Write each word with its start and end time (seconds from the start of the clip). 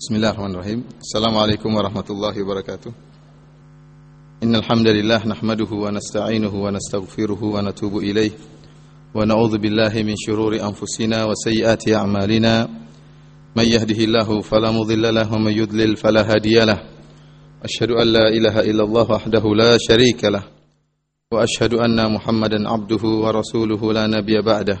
Bismillahirrahmanirrahim. 0.00 0.80
Assalamualaikum 0.96 1.76
warahmatullahi 1.76 2.40
wabarakatuh. 2.40 2.88
Innal 4.40 4.64
hamdalillah 4.64 5.28
nahmaduhu 5.28 5.84
wa 5.84 5.92
nasta'inuhu 5.92 6.56
wa 6.56 6.72
nastaghfiruhu 6.72 7.52
wa 7.52 7.60
natubu 7.60 8.00
ilayh 8.00 8.32
wa 9.12 9.28
na'udzu 9.28 9.60
billahi 9.60 10.00
min 10.00 10.16
shururi 10.16 10.56
anfusina 10.56 11.28
wa 11.28 11.36
sayyiati 11.36 11.92
a'malina. 11.92 12.64
May 13.52 13.76
yahdihillahu 13.76 14.40
fala 14.40 14.72
mudilla 14.72 15.12
lahu 15.12 15.36
wa 15.36 15.52
may 15.52 15.60
yudlil 15.60 16.00
fala 16.00 16.24
hadiya 16.24 16.64
lahu. 16.64 16.80
Ashhadu 17.60 18.00
an 18.00 18.08
la 18.08 18.32
ilaha 18.32 18.64
illallah 18.64 19.04
wahdahu 19.04 19.52
la 19.52 19.76
syarika 19.76 20.32
lah. 20.32 20.48
Wa 21.28 21.44
ashhadu 21.44 21.76
anna 21.76 22.08
Muhammadan 22.08 22.64
abduhu 22.64 23.20
wa 23.20 23.36
rasuluhu 23.36 23.92
la 23.92 24.08
nabiyya 24.08 24.40
ba'dahu. 24.40 24.80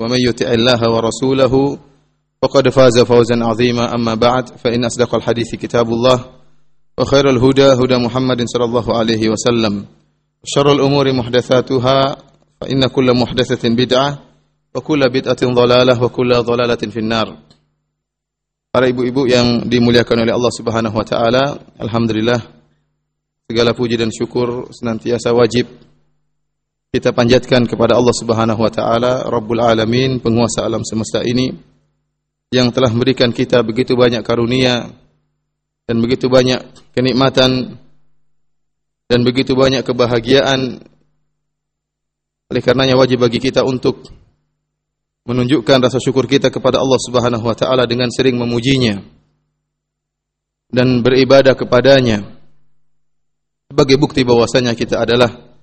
ومن 0.00 0.20
يطع 0.20 0.48
الله 0.52 0.80
ورسوله 0.90 1.78
فقد 2.42 2.64
فاز 2.68 2.96
فوزا 3.00 3.36
عظيما. 3.44 3.94
أما 3.94 4.14
بعد 4.14 4.48
فإن 4.58 4.84
أصدق 4.84 5.14
الحديث 5.14 5.54
كتاب 5.54 5.88
الله 5.88 6.18
وخير 6.98 7.30
الهدى 7.30 7.68
هدى 7.74 7.96
محمد 7.96 8.40
صلى 8.46 8.64
الله 8.64 8.86
عليه 8.98 9.22
وسلم 9.28 9.84
شر 10.44 10.72
الأمور 10.72 11.12
محدثاتها 11.12 12.16
فإن 12.60 12.86
كل 12.86 13.08
محدثة 13.16 13.64
بدعة 13.68 14.10
وكل 14.74 15.02
بدعة 15.10 15.42
ضلالة 15.42 15.94
وكل 16.02 16.30
ضلالة 16.34 16.82
في 16.90 17.00
النار. 17.00 17.28
Para 18.74 18.90
ibu-ibu 18.90 19.30
yang 19.30 19.70
dimuliakan 19.70 20.26
oleh 20.26 20.34
Allah 20.34 20.50
Subhanahu 20.50 20.98
wa 20.98 21.06
taala, 21.06 21.62
alhamdulillah 21.78 22.42
segala 23.46 23.70
puji 23.70 23.94
dan 23.94 24.10
syukur 24.10 24.66
senantiasa 24.74 25.30
wajib 25.30 25.70
kita 26.94 27.10
panjatkan 27.10 27.66
kepada 27.66 27.98
Allah 27.98 28.14
Subhanahu 28.14 28.62
wa 28.62 28.70
taala 28.70 29.26
Rabbul 29.26 29.58
Alamin 29.58 30.22
penguasa 30.22 30.62
alam 30.62 30.86
semesta 30.86 31.26
ini 31.26 31.50
yang 32.54 32.70
telah 32.70 32.86
memberikan 32.94 33.34
kita 33.34 33.66
begitu 33.66 33.98
banyak 33.98 34.22
karunia 34.22 34.94
dan 35.90 35.96
begitu 35.98 36.30
banyak 36.30 36.62
kenikmatan 36.94 37.82
dan 39.10 39.20
begitu 39.26 39.58
banyak 39.58 39.82
kebahagiaan. 39.82 40.86
Oleh 42.54 42.62
karenanya 42.62 42.94
wajib 42.94 43.26
bagi 43.26 43.42
kita 43.42 43.66
untuk 43.66 44.06
menunjukkan 45.26 45.90
rasa 45.90 45.98
syukur 45.98 46.30
kita 46.30 46.46
kepada 46.54 46.78
Allah 46.78 47.00
Subhanahu 47.02 47.42
wa 47.42 47.58
taala 47.58 47.90
dengan 47.90 48.06
sering 48.14 48.38
memujinya 48.38 49.02
dan 50.70 51.02
beribadah 51.02 51.58
kepadanya. 51.58 52.22
Sebagai 53.66 53.98
bukti 53.98 54.22
bahwasanya 54.22 54.78
kita 54.78 55.02
adalah 55.02 55.53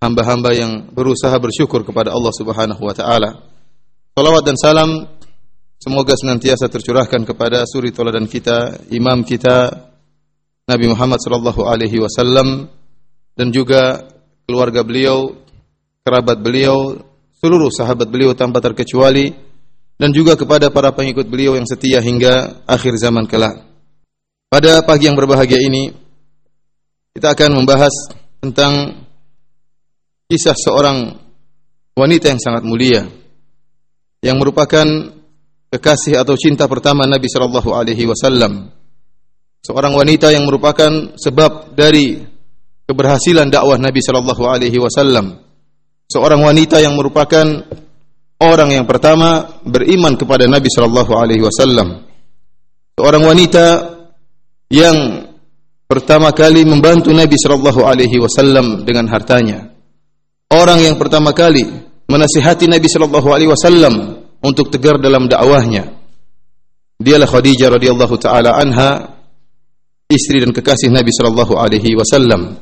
hamba-hamba 0.00 0.50
yang 0.56 0.72
berusaha 0.90 1.36
bersyukur 1.36 1.84
kepada 1.84 2.10
Allah 2.10 2.32
Subhanahu 2.32 2.80
wa 2.80 2.96
taala. 2.96 3.44
Salawat 4.16 4.42
dan 4.42 4.56
salam 4.56 4.90
semoga 5.76 6.16
senantiasa 6.16 6.66
tercurahkan 6.72 7.22
kepada 7.28 7.62
suri 7.68 7.92
teladan 7.92 8.24
kita, 8.24 8.88
imam 8.90 9.22
kita 9.22 9.88
Nabi 10.66 10.86
Muhammad 10.88 11.20
sallallahu 11.20 11.68
alaihi 11.68 12.00
wasallam 12.00 12.72
dan 13.36 13.48
juga 13.52 14.08
keluarga 14.48 14.80
beliau, 14.82 15.36
kerabat 16.02 16.40
beliau, 16.40 16.96
seluruh 17.38 17.68
sahabat 17.68 18.08
beliau 18.08 18.32
tanpa 18.32 18.64
terkecuali 18.64 19.32
dan 20.00 20.16
juga 20.16 20.32
kepada 20.32 20.72
para 20.72 20.96
pengikut 20.96 21.28
beliau 21.28 21.60
yang 21.60 21.68
setia 21.68 22.00
hingga 22.00 22.64
akhir 22.64 22.96
zaman 22.96 23.28
kelak. 23.28 23.68
Pada 24.48 24.80
pagi 24.82 25.06
yang 25.06 25.14
berbahagia 25.14 25.60
ini 25.60 25.92
kita 27.12 27.36
akan 27.36 27.50
membahas 27.62 27.92
tentang 28.40 29.06
kisah 30.30 30.54
seorang 30.54 31.10
wanita 31.98 32.30
yang 32.30 32.38
sangat 32.38 32.62
mulia 32.62 33.02
yang 34.22 34.38
merupakan 34.38 34.86
kekasih 35.74 36.22
atau 36.22 36.38
cinta 36.38 36.70
pertama 36.70 37.02
Nabi 37.02 37.26
sallallahu 37.26 37.74
alaihi 37.74 38.06
wasallam. 38.06 38.70
Seorang 39.60 39.92
wanita 39.92 40.30
yang 40.30 40.46
merupakan 40.46 41.18
sebab 41.18 41.74
dari 41.74 42.22
keberhasilan 42.86 43.50
dakwah 43.50 43.74
Nabi 43.74 43.98
sallallahu 43.98 44.42
alaihi 44.46 44.78
wasallam. 44.78 45.42
Seorang 46.06 46.40
wanita 46.46 46.78
yang 46.78 46.94
merupakan 46.94 47.66
orang 48.38 48.70
yang 48.70 48.86
pertama 48.86 49.60
beriman 49.66 50.14
kepada 50.14 50.46
Nabi 50.46 50.70
sallallahu 50.70 51.12
alaihi 51.18 51.42
wasallam. 51.42 52.06
Seorang 52.94 53.22
wanita 53.26 53.66
yang 54.70 55.26
pertama 55.90 56.30
kali 56.30 56.62
membantu 56.62 57.10
Nabi 57.10 57.34
sallallahu 57.34 57.82
alaihi 57.82 58.20
wasallam 58.22 58.86
dengan 58.86 59.10
hartanya 59.10 59.69
orang 60.50 60.78
yang 60.82 60.96
pertama 60.98 61.30
kali 61.30 61.64
menasihati 62.10 62.66
Nabi 62.66 62.90
Shallallahu 62.90 63.28
Alaihi 63.30 63.50
Wasallam 63.50 63.94
untuk 64.42 64.68
tegar 64.74 64.98
dalam 64.98 65.30
dakwahnya. 65.30 65.86
Dialah 67.00 67.30
Khadijah 67.30 67.72
radhiyallahu 67.72 68.14
taala 68.20 68.58
anha, 68.60 69.16
istri 70.10 70.42
dan 70.42 70.52
kekasih 70.52 70.92
Nabi 70.92 71.14
Shallallahu 71.14 71.54
Alaihi 71.56 71.96
Wasallam. 71.96 72.60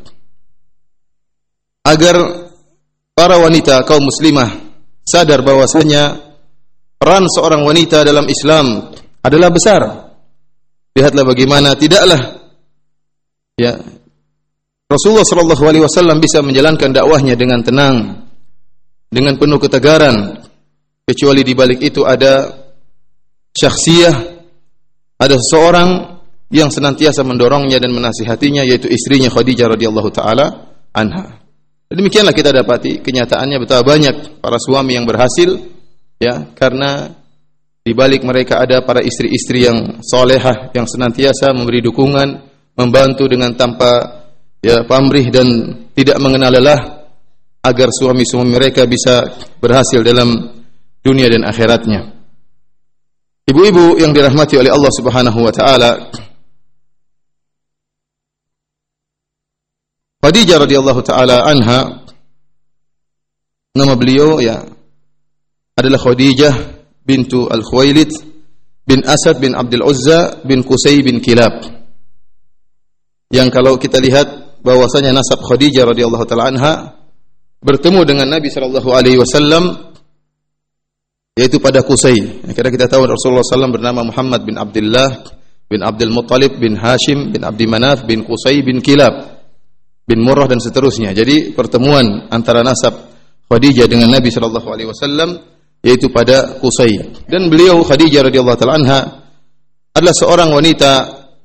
Agar 1.89 2.17
para 3.17 3.41
wanita 3.41 3.83
kaum 3.89 4.05
muslimah 4.05 4.53
sadar 5.03 5.41
bahwasanya 5.41 6.21
peran 7.01 7.25
seorang 7.27 7.65
wanita 7.65 8.05
dalam 8.05 8.29
Islam 8.29 8.93
adalah 9.25 9.49
besar. 9.49 9.83
Lihatlah 10.93 11.25
bagaimana 11.25 11.73
tidaklah 11.73 12.21
ya 13.57 13.75
Rasulullah 14.89 15.21
Shallallahu 15.21 15.65
Alaihi 15.69 15.85
Wasallam 15.85 16.17
bisa 16.17 16.41
menjalankan 16.41 16.97
dakwahnya 16.97 17.37
dengan 17.37 17.61
tenang, 17.61 18.25
dengan 19.13 19.37
penuh 19.37 19.61
ketegaran, 19.61 20.41
kecuali 21.05 21.45
di 21.45 21.53
balik 21.53 21.85
itu 21.85 22.09
ada 22.09 22.49
syakhsiyah, 23.53 24.17
ada 25.21 25.37
seseorang 25.37 26.17
yang 26.49 26.73
senantiasa 26.73 27.21
mendorongnya 27.21 27.77
dan 27.77 27.93
menasihatinya, 27.93 28.65
yaitu 28.65 28.89
istrinya 28.89 29.29
Khadijah 29.29 29.77
radhiyallahu 29.77 30.09
taala 30.09 30.73
anha. 30.97 31.37
Demikianlah 31.93 32.33
kita 32.33 32.49
dapati 32.53 33.05
kenyataannya 33.05 33.61
betapa 33.61 33.85
banyak 33.85 34.41
para 34.41 34.57
suami 34.57 34.97
yang 34.97 35.05
berhasil, 35.05 35.53
ya 36.17 36.49
karena 36.57 37.13
di 37.85 37.93
balik 37.93 38.25
mereka 38.25 38.65
ada 38.65 38.81
para 38.81 39.05
istri-istri 39.05 39.69
yang 39.69 40.01
solehah 40.01 40.73
yang 40.73 40.89
senantiasa 40.89 41.53
memberi 41.53 41.85
dukungan, 41.85 42.29
membantu 42.73 43.29
dengan 43.29 43.53
tanpa 43.53 44.18
ya 44.63 44.83
pamrih 44.85 45.31
dan 45.31 45.47
tidak 45.95 46.19
mengenal 46.19 46.55
lelah 46.55 46.81
agar 47.63 47.89
suami-suami 47.91 48.55
mereka 48.55 48.87
bisa 48.87 49.29
berhasil 49.59 50.01
dalam 50.03 50.59
dunia 51.03 51.27
dan 51.31 51.47
akhiratnya. 51.47 52.01
Ibu-ibu 53.49 53.97
yang 53.97 54.13
dirahmati 54.13 54.61
oleh 54.61 54.69
Allah 54.69 54.93
Subhanahu 54.93 55.39
wa 55.41 55.53
taala, 55.53 55.91
Khadijah 60.19 60.61
radhiyallahu 60.61 61.01
taala 61.07 61.47
anha 61.49 62.05
nama 63.73 63.95
beliau 63.95 64.43
ya 64.43 64.61
adalah 65.79 65.97
Khadijah 65.97 66.55
bintu 67.07 67.49
Al-Khuwailid 67.49 68.13
bin 68.85 69.01
Asad 69.09 69.41
bin 69.41 69.57
Abdul 69.57 69.87
Uzza 69.87 70.43
bin 70.45 70.67
Qusay 70.67 71.01
bin 71.01 71.25
Kilab. 71.25 71.65
Yang 73.33 73.49
kalau 73.55 73.81
kita 73.81 74.03
lihat 74.03 74.29
bahwasanya 74.63 75.15
nasab 75.15 75.43
Khadijah 75.43 75.89
radhiyallahu 75.89 76.25
taala 76.29 76.51
anha 76.51 76.73
bertemu 77.63 78.07
dengan 78.07 78.27
Nabi 78.31 78.49
sallallahu 78.51 78.91
alaihi 78.95 79.19
wasallam 79.19 79.89
yaitu 81.39 81.63
pada 81.63 81.87
Qusay. 81.87 82.43
Karena 82.51 82.71
kita 82.75 82.91
tahu 82.91 83.07
Rasulullah 83.07 83.47
SAW 83.47 83.71
bernama 83.71 84.03
Muhammad 84.03 84.43
bin 84.43 84.59
Abdullah 84.59 85.23
bin 85.71 85.87
Abdul 85.87 86.11
Muttalib 86.11 86.59
bin 86.59 86.75
Hashim 86.75 87.31
bin 87.31 87.47
Abdi 87.47 87.71
Manaf 87.71 88.03
bin 88.03 88.27
Qusay 88.27 88.59
bin 88.67 88.83
Kilab 88.83 89.39
bin 90.03 90.19
Murrah 90.19 90.51
dan 90.51 90.59
seterusnya. 90.59 91.15
Jadi 91.15 91.55
pertemuan 91.55 92.27
antara 92.35 92.67
nasab 92.67 93.15
Khadijah 93.47 93.87
dengan 93.87 94.11
Nabi 94.11 94.35
sallallahu 94.35 94.67
alaihi 94.67 94.91
wasallam 94.91 95.39
yaitu 95.87 96.11
pada 96.11 96.59
Qusay. 96.59 97.23
Dan 97.31 97.47
beliau 97.47 97.87
Khadijah 97.87 98.27
radhiyallahu 98.27 98.59
taala 98.59 98.75
anha 98.75 99.01
adalah 99.95 100.15
seorang 100.19 100.51
wanita 100.51 100.93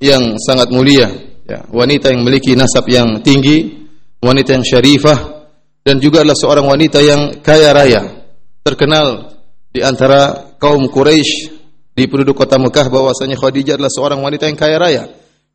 yang 0.02 0.34
sangat 0.42 0.74
mulia 0.74 1.06
ya, 1.48 1.64
wanita 1.68 2.10
yang 2.12 2.24
memiliki 2.24 2.56
nasab 2.56 2.88
yang 2.88 3.20
tinggi, 3.20 3.86
wanita 4.20 4.56
yang 4.56 4.64
syarifah 4.64 5.48
dan 5.84 6.00
juga 6.00 6.24
adalah 6.24 6.36
seorang 6.36 6.64
wanita 6.64 6.98
yang 7.04 7.44
kaya 7.44 7.70
raya, 7.76 8.02
terkenal 8.64 9.36
di 9.68 9.84
antara 9.84 10.54
kaum 10.56 10.88
Quraisy 10.88 11.52
di 11.94 12.04
penduduk 12.10 12.34
kota 12.34 12.56
Mekah 12.56 12.88
bahwasanya 12.90 13.36
Khadijah 13.38 13.76
adalah 13.78 13.92
seorang 13.92 14.18
wanita 14.24 14.48
yang 14.50 14.58
kaya 14.58 14.76
raya. 14.80 15.04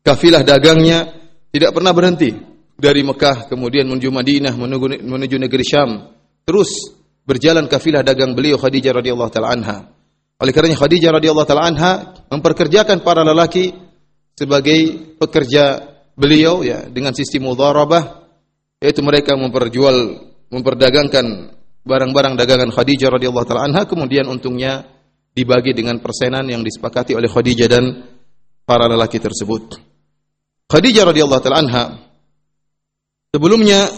Kafilah 0.00 0.40
dagangnya 0.40 1.12
tidak 1.52 1.76
pernah 1.76 1.92
berhenti. 1.92 2.32
Dari 2.80 3.04
Mekah 3.04 3.52
kemudian 3.52 3.84
menuju 3.84 4.08
Madinah 4.08 4.56
menuju, 4.56 5.04
menuju 5.04 5.36
negeri 5.36 5.64
Syam 5.68 6.16
terus 6.48 6.96
berjalan 7.28 7.68
kafilah 7.68 8.00
dagang 8.00 8.32
beliau 8.32 8.56
Khadijah 8.56 8.96
radhiyallahu 8.96 9.28
taala 9.28 9.52
anha. 9.52 9.92
Oleh 10.40 10.52
karenanya 10.56 10.80
Khadijah 10.80 11.12
radhiyallahu 11.12 11.44
taala 11.44 11.68
anha 11.68 11.92
memperkerjakan 12.32 13.04
para 13.04 13.20
lelaki 13.20 13.76
sebagai 14.36 15.14
pekerja 15.16 15.90
beliau 16.20 16.60
ya 16.60 16.84
dengan 16.88 17.16
sistem 17.16 17.48
mudharabah 17.48 18.28
yaitu 18.80 19.00
mereka 19.00 19.36
memperjual 19.36 20.28
memperdagangkan 20.52 21.56
barang-barang 21.84 22.34
dagangan 22.36 22.68
Khadijah 22.68 23.08
radhiyallahu 23.16 23.46
taala 23.48 23.64
anha 23.68 23.82
kemudian 23.88 24.28
untungnya 24.28 24.84
dibagi 25.32 25.72
dengan 25.72 26.02
persenan 26.02 26.44
yang 26.50 26.60
disepakati 26.60 27.16
oleh 27.16 27.30
Khadijah 27.30 27.68
dan 27.70 27.84
para 28.66 28.84
lelaki 28.90 29.16
tersebut. 29.16 29.78
Khadijah 30.68 31.08
radhiyallahu 31.08 31.42
taala 31.42 31.58
anha 31.64 31.84
sebelumnya 33.32 33.88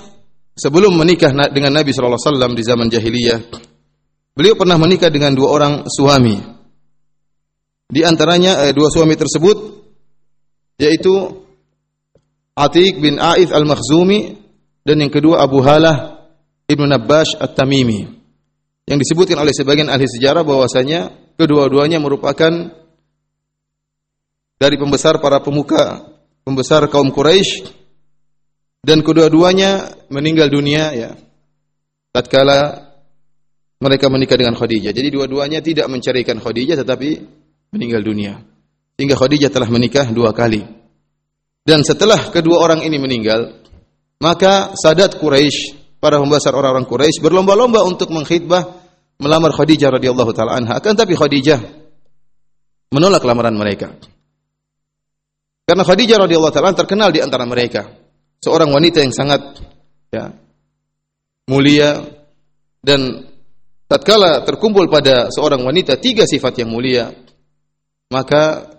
sebelum 0.55 0.95
menikah 0.95 1.33
dengan 1.51 1.73
Nabi 1.75 1.91
sallallahu 1.91 2.21
alaihi 2.21 2.29
wasallam 2.31 2.53
di 2.55 2.63
zaman 2.63 2.87
jahiliyah 2.93 3.41
beliau 4.37 4.55
pernah 4.55 4.79
menikah 4.79 5.11
dengan 5.11 5.35
dua 5.35 5.49
orang 5.51 5.75
suami. 5.91 6.37
Di 7.93 8.01
antaranya 8.07 8.69
eh, 8.69 8.73
dua 8.73 8.89
suami 8.89 9.19
tersebut 9.19 9.82
yaitu 10.81 11.43
Atiq 12.53 13.01
bin 13.01 13.17
A'ith 13.17 13.49
al-Makhzumi 13.49 14.37
dan 14.85 14.97
yang 15.01 15.13
kedua 15.13 15.41
Abu 15.41 15.65
Halah 15.65 16.29
Ibnu 16.69 16.85
Nabbash 16.85 17.37
At-Tamimi. 17.41 18.09
Yang 18.89 18.99
disebutkan 19.09 19.39
oleh 19.41 19.55
sebagian 19.55 19.89
ahli 19.89 20.05
sejarah 20.05 20.43
bahwasanya 20.43 21.15
kedua-duanya 21.39 22.03
merupakan 22.03 22.51
dari 24.59 24.77
pembesar 24.79 25.19
para 25.23 25.41
pemuka, 25.41 26.03
pembesar 26.43 26.87
kaum 26.91 27.11
Quraisy 27.15 27.73
dan 28.83 29.01
kedua-duanya 29.01 30.03
meninggal 30.11 30.51
dunia 30.51 30.93
ya. 30.93 31.11
Tatkala 32.13 32.91
mereka 33.83 34.07
menikah 34.13 34.37
dengan 34.39 34.55
Khadijah. 34.55 34.93
Jadi 34.95 35.09
dua-duanya 35.11 35.65
tidak 35.65 35.89
mencarikan 35.89 36.39
Khadijah 36.39 36.79
tetapi 36.79 37.09
meninggal 37.75 38.03
dunia. 38.05 38.52
Sehingga 38.97 39.17
Khadijah 39.17 39.51
telah 39.51 39.69
menikah 39.73 40.09
dua 40.13 40.37
kali. 40.37 40.63
Dan 41.63 41.87
setelah 41.87 42.31
kedua 42.35 42.59
orang 42.59 42.83
ini 42.83 42.99
meninggal, 42.99 43.63
maka 44.19 44.75
Sadat 44.75 45.19
Quraisy, 45.19 45.79
para 46.03 46.19
pembesar 46.19 46.55
orang-orang 46.55 46.87
Quraisy 46.87 47.23
berlomba-lomba 47.23 47.87
untuk 47.87 48.11
mengkhidbah 48.11 48.83
melamar 49.23 49.55
Khadijah 49.55 49.95
radhiyallahu 49.95 50.35
taala 50.35 50.59
anha. 50.59 50.79
Akan 50.83 50.99
tapi 50.99 51.15
Khadijah 51.15 51.63
menolak 52.91 53.23
lamaran 53.23 53.55
mereka. 53.55 53.95
Karena 55.63 55.87
Khadijah 55.87 56.27
radhiyallahu 56.27 56.55
taala 56.55 56.75
terkenal 56.75 57.15
di 57.15 57.23
antara 57.23 57.47
mereka, 57.47 57.87
seorang 58.43 58.75
wanita 58.75 58.99
yang 58.99 59.15
sangat 59.15 59.63
ya, 60.11 60.35
mulia 61.47 62.03
dan 62.83 63.31
tatkala 63.87 64.43
terkumpul 64.43 64.91
pada 64.91 65.31
seorang 65.31 65.63
wanita 65.63 66.03
tiga 66.03 66.27
sifat 66.27 66.67
yang 66.67 66.75
mulia, 66.75 67.15
maka 68.11 68.72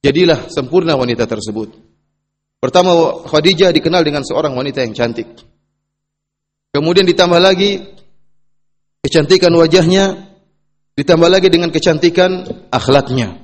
jadilah 0.00 0.48
sempurna 0.48 0.96
wanita 0.96 1.24
tersebut. 1.28 1.76
Pertama, 2.60 3.24
Khadijah 3.24 3.72
dikenal 3.72 4.04
dengan 4.04 4.20
seorang 4.20 4.52
wanita 4.52 4.84
yang 4.84 4.92
cantik. 4.92 5.28
Kemudian 6.70 7.08
ditambah 7.08 7.40
lagi 7.40 7.80
kecantikan 9.00 9.50
wajahnya 9.56 10.30
ditambah 10.94 11.28
lagi 11.32 11.48
dengan 11.48 11.72
kecantikan 11.72 12.44
akhlaknya. 12.68 13.40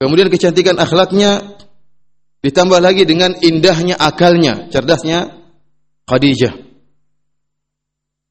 Kemudian 0.00 0.32
kecantikan 0.32 0.80
akhlaknya 0.80 1.60
ditambah 2.40 2.80
lagi 2.80 3.04
dengan 3.04 3.36
indahnya 3.40 4.00
akalnya, 4.00 4.72
cerdasnya 4.72 5.32
Khadijah. 6.08 6.56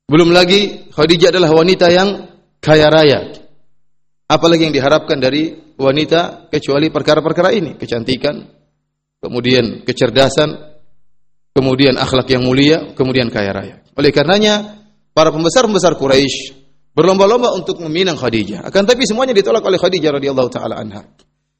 Belum 0.10 0.34
lagi 0.34 0.90
Khadijah 0.92 1.30
adalah 1.32 1.54
wanita 1.54 1.88
yang 1.94 2.10
kaya 2.60 2.90
raya. 2.92 3.20
Apalagi 4.28 4.68
yang 4.68 4.76
diharapkan 4.76 5.22
dari 5.22 5.63
wanita 5.78 6.50
kecuali 6.50 6.90
perkara-perkara 6.94 7.50
ini, 7.54 7.76
kecantikan, 7.76 8.40
kemudian 9.20 9.82
kecerdasan, 9.88 10.54
kemudian 11.54 11.96
akhlak 11.96 12.28
yang 12.28 12.44
mulia, 12.44 12.92
kemudian 12.98 13.30
kaya 13.30 13.52
raya. 13.54 13.76
Oleh 13.94 14.10
karenanya 14.10 14.84
para 15.14 15.30
pembesar-pembesar 15.30 15.96
Quraisy 15.96 16.64
berlomba-lomba 16.94 17.54
untuk 17.54 17.82
meminang 17.82 18.18
Khadijah. 18.18 18.66
Akan 18.66 18.86
tapi 18.86 19.06
semuanya 19.06 19.34
ditolak 19.34 19.62
oleh 19.66 19.78
Khadijah 19.78 20.12
radhiyallahu 20.18 20.50
taala 20.50 20.78
anha. 20.78 21.02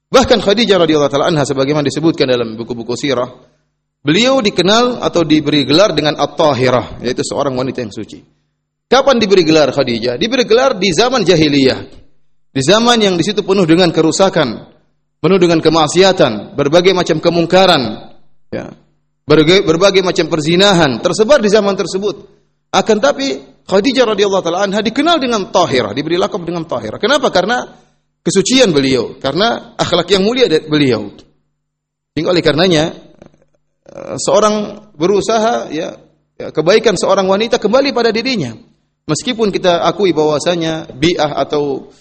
Bahkan 0.10 0.42
Khadijah 0.42 0.78
radhiyallahu 0.78 1.12
taala 1.14 1.30
anha 1.30 1.46
sebagaimana 1.46 1.86
disebutkan 1.86 2.30
dalam 2.30 2.54
buku-buku 2.54 2.94
sirah, 2.94 3.30
beliau 4.04 4.42
dikenal 4.42 5.02
atau 5.02 5.26
diberi 5.26 5.66
gelar 5.66 5.94
dengan 5.98 6.18
At-Tahirah, 6.22 7.02
yaitu 7.02 7.26
seorang 7.26 7.58
wanita 7.58 7.82
yang 7.82 7.94
suci. 7.94 8.22
Kapan 8.86 9.18
diberi 9.18 9.42
gelar 9.42 9.74
Khadijah? 9.74 10.22
Diberi 10.22 10.46
gelar 10.46 10.78
di 10.78 10.94
zaman 10.94 11.26
jahiliyah. 11.26 12.03
Di 12.54 12.62
zaman 12.62 13.02
yang 13.02 13.18
di 13.18 13.26
situ 13.26 13.42
penuh 13.42 13.66
dengan 13.66 13.90
kerusakan, 13.90 14.70
penuh 15.18 15.40
dengan 15.42 15.58
kemaksiatan, 15.58 16.54
berbagai 16.54 16.94
macam 16.94 17.18
kemungkaran, 17.18 18.14
ya. 18.54 18.70
Berbagai, 19.24 19.64
berbagai 19.64 20.02
macam 20.04 20.28
perzinahan 20.28 21.00
tersebar 21.00 21.40
di 21.42 21.50
zaman 21.50 21.74
tersebut. 21.74 22.28
Akan 22.76 23.00
tapi 23.00 23.40
Khadijah 23.64 24.04
radhiyallahu 24.04 24.44
taala 24.44 24.68
anha 24.68 24.84
dikenal 24.84 25.18
dengan 25.18 25.48
tahirah, 25.48 25.96
diberi 25.96 26.20
lakab 26.20 26.44
dengan 26.44 26.68
tahirah. 26.68 27.00
Kenapa? 27.00 27.32
Karena 27.32 27.64
kesucian 28.20 28.76
beliau, 28.76 29.16
karena 29.18 29.80
akhlak 29.80 30.12
yang 30.12 30.28
mulia 30.28 30.52
beliau. 30.68 31.08
Hingga 32.14 32.30
oleh 32.30 32.44
karenanya 32.44 32.84
eh, 33.88 34.16
seorang 34.20 34.90
berusaha 34.94 35.72
ya, 35.72 35.96
ya 36.36 36.48
kebaikan 36.52 37.00
seorang 37.00 37.26
wanita 37.26 37.58
kembali 37.58 37.96
pada 37.96 38.12
dirinya. 38.12 38.54
Meskipun 39.08 39.52
kita 39.52 39.84
akui 39.88 40.12
bahwasanya 40.12 40.92
bi'ah 40.96 41.40
atau 41.40 41.92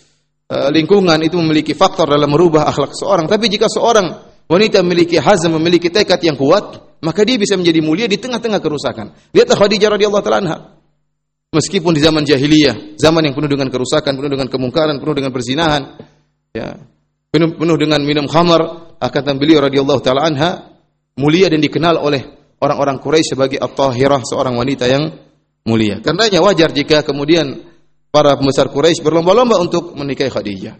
lingkungan 0.52 1.16
itu 1.24 1.40
memiliki 1.40 1.72
faktor 1.72 2.10
dalam 2.12 2.28
merubah 2.28 2.68
akhlak 2.68 2.92
seorang, 2.92 3.24
tapi 3.24 3.48
jika 3.48 3.70
seorang 3.72 4.06
wanita 4.50 4.84
memiliki 4.84 5.16
hazm, 5.16 5.56
memiliki 5.56 5.88
tekad 5.88 6.20
yang 6.20 6.36
kuat, 6.36 6.98
maka 7.00 7.24
dia 7.24 7.40
bisa 7.40 7.56
menjadi 7.56 7.80
mulia 7.80 8.06
di 8.06 8.20
tengah-tengah 8.20 8.60
kerusakan. 8.60 9.32
Lihatlah 9.32 9.56
Khadijah 9.56 9.88
radhiyallahu 9.96 10.22
anha. 10.28 10.56
Meskipun 11.52 11.92
di 11.92 12.00
zaman 12.00 12.24
jahiliyah, 12.24 12.96
zaman 12.96 13.28
yang 13.28 13.36
penuh 13.36 13.48
dengan 13.48 13.68
kerusakan, 13.68 14.16
penuh 14.16 14.30
dengan 14.32 14.48
kemungkaran, 14.48 14.96
penuh 14.96 15.14
dengan 15.16 15.32
perzinahan, 15.36 15.82
ya, 16.56 16.80
penuh, 17.28 17.56
penuh 17.60 17.76
dengan 17.76 18.00
minum 18.00 18.24
khamar, 18.24 18.96
akan 18.96 19.36
beliau 19.36 19.60
radhiyallahu 19.60 20.00
taala 20.00 20.24
anha 20.24 20.72
mulia 21.16 21.52
dan 21.52 21.60
dikenal 21.60 22.00
oleh 22.00 22.24
orang-orang 22.56 22.96
Quraisy 23.00 23.36
sebagai 23.36 23.58
at-tahirah, 23.60 24.24
seorang 24.24 24.56
wanita 24.56 24.88
yang 24.88 25.12
mulia. 25.68 26.00
Karenanya 26.00 26.40
wajar 26.40 26.72
jika 26.72 27.04
kemudian 27.04 27.71
para 28.12 28.36
pembesar 28.36 28.68
Quraisy 28.68 29.00
berlomba-lomba 29.00 29.56
untuk 29.58 29.96
menikahi 29.96 30.28
Khadijah. 30.28 30.76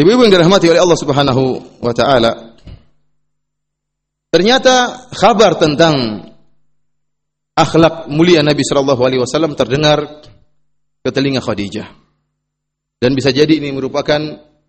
Ibu-ibu 0.00 0.20
yang 0.24 0.32
dirahmati 0.32 0.70
oleh 0.70 0.80
Allah 0.80 0.96
Subhanahu 0.96 1.42
wa 1.84 1.92
taala, 1.92 2.50
Ternyata 4.30 5.10
kabar 5.10 5.58
tentang 5.58 6.22
akhlak 7.58 8.06
mulia 8.06 8.46
Nabi 8.46 8.62
Shallallahu 8.62 9.02
Alaihi 9.02 9.26
Wasallam 9.26 9.58
terdengar 9.58 10.22
ke 11.02 11.10
telinga 11.10 11.42
Khadijah. 11.42 11.90
Dan 13.02 13.18
bisa 13.18 13.34
jadi 13.34 13.50
ini 13.50 13.74
merupakan 13.74 14.22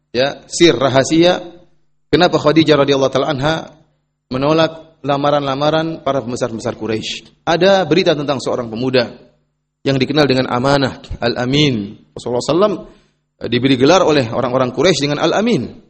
ya 0.10 0.50
sir 0.50 0.74
rahasia 0.74 1.62
kenapa 2.10 2.42
Khadijah 2.42 2.82
radhiyallahu 2.82 3.14
taala 3.14 3.30
anha 3.30 3.56
menolak 4.34 4.98
lamaran-lamaran 5.06 6.02
para 6.02 6.26
pembesar-pembesar 6.26 6.74
Quraisy. 6.74 7.46
Ada 7.46 7.86
berita 7.86 8.18
tentang 8.18 8.42
seorang 8.42 8.66
pemuda 8.66 9.14
yang 9.82 9.98
dikenal 9.98 10.30
dengan 10.30 10.46
amanah, 10.50 11.02
Al-Amin. 11.22 11.98
Rasulullah 12.14 12.44
SAW 12.44 12.78
diberi 13.50 13.78
gelar 13.78 14.06
oleh 14.06 14.30
orang-orang 14.30 14.70
Quraisy 14.70 15.10
dengan 15.10 15.20
Al-Amin. 15.22 15.82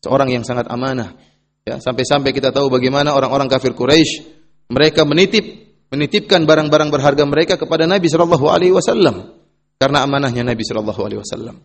Seorang 0.00 0.32
yang 0.32 0.44
sangat 0.44 0.68
amanah. 0.68 1.16
Ya, 1.64 1.80
sampai-sampai 1.80 2.32
kita 2.36 2.52
tahu 2.52 2.68
bagaimana 2.68 3.16
orang-orang 3.16 3.48
kafir 3.48 3.72
Quraisy 3.72 4.24
mereka 4.68 5.08
menitip 5.08 5.64
menitipkan 5.88 6.44
barang-barang 6.44 6.90
berharga 6.92 7.24
mereka 7.24 7.54
kepada 7.56 7.88
Nabi 7.88 8.08
Shallallahu 8.10 8.50
alaihi 8.50 8.74
wasallam 8.74 9.32
karena 9.80 10.04
amanahnya 10.04 10.44
Nabi 10.44 10.60
Shallallahu 10.60 11.00
alaihi 11.00 11.20
wasallam. 11.24 11.60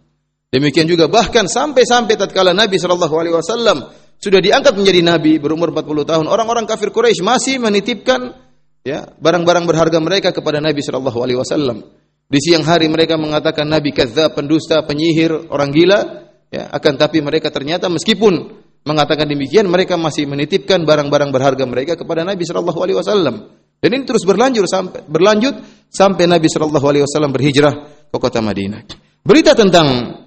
Demikian 0.50 0.88
juga 0.88 1.12
bahkan 1.12 1.48
sampai-sampai 1.48 2.15
tatkala 2.15 2.55
Nabi 2.55 2.79
Shallallahu 2.79 3.15
alaihi 3.15 3.36
wasallam 3.36 3.91
sudah 4.19 4.43
diangkat 4.43 4.75
menjadi 4.75 5.00
nabi 5.00 5.39
berumur 5.39 5.71
40 5.71 6.03
tahun, 6.03 6.25
orang-orang 6.27 6.67
kafir 6.67 6.91
Quraisy 6.91 7.24
masih 7.24 7.55
menitipkan 7.63 8.36
ya 8.83 9.07
barang-barang 9.17 9.65
berharga 9.67 9.98
mereka 10.00 10.29
kepada 10.31 10.63
Nabi 10.63 10.79
Shallallahu 10.83 11.19
alaihi 11.19 11.39
wasallam. 11.39 11.86
Di 12.29 12.38
siang 12.38 12.62
hari 12.62 12.86
mereka 12.86 13.17
mengatakan 13.17 13.65
Nabi 13.65 13.89
kadzdzab, 13.89 14.38
pendusta, 14.38 14.86
penyihir, 14.86 15.50
orang 15.50 15.74
gila, 15.74 16.29
ya 16.53 16.69
akan 16.69 16.93
tapi 16.93 17.25
mereka 17.25 17.50
ternyata 17.50 17.89
meskipun 17.89 18.62
mengatakan 18.86 19.25
demikian, 19.25 19.65
mereka 19.65 19.98
masih 19.98 20.29
menitipkan 20.29 20.86
barang-barang 20.86 21.33
berharga 21.33 21.65
mereka 21.65 21.98
kepada 21.98 22.21
Nabi 22.21 22.45
Shallallahu 22.45 22.79
Alaihi 22.86 22.98
Wasallam. 23.01 23.36
Dan 23.79 23.89
ini 23.95 24.03
terus 24.05 24.27
berlanjut 24.27 24.67
sampai 24.69 25.01
berlanjut 25.09 25.55
sampai 25.89 26.29
Nabi 26.29 26.48
Shallallahu 26.51 26.86
Alaihi 26.86 27.03
Wasallam 27.09 27.31
berhijrah 27.33 27.74
ke 28.13 28.17
kota 28.21 28.45
Madinah. 28.45 28.86
Berita 29.25 29.57
tentang 29.57 30.19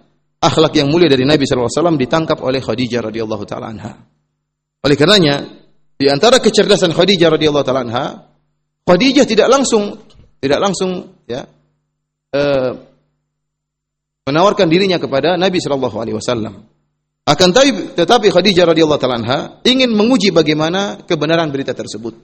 akhlak 0.42 0.74
yang 0.74 0.90
mulia 0.90 1.06
dari 1.06 1.22
Nabi 1.22 1.46
sallallahu 1.46 1.70
alaihi 1.70 1.78
wasallam 1.78 1.98
ditangkap 2.02 2.38
oleh 2.42 2.58
Khadijah 2.58 3.00
radhiyallahu 3.06 3.44
taala 3.46 3.70
anha. 3.70 3.92
Oleh 4.82 4.96
karenanya, 4.98 5.38
di 5.94 6.10
antara 6.10 6.42
kecerdasan 6.42 6.90
Khadijah 6.90 7.30
radhiyallahu 7.30 7.64
taala 7.64 7.82
anha, 7.86 8.04
Khadijah 8.82 9.26
tidak 9.26 9.48
langsung 9.50 9.98
tidak 10.42 10.58
langsung 10.58 11.14
ya 11.30 11.46
eh, 12.34 12.72
menawarkan 14.26 14.66
dirinya 14.70 14.98
kepada 14.98 15.34
Nabi 15.38 15.58
sallallahu 15.58 15.96
alaihi 15.98 16.16
wasallam. 16.18 16.66
Akan 17.22 17.54
tetapi, 17.54 17.94
tetapi 17.94 18.26
Khadijah 18.34 18.66
radhiyallahu 18.74 18.98
taala 18.98 19.18
anha 19.22 19.38
ingin 19.62 19.94
menguji 19.94 20.34
bagaimana 20.34 21.06
kebenaran 21.06 21.54
berita 21.54 21.70
tersebut. 21.70 22.18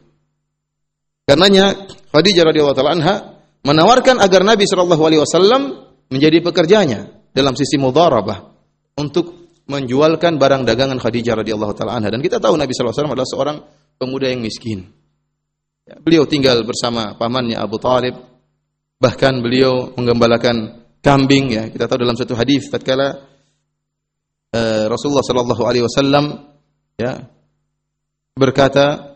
Karenanya 1.22 1.86
Khadijah 2.10 2.50
radhiyallahu 2.50 2.74
taala 2.74 2.92
anha 2.98 3.14
menawarkan 3.62 4.18
agar 4.18 4.42
Nabi 4.42 4.66
sallallahu 4.66 5.02
alaihi 5.06 5.22
wasallam 5.22 5.62
menjadi 6.10 6.42
pekerjanya 6.42 7.06
dalam 7.30 7.54
sisi 7.54 7.78
mudharabah 7.78 8.50
untuk 8.98 9.54
menjualkan 9.70 10.34
barang 10.34 10.66
dagangan 10.66 10.98
Khadijah 10.98 11.46
radhiyallahu 11.46 11.78
taala 11.78 11.94
anha 11.94 12.10
dan 12.10 12.18
kita 12.18 12.42
tahu 12.42 12.58
Nabi 12.58 12.74
sallallahu 12.74 12.90
alaihi 12.90 12.98
wasallam 12.98 13.14
adalah 13.14 13.30
seorang 13.30 13.56
pemuda 14.02 14.26
yang 14.26 14.42
miskin. 14.42 14.97
Beliau 16.04 16.28
tinggal 16.28 16.60
bersama 16.68 17.16
pamannya 17.16 17.56
Abu 17.56 17.80
Talib 17.80 18.18
bahkan 18.98 19.40
beliau 19.40 19.94
menggembalakan 19.94 20.84
kambing 21.00 21.54
ya 21.54 21.70
kita 21.70 21.86
tahu 21.86 22.02
dalam 22.02 22.18
satu 22.18 22.34
hadis 22.34 22.66
tatkala 22.66 23.14
uh, 24.50 24.84
Rasulullah 24.90 25.22
sallallahu 25.22 25.62
alaihi 25.62 25.86
wasallam 25.86 26.50
ya 26.98 27.22
berkata 28.34 29.08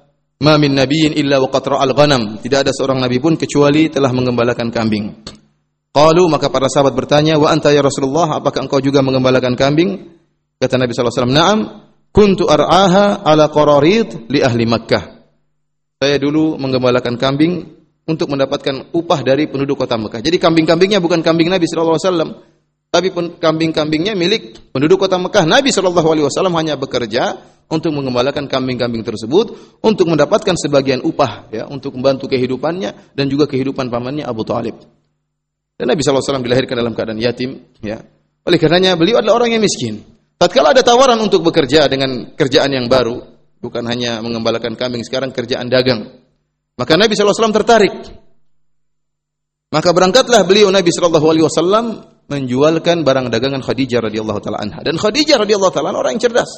Ma 0.43 0.59
min 0.59 0.75
nabiyyin 0.75 1.14
illa 1.14 1.38
waqad 1.38 1.62
ra'al 1.71 1.95
ghanam. 1.95 2.43
Tidak 2.43 2.67
ada 2.67 2.75
seorang 2.75 2.99
nabi 2.99 3.23
pun 3.23 3.38
kecuali 3.38 3.87
telah 3.87 4.11
mengembalakan 4.11 4.75
kambing. 4.75 5.23
Qalu 5.95 6.25
maka 6.26 6.50
para 6.50 6.67
sahabat 6.67 6.99
bertanya, 6.99 7.38
"Wa 7.38 7.55
anta 7.55 7.71
ya 7.71 7.79
Rasulullah, 7.79 8.43
apakah 8.43 8.67
engkau 8.67 8.83
juga 8.83 9.07
mengembalakan 9.07 9.55
kambing?" 9.55 10.19
Kata 10.59 10.83
Nabi 10.83 10.91
sallallahu 10.91 11.14
alaihi 11.14 11.23
wasallam, 11.23 11.38
"Na'am, 11.38 11.59
kuntu 12.11 12.50
ar'aha 12.50 13.23
ala 13.23 13.55
qararid 13.55 14.26
li 14.26 14.43
ahli 14.43 14.67
Makkah." 14.67 15.22
Saya 16.03 16.19
dulu 16.19 16.59
menggembalakan 16.59 17.15
kambing 17.15 17.63
untuk 18.11 18.27
mendapatkan 18.35 18.91
upah 18.91 19.23
dari 19.23 19.47
penduduk 19.47 19.79
kota 19.79 19.95
Mekah. 19.95 20.19
Jadi 20.19 20.35
kambing-kambingnya 20.35 20.99
bukan 20.99 21.23
kambing 21.23 21.47
Nabi 21.47 21.71
sallallahu 21.71 21.95
alaihi 21.95 22.07
wasallam, 22.11 22.31
tapi 22.91 23.09
kambing-kambingnya 23.39 24.19
milik 24.19 24.75
penduduk 24.75 25.07
kota 25.07 25.15
Mekah. 25.23 25.47
Nabi 25.47 25.71
sallallahu 25.71 26.09
alaihi 26.11 26.27
wasallam 26.27 26.59
hanya 26.59 26.75
bekerja 26.75 27.39
untuk 27.71 27.95
mengembalakan 27.95 28.51
kambing-kambing 28.51 29.07
tersebut 29.07 29.79
untuk 29.79 30.11
mendapatkan 30.11 30.59
sebagian 30.59 31.07
upah 31.07 31.47
ya 31.55 31.71
untuk 31.71 31.95
membantu 31.95 32.27
kehidupannya 32.27 33.15
dan 33.15 33.31
juga 33.31 33.47
kehidupan 33.47 33.87
pamannya 33.87 34.27
Abu 34.27 34.43
Talib. 34.43 34.75
Dan 35.79 35.87
Nabi 35.87 36.03
SAW 36.03 36.43
dilahirkan 36.43 36.83
dalam 36.83 36.99
keadaan 36.99 37.23
yatim 37.23 37.79
ya. 37.79 38.03
Oleh 38.43 38.59
karenanya 38.59 38.99
beliau 38.99 39.23
adalah 39.23 39.39
orang 39.39 39.55
yang 39.55 39.63
miskin. 39.63 40.03
Tatkala 40.35 40.75
ada 40.75 40.83
tawaran 40.83 41.23
untuk 41.23 41.47
bekerja 41.47 41.87
dengan 41.87 42.35
kerjaan 42.35 42.75
yang 42.75 42.91
baru, 42.91 43.32
bukan 43.62 43.87
hanya 43.87 44.19
mengembalakan 44.19 44.75
kambing, 44.75 45.07
sekarang 45.07 45.31
kerjaan 45.31 45.71
dagang. 45.71 46.21
Maka 46.75 46.99
Nabi 46.99 47.14
SAW 47.14 47.54
tertarik. 47.54 47.95
Maka 49.73 49.88
berangkatlah 49.95 50.45
beliau 50.45 50.69
Nabi 50.69 50.90
SAW 50.92 52.12
menjualkan 52.28 53.07
barang 53.07 53.33
dagangan 53.33 53.62
Khadijah 53.64 54.04
radhiyallahu 54.04 54.40
taala 54.42 54.61
anha. 54.61 54.85
Dan 54.85 55.00
Khadijah 55.00 55.40
radhiyallahu 55.40 55.73
taala 55.73 55.95
orang 55.95 56.19
yang 56.19 56.23
cerdas. 56.28 56.50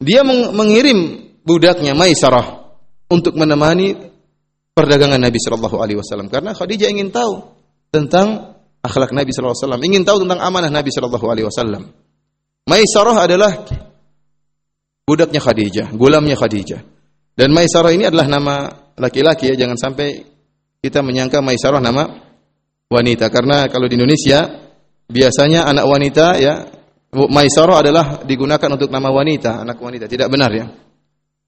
Dia 0.00 0.24
mengirim 0.26 1.30
budaknya 1.44 1.92
Maisarah 1.92 2.72
untuk 3.12 3.36
menemani 3.36 3.94
perdagangan 4.72 5.20
Nabi 5.20 5.36
Shallallahu 5.36 5.76
Alaihi 5.78 6.00
Wasallam 6.00 6.32
karena 6.32 6.56
Khadijah 6.56 6.88
ingin 6.88 7.12
tahu 7.12 7.44
tentang 7.92 8.56
akhlak 8.80 9.12
Nabi 9.12 9.30
Shallallahu 9.30 9.54
Alaihi 9.54 9.64
Wasallam, 9.68 9.82
ingin 9.84 10.02
tahu 10.02 10.24
tentang 10.26 10.40
amanah 10.40 10.70
Nabi 10.72 10.90
Shallallahu 10.90 11.26
Alaihi 11.28 11.46
Wasallam. 11.46 11.82
Maisarah 12.66 13.16
adalah 13.28 13.52
budaknya 15.06 15.40
Khadijah, 15.42 15.92
gulamnya 15.94 16.38
Khadijah. 16.38 16.80
Dan 17.32 17.50
Maisarah 17.56 17.92
ini 17.92 18.06
adalah 18.06 18.28
nama 18.28 18.54
laki-laki 18.96 19.50
ya, 19.52 19.66
jangan 19.66 19.78
sampai 19.80 20.22
kita 20.82 21.00
menyangka 21.00 21.40
Maisarah 21.40 21.80
nama 21.80 22.04
wanita 22.92 23.32
karena 23.32 23.70
kalau 23.72 23.88
di 23.88 23.96
Indonesia 23.96 24.44
biasanya 25.08 25.64
anak 25.64 25.84
wanita 25.88 26.26
ya 26.36 26.54
Maisarah 27.12 27.84
adalah 27.84 28.24
digunakan 28.24 28.72
untuk 28.72 28.88
nama 28.88 29.12
wanita, 29.12 29.60
anak 29.60 29.76
wanita, 29.76 30.08
tidak 30.08 30.32
benar 30.32 30.48
ya. 30.48 30.64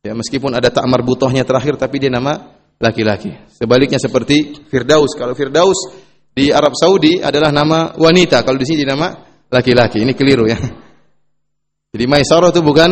Ya, 0.04 0.12
meskipun 0.12 0.52
ada 0.52 0.68
tak 0.68 0.84
marbutohnya 0.84 1.40
terakhir 1.48 1.80
tapi 1.80 1.96
dia 1.96 2.12
nama 2.12 2.36
laki-laki. 2.76 3.32
Sebaliknya 3.48 3.96
seperti 3.96 4.68
Firdaus. 4.68 5.16
Kalau 5.16 5.32
Firdaus 5.32 5.88
di 6.36 6.52
Arab 6.52 6.76
Saudi 6.76 7.16
adalah 7.16 7.48
nama 7.48 7.96
wanita, 7.96 8.44
kalau 8.44 8.60
di 8.60 8.68
sini 8.68 8.84
nama 8.84 9.08
laki-laki. 9.48 10.04
Ini 10.04 10.12
keliru 10.12 10.44
ya. 10.44 10.60
Jadi 11.96 12.04
Maisarah 12.04 12.52
itu 12.52 12.60
bukan 12.60 12.90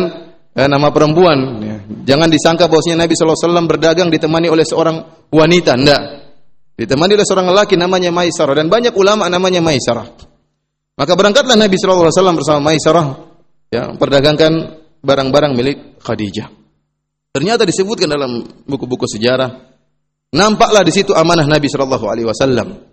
eh, 0.57 0.69
nama 0.69 0.89
perempuan. 0.93 1.37
Ya. 1.61 1.77
Jangan 2.13 2.29
disangka 2.29 2.69
bahwasanya 2.69 3.05
Nabi 3.05 3.13
SAW 3.17 3.65
berdagang 3.65 4.09
ditemani 4.13 4.47
oleh 4.49 4.65
seorang 4.65 5.27
wanita. 5.29 5.73
Tidak. 5.77 6.01
Ditemani 6.73 7.11
oleh 7.17 7.27
seorang 7.27 7.47
lelaki 7.53 7.77
namanya 7.77 8.09
Maisarah. 8.09 8.57
Dan 8.57 8.69
banyak 8.69 8.93
ulama 8.97 9.29
namanya 9.29 9.61
Maisarah. 9.61 10.09
Maka 10.93 11.13
berangkatlah 11.17 11.57
Nabi 11.57 11.75
SAW 11.77 12.09
bersama 12.37 12.73
Maisarah. 12.73 13.33
Ya, 13.73 13.89
perdagangkan 13.97 14.81
barang-barang 15.01 15.51
milik 15.57 15.77
Khadijah. 16.01 16.49
Ternyata 17.33 17.65
disebutkan 17.65 18.05
dalam 18.05 18.45
buku-buku 18.69 19.09
sejarah. 19.09 19.73
Nampaklah 20.33 20.85
di 20.85 20.93
situ 20.93 21.13
amanah 21.13 21.45
Nabi 21.45 21.65
Shallallahu 21.69 22.05
Alaihi 22.05 22.25
Wasallam. 22.29 22.89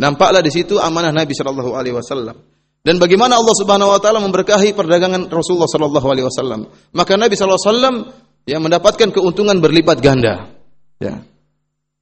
Nampaklah 0.00 0.40
di 0.40 0.52
situ 0.52 0.80
amanah 0.80 1.12
Nabi 1.12 1.32
Shallallahu 1.36 1.76
Alaihi 1.76 1.96
Wasallam. 1.96 2.36
Dan 2.84 3.00
bagaimana 3.00 3.40
Allah 3.40 3.56
Subhanahu 3.56 3.96
wa 3.96 3.98
taala 3.98 4.20
memberkahi 4.20 4.76
perdagangan 4.76 5.32
Rasulullah 5.32 5.64
sallallahu 5.64 6.04
alaihi 6.04 6.28
wasallam. 6.28 6.68
Maka 6.92 7.16
Nabi 7.16 7.32
sallallahu 7.32 7.56
alaihi 7.56 7.70
wasallam 7.72 7.96
yang 8.44 8.60
mendapatkan 8.60 9.08
keuntungan 9.08 9.56
berlipat 9.56 10.04
ganda. 10.04 10.52
Ya. 11.00 11.24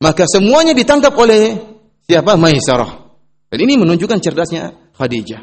Maka 0.03 0.27
semuanya 0.27 0.75
ditangkap 0.75 1.15
oleh 1.15 1.55
siapa? 2.03 2.35
Maisarah. 2.35 2.99
Dan 3.47 3.59
ini 3.63 3.79
menunjukkan 3.79 4.19
cerdasnya 4.19 4.75
Khadijah. 4.99 5.43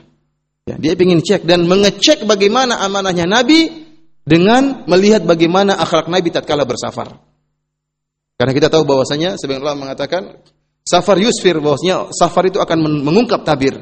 Ya, 0.67 0.75
dia 0.75 0.93
ingin 0.93 1.23
cek 1.23 1.47
dan 1.47 1.65
mengecek 1.65 2.27
bagaimana 2.27 2.83
amanahnya 2.83 3.25
Nabi 3.25 3.89
dengan 4.27 4.85
melihat 4.85 5.25
bagaimana 5.25 5.79
akhlak 5.79 6.11
Nabi 6.11 6.29
tatkala 6.29 6.67
bersafar. 6.67 7.15
Karena 8.35 8.51
kita 8.53 8.67
tahu 8.67 8.83
bahwasanya 8.85 9.39
sebagian 9.39 9.63
ulama 9.63 9.89
mengatakan 9.89 10.39
safar 10.85 11.17
yusfir 11.17 11.57
bahwasanya 11.57 12.13
safar 12.13 12.51
itu 12.51 12.61
akan 12.61 13.01
mengungkap 13.01 13.41
tabir. 13.41 13.81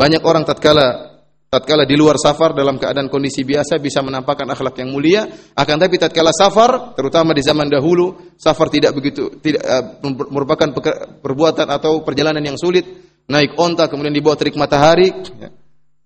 Banyak 0.00 0.24
orang 0.24 0.48
tatkala 0.48 1.10
tatkala 1.50 1.84
di 1.84 1.98
luar 1.98 2.16
safar 2.16 2.56
dalam 2.56 2.80
keadaan 2.80 3.12
kondisi 3.12 3.42
biasa 3.44 3.76
bisa 3.82 4.00
menampakkan 4.00 4.48
akhlak 4.48 4.80
yang 4.80 4.94
mulia, 4.94 5.26
akan 5.52 5.76
tapi 5.76 6.00
tatkala 6.00 6.32
safar, 6.32 6.96
terutama 6.96 7.36
di 7.36 7.42
zaman 7.44 7.68
dahulu, 7.68 8.32
safar 8.38 8.72
tidak 8.72 8.96
begitu 8.96 9.28
tidak 9.44 9.60
uh, 9.66 10.00
merupakan 10.30 10.72
perbuatan 11.20 11.68
atau 11.68 12.00
perjalanan 12.00 12.40
yang 12.40 12.56
sulit, 12.56 12.86
naik 13.28 13.60
onta 13.60 13.92
kemudian 13.92 14.14
dibawa 14.14 14.40
terik 14.40 14.56
matahari, 14.56 15.12
ya. 15.12 15.52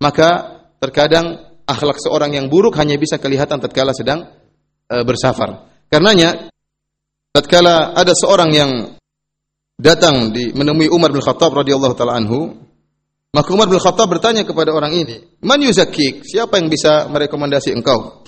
maka 0.03 0.59
terkadang 0.81 1.55
akhlak 1.63 2.01
seorang 2.03 2.35
yang 2.35 2.51
buruk 2.51 2.75
hanya 2.75 2.99
bisa 2.99 3.15
kelihatan 3.15 3.63
tatkala 3.63 3.95
sedang 3.95 4.27
uh, 4.91 5.03
bersafar. 5.07 5.71
Karenanya 5.87 6.51
tatkala 7.31 7.95
ada 7.95 8.11
seorang 8.11 8.51
yang 8.51 8.71
datang 9.79 10.35
di 10.35 10.51
menemui 10.51 10.89
Umar 10.89 11.13
bin 11.13 11.21
Khattab 11.21 11.53
radhiyallahu 11.53 11.95
taala 11.95 12.17
anhu 12.17 12.65
maka 13.35 13.51
Umar 13.51 13.67
bin 13.67 13.83
Khattab 13.83 14.07
bertanya 14.07 14.47
kepada 14.47 14.71
orang 14.71 14.95
ini, 14.95 15.19
"Man 15.43 15.59
yuzakkik? 15.59 16.23
Siapa 16.23 16.55
yang 16.55 16.71
bisa 16.71 17.11
merekomendasi 17.11 17.75
engkau?" 17.75 18.23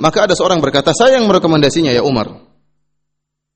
Maka 0.00 0.24
ada 0.24 0.32
seorang 0.32 0.56
berkata, 0.64 0.96
"Saya 0.96 1.20
yang 1.20 1.28
merekomendasinya 1.28 1.92
ya 1.92 2.00
Umar." 2.00 2.32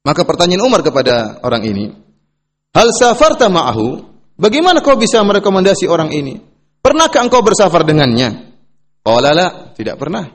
Maka 0.04 0.28
pertanyaan 0.28 0.68
Umar 0.68 0.84
kepada 0.84 1.40
orang 1.40 1.64
ini, 1.64 1.96
"Hal 2.76 2.92
safarta 2.92 3.48
ma'ahu? 3.48 4.04
Bagaimana 4.36 4.84
kau 4.84 5.00
bisa 5.00 5.24
merekomendasi 5.24 5.88
orang 5.88 6.12
ini? 6.12 6.36
Pernahkah 6.84 7.24
engkau 7.24 7.40
bersafar 7.40 7.88
dengannya?" 7.88 8.52
Qala 9.00 9.32
la, 9.32 9.72
tidak 9.72 9.96
pernah. 9.96 10.28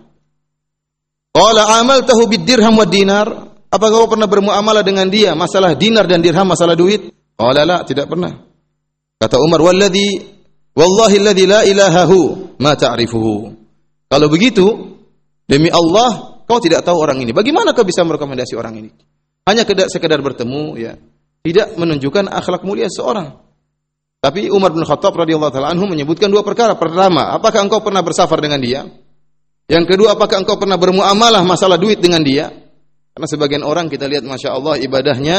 Qala 1.37 1.85
amaltahu 1.85 2.25
bid 2.33 2.49
dirham 2.49 2.73
wa 2.73 2.87
dinar? 2.87 3.27
Apakah 3.69 4.03
kau 4.03 4.09
pernah 4.09 4.25
bermuamalah 4.25 4.81
dengan 4.81 5.05
dia 5.05 5.37
masalah 5.37 5.77
dinar 5.77 6.09
dan 6.09 6.23
dirham, 6.23 6.49
masalah 6.49 6.73
duit? 6.73 7.13
Qala 7.37 7.61
la, 7.61 7.85
tidak 7.85 8.09
pernah. 8.09 8.50
Kata 9.21 9.37
Umar, 9.37 9.61
"Walladhi 9.61 10.17
wallahi 10.73 11.15
alladhi 11.21 11.45
la 11.45 11.61
ilaha 11.61 12.09
hu 12.09 12.19
ma 12.57 12.73
ta'rifuhu." 12.73 13.53
Kalau 14.09 14.27
begitu, 14.33 14.65
demi 15.45 15.69
Allah, 15.69 16.41
kau 16.49 16.57
tidak 16.57 16.81
tahu 16.81 16.97
orang 16.97 17.21
ini. 17.21 17.29
Bagaimana 17.29 17.77
kau 17.77 17.85
bisa 17.85 18.01
merekomendasi 18.01 18.57
orang 18.57 18.81
ini? 18.81 18.89
Hanya 19.45 19.61
sekedar 19.85 20.17
bertemu 20.25 20.63
ya, 20.81 20.97
tidak 21.45 21.77
menunjukkan 21.77 22.33
akhlak 22.33 22.65
mulia 22.65 22.89
seorang. 22.89 23.37
Tapi 24.21 24.49
Umar 24.53 24.73
bin 24.73 24.85
Khattab 24.85 25.17
radhiyallahu 25.17 25.49
taala 25.49 25.73
anhu 25.73 25.85
menyebutkan 25.89 26.29
dua 26.29 26.41
perkara. 26.41 26.77
Pertama, 26.77 27.33
apakah 27.33 27.61
engkau 27.65 27.81
pernah 27.81 28.01
bersafar 28.05 28.41
dengan 28.41 28.61
dia? 28.61 28.85
Yang 29.65 29.97
kedua, 29.97 30.17
apakah 30.17 30.41
engkau 30.45 30.57
pernah 30.61 30.77
bermuamalah 30.77 31.41
masalah 31.41 31.77
duit 31.77 32.01
dengan 32.01 32.21
dia? 32.21 32.49
Karena 33.17 33.27
sebagian 33.27 33.63
orang 33.65 33.89
kita 33.89 34.05
lihat 34.05 34.21
masya 34.21 34.53
Allah 34.53 34.77
ibadahnya 34.77 35.37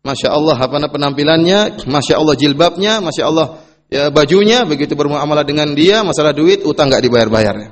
Masya 0.00 0.32
Allah 0.32 0.56
apa 0.56 0.88
penampilannya, 0.88 1.84
Masya 1.84 2.14
Allah 2.16 2.34
jilbabnya, 2.36 3.04
Masya 3.04 3.22
Allah 3.28 3.60
ya 3.92 4.08
bajunya, 4.08 4.64
begitu 4.64 4.96
bermuamalah 4.96 5.44
dengan 5.44 5.76
dia, 5.76 6.00
masalah 6.00 6.32
duit, 6.32 6.64
utang 6.64 6.88
nggak 6.88 7.04
dibayar-bayar. 7.04 7.54
Ya. 7.60 7.70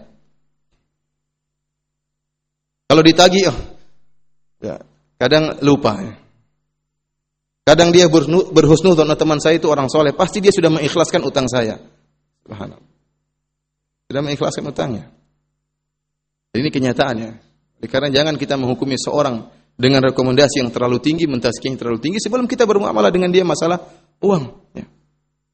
Kalau 2.88 3.02
ditagih, 3.04 3.49
oh, 3.49 3.58
ya, 4.61 4.76
kadang 5.16 5.56
lupa. 5.64 5.97
Ya. 6.04 6.14
Kadang 7.68 7.92
dia 7.92 8.08
berhusnudzon, 8.08 9.12
teman 9.12 9.40
saya 9.44 9.61
itu 9.61 9.68
orang 9.68 9.92
soleh, 9.92 10.16
pasti 10.16 10.40
dia 10.40 10.49
sudah 10.49 10.73
mengikhlaskan 10.73 11.20
utang 11.20 11.44
saya. 11.49 11.76
Sudah 14.08 14.25
mengikhlaskan 14.25 14.64
utangnya. 14.73 15.12
Ini 16.56 16.73
kenyataannya. 16.73 17.30
Karena 17.92 18.08
jangan 18.08 18.40
kita 18.40 18.56
menghukumi 18.56 18.97
seorang 18.97 19.52
dengan 19.78 20.02
rekomendasi 20.11 20.58
yang 20.58 20.75
terlalu 20.75 20.99
tinggi, 20.99 21.30
mentazkiyah 21.30 21.70
yang 21.70 21.78
terlalu 21.78 21.99
tinggi 22.02 22.18
sebelum 22.18 22.50
kita 22.50 22.66
bermuamalah 22.66 23.14
dengan 23.14 23.30
dia 23.30 23.47
masalah 23.47 23.78
uang. 24.18 24.75
Ya. 24.75 24.85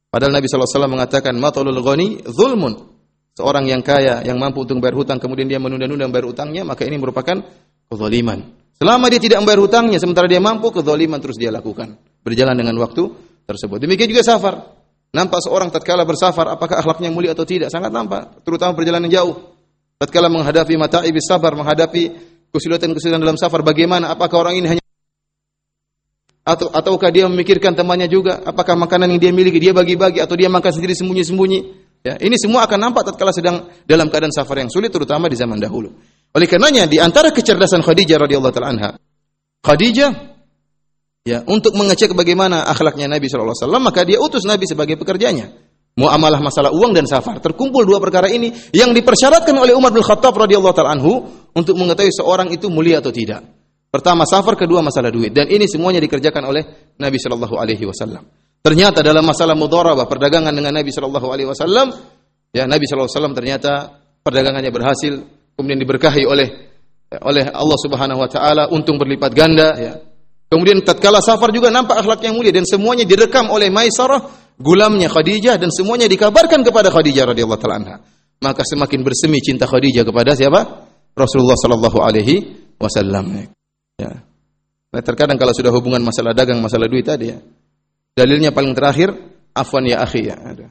Padahal 0.09 0.33
Nabi 0.33 0.49
SAW 0.49 0.89
mengatakan, 0.89 1.37
Matolul 1.37 1.77
ghani 1.85 2.25
zulmun. 2.25 2.97
Seorang 3.35 3.67
yang 3.67 3.83
kaya, 3.83 4.23
yang 4.23 4.39
mampu 4.39 4.63
untuk 4.63 4.79
bayar 4.79 4.95
hutang, 4.95 5.19
kemudian 5.19 5.51
dia 5.51 5.59
menunda-nunda 5.59 6.07
bayar 6.09 6.31
hutangnya, 6.31 6.63
maka 6.65 6.87
ini 6.87 6.97
merupakan 6.97 7.43
kezaliman. 7.91 8.47
Selama 8.79 9.11
dia 9.11 9.21
tidak 9.21 9.43
membayar 9.43 9.61
hutangnya, 9.61 9.99
sementara 9.99 10.31
dia 10.31 10.39
mampu, 10.39 10.71
kezaliman 10.71 11.19
terus 11.19 11.37
dia 11.37 11.51
lakukan. 11.51 11.99
Berjalan 12.23 12.55
dengan 12.55 12.79
waktu 12.81 13.11
tersebut. 13.45 13.83
Demikian 13.83 14.09
juga 14.09 14.23
safar. 14.25 14.55
Nampak 15.15 15.47
seorang 15.47 15.71
tatkala 15.71 16.03
bersafar, 16.03 16.51
apakah 16.51 16.83
akhlaknya 16.83 17.11
mulia 17.11 17.35
atau 17.35 17.47
tidak? 17.47 17.71
Sangat 17.71 17.91
nampak, 17.95 18.43
terutama 18.43 18.75
perjalanan 18.75 19.07
jauh. 19.07 19.55
Tatkala 19.95 20.27
menghadapi 20.27 20.75
mata'ibis 20.75 21.27
sabar, 21.27 21.55
menghadapi 21.55 22.34
kesulitan-kesulitan 22.55 23.19
dalam 23.19 23.35
safar, 23.35 23.67
bagaimana? 23.67 24.15
Apakah 24.15 24.47
orang 24.47 24.55
ini 24.55 24.67
hanya 24.71 24.85
atau 26.45 26.69
ataukah 26.69 27.09
dia 27.09 27.25
memikirkan 27.27 27.73
temannya 27.73 28.07
juga? 28.07 28.45
Apakah 28.45 28.77
makanan 28.77 29.17
yang 29.17 29.21
dia 29.21 29.33
miliki 29.33 29.59
dia 29.59 29.73
bagi-bagi 29.73 30.21
atau 30.21 30.37
dia 30.37 30.53
makan 30.53 30.71
sendiri 30.71 30.93
sembunyi-sembunyi? 30.95 31.59
Ya 32.05 32.21
ini 32.21 32.37
semua 32.37 32.69
akan 32.69 32.77
nampak 32.77 33.09
tatkala 33.09 33.33
sedang 33.33 33.65
dalam 33.89 34.13
keadaan 34.13 34.29
safar 34.29 34.61
yang 34.61 34.69
sulit 34.69 34.93
terutama 34.93 35.33
di 35.33 35.41
zaman 35.41 35.57
dahulu. 35.57 35.89
Oleh 36.37 36.45
karenanya 36.45 36.85
di 36.85 37.01
antara 37.01 37.33
kecerdasan 37.33 37.81
Khadijah 37.81 38.21
radhiyallahu 38.29 38.53
taala 38.53 38.69
anha 38.77 38.91
Khadijah 39.65 40.13
ya 41.25 41.41
untuk 41.49 41.73
mengecek 41.73 42.13
bagaimana 42.13 42.69
akhlaknya 42.69 43.09
Nabi 43.09 43.33
sallallahu 43.33 43.57
alaihi 43.57 43.65
wasallam 43.65 43.83
maka 43.89 44.01
dia 44.05 44.21
utus 44.21 44.45
Nabi 44.45 44.69
sebagai 44.69 45.01
pekerjanya 45.01 45.49
muamalah 45.95 46.43
masalah 46.43 46.75
uang 46.75 46.93
dan 46.95 47.07
safar 47.07 47.39
terkumpul 47.39 47.87
dua 47.87 48.03
perkara 48.03 48.27
ini 48.31 48.51
yang 48.75 48.91
dipersyaratkan 48.91 49.55
oleh 49.55 49.75
Umar 49.75 49.95
bin 49.95 50.03
Khattab 50.03 50.35
radhiyallahu 50.35 50.75
taala 50.75 50.99
anhu 50.99 51.23
untuk 51.55 51.79
mengetahui 51.79 52.11
seorang 52.11 52.51
itu 52.51 52.67
mulia 52.67 52.99
atau 52.99 53.15
tidak 53.15 53.43
Pertama 53.95 54.27
safar, 54.27 54.59
kedua 54.59 54.83
masalah 54.83 55.15
duit. 55.15 55.31
Dan 55.31 55.47
ini 55.47 55.71
semuanya 55.71 56.03
dikerjakan 56.03 56.51
oleh 56.51 56.67
Nabi 56.99 57.15
Shallallahu 57.15 57.55
Alaihi 57.55 57.87
Wasallam. 57.87 58.27
Ternyata 58.59 59.07
dalam 59.07 59.23
masalah 59.23 59.55
mudharabah 59.55 60.11
perdagangan 60.11 60.51
dengan 60.51 60.75
Nabi 60.75 60.91
Shallallahu 60.91 61.31
Alaihi 61.31 61.47
Wasallam, 61.47 61.95
ya 62.51 62.67
Nabi 62.67 62.91
Shallallahu 62.91 63.07
Alaihi 63.07 63.15
Wasallam 63.23 63.37
ternyata 63.39 63.73
perdagangannya 64.19 64.75
berhasil, 64.75 65.15
kemudian 65.55 65.79
diberkahi 65.79 66.27
oleh 66.27 66.75
oleh 67.23 67.47
Allah 67.55 67.79
Subhanahu 67.79 68.19
Wa 68.19 68.29
Taala 68.35 68.67
untung 68.75 68.99
berlipat 68.99 69.31
ganda. 69.31 69.79
Ya. 69.79 70.03
Kemudian 70.51 70.83
tatkala 70.83 71.23
safar 71.23 71.55
juga 71.55 71.71
nampak 71.71 72.03
akhlaknya 72.03 72.35
mulia 72.35 72.51
dan 72.51 72.67
semuanya 72.67 73.07
direkam 73.07 73.47
oleh 73.47 73.71
Maisarah, 73.71 74.44
gulamnya 74.59 75.11
Khadijah 75.11 75.59
dan 75.59 75.71
semuanya 75.71 76.07
dikabarkan 76.07 76.63
kepada 76.63 76.91
Khadijah 76.91 77.35
radhiyallahu 77.35 77.61
taala 77.61 77.77
anha. 77.81 77.97
Maka 78.43 78.63
semakin 78.67 79.01
bersemi 79.01 79.41
cinta 79.41 79.65
Khadijah 79.65 80.05
kepada 80.05 80.37
siapa? 80.37 80.91
Rasulullah 81.15 81.55
sallallahu 81.57 81.99
alaihi 82.03 82.35
wasallam. 82.77 83.47
Ya. 83.97 84.13
Nah, 84.95 85.03
terkadang 85.03 85.39
kalau 85.39 85.55
sudah 85.55 85.71
hubungan 85.75 86.03
masalah 86.03 86.35
dagang, 86.35 86.59
masalah 86.63 86.87
duit 86.87 87.07
tadi 87.07 87.35
ya. 87.35 87.39
Dalilnya 88.15 88.55
paling 88.55 88.75
terakhir, 88.79 89.11
afwan 89.55 89.87
ya 89.91 90.03
akhi 90.03 90.31
ya. 90.31 90.37
Ada. 90.39 90.67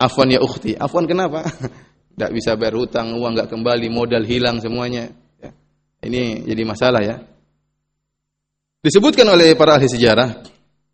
Afwan 0.00 0.28
ya 0.32 0.40
ukhti. 0.40 0.76
Afwan 0.76 1.04
kenapa? 1.04 1.44
Tidak 2.12 2.30
bisa 2.32 2.56
bayar 2.56 2.76
hutang, 2.76 3.16
uang 3.16 3.32
nggak 3.36 3.48
kembali, 3.48 3.88
modal 3.88 4.24
hilang 4.24 4.60
semuanya. 4.60 5.08
Ya. 5.40 5.50
Ini 6.04 6.44
jadi 6.48 6.62
masalah 6.64 7.00
ya. 7.00 7.16
Disebutkan 8.82 9.24
oleh 9.32 9.54
para 9.56 9.78
ahli 9.78 9.88
sejarah, 9.88 10.44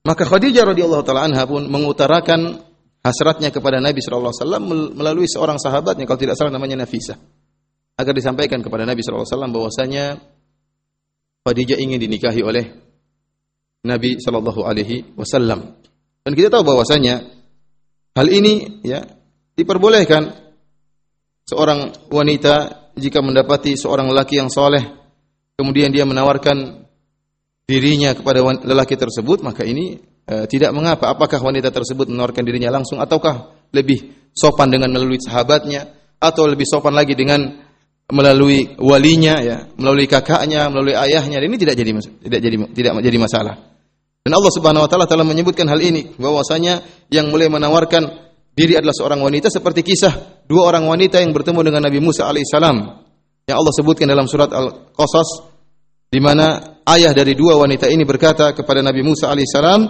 maka 0.08 0.24
Khadijah 0.24 0.72
radhiyallahu 0.72 1.04
taala 1.04 1.28
anha 1.28 1.44
pun 1.44 1.68
mengutarakan 1.68 2.64
hasratnya 3.04 3.52
kepada 3.52 3.76
Nabi 3.76 4.00
sallallahu 4.00 4.32
alaihi 4.32 4.40
wasallam 4.40 4.64
melalui 4.96 5.28
seorang 5.28 5.60
sahabatnya 5.60 6.08
kalau 6.08 6.16
tidak 6.16 6.40
salah 6.40 6.48
namanya 6.48 6.80
Nafisah. 6.80 7.20
Agar 8.00 8.16
disampaikan 8.16 8.64
kepada 8.64 8.88
Nabi 8.88 9.04
sallallahu 9.04 9.28
alaihi 9.28 9.36
wasallam 9.36 9.52
bahwasanya 9.52 10.04
Khadijah 11.44 11.76
ingin 11.76 12.00
dinikahi 12.00 12.40
oleh 12.40 12.88
Nabi 13.88 14.18
Shallallahu 14.18 14.66
Alaihi 14.66 15.14
Wasallam. 15.14 15.80
Dan 16.26 16.32
kita 16.34 16.50
tahu 16.50 16.66
bahwasanya 16.66 17.24
hal 18.18 18.28
ini 18.28 18.84
ya 18.84 19.00
diperbolehkan 19.54 20.28
seorang 21.48 22.10
wanita 22.10 22.88
jika 22.98 23.22
mendapati 23.22 23.78
seorang 23.78 24.10
lelaki 24.10 24.42
yang 24.42 24.50
soleh, 24.50 24.82
kemudian 25.54 25.94
dia 25.94 26.02
menawarkan 26.04 26.87
dirinya 27.68 28.16
kepada 28.16 28.40
lelaki 28.64 28.96
tersebut, 28.96 29.44
maka 29.44 29.62
ini 29.62 30.00
e, 30.24 30.34
tidak 30.48 30.72
mengapa. 30.72 31.12
Apakah 31.12 31.36
wanita 31.36 31.68
tersebut 31.68 32.08
menawarkan 32.08 32.40
dirinya 32.42 32.72
langsung, 32.72 32.96
ataukah 32.96 33.68
lebih 33.76 34.32
sopan 34.32 34.72
dengan 34.72 34.88
melalui 34.88 35.20
sahabatnya, 35.20 35.92
atau 36.16 36.48
lebih 36.48 36.64
sopan 36.64 36.96
lagi 36.96 37.12
dengan 37.12 37.44
melalui 38.08 38.72
walinya 38.80 39.44
ya, 39.44 39.68
melalui 39.76 40.08
kakaknya, 40.08 40.72
melalui 40.72 40.96
ayahnya. 40.96 41.44
Ini 41.44 41.56
tidak 41.60 41.76
jadi 41.76 41.92
tidak 42.24 42.40
jadi 42.40 42.56
tidak 42.72 42.92
jadi 43.04 43.18
masalah. 43.20 43.54
Dan 44.24 44.32
Allah 44.32 44.52
Subhanahu 44.52 44.84
wa 44.84 44.90
taala 44.90 45.04
telah 45.04 45.28
menyebutkan 45.28 45.68
hal 45.68 45.80
ini 45.80 46.16
bahwasanya 46.16 46.80
yang 47.12 47.28
mulai 47.28 47.52
menawarkan 47.52 48.28
diri 48.56 48.80
adalah 48.80 48.96
seorang 48.96 49.20
wanita 49.22 49.52
seperti 49.52 49.84
kisah 49.84 50.44
dua 50.48 50.72
orang 50.72 50.88
wanita 50.88 51.20
yang 51.20 51.30
bertemu 51.36 51.60
dengan 51.68 51.86
Nabi 51.86 52.00
Musa 52.02 52.26
alaihissalam 52.26 52.76
yang 53.48 53.56
Allah 53.56 53.72
sebutkan 53.72 54.04
dalam 54.04 54.28
surat 54.28 54.52
Al-Qasas 54.52 55.47
di 56.08 56.20
mana 56.20 56.80
ayah 56.88 57.12
dari 57.12 57.36
dua 57.36 57.60
wanita 57.60 57.84
ini 57.88 58.04
berkata 58.08 58.56
kepada 58.56 58.80
Nabi 58.80 59.04
Musa 59.04 59.28
alaihissalam, 59.28 59.80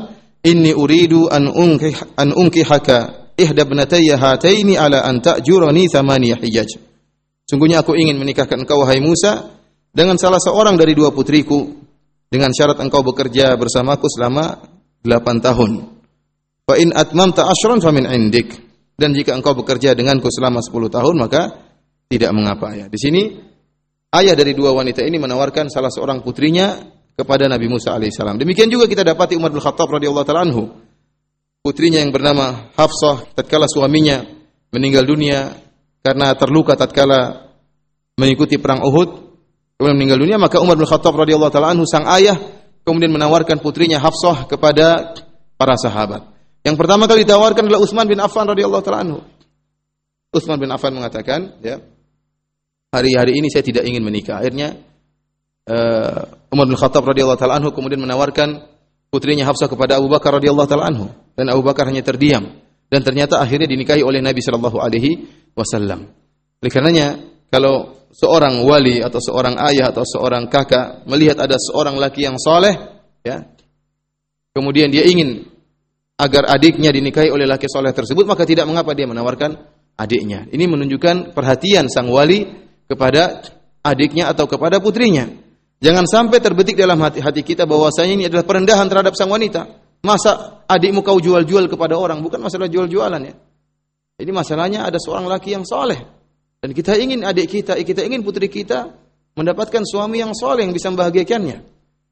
"Inni 0.42 0.74
uridu 0.74 1.31
an 1.31 1.46
unkih 1.46 2.18
an 2.18 2.35
unkihaka 2.35 3.33
ihda 3.38 3.62
ibnatayya 3.62 4.18
hataini 4.18 4.74
ala 4.74 5.07
an 5.07 5.22
ta'jurani 5.22 5.87
thamaniya 5.87 6.42
hijaj." 6.42 6.78
Sungguhnya 7.48 7.81
aku 7.81 7.96
ingin 7.96 8.18
menikahkan 8.18 8.61
engkau 8.61 8.83
wahai 8.83 9.00
Musa 9.00 9.57
dengan 9.94 10.20
salah 10.20 10.42
seorang 10.42 10.76
dari 10.76 10.92
dua 10.92 11.14
putriku 11.14 11.64
dengan 12.28 12.52
syarat 12.52 12.76
engkau 12.83 13.00
bekerja 13.00 13.57
bersamaku 13.57 14.04
selama 14.12 14.61
delapan 15.00 15.40
tahun. 15.40 15.70
Fa 16.68 16.76
in 16.76 16.92
atmamta 16.92 17.48
asyran 17.48 17.81
famin 17.81 18.04
indik. 18.04 18.68
Dan 18.98 19.14
jika 19.14 19.31
engkau 19.33 19.54
bekerja 19.54 19.94
denganku 19.94 20.26
selama 20.26 20.59
sepuluh 20.59 20.90
tahun 20.90 21.22
maka 21.22 21.54
tidak 22.11 22.35
mengapa 22.35 22.74
ya. 22.74 22.90
Di 22.90 22.98
sini 22.98 23.48
ayah 24.14 24.35
dari 24.37 24.57
dua 24.57 24.73
wanita 24.73 25.05
ini 25.05 25.21
menawarkan 25.21 25.68
salah 25.68 25.92
seorang 25.92 26.25
putrinya 26.25 26.79
kepada 27.18 27.51
Nabi 27.51 27.66
Musa 27.66 27.92
alaihissalam. 27.92 28.38
Demikian 28.38 28.71
juga 28.71 28.87
kita 28.87 29.03
dapati 29.03 29.35
Umar 29.35 29.51
bin 29.51 29.59
Khattab 29.59 29.90
radhiyallahu 29.90 30.27
taala 30.27 30.47
anhu. 30.47 30.71
Putrinya 31.61 31.99
yang 31.99 32.14
bernama 32.14 32.71
Hafsah 32.79 33.35
tatkala 33.35 33.66
suaminya 33.66 34.23
meninggal 34.71 35.05
dunia 35.05 35.53
karena 36.01 36.33
terluka 36.38 36.79
tatkala 36.79 37.51
mengikuti 38.14 38.57
perang 38.57 38.87
Uhud 38.87 39.09
kemudian 39.77 39.97
meninggal 39.99 40.18
dunia 40.23 40.38
maka 40.38 40.62
Umar 40.62 40.79
bin 40.79 40.87
Khattab 40.87 41.18
radhiyallahu 41.18 41.51
taala 41.51 41.75
anhu 41.75 41.85
sang 41.85 42.07
ayah 42.14 42.38
kemudian 42.87 43.11
menawarkan 43.11 43.59
putrinya 43.59 43.99
Hafsah 43.99 44.47
kepada 44.47 45.18
para 45.59 45.75
sahabat. 45.75 46.38
Yang 46.62 46.77
pertama 46.79 47.05
kali 47.11 47.27
ditawarkan 47.27 47.66
adalah 47.66 47.83
Utsman 47.83 48.07
bin 48.07 48.23
Affan 48.23 48.47
radhiyallahu 48.47 48.83
taala 48.87 49.01
anhu. 49.05 49.21
Utsman 50.31 50.57
bin 50.61 50.71
Affan 50.71 50.92
mengatakan, 50.92 51.59
ya, 51.64 51.81
hari-hari 52.92 53.37
ini 53.37 53.48
saya 53.53 53.64
tidak 53.64 53.85
ingin 53.85 54.01
menikah. 54.05 54.40
Akhirnya 54.40 54.77
uh, 55.68 56.51
Umar 56.53 56.66
bin 56.68 56.77
Khattab 56.77 57.05
radhiyallahu 57.05 57.38
taala 57.40 57.61
anhu 57.61 57.72
kemudian 57.72 58.01
menawarkan 58.01 58.64
putrinya 59.12 59.48
Hafsah 59.48 59.68
kepada 59.68 60.01
Abu 60.01 60.09
Bakar 60.09 60.37
radhiyallahu 60.40 60.68
taala 60.68 60.88
anhu 60.88 61.07
dan 61.37 61.53
Abu 61.53 61.61
Bakar 61.64 61.88
hanya 61.88 62.01
terdiam 62.01 62.61
dan 62.88 63.01
ternyata 63.05 63.40
akhirnya 63.40 63.68
dinikahi 63.68 64.01
oleh 64.01 64.24
Nabi 64.24 64.40
sallallahu 64.40 64.81
alaihi 64.81 65.29
wasallam. 65.53 66.09
Oleh 66.59 66.70
karenanya 66.72 67.20
kalau 67.53 68.09
seorang 68.12 68.64
wali 68.64 69.05
atau 69.05 69.20
seorang 69.20 69.61
ayah 69.68 69.92
atau 69.92 70.05
seorang 70.05 70.48
kakak 70.48 71.05
melihat 71.05 71.44
ada 71.44 71.61
seorang 71.61 72.01
laki 72.01 72.24
yang 72.24 72.40
soleh, 72.40 72.72
ya, 73.20 73.44
kemudian 74.57 74.88
dia 74.88 75.05
ingin 75.05 75.44
agar 76.18 76.51
adiknya 76.51 76.90
dinikahi 76.90 77.31
oleh 77.31 77.46
laki 77.46 77.70
soleh 77.70 77.94
tersebut, 77.94 78.27
maka 78.27 78.42
tidak 78.42 78.66
mengapa 78.66 78.96
dia 78.96 79.07
menawarkan 79.07 79.55
adiknya. 79.94 80.51
Ini 80.51 80.64
menunjukkan 80.66 81.37
perhatian 81.37 81.87
sang 81.87 82.11
wali 82.11 82.67
kepada 82.88 83.44
adiknya 83.85 84.33
atau 84.33 84.48
kepada 84.48 84.81
putrinya. 84.81 85.29
Jangan 85.79 86.11
sampai 86.11 86.42
terbetik 86.42 86.74
dalam 86.74 86.98
hati, 86.98 87.22
hati 87.22 87.46
kita 87.46 87.62
bahwasanya 87.62 88.12
ini 88.18 88.24
adalah 88.27 88.42
perendahan 88.42 88.90
terhadap 88.90 89.14
sang 89.14 89.31
wanita. 89.31 89.68
Masa 90.03 90.64
adikmu 90.66 91.07
kau 91.07 91.22
jual-jual 91.22 91.70
kepada 91.70 91.94
orang? 91.94 92.18
Bukan 92.18 92.42
masalah 92.42 92.66
jual-jualan 92.66 93.22
ya. 93.22 93.35
Ini 94.18 94.33
masalahnya 94.35 94.83
ada 94.83 94.98
seorang 94.98 95.31
laki 95.31 95.55
yang 95.55 95.62
soleh. 95.62 96.03
Dan 96.59 96.74
kita 96.74 96.98
ingin 96.98 97.22
adik 97.22 97.46
kita, 97.46 97.79
kita 97.79 98.03
ingin 98.03 98.27
putri 98.27 98.51
kita 98.51 98.90
mendapatkan 99.38 99.87
suami 99.87 100.18
yang 100.18 100.35
soleh 100.35 100.66
yang 100.66 100.74
bisa 100.74 100.90
membahagiakannya, 100.90 101.59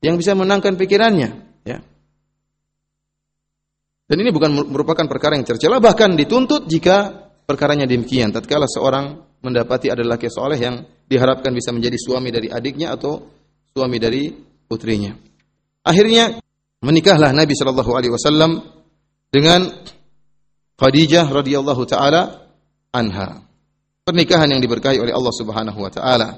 yang 0.06 0.14
bisa 0.14 0.38
menangkan 0.38 0.78
pikirannya. 0.78 1.30
Ya. 1.66 1.82
Dan 4.06 4.16
ini 4.22 4.30
bukan 4.30 4.70
merupakan 4.70 5.02
perkara 5.10 5.34
yang 5.34 5.42
tercela, 5.42 5.82
bahkan 5.82 6.14
dituntut 6.14 6.70
jika 6.70 7.26
perkaranya 7.42 7.90
demikian. 7.90 8.30
Tatkala 8.30 8.70
seorang 8.70 9.25
mendapati 9.46 9.86
ada 9.86 10.02
laki 10.02 10.26
soleh 10.26 10.58
yang 10.58 10.82
diharapkan 11.06 11.54
bisa 11.54 11.70
menjadi 11.70 11.94
suami 11.94 12.34
dari 12.34 12.50
adiknya 12.50 12.98
atau 12.98 13.22
suami 13.70 14.02
dari 14.02 14.34
putrinya. 14.66 15.14
Akhirnya 15.86 16.42
menikahlah 16.82 17.30
Nabi 17.30 17.54
Shallallahu 17.54 17.92
Alaihi 17.94 18.12
Wasallam 18.12 18.58
dengan 19.30 19.70
Khadijah 20.76 21.30
radhiyallahu 21.30 21.82
taala 21.86 22.50
anha. 22.90 23.46
Pernikahan 24.06 24.50
yang 24.50 24.60
diberkahi 24.62 24.98
oleh 24.98 25.14
Allah 25.14 25.34
Subhanahu 25.34 25.78
wa 25.78 25.90
taala. 25.90 26.28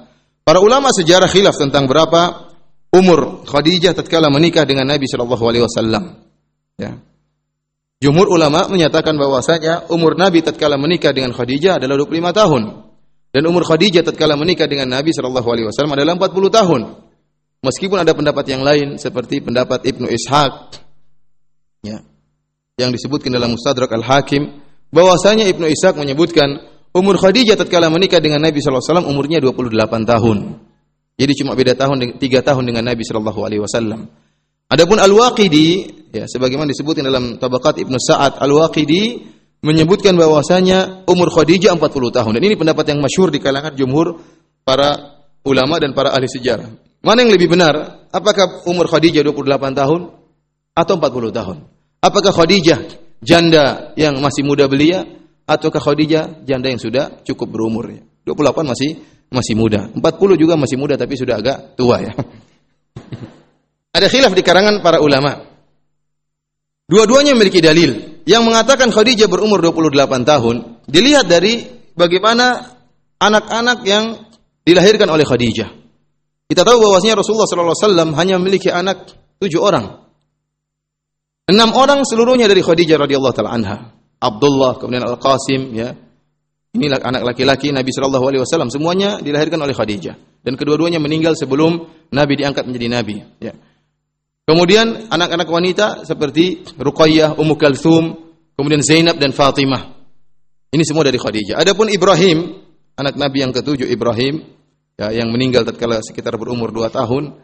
Para 0.44 0.60
ulama 0.60 0.92
sejarah 0.92 1.28
khilaf 1.28 1.56
tentang 1.56 1.88
berapa 1.88 2.52
umur 2.92 3.44
Khadijah 3.44 3.92
tatkala 3.96 4.32
menikah 4.32 4.64
dengan 4.64 4.88
Nabi 4.88 5.04
Shallallahu 5.08 5.44
alaihi 5.44 5.64
wasallam. 5.64 6.04
Ya. 6.80 6.96
Jumhur 7.98 8.30
ulama 8.30 8.70
menyatakan 8.70 9.18
bahwasanya 9.18 9.90
umur 9.90 10.14
Nabi 10.14 10.40
tatkala 10.40 10.78
menikah 10.78 11.10
dengan 11.10 11.34
Khadijah 11.34 11.82
adalah 11.82 11.98
25 11.98 12.30
tahun 12.30 12.62
dan 13.38 13.46
umur 13.46 13.62
Khadijah 13.62 14.02
tatkala 14.02 14.34
menikah 14.34 14.66
dengan 14.66 14.90
Nabi 14.90 15.14
sallallahu 15.14 15.46
alaihi 15.46 15.70
wasallam 15.70 15.94
adalah 15.94 16.18
40 16.18 16.50
tahun. 16.50 16.80
Meskipun 17.62 18.02
ada 18.02 18.10
pendapat 18.10 18.50
yang 18.50 18.66
lain 18.66 18.98
seperti 18.98 19.38
pendapat 19.38 19.86
Ibnu 19.86 20.10
Ishaq 20.10 20.82
ya, 21.86 22.02
yang 22.82 22.90
disebutkan 22.90 23.30
dalam 23.30 23.54
Mustadrak 23.54 23.94
Al-Hakim 23.94 24.58
bahwasanya 24.90 25.46
Ibnu 25.54 25.70
Ishaq 25.70 25.94
menyebutkan 26.02 26.66
umur 26.90 27.14
Khadijah 27.14 27.54
tatkala 27.54 27.86
menikah 27.94 28.18
dengan 28.18 28.42
Nabi 28.42 28.58
sallallahu 28.58 28.82
alaihi 28.82 28.90
wasallam 28.90 29.06
umurnya 29.06 29.38
28 29.38 30.02
tahun. 30.02 30.38
Jadi 31.14 31.32
cuma 31.38 31.54
beda 31.54 31.78
tahun 31.78 32.18
3 32.18 32.18
tahun 32.18 32.64
dengan 32.66 32.82
Nabi 32.90 33.06
sallallahu 33.06 33.40
alaihi 33.46 33.62
wasallam. 33.62 34.10
Adapun 34.66 34.98
Al-Waqidi, 34.98 35.70
ya 36.10 36.26
sebagaimana 36.26 36.74
disebutkan 36.74 37.06
dalam 37.06 37.38
Tabaqat 37.38 37.86
Ibnu 37.86 38.02
Sa'ad, 38.02 38.42
Al-Waqidi 38.42 39.37
menyebutkan 39.62 40.14
bahwasanya 40.14 41.08
umur 41.08 41.30
Khadijah 41.34 41.74
40 41.74 42.14
tahun. 42.14 42.32
Dan 42.38 42.42
ini 42.44 42.54
pendapat 42.54 42.84
yang 42.94 43.02
masyhur 43.02 43.32
di 43.34 43.42
kalangan 43.42 43.74
jumhur 43.74 44.22
para 44.62 45.18
ulama 45.42 45.82
dan 45.82 45.94
para 45.94 46.14
ahli 46.14 46.30
sejarah. 46.30 46.68
Mana 47.02 47.22
yang 47.22 47.32
lebih 47.34 47.50
benar? 47.50 48.06
Apakah 48.10 48.66
umur 48.66 48.90
Khadijah 48.90 49.22
28 49.22 49.78
tahun 49.78 50.00
atau 50.74 50.94
40 50.98 51.38
tahun? 51.38 51.56
Apakah 51.98 52.32
Khadijah 52.34 52.80
janda 53.22 53.94
yang 53.98 54.18
masih 54.22 54.46
muda 54.46 54.70
belia 54.70 55.06
ataukah 55.46 55.82
Khadijah 55.82 56.46
janda 56.46 56.70
yang 56.70 56.78
sudah 56.78 57.22
cukup 57.26 57.50
berumur? 57.50 57.90
28 58.26 58.66
masih 58.66 58.90
masih 59.30 59.54
muda. 59.54 59.90
40 59.94 60.02
juga 60.40 60.54
masih 60.56 60.76
muda 60.80 60.94
tapi 60.96 61.14
sudah 61.14 61.38
agak 61.38 61.78
tua 61.78 62.02
ya. 62.02 62.12
Ada 63.96 64.06
khilaf 64.06 64.32
di 64.36 64.42
karangan 64.44 64.78
para 64.84 65.00
ulama. 65.00 65.42
Dua-duanya 66.88 67.36
memiliki 67.36 67.60
dalil. 67.60 68.17
Yang 68.28 68.42
mengatakan 68.44 68.92
Khadijah 68.92 69.24
berumur 69.24 69.64
28 69.64 70.28
tahun, 70.28 70.84
dilihat 70.84 71.24
dari 71.32 71.64
bagaimana 71.96 72.76
anak-anak 73.16 73.78
yang 73.88 74.20
dilahirkan 74.68 75.08
oleh 75.08 75.24
Khadijah. 75.24 75.72
Kita 76.44 76.60
tahu 76.60 76.76
bahwasanya 76.76 77.24
Rasulullah 77.24 77.48
SAW 77.48 78.12
hanya 78.20 78.36
memiliki 78.36 78.68
anak 78.68 79.16
tujuh 79.40 79.64
orang. 79.64 80.04
Enam 81.48 81.72
orang 81.72 82.04
seluruhnya 82.04 82.44
dari 82.44 82.60
Khadijah 82.60 83.00
radhiyallahu 83.00 83.32
taala 83.32 83.56
anha. 83.56 83.76
Abdullah, 84.20 84.76
kemudian 84.76 85.08
Al 85.08 85.16
Qasim, 85.16 85.72
ya. 85.72 85.96
Inilah 86.76 87.00
anak 87.00 87.32
laki-laki 87.32 87.72
Nabi 87.72 87.88
Shallallahu 87.96 88.28
Alaihi 88.28 88.42
Wasallam. 88.44 88.68
Semuanya 88.68 89.24
dilahirkan 89.24 89.56
oleh 89.56 89.72
Khadijah 89.72 90.44
dan 90.44 90.52
kedua-duanya 90.52 91.00
meninggal 91.00 91.32
sebelum 91.32 91.88
Nabi 92.12 92.36
diangkat 92.36 92.68
menjadi 92.68 92.86
Nabi. 92.92 93.16
Ya. 93.40 93.56
Kemudian 94.48 95.12
anak-anak 95.12 95.44
wanita 95.44 95.86
seperti 96.08 96.64
Ruqayyah, 96.80 97.36
Ummu 97.36 97.60
Kalthum, 97.60 98.16
kemudian 98.56 98.80
Zainab 98.80 99.20
dan 99.20 99.36
Fatimah. 99.36 99.92
Ini 100.72 100.80
semua 100.88 101.04
dari 101.04 101.20
Khadijah. 101.20 101.60
Adapun 101.60 101.92
Ibrahim, 101.92 102.56
anak 102.96 103.20
Nabi 103.20 103.44
yang 103.44 103.52
ketujuh 103.52 103.84
Ibrahim, 103.84 104.40
ya, 104.96 105.12
yang 105.12 105.28
meninggal 105.28 105.68
tatkala 105.68 106.00
sekitar 106.00 106.32
berumur 106.40 106.72
dua 106.72 106.88
tahun, 106.88 107.36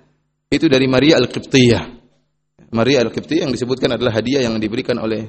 itu 0.49 0.64
dari 0.64 0.88
Maria 0.88 1.21
Al-Qibtiyah. 1.21 1.85
Maria 2.73 3.05
Al-Qibtiyah 3.05 3.45
yang 3.45 3.53
disebutkan 3.53 4.01
adalah 4.01 4.17
hadiah 4.17 4.49
yang 4.49 4.57
diberikan 4.57 4.97
oleh 4.97 5.29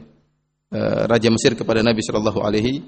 uh, 0.72 1.12
Raja 1.12 1.28
Mesir 1.28 1.60
kepada 1.60 1.84
Nabi 1.84 2.00
Shallallahu 2.00 2.40
Alaihi 2.40 2.88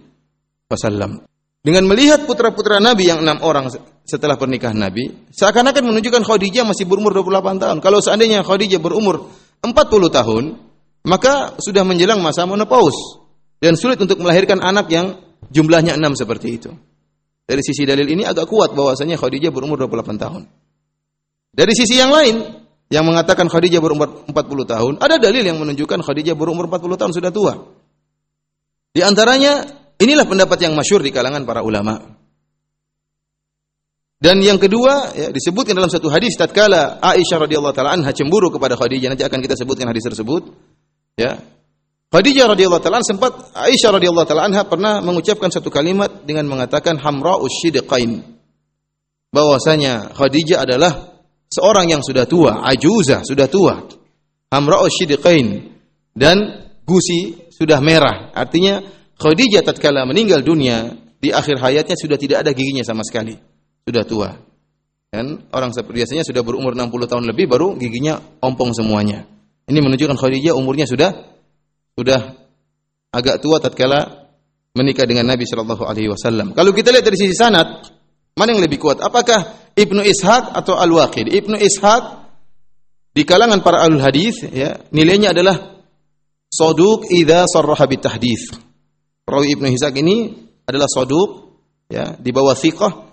Wasallam. 0.72 1.28
Dengan 1.60 1.84
melihat 1.92 2.24
putra-putra 2.24 2.80
Nabi 2.80 3.12
yang 3.12 3.20
enam 3.20 3.44
orang 3.44 3.68
setelah 4.08 4.40
pernikahan 4.40 4.80
Nabi, 4.80 5.28
seakan-akan 5.36 5.84
menunjukkan 5.84 6.24
Khadijah 6.24 6.64
masih 6.64 6.88
berumur 6.88 7.12
28 7.12 7.60
tahun. 7.60 7.78
Kalau 7.84 8.00
seandainya 8.00 8.40
Khadijah 8.42 8.80
berumur 8.80 9.28
40 9.60 9.76
tahun, 10.08 10.44
maka 11.04 11.60
sudah 11.60 11.84
menjelang 11.84 12.24
masa 12.24 12.48
menopause 12.48 13.20
dan 13.60 13.76
sulit 13.76 14.00
untuk 14.00 14.24
melahirkan 14.24 14.64
anak 14.64 14.88
yang 14.88 15.20
jumlahnya 15.52 16.00
enam 16.00 16.16
seperti 16.16 16.48
itu. 16.56 16.72
Dari 17.48 17.60
sisi 17.60 17.84
dalil 17.84 18.08
ini 18.08 18.24
agak 18.24 18.48
kuat 18.48 18.72
bahwasanya 18.72 19.20
Khadijah 19.20 19.52
berumur 19.52 19.76
28 19.76 20.24
tahun. 20.24 20.42
Dari 21.52 21.74
sisi 21.76 22.00
yang 22.00 22.16
lain, 22.16 22.64
yang 22.88 23.04
mengatakan 23.04 23.52
Khadijah 23.52 23.84
berumur 23.84 24.24
40 24.32 24.34
tahun, 24.72 24.94
ada 25.04 25.20
dalil 25.20 25.44
yang 25.44 25.60
menunjukkan 25.60 26.00
Khadijah 26.00 26.40
berumur 26.40 26.72
40 26.72 26.96
tahun 26.96 27.12
sudah 27.12 27.32
tua. 27.36 27.54
Di 28.96 29.04
antaranya 29.04 29.68
Inilah 29.98 30.30
pendapat 30.30 30.62
yang 30.62 30.78
masyur 30.78 31.02
di 31.02 31.10
kalangan 31.10 31.42
para 31.42 31.66
ulama. 31.66 32.17
Dan 34.18 34.42
yang 34.42 34.58
kedua 34.58 35.14
ya, 35.14 35.30
disebutkan 35.30 35.78
dalam 35.78 35.94
satu 35.94 36.10
hadis 36.10 36.34
tatkala 36.34 36.98
Aisyah 37.06 37.46
radhiyallahu 37.46 37.76
taala 37.78 37.94
anha 37.94 38.10
cemburu 38.10 38.50
kepada 38.50 38.74
Khadijah 38.74 39.14
nanti 39.14 39.22
akan 39.22 39.40
kita 39.46 39.54
sebutkan 39.54 39.86
hadis 39.94 40.10
tersebut 40.10 40.58
ya. 41.14 41.38
Khadijah 42.10 42.50
radhiyallahu 42.50 42.82
taala 42.82 43.06
sempat 43.06 43.54
Aisyah 43.54 43.94
radhiyallahu 43.94 44.26
taala 44.26 44.50
anha 44.50 44.66
pernah 44.66 45.06
mengucapkan 45.06 45.54
satu 45.54 45.70
kalimat 45.70 46.26
dengan 46.26 46.50
mengatakan 46.50 46.98
hamra 46.98 47.38
usyidqain 47.38 48.26
bahwasanya 49.30 50.18
Khadijah 50.18 50.66
adalah 50.66 51.22
seorang 51.54 51.86
yang 51.94 52.02
sudah 52.02 52.26
tua 52.26 52.66
ajuza 52.66 53.22
sudah 53.22 53.46
tua. 53.46 53.86
Hamra 54.50 54.82
usyidqain 54.82 55.78
dan 56.18 56.66
gusi 56.90 57.38
sudah 57.54 57.78
merah. 57.86 58.34
Artinya 58.34 58.82
Khadijah 59.22 59.62
tatkala 59.62 60.10
meninggal 60.10 60.42
dunia 60.42 60.90
di 61.22 61.30
akhir 61.30 61.62
hayatnya 61.62 61.94
sudah 61.94 62.18
tidak 62.18 62.42
ada 62.42 62.50
giginya 62.50 62.82
sama 62.82 63.06
sekali. 63.06 63.47
Sudah 63.88 64.04
tua. 64.04 64.30
Kan 65.08 65.48
orang 65.56 65.72
biasanya 65.72 66.28
sudah 66.28 66.44
berumur 66.44 66.76
60 66.76 67.08
tahun 67.08 67.24
lebih 67.32 67.48
baru 67.48 67.80
giginya 67.80 68.20
ompong 68.44 68.76
semuanya. 68.76 69.24
Ini 69.72 69.80
menunjukkan 69.80 70.20
Khadijah 70.20 70.52
umurnya 70.52 70.84
sudah 70.84 71.16
sudah 71.96 72.36
agak 73.16 73.40
tua 73.40 73.64
tatkala 73.64 74.28
menikah 74.76 75.08
dengan 75.08 75.32
Nabi 75.32 75.48
Shallallahu 75.48 75.88
alaihi 75.88 76.12
wasallam. 76.12 76.52
Kalau 76.52 76.76
kita 76.76 76.92
lihat 76.92 77.08
dari 77.08 77.16
sisi 77.16 77.32
sanad, 77.32 77.88
mana 78.36 78.52
yang 78.52 78.60
lebih 78.60 78.78
kuat? 78.84 79.00
Apakah 79.00 79.72
Ibnu 79.74 80.04
Ishaq 80.04 80.52
atau 80.52 80.76
Al-Waqid? 80.76 81.32
Ibnu 81.32 81.56
Ishaq 81.56 82.04
di 83.16 83.24
kalangan 83.26 83.64
para 83.66 83.82
alul 83.82 84.04
hadis 84.04 84.46
ya, 84.46 84.78
nilainya 84.94 85.34
adalah 85.34 85.82
saduq 86.52 87.10
idza 87.10 87.50
sarraha 87.50 87.90
bitahdits 87.90 88.54
Perawi 89.26 89.58
Ibnu 89.58 89.68
Hizak 89.74 89.98
ini 90.00 90.38
adalah 90.64 90.88
saduq 90.88 91.30
ya, 91.90 92.16
di 92.16 92.30
bawah 92.32 92.56
thiqah 92.56 93.07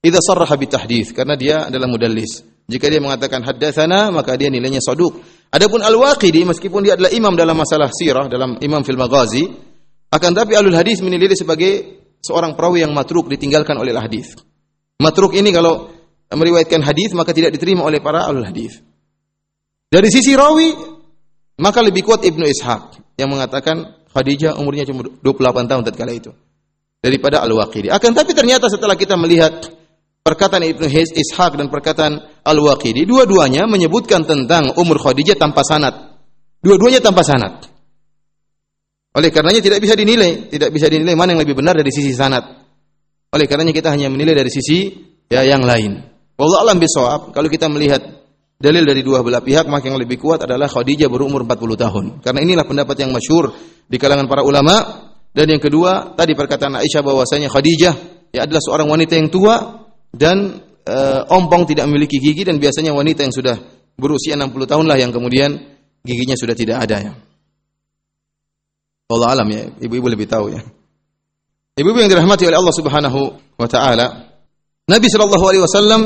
idza 0.00 0.20
sarraha 0.24 0.56
bitahdits 0.56 1.12
karena 1.12 1.36
dia 1.36 1.68
adalah 1.68 1.88
mudallis. 1.88 2.44
Jika 2.70 2.86
dia 2.86 3.02
mengatakan 3.02 3.42
haddatsana 3.42 4.14
maka 4.14 4.38
dia 4.38 4.48
nilainya 4.48 4.80
saduq. 4.80 5.20
Adapun 5.50 5.82
Al-Waqidi 5.82 6.46
meskipun 6.46 6.86
dia 6.86 6.94
adalah 6.94 7.10
imam 7.10 7.34
dalam 7.34 7.58
masalah 7.58 7.90
sirah 7.90 8.30
dalam 8.30 8.56
imam 8.62 8.86
fil 8.86 8.94
maghazi 8.94 9.50
akan 10.10 10.30
tapi 10.34 10.54
alul 10.54 10.74
hadis 10.74 11.02
menilai 11.02 11.34
sebagai 11.34 12.02
seorang 12.22 12.54
perawi 12.54 12.86
yang 12.86 12.94
matruk 12.94 13.26
ditinggalkan 13.26 13.74
oleh 13.74 13.94
hadis. 13.94 14.38
Matruk 15.02 15.34
ini 15.34 15.50
kalau 15.50 15.90
meriwayatkan 16.30 16.82
hadis 16.86 17.10
maka 17.14 17.34
tidak 17.34 17.50
diterima 17.54 17.82
oleh 17.82 17.98
para 17.98 18.26
alul 18.26 18.46
hadis. 18.46 18.78
Dari 19.90 20.06
sisi 20.06 20.38
rawi 20.38 20.70
maka 21.58 21.82
lebih 21.82 22.06
kuat 22.06 22.22
Ibnu 22.22 22.46
Ishaq 22.46 23.18
yang 23.18 23.28
mengatakan 23.28 24.00
Khadijah 24.10 24.58
umurnya 24.58 24.86
cuma 24.86 25.06
28 25.06 25.70
tahun 25.70 25.82
tatkala 25.86 26.12
itu. 26.14 26.30
Daripada 27.00 27.40
Al-Waqidi. 27.42 27.88
Akan 27.88 28.12
tapi 28.12 28.36
ternyata 28.36 28.68
setelah 28.68 28.92
kita 28.92 29.16
melihat 29.16 29.79
perkataan 30.20 30.62
Ibnu 30.64 30.86
Ishaq 30.86 31.56
dan 31.56 31.66
perkataan 31.72 32.44
Al-Waqidi, 32.44 33.08
dua-duanya 33.08 33.64
menyebutkan 33.64 34.24
tentang 34.24 34.76
umur 34.76 35.00
Khadijah 35.00 35.36
tanpa 35.36 35.64
sanad. 35.64 36.20
Dua-duanya 36.60 37.00
tanpa 37.00 37.24
sanad. 37.24 37.64
Oleh 39.10 39.32
karenanya 39.34 39.58
tidak 39.58 39.82
bisa 39.82 39.98
dinilai, 39.98 40.52
tidak 40.52 40.70
bisa 40.70 40.86
dinilai 40.86 41.18
mana 41.18 41.34
yang 41.34 41.42
lebih 41.42 41.58
benar 41.58 41.74
dari 41.74 41.90
sisi 41.90 42.14
sanad. 42.14 42.46
Oleh 43.34 43.46
karenanya 43.48 43.74
kita 43.74 43.90
hanya 43.90 44.06
menilai 44.06 44.38
dari 44.38 44.50
sisi 44.52 44.92
ya 45.26 45.42
yang 45.42 45.66
lain. 45.66 45.98
Wallahu 46.38 46.62
alam 46.68 46.78
bisawab, 46.78 47.34
kalau 47.34 47.48
kita 47.50 47.66
melihat 47.66 48.00
dalil 48.60 48.84
dari 48.84 49.00
dua 49.00 49.24
belah 49.24 49.40
pihak 49.40 49.66
maka 49.66 49.88
yang 49.88 49.96
lebih 49.96 50.20
kuat 50.20 50.44
adalah 50.44 50.68
Khadijah 50.68 51.08
berumur 51.08 51.42
40 51.48 51.80
tahun. 51.80 52.04
Karena 52.20 52.40
inilah 52.44 52.64
pendapat 52.68 52.96
yang 53.00 53.10
masyhur 53.10 53.50
di 53.88 53.96
kalangan 53.96 54.28
para 54.28 54.44
ulama 54.44 55.08
dan 55.32 55.46
yang 55.48 55.62
kedua 55.62 56.14
tadi 56.14 56.36
perkataan 56.36 56.78
Aisyah 56.78 57.02
bahwasanya 57.02 57.48
Khadijah 57.48 57.94
ya 58.30 58.46
adalah 58.46 58.62
seorang 58.62 58.86
wanita 58.86 59.16
yang 59.16 59.32
tua 59.32 59.79
dan 60.10 60.58
e, 60.82 60.96
ompong 61.30 61.70
tidak 61.70 61.86
memiliki 61.86 62.18
gigi 62.18 62.42
dan 62.42 62.58
biasanya 62.58 62.90
wanita 62.94 63.26
yang 63.26 63.34
sudah 63.34 63.56
berusia 63.94 64.34
60 64.34 64.50
tahun 64.66 64.86
lah 64.86 64.98
yang 64.98 65.14
kemudian 65.14 65.54
giginya 66.02 66.34
sudah 66.34 66.56
tidak 66.56 66.82
ada 66.82 66.96
ya. 67.00 67.12
Allah 69.10 69.28
alam 69.34 69.48
ya, 69.50 69.66
ibu-ibu 69.82 70.06
lebih 70.06 70.30
tahu 70.30 70.54
ya. 70.54 70.62
Ibu-ibu 71.74 71.98
yang 71.98 72.10
dirahmati 72.10 72.46
oleh 72.46 72.58
Allah 72.58 72.74
Subhanahu 72.74 73.20
wa 73.58 73.68
taala, 73.70 74.06
Nabi 74.86 75.06
sallallahu 75.06 75.44
alaihi 75.46 75.62
wasallam 75.62 76.02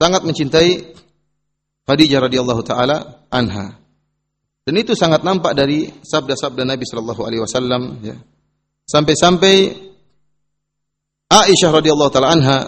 sangat 0.00 0.22
mencintai 0.26 0.70
Khadijah 1.86 2.20
radhiyallahu 2.22 2.62
taala 2.62 3.26
anha. 3.30 3.78
Dan 4.62 4.74
itu 4.78 4.94
sangat 4.94 5.26
nampak 5.26 5.58
dari 5.58 5.90
sabda-sabda 5.90 6.62
Nabi 6.62 6.86
sallallahu 6.86 7.22
alaihi 7.26 7.42
wasallam 7.42 7.82
ya. 8.06 8.16
Sampai-sampai 8.86 9.89
Aisyah 11.30 11.70
radhiyallahu 11.70 12.10
taala 12.10 12.34
anha 12.34 12.58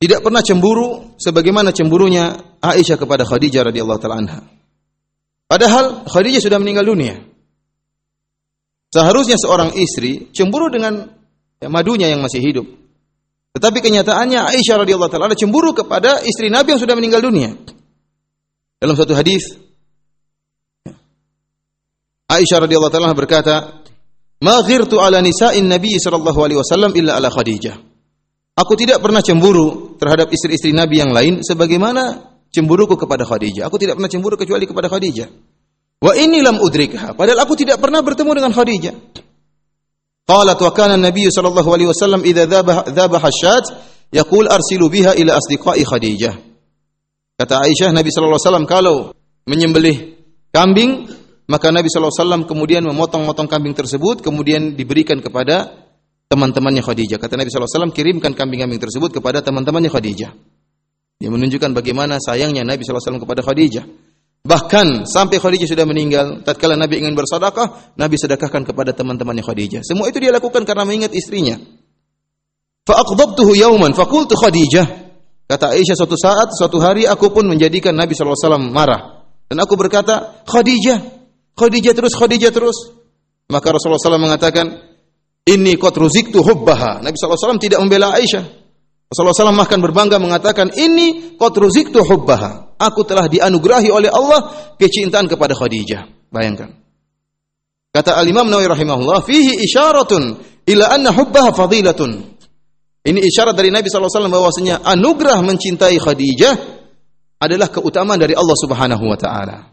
tidak 0.00 0.20
pernah 0.20 0.44
cemburu 0.44 1.16
sebagaimana 1.16 1.72
cemburunya 1.72 2.36
Aisyah 2.60 3.00
kepada 3.00 3.24
Khadijah 3.24 3.72
radhiyallahu 3.72 4.00
taala 4.00 4.16
anha. 4.20 4.40
Padahal 5.48 6.04
Khadijah 6.04 6.40
sudah 6.44 6.60
meninggal 6.60 6.84
dunia. 6.84 7.20
Seharusnya 8.92 9.40
seorang 9.40 9.72
istri 9.80 10.28
cemburu 10.32 10.68
dengan 10.68 11.08
ya, 11.56 11.68
madunya 11.72 12.12
yang 12.12 12.20
masih 12.20 12.44
hidup. 12.44 12.68
Tetapi 13.56 13.80
kenyataannya 13.80 14.44
Aisyah 14.56 14.84
radhiyallahu 14.84 15.08
taala 15.08 15.32
cemburu 15.32 15.72
kepada 15.72 16.20
istri 16.20 16.52
Nabi 16.52 16.76
yang 16.76 16.80
sudah 16.84 16.96
meninggal 16.96 17.24
dunia. 17.24 17.56
Dalam 18.80 18.96
satu 18.96 19.12
hadis 19.16 19.56
Aisyah 22.30 22.62
radhiyallahu 22.62 22.92
taala 22.94 23.10
berkata, 23.10 23.79
"Ma 24.40 24.64
ghirtu 24.64 24.96
ala 25.00 25.20
nisa'in 25.20 25.68
Nabi 25.68 26.00
sallallahu 26.00 26.40
alaihi 26.40 26.58
wasallam 26.60 26.92
illa 26.96 27.16
ala 27.20 27.28
Khadijah." 27.28 27.76
Aku 28.60 28.76
tidak 28.76 29.00
pernah 29.00 29.24
cemburu 29.24 29.96
terhadap 29.96 30.28
istri-istri 30.28 30.76
Nabi 30.76 31.00
yang 31.00 31.16
lain 31.16 31.40
sebagaimana 31.40 32.30
cemburuku 32.52 32.98
kepada 32.98 33.24
Khadijah. 33.24 33.70
Aku 33.70 33.80
tidak 33.80 33.96
pernah 33.96 34.10
cemburu 34.10 34.36
kecuali 34.36 34.68
kepada 34.68 34.90
Khadijah. 34.90 35.28
Wa 36.00 36.12
inni 36.16 36.44
lam 36.44 36.60
udrikha. 36.60 37.16
Padahal 37.16 37.40
aku 37.40 37.56
tidak 37.56 37.80
pernah 37.80 38.04
bertemu 38.04 38.30
dengan 38.36 38.52
Khadijah. 38.52 38.94
Qalat 40.28 40.58
wa 40.60 40.72
kana 40.76 40.94
Nabi 41.00 41.26
sallallahu 41.32 41.70
alaihi 41.72 41.88
wasallam 41.88 42.22
idza 42.22 42.46
dhabaha 42.46 43.28
asyat 43.32 43.64
yaqul 44.12 44.46
arsilu 44.46 44.92
biha 44.92 45.16
ila 45.16 45.40
asdiqai 45.40 45.82
Khadijah. 45.82 46.34
Kata 47.40 47.64
Aisyah 47.64 47.96
Nabi 47.96 48.12
sallallahu 48.12 48.36
alaihi 48.36 48.48
wasallam 48.52 48.66
kalau 48.68 48.96
menyembelih 49.48 50.20
kambing 50.52 51.08
maka 51.50 51.74
Nabi 51.74 51.90
wasallam 51.90 52.46
kemudian 52.46 52.86
memotong-motong 52.86 53.50
kambing 53.50 53.74
tersebut 53.74 54.22
kemudian 54.22 54.78
diberikan 54.78 55.18
kepada 55.18 55.82
teman-temannya 56.30 56.78
Khadijah. 56.78 57.18
Kata 57.18 57.34
Nabi 57.34 57.50
SAW, 57.50 57.90
kirimkan 57.90 58.38
kambing-kambing 58.38 58.78
tersebut 58.78 59.10
kepada 59.18 59.42
teman-temannya 59.42 59.90
Khadijah. 59.90 60.30
Dia 61.18 61.28
menunjukkan 61.28 61.74
bagaimana 61.74 62.22
sayangnya 62.22 62.62
Nabi 62.62 62.86
SAW 62.86 63.18
kepada 63.18 63.42
Khadijah. 63.42 63.82
Bahkan 64.40 65.10
sampai 65.10 65.42
Khadijah 65.42 65.68
sudah 65.68 65.84
meninggal, 65.84 66.40
tatkala 66.46 66.78
Nabi 66.78 67.02
ingin 67.02 67.18
bersedekah, 67.18 67.98
Nabi 67.98 68.14
sedekahkan 68.16 68.62
kepada 68.62 68.94
teman-temannya 68.94 69.42
Khadijah. 69.42 69.82
Semua 69.82 70.06
itu 70.06 70.22
dia 70.22 70.30
lakukan 70.30 70.62
karena 70.62 70.86
mengingat 70.86 71.12
istrinya. 71.12 71.58
Fa'aqdabtuhu 72.86 73.58
yauman 73.58 73.92
faqultu 73.92 74.38
Khadijah. 74.38 74.86
Kata 75.50 75.74
Aisyah 75.74 75.98
suatu 75.98 76.14
saat, 76.14 76.54
suatu 76.54 76.78
hari 76.78 77.10
aku 77.10 77.34
pun 77.34 77.42
menjadikan 77.42 77.90
Nabi 77.90 78.14
SAW 78.14 78.38
marah. 78.70 79.26
Dan 79.50 79.58
aku 79.58 79.74
berkata, 79.74 80.46
Khadijah, 80.46 81.19
Khadijah 81.56 81.94
terus, 81.94 82.12
Khadijah 82.16 82.52
terus. 82.52 82.78
Maka 83.50 83.74
Rasulullah 83.74 83.98
SAW 83.98 84.22
mengatakan, 84.22 84.66
ini 85.46 85.74
kot 85.74 85.98
ruziktu 85.98 86.38
hubbaha. 86.38 87.02
Nabi 87.02 87.16
SAW 87.18 87.58
tidak 87.58 87.82
membela 87.82 88.14
Aisyah. 88.14 88.44
Rasulullah 89.10 89.34
SAW 89.34 89.58
bahkan 89.58 89.82
berbangga 89.82 90.22
mengatakan, 90.22 90.70
ini 90.78 91.34
kot 91.34 91.58
ruziktu 91.58 91.98
hubbaha. 91.98 92.78
Aku 92.78 93.02
telah 93.02 93.26
dianugerahi 93.26 93.90
oleh 93.90 94.08
Allah 94.08 94.72
kecintaan 94.78 95.26
kepada 95.26 95.52
Khadijah. 95.58 96.30
Bayangkan. 96.30 96.78
Kata 97.90 98.14
Al-Imam 98.14 98.46
Nawawi 98.46 98.70
rahimahullah, 98.70 99.26
fihi 99.26 99.66
isyaratun 99.66 100.38
ila 100.70 100.84
anna 100.94 101.10
hubbaha 101.10 101.50
fadilatun. 101.50 102.38
Ini 103.00 103.18
isyarat 103.18 103.56
dari 103.56 103.72
Nabi 103.72 103.88
SAW 103.88 104.30
bahwasanya 104.30 104.86
anugerah 104.86 105.42
mencintai 105.42 105.96
Khadijah 105.98 106.54
adalah 107.40 107.72
keutamaan 107.72 108.20
dari 108.20 108.36
Allah 108.36 108.54
Subhanahu 108.54 109.04
wa 109.08 109.16
taala. 109.16 109.69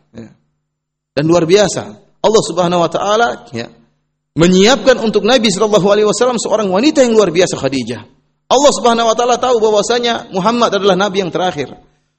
Dan 1.17 1.25
luar 1.25 1.49
biasa. 1.49 1.83
Allah 2.21 2.43
Subhanahu 2.45 2.85
wa 2.85 2.89
taala 2.93 3.49
ya, 3.49 3.65
menyiapkan 4.37 5.01
untuk 5.01 5.25
Nabi 5.25 5.49
Shallallahu 5.49 5.87
Alaihi 5.89 6.05
Wasallam 6.05 6.37
seorang 6.37 6.69
wanita 6.69 7.01
yang 7.01 7.17
luar 7.17 7.33
biasa 7.33 7.57
Khadijah. 7.57 8.05
Allah 8.47 8.71
Subhanahu 8.71 9.09
Wa 9.11 9.15
Taala 9.17 9.35
tahu 9.41 9.59
bahwasanya 9.59 10.29
Muhammad 10.31 10.71
adalah 10.77 10.95
Nabi 10.95 11.25
yang 11.25 11.33
terakhir. 11.33 11.73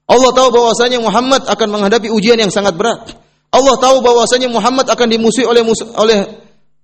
Allah 0.08 0.30
tahu 0.34 0.48
bahwasanya 0.50 0.98
Muhammad 1.00 1.46
akan 1.46 1.68
menghadapi 1.72 2.10
ujian 2.10 2.36
yang 2.36 2.50
sangat 2.50 2.74
berat. 2.74 3.16
Allah 3.48 3.76
tahu 3.80 4.04
bahwasanya 4.04 4.50
Muhammad 4.50 4.90
akan 4.92 5.08
dimusuhi 5.08 5.48
oleh 5.48 5.64
oleh 5.96 6.18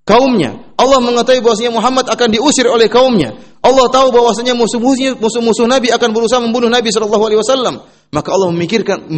kaumnya. 0.04 0.72
Allah 0.76 1.00
mengetahui 1.00 1.40
bahwasanya 1.40 1.72
Muhammad 1.72 2.06
akan 2.12 2.28
diusir 2.30 2.68
oleh 2.68 2.86
kaumnya. 2.86 3.34
Allah 3.64 3.88
tahu 3.88 4.12
bahwasanya 4.12 4.52
musuh-musuh 4.52 5.16
musuh-musuh 5.16 5.64
Nabi 5.64 5.88
akan 5.88 6.12
berusaha 6.12 6.40
membunuh 6.40 6.68
Nabi 6.68 6.92
Shallallahu 6.92 7.24
Alaihi 7.24 7.40
Wasallam. 7.40 7.74
Maka 8.12 8.28
Allah 8.30 8.52
memikirkan 8.52 9.08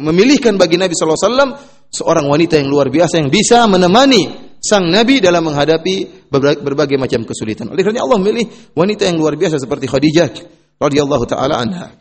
memilihkan 0.00 0.54
bagi 0.56 0.78
Nabi 0.78 0.94
Shallallahu 0.94 1.18
Alaihi 1.18 1.30
Wasallam 1.34 1.50
seorang 1.90 2.24
wanita 2.30 2.56
yang 2.62 2.70
luar 2.70 2.88
biasa 2.88 3.20
yang 3.20 3.28
bisa 3.28 3.66
menemani 3.66 4.48
sang 4.58 4.90
nabi 4.90 5.22
dalam 5.22 5.46
menghadapi 5.46 6.28
berbagai, 6.62 6.98
macam 6.98 7.22
kesulitan. 7.22 7.70
Oleh 7.70 7.82
karena 7.86 8.02
Allah 8.02 8.18
memilih 8.18 8.74
wanita 8.74 9.06
yang 9.06 9.18
luar 9.18 9.38
biasa 9.38 9.58
seperti 9.58 9.86
Khadijah 9.86 10.30
radhiyallahu 10.78 11.24
taala 11.26 11.58
anha. 11.58 11.94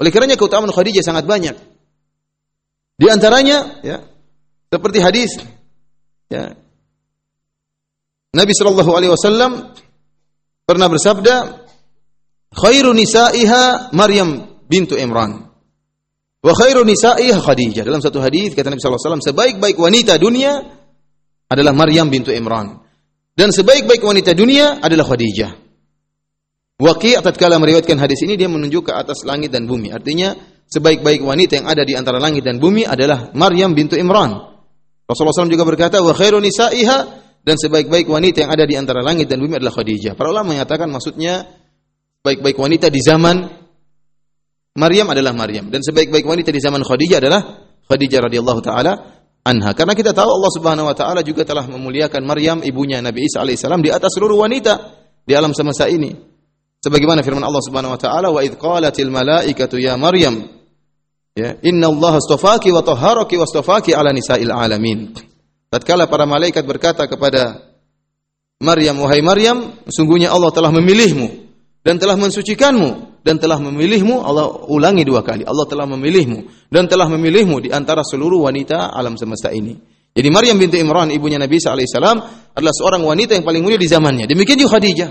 Oleh 0.00 0.10
karenanya 0.12 0.36
keutamaan 0.40 0.72
Khadijah 0.72 1.04
sangat 1.04 1.24
banyak. 1.24 1.56
Di 2.94 3.06
antaranya 3.10 3.82
ya 3.82 3.98
seperti 4.70 4.98
hadis 5.02 5.30
ya 6.30 6.54
Nabi 8.34 8.52
sallallahu 8.52 8.90
alaihi 8.92 9.12
wasallam 9.14 9.72
pernah 10.66 10.90
bersabda 10.90 11.34
khairu 12.50 12.90
nisaiha 12.90 13.94
Maryam 13.94 14.60
bintu 14.66 14.98
Imran 14.98 15.46
wa 16.42 16.52
khairu 16.52 16.82
nisaiha 16.82 17.38
Khadijah 17.38 17.86
dalam 17.86 18.02
satu 18.02 18.18
hadis 18.18 18.52
kata 18.58 18.74
Nabi 18.74 18.82
sallallahu 18.82 18.98
alaihi 18.98 19.08
wasallam 19.08 19.24
sebaik-baik 19.24 19.76
wanita 19.78 20.18
dunia 20.18 20.52
adalah 21.54 21.72
Maryam 21.76 22.08
bintu 22.08 22.32
Imran. 22.32 22.82
Dan 23.34 23.50
sebaik-baik 23.50 24.02
wanita 24.02 24.30
dunia 24.34 24.78
adalah 24.78 25.06
Khadijah. 25.06 25.50
Waqi' 26.74 27.18
tatkala 27.22 27.58
meriwayatkan 27.58 27.98
hadis 27.98 28.22
ini 28.26 28.34
dia 28.34 28.50
menunjuk 28.50 28.90
ke 28.90 28.92
atas 28.94 29.22
langit 29.26 29.50
dan 29.54 29.66
bumi. 29.66 29.90
Artinya 29.94 30.34
sebaik-baik 30.70 31.22
wanita 31.22 31.62
yang 31.62 31.66
ada 31.70 31.82
di 31.86 31.94
antara 31.94 32.18
langit 32.18 32.42
dan 32.42 32.58
bumi 32.58 32.86
adalah 32.86 33.30
Maryam 33.34 33.74
bintu 33.74 33.94
Imran. 33.94 34.34
Rasulullah 35.06 35.36
SAW 35.36 35.54
juga 35.54 35.66
berkata, 35.66 36.02
"Wa 36.02 36.14
khairu 36.14 36.42
nisa'iha" 36.42 36.98
dan 37.44 37.60
sebaik-baik 37.60 38.08
wanita 38.08 38.48
yang 38.48 38.52
ada 38.56 38.64
di 38.64 38.74
antara 38.74 39.04
langit 39.04 39.28
dan 39.28 39.38
bumi 39.38 39.60
adalah 39.60 39.76
Khadijah. 39.76 40.16
Para 40.16 40.32
ulama 40.32 40.56
mengatakan 40.56 40.88
maksudnya 40.88 41.44
baik-baik 42.24 42.56
wanita 42.56 42.88
di 42.88 43.04
zaman 43.04 43.44
Maryam 44.74 45.06
adalah 45.12 45.36
Maryam 45.36 45.68
dan 45.68 45.84
sebaik-baik 45.84 46.24
wanita 46.24 46.50
di 46.50 46.58
zaman 46.58 46.80
Khadijah 46.80 47.20
adalah 47.20 47.40
Khadijah 47.84 48.20
radhiyallahu 48.26 48.60
taala 48.64 48.92
anha. 49.44 49.70
Karena 49.76 49.92
kita 49.92 50.16
tahu 50.16 50.26
Allah 50.26 50.52
Subhanahu 50.56 50.88
wa 50.88 50.96
taala 50.96 51.20
juga 51.20 51.44
telah 51.44 51.68
memuliakan 51.68 52.24
Maryam 52.24 52.58
ibunya 52.64 53.04
Nabi 53.04 53.28
Isa 53.28 53.44
alaihissalam 53.44 53.84
di 53.84 53.92
atas 53.92 54.16
seluruh 54.16 54.40
wanita 54.40 55.04
di 55.22 55.36
alam 55.36 55.52
semesta 55.52 55.84
ini. 55.84 56.16
Sebagaimana 56.80 57.20
firman 57.20 57.44
Allah 57.44 57.62
Subhanahu 57.64 57.92
wa 57.92 58.00
taala, 58.00 58.28
"Wa 58.32 58.40
idz 58.40 58.56
qalatil 58.56 59.12
malaikatu 59.12 59.76
ya 59.76 59.94
Maryam" 60.00 60.64
Ya, 61.34 61.58
"Inna 61.66 61.90
Allah 61.90 62.22
astafaki 62.22 62.70
wa 62.70 62.86
tahharaki 62.86 63.34
wa 63.34 63.42
astafaki 63.42 63.90
ala 63.90 64.14
nisa'il 64.14 64.54
alamin." 64.54 65.33
Tatkala 65.74 66.06
para 66.06 66.22
malaikat 66.22 66.62
berkata 66.62 67.10
kepada 67.10 67.66
Maryam, 68.62 68.94
"Wahai 69.02 69.26
Maryam, 69.26 69.74
sungguhnya 69.90 70.30
Allah 70.30 70.54
telah 70.54 70.70
memilihmu 70.70 71.50
dan 71.82 71.98
telah 71.98 72.14
mensucikanmu 72.14 73.18
dan 73.26 73.42
telah 73.42 73.58
memilihmu. 73.58 74.22
Allah 74.22 74.70
ulangi 74.70 75.02
dua 75.02 75.26
kali 75.26 75.42
Allah 75.42 75.66
telah 75.66 75.90
memilihmu 75.90 76.70
dan 76.70 76.86
telah 76.86 77.10
memilihmu 77.10 77.58
di 77.58 77.74
antara 77.74 78.06
seluruh 78.06 78.46
wanita 78.46 78.94
alam 78.94 79.18
semesta 79.18 79.50
ini. 79.50 79.74
Jadi 80.14 80.28
Maryam 80.30 80.54
binti 80.62 80.78
Imran 80.78 81.10
ibunya 81.10 81.42
Nabi 81.42 81.58
Isa 81.58 81.74
alaihissalam 81.74 82.16
adalah 82.54 82.70
seorang 82.70 83.02
wanita 83.02 83.34
yang 83.34 83.42
paling 83.42 83.66
mulia 83.66 83.74
di 83.74 83.90
zamannya. 83.90 84.30
Demikian 84.30 84.62
juga 84.62 84.78
Khadijah. 84.78 85.10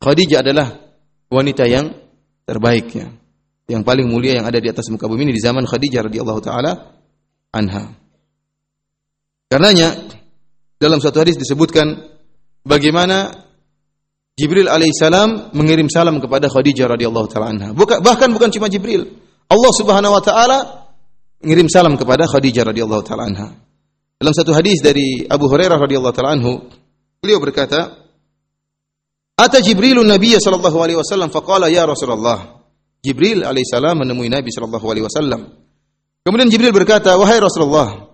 Khadijah 0.00 0.40
adalah 0.40 0.72
wanita 1.28 1.68
yang 1.68 1.92
terbaik 2.48 2.86
ya 2.96 3.12
yang 3.66 3.82
paling 3.82 4.06
mulia 4.06 4.38
yang 4.38 4.46
ada 4.46 4.62
di 4.62 4.70
atas 4.70 4.86
muka 4.94 5.10
bumi 5.10 5.26
ini 5.28 5.34
di 5.34 5.42
zaman 5.42 5.66
Khadijah 5.66 6.06
radhiyallahu 6.06 6.40
taala 6.40 6.72
anha 7.50 8.05
karenanya 9.48 9.94
dalam 10.76 11.00
satu 11.00 11.22
hadis 11.24 11.40
disebutkan 11.40 12.04
bagaimana 12.66 13.46
Jibril 14.36 14.68
alaihissalam 14.68 15.56
mengirim 15.56 15.88
salam 15.88 16.20
kepada 16.20 16.52
Khadijah 16.52 16.92
radhiyallahu 16.92 17.24
taala 17.32 17.56
anha. 17.56 17.68
Bukan, 17.72 18.04
bahkan 18.04 18.28
bukan 18.36 18.52
cuma 18.52 18.68
Jibril. 18.68 19.08
Allah 19.48 19.72
Subhanahu 19.72 20.12
wa 20.12 20.20
taala 20.20 20.58
mengirim 21.40 21.72
salam 21.72 21.96
kepada 21.96 22.28
Khadijah 22.28 22.68
radhiyallahu 22.68 23.00
taala 23.00 23.32
anha. 23.32 23.48
Dalam 24.20 24.32
satu 24.36 24.52
hadis 24.52 24.84
dari 24.84 25.24
Abu 25.24 25.48
Hurairah 25.48 25.80
radhiyallahu 25.80 26.12
taala 26.12 26.36
anhu, 26.36 26.68
beliau 27.24 27.40
berkata, 27.40 27.96
"Ata 29.40 29.64
Jibril 29.64 30.04
Nabi 30.04 30.36
sallallahu 30.36 30.84
alaihi 30.84 31.00
wasallam 31.00 31.32
faqala 31.32 31.72
ya 31.72 31.88
Rasulullah." 31.88 32.60
Jibril 33.00 33.40
alaihissalam 33.40 34.04
menemui 34.04 34.28
Nabi 34.28 34.52
sallallahu 34.52 34.84
alaihi 34.84 35.04
wasallam. 35.08 35.48
Kemudian 36.28 36.52
Jibril 36.52 36.76
berkata, 36.76 37.16
"Wahai 37.16 37.40
Rasulullah, 37.40 38.05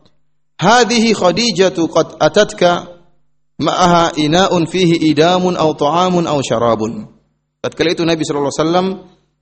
hadhihi 0.62 1.10
khadijatu 1.18 1.90
qad 1.90 2.22
atatka 2.22 3.02
ma'aha 3.58 4.14
ina'un 4.14 4.70
fihi 4.70 5.10
idamun 5.10 5.58
aw 5.58 5.74
ta'amun 5.74 6.30
aw 6.30 6.38
syarabun 6.38 7.10
tatkala 7.58 7.90
itu 7.90 8.06
Nabi 8.06 8.22
sallallahu 8.22 8.54
alaihi 8.54 8.62
wasallam 8.62 8.88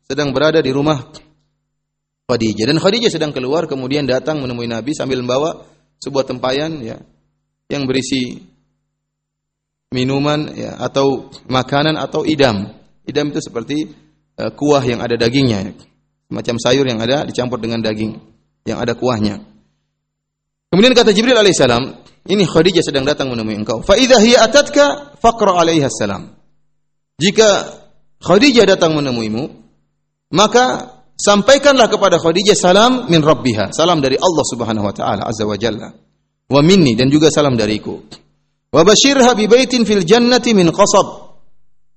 sedang 0.09 0.33
berada 0.33 0.65
di 0.65 0.73
rumah 0.73 1.13
Khadijah 2.31 2.67
dan 2.71 2.79
Khadijah 2.79 3.11
sedang 3.11 3.35
keluar 3.35 3.67
kemudian 3.67 4.07
datang 4.07 4.39
menemui 4.39 4.71
Nabi 4.71 4.95
sambil 4.95 5.19
membawa 5.19 5.67
sebuah 5.99 6.31
tempayan 6.31 6.79
ya 6.79 7.03
yang 7.67 7.91
berisi 7.91 8.39
minuman 9.91 10.55
ya 10.55 10.79
atau 10.79 11.31
makanan 11.51 11.99
atau 11.99 12.23
idam. 12.23 12.71
Idam 13.03 13.35
itu 13.35 13.43
seperti 13.43 13.91
uh, 14.39 14.55
kuah 14.55 14.83
yang 14.87 15.03
ada 15.03 15.19
dagingnya, 15.19 15.75
macam 16.31 16.63
sayur 16.63 16.87
yang 16.87 17.03
ada 17.03 17.27
dicampur 17.27 17.59
dengan 17.59 17.83
daging 17.83 18.15
yang 18.63 18.79
ada 18.79 18.95
kuahnya. 18.95 19.43
Kemudian 20.71 20.95
kata 20.95 21.11
Jibril 21.11 21.35
alaihissalam, 21.35 21.83
ini 22.31 22.47
Khadijah 22.47 22.87
sedang 22.87 23.03
datang 23.03 23.27
menemui 23.35 23.59
engkau. 23.59 23.83
Fa 23.83 23.99
idza 23.99 24.23
hiya 24.23 24.47
atatka 24.47 25.19
faqra 25.19 25.59
alaiha 25.59 25.91
salam. 25.91 26.31
Jika 27.19 27.49
Khadijah 28.23 28.71
datang 28.71 28.95
menemuimu, 28.95 29.51
maka 30.31 30.95
sampaikanlah 31.19 31.91
kepada 31.91 32.23
Khadijah 32.23 32.55
salam 32.55 33.11
min 33.11 33.19
rabbiha, 33.19 33.75
salam 33.75 33.99
dari 33.99 34.15
Allah 34.15 34.45
Subhanahu 34.47 34.87
wa 34.87 34.95
taala 34.95 35.27
azza 35.27 35.43
wa 35.43 35.59
jalla. 35.59 35.91
Wa 36.47 36.61
minni 36.63 36.95
dan 36.95 37.11
juga 37.11 37.35
salam 37.35 37.59
dariku. 37.59 37.99
Wa 38.71 38.87
basyirha 38.87 39.35
bi 39.35 39.51
baitin 39.51 39.83
fil 39.83 40.07
jannati 40.07 40.55
min 40.55 40.71
qasab. 40.71 41.35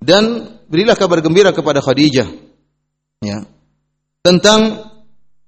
Dan 0.01 0.57
berilah 0.65 0.97
kabar 0.97 1.21
gembira 1.21 1.53
kepada 1.53 1.77
Khadijah. 1.77 2.25
Ya. 3.21 3.45
Tentang 4.25 4.89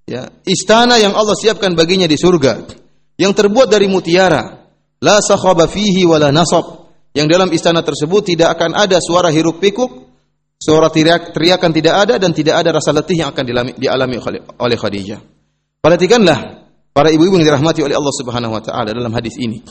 ya, 0.05 0.29
istana 0.45 1.01
yang 1.01 1.17
Allah 1.17 1.33
siapkan 1.33 1.73
baginya 1.73 2.05
di 2.05 2.15
surga 2.21 2.84
yang 3.15 3.31
terbuat 3.31 3.71
dari 3.71 3.87
mutiara. 3.87 4.67
La 5.03 5.19
sakhaba 5.19 5.67
fihi 5.67 6.07
wala 6.07 6.31
nasab. 6.31 6.87
Yang 7.15 7.27
dalam 7.31 7.49
istana 7.55 7.79
tersebut 7.79 8.35
tidak 8.35 8.59
akan 8.59 8.75
ada 8.75 8.99
suara 8.99 9.31
hiruk 9.31 9.63
pikuk 9.63 10.05
Suara 10.55 10.87
teriak, 10.87 11.35
teriakan 11.35 11.71
tidak 11.75 11.93
ada 12.07 12.15
dan 12.15 12.31
tidak 12.31 12.63
ada 12.63 12.79
rasa 12.79 12.95
letih 12.95 13.21
yang 13.21 13.29
akan 13.35 13.43
dialami 13.75 14.15
oleh 14.55 14.77
Khadijah. 14.79 15.19
Perhatikanlah 15.83 16.39
para 16.95 17.11
ibu-ibu 17.11 17.37
yang 17.37 17.45
dirahmati 17.53 17.83
oleh 17.83 17.93
Allah 17.93 18.15
Subhanahu 18.15 18.55
wa 18.55 18.63
taala 18.63 18.95
dalam 18.95 19.11
hadis 19.11 19.35
ini. 19.35 19.61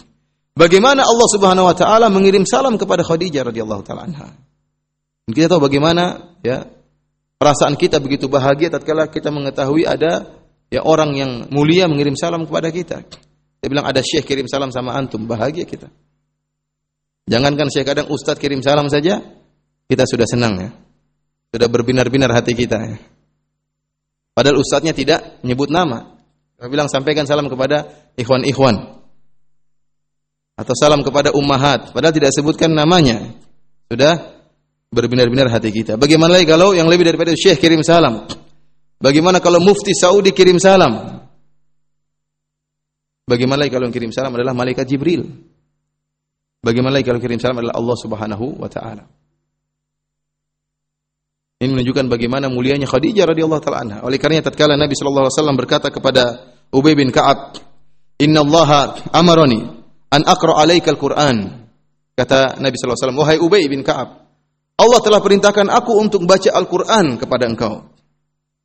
Bagaimana 0.55 1.03
Allah 1.03 1.29
Subhanahu 1.33 1.67
wa 1.67 1.75
taala 1.75 2.13
mengirim 2.13 2.45
salam 2.45 2.77
kepada 2.77 3.01
Khadijah 3.01 3.49
radhiyallahu 3.49 3.83
taala 3.83 4.07
anha. 4.07 4.29
Kita 5.25 5.57
tahu 5.57 5.67
bagaimana 5.67 6.37
ya 6.45 6.69
perasaan 7.41 7.81
kita 7.81 7.99
begitu 7.99 8.29
bahagia 8.29 8.69
tatkala 8.69 9.09
kita 9.09 9.33
mengetahui 9.33 9.89
ada 9.89 10.37
ya 10.69 10.85
orang 10.85 11.17
yang 11.17 11.31
mulia 11.49 11.89
mengirim 11.89 12.13
salam 12.15 12.45
kepada 12.45 12.69
kita. 12.69 13.03
Dia 13.64 13.72
bilang 13.72 13.88
ada 13.88 14.05
syekh 14.05 14.29
kirim 14.29 14.44
salam 14.44 14.68
sama 14.68 14.92
antum, 14.92 15.24
bahagia 15.24 15.64
kita. 15.64 15.88
Jangankan 17.24 17.72
syekh 17.72 17.88
kadang 17.88 18.12
ustadz 18.12 18.37
kirim 18.37 18.61
salam 18.61 18.92
saja, 18.92 19.24
kita 19.88 20.05
sudah 20.05 20.29
senang 20.29 20.55
ya. 20.61 20.68
Sudah 21.48 21.72
berbinar-binar 21.72 22.29
hati 22.29 22.53
kita 22.53 22.77
ya. 22.77 23.00
Padahal 24.37 24.61
ustadznya 24.61 24.92
tidak 24.92 25.40
menyebut 25.40 25.72
nama. 25.72 26.12
Dia 26.61 26.68
bilang 26.68 26.92
sampaikan 26.92 27.24
salam 27.24 27.48
kepada 27.48 27.88
ikhwan-ikhwan. 28.20 29.00
Atau 30.61 30.77
salam 30.77 31.00
kepada 31.00 31.33
ummahat. 31.33 31.96
Padahal 31.96 32.12
tidak 32.12 32.37
sebutkan 32.37 32.68
namanya. 32.68 33.33
Sudah 33.88 34.44
berbinar-binar 34.92 35.48
hati 35.48 35.72
kita. 35.72 35.96
Bagaimana 35.96 36.37
lagi 36.37 36.53
kalau 36.53 36.77
yang 36.77 36.92
lebih 36.92 37.09
daripada 37.09 37.33
syekh 37.33 37.64
kirim 37.64 37.81
salam? 37.81 38.29
Bagaimana 39.00 39.40
kalau 39.40 39.57
mufti 39.57 39.96
Saudi 39.96 40.37
kirim 40.37 40.61
salam? 40.61 41.13
Bagaimana 43.25 43.65
lagi 43.65 43.73
kalau 43.73 43.89
yang 43.89 43.97
kirim 43.97 44.13
salam 44.13 44.37
adalah 44.37 44.53
malaikat 44.53 44.85
Jibril? 44.85 45.25
Bagaimana 46.61 47.01
lagi 47.01 47.09
kalau 47.09 47.21
kirim 47.21 47.41
salam 47.41 47.65
adalah 47.65 47.77
Allah 47.77 47.97
Subhanahu 47.97 48.47
wa 48.61 48.69
taala? 48.69 49.05
Ini 51.65 51.73
menunjukkan 51.73 52.13
bagaimana 52.13 52.53
mulianya 52.53 52.85
Khadijah 52.85 53.25
radhiyallahu 53.25 53.63
taala 53.65 53.81
anha. 53.81 53.99
Oleh 54.05 54.21
karenanya 54.21 54.53
tatkala 54.53 54.77
Nabi 54.77 54.93
sallallahu 54.93 55.33
alaihi 55.33 55.37
wasallam 55.41 55.57
berkata 55.57 55.89
kepada 55.89 56.53
Ubay 56.69 56.93
bin 56.93 57.09
Ka'ab, 57.09 57.57
"Inna 58.21 58.45
Allah 58.45 59.01
amaroni 59.17 59.73
an 60.13 60.23
aqra 60.29 60.61
alaika 60.61 60.93
al-Qur'an." 60.93 61.65
Kata 62.13 62.61
Nabi 62.61 62.77
sallallahu 62.77 62.93
alaihi 62.93 63.05
wasallam, 63.09 63.21
"Wahai 63.25 63.39
Ubay 63.41 63.65
bin 63.73 63.81
Ka'ab, 63.81 64.29
Allah 64.77 65.01
telah 65.01 65.25
perintahkan 65.25 65.73
aku 65.73 65.97
untuk 65.97 66.29
baca 66.29 66.53
Al-Qur'an 66.53 67.17
kepada 67.17 67.49
engkau." 67.49 67.89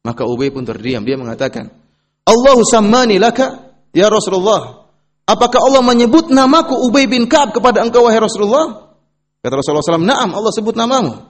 Maka 0.03 0.27
Ubay 0.27 0.51
pun 0.51 0.67
terdiam, 0.67 0.99
dia 1.07 1.15
mengatakan, 1.15 1.71
"Allahu 2.27 2.67
sammani 2.67 3.15
laka 3.15 3.68
ya 3.93 4.07
Rasulullah." 4.09 4.79
Apakah 5.29 5.61
Allah 5.61 5.85
menyebut 5.85 6.33
namaku 6.33 6.73
Ubay 6.89 7.05
bin 7.05 7.29
Ka'ab 7.29 7.53
kepada 7.53 7.85
engkau 7.85 8.09
wahai 8.09 8.17
Rasulullah? 8.17 8.97
Kata 9.45 9.53
Rasulullah 9.61 9.85
SAW, 9.85 10.01
"Na'am, 10.01 10.33
Allah 10.33 10.49
sebut 10.49 10.73
namamu." 10.73 11.21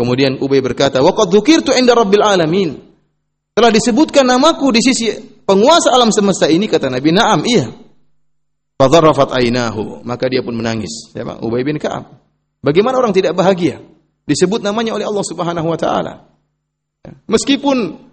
Kemudian 0.00 0.40
Ubay 0.40 0.64
berkata, 0.64 1.04
"Wa 1.04 1.12
qad 1.12 1.28
dzukirtu 1.28 1.76
'inda 1.76 1.92
Rabbil 1.92 2.24
alamin." 2.24 2.70
Telah 3.52 3.68
disebutkan 3.68 4.24
namaku 4.24 4.72
di 4.72 4.80
sisi 4.80 5.12
penguasa 5.44 5.92
alam 5.92 6.08
semesta 6.08 6.48
ini 6.48 6.64
kata 6.64 6.88
Nabi, 6.88 7.12
"Na'am, 7.12 7.44
iya." 7.44 7.68
Fadharrafat 8.78 9.34
ainahu, 9.34 10.06
maka 10.06 10.30
dia 10.30 10.40
pun 10.40 10.54
menangis. 10.54 11.10
Siapa? 11.12 11.42
Ubay 11.42 11.66
bin 11.66 11.76
Ka'ab. 11.76 12.14
Bagaimana 12.64 12.96
orang 13.02 13.12
tidak 13.12 13.34
bahagia 13.36 13.82
disebut 14.24 14.62
namanya 14.62 14.94
oleh 14.94 15.04
Allah 15.04 15.26
Subhanahu 15.26 15.68
wa 15.68 15.78
taala? 15.78 16.30
Ya, 17.02 17.12
meskipun 17.28 17.76
ya, 17.76 18.07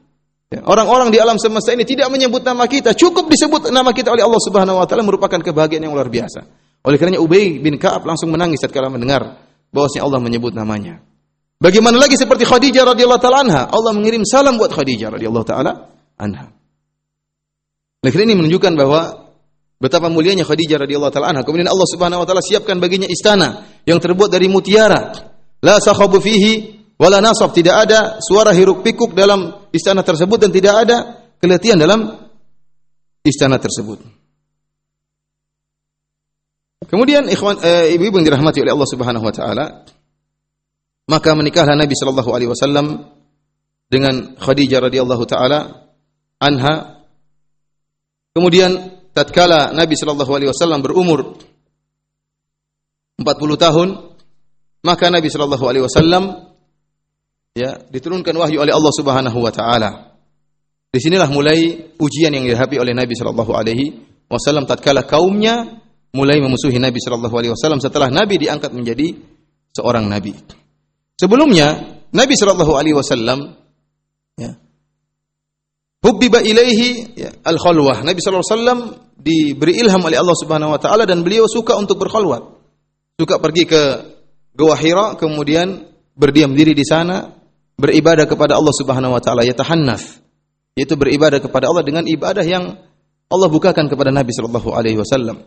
orang-orang 0.63 1.11
di 1.11 1.19
alam 1.19 1.35
semesta 1.35 1.75
ini 1.75 1.83
tidak 1.83 2.07
menyebut 2.07 2.45
nama 2.45 2.69
kita, 2.69 2.95
cukup 2.95 3.27
disebut 3.27 3.73
nama 3.73 3.91
kita 3.91 4.13
oleh 4.13 4.23
Allah 4.23 4.39
Subhanahu 4.39 4.79
wa 4.79 4.87
taala 4.87 5.03
merupakan 5.03 5.41
kebahagiaan 5.41 5.83
yang 5.83 5.95
luar 5.97 6.07
biasa. 6.07 6.45
Oleh 6.85 7.01
karenanya 7.01 7.19
Ubay 7.19 7.57
bin 7.57 7.81
Ka'ab 7.81 8.05
langsung 8.05 8.29
menangis 8.29 8.61
ketika 8.61 8.85
mendengar 8.87 9.41
bahwasanya 9.73 10.05
Allah 10.05 10.21
menyebut 10.21 10.53
namanya. 10.53 11.01
Bagaimana 11.57 11.97
lagi 11.97 12.13
seperti 12.13 12.45
Khadijah 12.45 12.93
radhiyallahu 12.93 13.21
taala 13.23 13.41
anha? 13.41 13.63
Allah 13.67 13.91
mengirim 13.95 14.21
salam 14.21 14.61
buat 14.61 14.69
Khadijah 14.69 15.17
radhiyallahu 15.17 15.45
taala 15.47 15.71
anha. 16.21 16.53
Nah, 18.05 18.11
ini 18.13 18.37
menunjukkan 18.37 18.77
bahwa 18.77 19.33
betapa 19.81 20.13
mulianya 20.13 20.45
Khadijah 20.45 20.85
radhiyallahu 20.85 21.09
taala 21.09 21.33
anha. 21.33 21.41
Kemudian 21.41 21.65
Allah 21.65 21.87
Subhanahu 21.89 22.21
wa 22.21 22.25
taala 22.29 22.45
siapkan 22.45 22.77
baginya 22.77 23.09
istana 23.09 23.65
yang 23.89 23.97
terbuat 23.97 24.29
dari 24.29 24.45
mutiara. 24.45 25.15
La 25.65 25.81
sakhabu 25.81 26.21
fihi 26.21 26.84
wala 26.95 27.19
nasab, 27.19 27.51
tidak 27.51 27.87
ada 27.87 27.99
suara 28.23 28.55
hiruk 28.55 28.83
pikuk 28.83 29.11
dalam 29.11 29.69
istana 29.75 30.03
tersebut 30.03 30.37
dan 30.39 30.51
tidak 30.51 30.75
ada 30.87 30.97
keletihan 31.39 31.75
dalam 31.75 32.29
istana 33.25 33.59
tersebut. 33.59 33.99
Kemudian 36.85 37.25
ikhwan 37.27 37.59
eh, 37.65 37.97
ibu-ibu 37.97 38.21
yang 38.21 38.27
dirahmati 38.29 38.61
oleh 38.61 38.71
Allah 38.71 38.89
Subhanahu 38.89 39.25
wa 39.25 39.33
taala, 39.33 39.65
maka 41.09 41.29
menikahlah 41.33 41.73
Nabi 41.73 41.97
sallallahu 41.97 42.29
alaihi 42.29 42.49
wasallam 42.53 43.09
dengan 43.89 44.37
Khadijah 44.37 44.85
radhiyallahu 44.85 45.23
taala 45.25 45.89
anha. 46.37 47.01
Kemudian 48.37 49.01
tatkala 49.17 49.73
Nabi 49.73 49.97
sallallahu 49.97 50.31
alaihi 50.31 50.49
wasallam 50.53 50.85
berumur 50.85 51.41
40 53.17 53.25
tahun, 53.57 53.89
maka 54.85 55.05
Nabi 55.09 55.27
sallallahu 55.31 55.65
alaihi 55.65 55.85
wasallam 55.89 56.44
ya 57.55 57.79
diturunkan 57.87 58.35
wahyu 58.35 58.59
oleh 58.61 58.75
Allah 58.75 58.93
Subhanahu 58.93 59.39
wa 59.39 59.49
taala. 59.49 60.19
Di 60.91 60.99
sinilah 60.99 61.27
mulai 61.31 61.91
ujian 61.97 62.31
yang 62.31 62.43
dihadapi 62.43 62.79
oleh 62.79 62.91
Nabi 62.91 63.15
sallallahu 63.15 63.51
alaihi 63.55 63.95
wasallam 64.27 64.67
tatkala 64.67 65.07
kaumnya 65.07 65.81
mulai 66.11 66.39
memusuhi 66.43 66.79
Nabi 66.79 66.99
sallallahu 66.99 67.35
alaihi 67.35 67.51
wasallam 67.55 67.79
setelah 67.79 68.11
Nabi 68.11 68.39
diangkat 68.39 68.71
menjadi 68.75 69.15
seorang 69.75 70.07
nabi. 70.07 70.31
Sebelumnya 71.19 71.99
Nabi 72.15 72.33
Shallallahu 72.35 72.73
Alaihi 72.79 72.95
Wasallam 72.95 73.59
ya, 74.39 74.55
hubbiba 76.03 76.39
ilaihi 76.39 77.19
ya, 77.19 77.29
al 77.43 77.59
khalwah. 77.59 78.03
Nabi 78.07 78.23
Shallallahu 78.23 78.43
Alaihi 78.43 78.55
Wasallam 78.55 78.79
diberi 79.19 79.73
ilham 79.79 79.99
oleh 79.99 80.15
Allah 80.15 80.35
Subhanahu 80.39 80.75
Wa 80.75 80.79
Taala 80.79 81.03
dan 81.03 81.23
beliau 81.23 81.47
suka 81.47 81.75
untuk 81.75 81.99
berkhalwat, 81.99 82.43
suka 83.19 83.35
pergi 83.39 83.63
ke 83.67 83.81
Gua 84.55 84.79
Hira, 84.79 85.19
kemudian 85.19 85.83
berdiam 86.15 86.55
diri 86.55 86.71
di 86.71 86.87
sana, 86.87 87.27
beribadah 87.75 88.25
kepada 88.27 88.55
Allah 88.55 88.73
Subhanahu 88.75 89.15
Wa 89.15 89.21
Taala, 89.21 89.43
yatahannaf, 89.43 90.23
yaitu 90.75 90.95
beribadah 90.95 91.39
kepada 91.39 91.71
Allah 91.71 91.83
dengan 91.83 92.03
ibadah 92.07 92.43
yang 92.43 92.79
Allah 93.31 93.49
bukakan 93.49 93.87
kepada 93.91 94.11
Nabi 94.11 94.31
Shallallahu 94.31 94.69
Alaihi 94.71 94.99
Wasallam. 94.99 95.43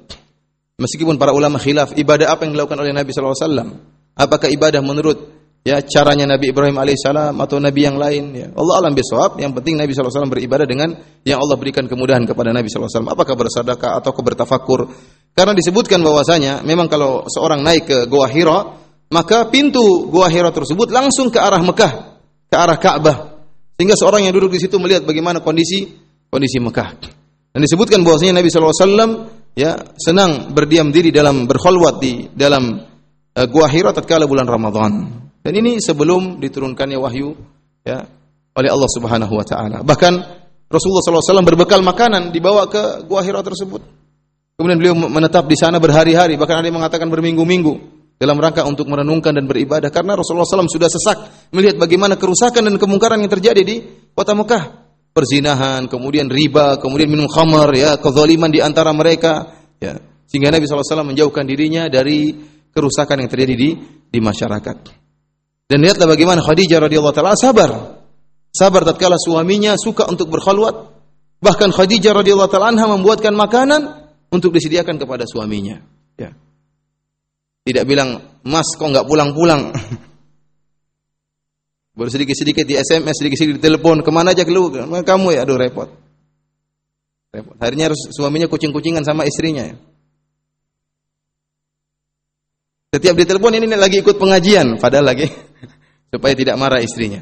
Meskipun 0.79 1.19
para 1.19 1.35
ulama 1.35 1.59
khilaf 1.59 1.97
ibadah 1.99 2.31
apa 2.31 2.47
yang 2.47 2.55
dilakukan 2.55 2.79
oleh 2.79 2.95
Nabi 2.95 3.11
Shallallahu 3.11 3.35
Alaihi 3.35 3.47
Wasallam, 3.51 3.69
apakah 4.15 4.49
ibadah 4.51 4.81
menurut 4.83 5.19
ya 5.67 5.85
caranya 5.85 6.25
Nabi 6.25 6.49
Ibrahim 6.49 6.81
alaihissalam 6.81 7.35
atau 7.37 7.61
Nabi 7.61 7.81
yang 7.85 8.01
lain? 8.01 8.25
Ya. 8.33 8.49
Allah 8.57 8.75
alam 8.81 8.93
bisawab. 8.97 9.37
Yang 9.37 9.53
penting 9.61 9.75
Nabi 9.77 9.93
SAW 9.93 10.33
beribadah 10.33 10.65
dengan 10.65 10.97
yang 11.29 11.39
Allah 11.45 11.57
berikan 11.61 11.85
kemudahan 11.85 12.25
kepada 12.25 12.57
Nabi 12.57 12.73
SAW 12.73 12.89
apakah 13.05 13.35
bersedekah 13.37 14.01
atau 14.01 14.11
bertafakur? 14.17 14.89
Karena 15.37 15.53
disebutkan 15.53 16.01
bahwasanya 16.03 16.65
memang 16.65 16.89
kalau 16.91 17.29
seorang 17.29 17.63
naik 17.63 17.85
ke 17.85 17.99
Gua 18.09 18.27
Hira 18.27 18.81
maka 19.13 19.47
pintu 19.53 20.09
Gua 20.11 20.27
Hira 20.33 20.51
tersebut 20.51 20.89
langsung 20.91 21.29
ke 21.29 21.39
arah 21.39 21.61
Mekah 21.61 22.08
ke 22.49 22.57
arah 22.57 22.81
Ka'bah 22.81 23.39
sehingga 23.79 23.95
seorang 23.95 24.27
yang 24.27 24.35
duduk 24.35 24.51
di 24.51 24.59
situ 24.59 24.75
melihat 24.83 25.07
bagaimana 25.07 25.39
kondisi 25.39 25.87
kondisi 26.27 26.59
Mekah 26.59 26.89
Dan 27.55 27.63
disebutkan 27.63 28.03
bahwasanya 28.03 28.43
Nabi 28.43 28.51
wasallam 28.51 29.11
ya 29.55 29.79
senang 29.95 30.51
berdiam 30.51 30.91
diri 30.91 31.15
dalam 31.15 31.47
berkhulwat 31.47 31.95
di 32.03 32.27
dalam 32.35 32.75
uh, 33.35 33.47
gua 33.47 33.67
Hira 33.71 33.95
tatkala 33.95 34.27
bulan 34.27 34.47
Ramadan. 34.47 34.93
Dan 35.43 35.53
ini 35.55 35.79
sebelum 35.79 36.43
diturunkannya 36.43 36.99
wahyu 36.99 37.35
ya 37.87 38.03
oleh 38.59 38.71
Allah 38.71 38.91
Subhanahu 38.91 39.33
wa 39.33 39.47
taala. 39.47 39.87
Bahkan 39.87 40.13
Rasulullah 40.69 41.23
SAW 41.25 41.47
berbekal 41.47 41.81
makanan 41.81 42.35
dibawa 42.35 42.67
ke 42.67 43.07
gua 43.09 43.25
Hira 43.25 43.41
tersebut. 43.41 43.81
Kemudian 44.59 44.79
beliau 44.79 44.95
menetap 44.99 45.47
di 45.47 45.55
sana 45.55 45.79
berhari-hari, 45.79 46.35
bahkan 46.35 46.59
ada 46.59 46.67
yang 46.67 46.83
mengatakan 46.83 47.07
berminggu-minggu 47.07 47.98
dalam 48.19 48.35
rangka 48.35 48.67
untuk 48.67 48.91
merenungkan 48.91 49.31
dan 49.31 49.47
beribadah 49.47 49.95
karena 49.95 50.19
Rasulullah 50.19 50.43
SAW 50.43 50.67
sudah 50.67 50.91
sesak 50.91 51.19
melihat 51.55 51.79
bagaimana 51.79 52.19
kerusakan 52.19 52.67
dan 52.67 52.75
kemungkaran 52.75 53.23
yang 53.23 53.31
terjadi 53.31 53.63
di 53.63 53.77
kota 54.13 54.35
Mekah. 54.35 54.91
Perzinahan, 55.15 55.87
kemudian 55.91 56.31
riba, 56.31 56.79
kemudian 56.79 57.11
minum 57.11 57.27
khamar, 57.27 57.75
ya, 57.75 57.99
kezaliman 57.99 58.55
di 58.55 58.63
antara 58.63 58.95
mereka, 58.95 59.51
ya. 59.83 59.99
Sehingga 60.29 60.53
Nabi 60.53 60.69
SAW 60.69 61.09
menjauhkan 61.09 61.49
dirinya 61.49 61.89
dari 61.89 62.37
kerusakan 62.71 63.25
yang 63.25 63.31
terjadi 63.33 63.55
di 63.57 63.71
di 64.13 64.21
masyarakat. 64.21 64.77
Dan 65.69 65.79
lihatlah 65.85 66.09
bagaimana 66.09 66.41
Khadijah 66.45 66.81
radhiyallahu 66.85 67.17
taala 67.17 67.37
sabar. 67.37 67.71
Sabar 68.49 68.83
tatkala 68.89 69.21
suaminya 69.21 69.77
suka 69.77 70.09
untuk 70.09 70.33
berkhulwat. 70.33 70.97
Bahkan 71.45 71.71
Khadijah 71.73 72.17
radhiyallahu 72.17 72.51
taala 72.51 72.73
anha 72.73 72.87
membuatkan 72.89 73.37
makanan 73.37 74.09
untuk 74.33 74.53
disediakan 74.57 74.97
kepada 74.97 75.29
suaminya. 75.29 75.81
Ya. 76.17 76.33
Tidak 77.69 77.85
bilang, 77.85 78.41
"Mas, 78.49 78.73
kok 78.73 78.89
nggak 78.89 79.05
pulang-pulang?" 79.05 79.69
Baru 81.99 82.09
sedikit-sedikit 82.09 82.65
di 82.65 82.81
SMS, 82.81 83.21
sedikit-sedikit 83.21 83.61
di 83.61 83.65
telepon, 83.69 84.01
ke 84.01 84.11
mana 84.15 84.33
aja 84.33 84.49
keluar? 84.49 84.89
Kamu 85.05 85.29
ya, 85.35 85.45
aduh 85.45 85.61
repot. 85.61 85.91
Repot. 87.35 87.57
Akhirnya 87.61 87.93
harus 87.93 88.09
suaminya 88.15 88.49
kucing-kucingan 88.49 89.05
sama 89.05 89.29
istrinya. 89.29 89.69
Ya. 89.69 89.77
Setiap 92.89 93.21
di 93.21 93.25
telepon 93.29 93.53
ini 93.53 93.69
lagi 93.77 94.01
ikut 94.01 94.17
pengajian, 94.17 94.81
padahal 94.81 95.13
lagi 95.13 95.29
supaya 96.15 96.33
tidak 96.33 96.57
marah 96.57 96.81
istrinya. 96.81 97.21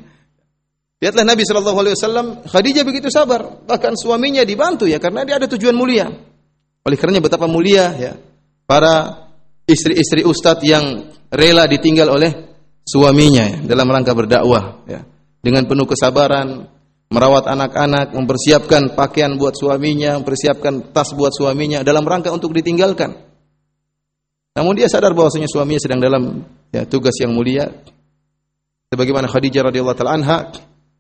Lihatlah 1.03 1.27
Nabi 1.27 1.43
Shallallahu 1.43 1.79
Alaihi 1.83 1.95
Wasallam, 1.99 2.27
Khadijah 2.47 2.87
begitu 2.87 3.11
sabar, 3.11 3.67
bahkan 3.67 3.99
suaminya 3.99 4.47
dibantu 4.47 4.87
ya 4.87 5.03
karena 5.03 5.27
dia 5.27 5.43
ada 5.43 5.51
tujuan 5.51 5.75
mulia. 5.75 6.07
Oleh 6.87 6.97
karenanya 7.01 7.27
betapa 7.27 7.51
mulia 7.51 7.91
ya 7.99 8.15
para 8.63 9.26
istri-istri 9.67 10.23
ustadz 10.23 10.65
yang 10.65 11.11
rela 11.29 11.67
ditinggal 11.67 12.09
oleh 12.09 12.31
suaminya 12.87 13.45
ya, 13.45 13.59
dalam 13.67 13.91
rangka 13.91 14.15
berdakwah 14.15 14.87
ya. 14.87 15.03
Dengan 15.43 15.67
penuh 15.67 15.87
kesabaran, 15.87 16.67
merawat 17.11 17.47
anak-anak, 17.47 18.15
mempersiapkan 18.15 18.99
pakaian 18.99 19.39
buat 19.39 19.55
suaminya, 19.55 20.19
mempersiapkan 20.19 20.91
tas 20.91 21.15
buat 21.15 21.31
suaminya 21.31 21.87
dalam 21.87 22.03
rangka 22.03 22.35
untuk 22.35 22.51
ditinggalkan. 22.51 23.15
Namun 24.57 24.73
dia 24.75 24.89
sadar 24.89 25.13
bahwasanya 25.13 25.47
suaminya 25.47 25.79
sedang 25.79 26.01
dalam 26.01 26.43
ya, 26.73 26.89
tugas 26.89 27.15
yang 27.21 27.37
mulia. 27.37 27.69
Sebagaimana 28.91 29.29
Khadijah 29.29 29.71
radhiyallahu 29.71 29.99
anha 30.07 30.51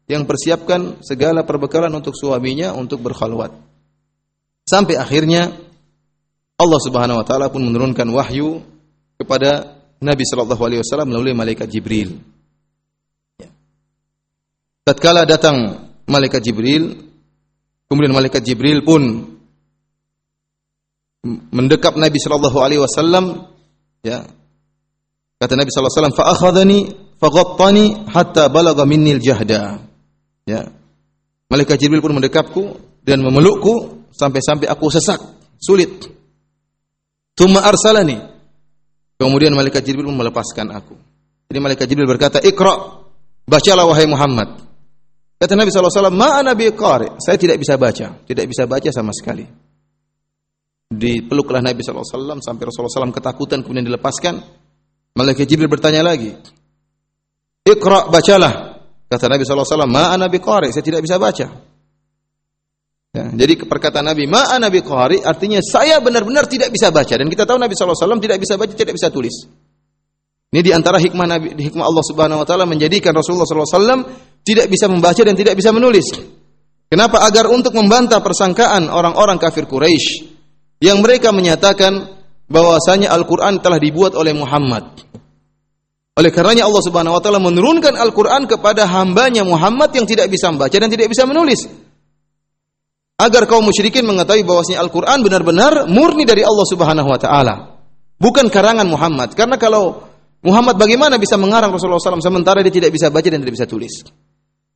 yang 0.06 0.26
persiapkan 0.26 1.02
segala 1.02 1.42
perbekalan 1.42 1.90
untuk 1.90 2.14
suaminya 2.14 2.74
untuk 2.74 3.02
berkhalwat. 3.02 3.54
Sampai 4.66 4.98
akhirnya 4.98 5.54
Allah 6.56 6.80
Subhanahu 6.80 7.20
wa 7.20 7.26
taala 7.26 7.52
pun 7.52 7.60
menurunkan 7.60 8.08
wahyu 8.08 8.64
kepada 9.20 9.76
Nabi 10.00 10.24
sallallahu 10.24 10.62
alaihi 10.64 10.80
wasallam 10.80 11.12
melalui 11.12 11.36
malaikat 11.36 11.68
Jibril. 11.68 12.16
Ya. 13.36 13.52
Tatkala 14.88 15.28
datang 15.28 15.88
malaikat 16.08 16.40
Jibril, 16.40 16.96
kemudian 17.88 18.12
malaikat 18.16 18.40
Jibril 18.40 18.80
pun 18.84 19.36
mendekap 21.52 21.96
Nabi 22.00 22.16
sallallahu 22.16 22.58
alaihi 22.60 22.80
wasallam 22.80 23.52
ya. 24.00 24.24
Kata 25.36 25.52
Nabi 25.52 25.68
sallallahu 25.68 25.92
alaihi 25.92 26.00
wasallam, 26.00 26.16
"Fa 26.16 26.26
akhadhani 26.32 26.78
faghattani 27.20 27.84
hatta 28.08 28.48
balagha 28.48 28.88
minni 28.88 29.12
al-jahda." 29.12 29.84
Ya. 30.48 30.72
Malaikat 31.52 31.76
Jibril 31.76 32.00
pun 32.00 32.16
mendekapku 32.16 32.80
dan 33.04 33.20
memelukku 33.20 34.08
sampai-sampai 34.16 34.64
aku 34.64 34.88
sesak, 34.88 35.20
sulit. 35.60 36.15
Tuma 37.36 37.60
arsalani 37.60 38.36
Kemudian 39.16 39.56
malaikat 39.56 39.80
Jibril 39.80 40.12
melepaskan 40.12 40.68
aku. 40.76 40.92
Jadi 41.48 41.58
malaikat 41.60 41.86
Jibril 41.88 42.08
berkata, 42.08 42.36
"Iqra." 42.44 43.04
Bacalah 43.46 43.86
wahai 43.86 44.10
Muhammad. 44.10 44.58
Kata 45.38 45.54
Nabi 45.54 45.70
SAW, 45.70 46.10
Ma'ana 46.10 46.58
qari. 46.58 47.14
Saya 47.22 47.38
tidak 47.38 47.62
bisa 47.62 47.78
baca. 47.78 48.18
Tidak 48.26 48.42
bisa 48.42 48.66
baca 48.66 48.90
sama 48.90 49.14
sekali. 49.14 49.46
Dipeluklah 50.90 51.62
Nabi 51.62 51.78
SAW 51.86 52.42
sampai 52.42 52.62
Rasulullah 52.66 53.06
SAW 53.06 53.14
ketakutan 53.14 53.62
kemudian 53.62 53.86
dilepaskan. 53.86 54.42
Malaikat 55.14 55.46
Jibril 55.46 55.70
bertanya 55.70 56.02
lagi. 56.02 56.34
Iqra 57.62 58.10
bacalah. 58.10 58.82
Kata 59.06 59.30
Nabi 59.30 59.46
SAW, 59.46 59.86
Ma'ana 59.86 60.26
qari. 60.26 60.74
Saya 60.74 60.82
tidak 60.82 61.06
bisa 61.06 61.14
baca. 61.22 61.46
Ya, 63.16 63.32
jadi 63.32 63.64
perkataan 63.64 64.12
Nabi, 64.12 64.28
"Ma 64.28 64.60
Nabi 64.60 64.84
qari" 64.84 65.24
artinya 65.24 65.64
saya 65.64 66.04
benar-benar 66.04 66.44
tidak 66.44 66.68
bisa 66.68 66.92
baca 66.92 67.16
dan 67.16 67.24
kita 67.32 67.48
tahu 67.48 67.56
Nabi 67.56 67.72
SAW 67.72 68.20
tidak 68.20 68.36
bisa 68.44 68.60
baca, 68.60 68.76
tidak 68.76 68.92
bisa 68.92 69.08
tulis. 69.08 69.48
Ini 70.52 70.60
di 70.60 70.68
antara 70.68 71.00
hikmah 71.00 71.24
Nabi, 71.24 71.48
hikmah 71.56 71.80
Allah 71.80 72.04
Subhanahu 72.04 72.44
wa 72.44 72.46
taala 72.46 72.68
menjadikan 72.68 73.16
Rasulullah 73.16 73.48
SAW 73.48 74.04
tidak 74.44 74.68
bisa 74.68 74.84
membaca 74.92 75.16
dan 75.24 75.32
tidak 75.32 75.56
bisa 75.56 75.72
menulis. 75.72 76.12
Kenapa? 76.92 77.24
Agar 77.24 77.48
untuk 77.48 77.72
membantah 77.72 78.20
persangkaan 78.20 78.92
orang-orang 78.92 79.40
kafir 79.40 79.64
Quraisy 79.64 80.36
yang 80.84 81.00
mereka 81.00 81.32
menyatakan 81.32 82.20
bahwasanya 82.52 83.16
Al-Qur'an 83.16 83.64
telah 83.64 83.80
dibuat 83.80 84.12
oleh 84.12 84.36
Muhammad. 84.36 85.08
Oleh 86.20 86.28
karenanya 86.28 86.68
Allah 86.68 86.84
Subhanahu 86.84 87.16
wa 87.16 87.20
taala 87.24 87.40
menurunkan 87.40 87.96
Al-Qur'an 87.96 88.44
kepada 88.44 88.84
hambanya 88.84 89.40
Muhammad 89.40 89.88
yang 89.96 90.04
tidak 90.04 90.28
bisa 90.28 90.52
membaca 90.52 90.76
dan 90.76 90.92
tidak 90.92 91.08
bisa 91.08 91.24
menulis 91.24 91.85
agar 93.16 93.48
kaum 93.48 93.64
musyrikin 93.64 94.04
mengetahui 94.04 94.44
bahwasanya 94.44 94.84
Al-Qur'an 94.84 95.24
benar-benar 95.24 95.88
murni 95.88 96.28
dari 96.28 96.44
Allah 96.44 96.66
Subhanahu 96.68 97.08
wa 97.08 97.18
taala. 97.20 97.54
Bukan 98.16 98.48
karangan 98.48 98.88
Muhammad. 98.88 99.32
Karena 99.36 99.60
kalau 99.60 100.04
Muhammad 100.44 100.76
bagaimana 100.76 101.16
bisa 101.16 101.36
mengarang 101.40 101.72
Rasulullah 101.72 102.00
SAW 102.00 102.20
sementara 102.20 102.60
dia 102.60 102.72
tidak 102.72 102.92
bisa 102.92 103.08
baca 103.08 103.28
dan 103.28 103.40
tidak 103.40 103.54
bisa 103.56 103.66
tulis. 103.68 104.04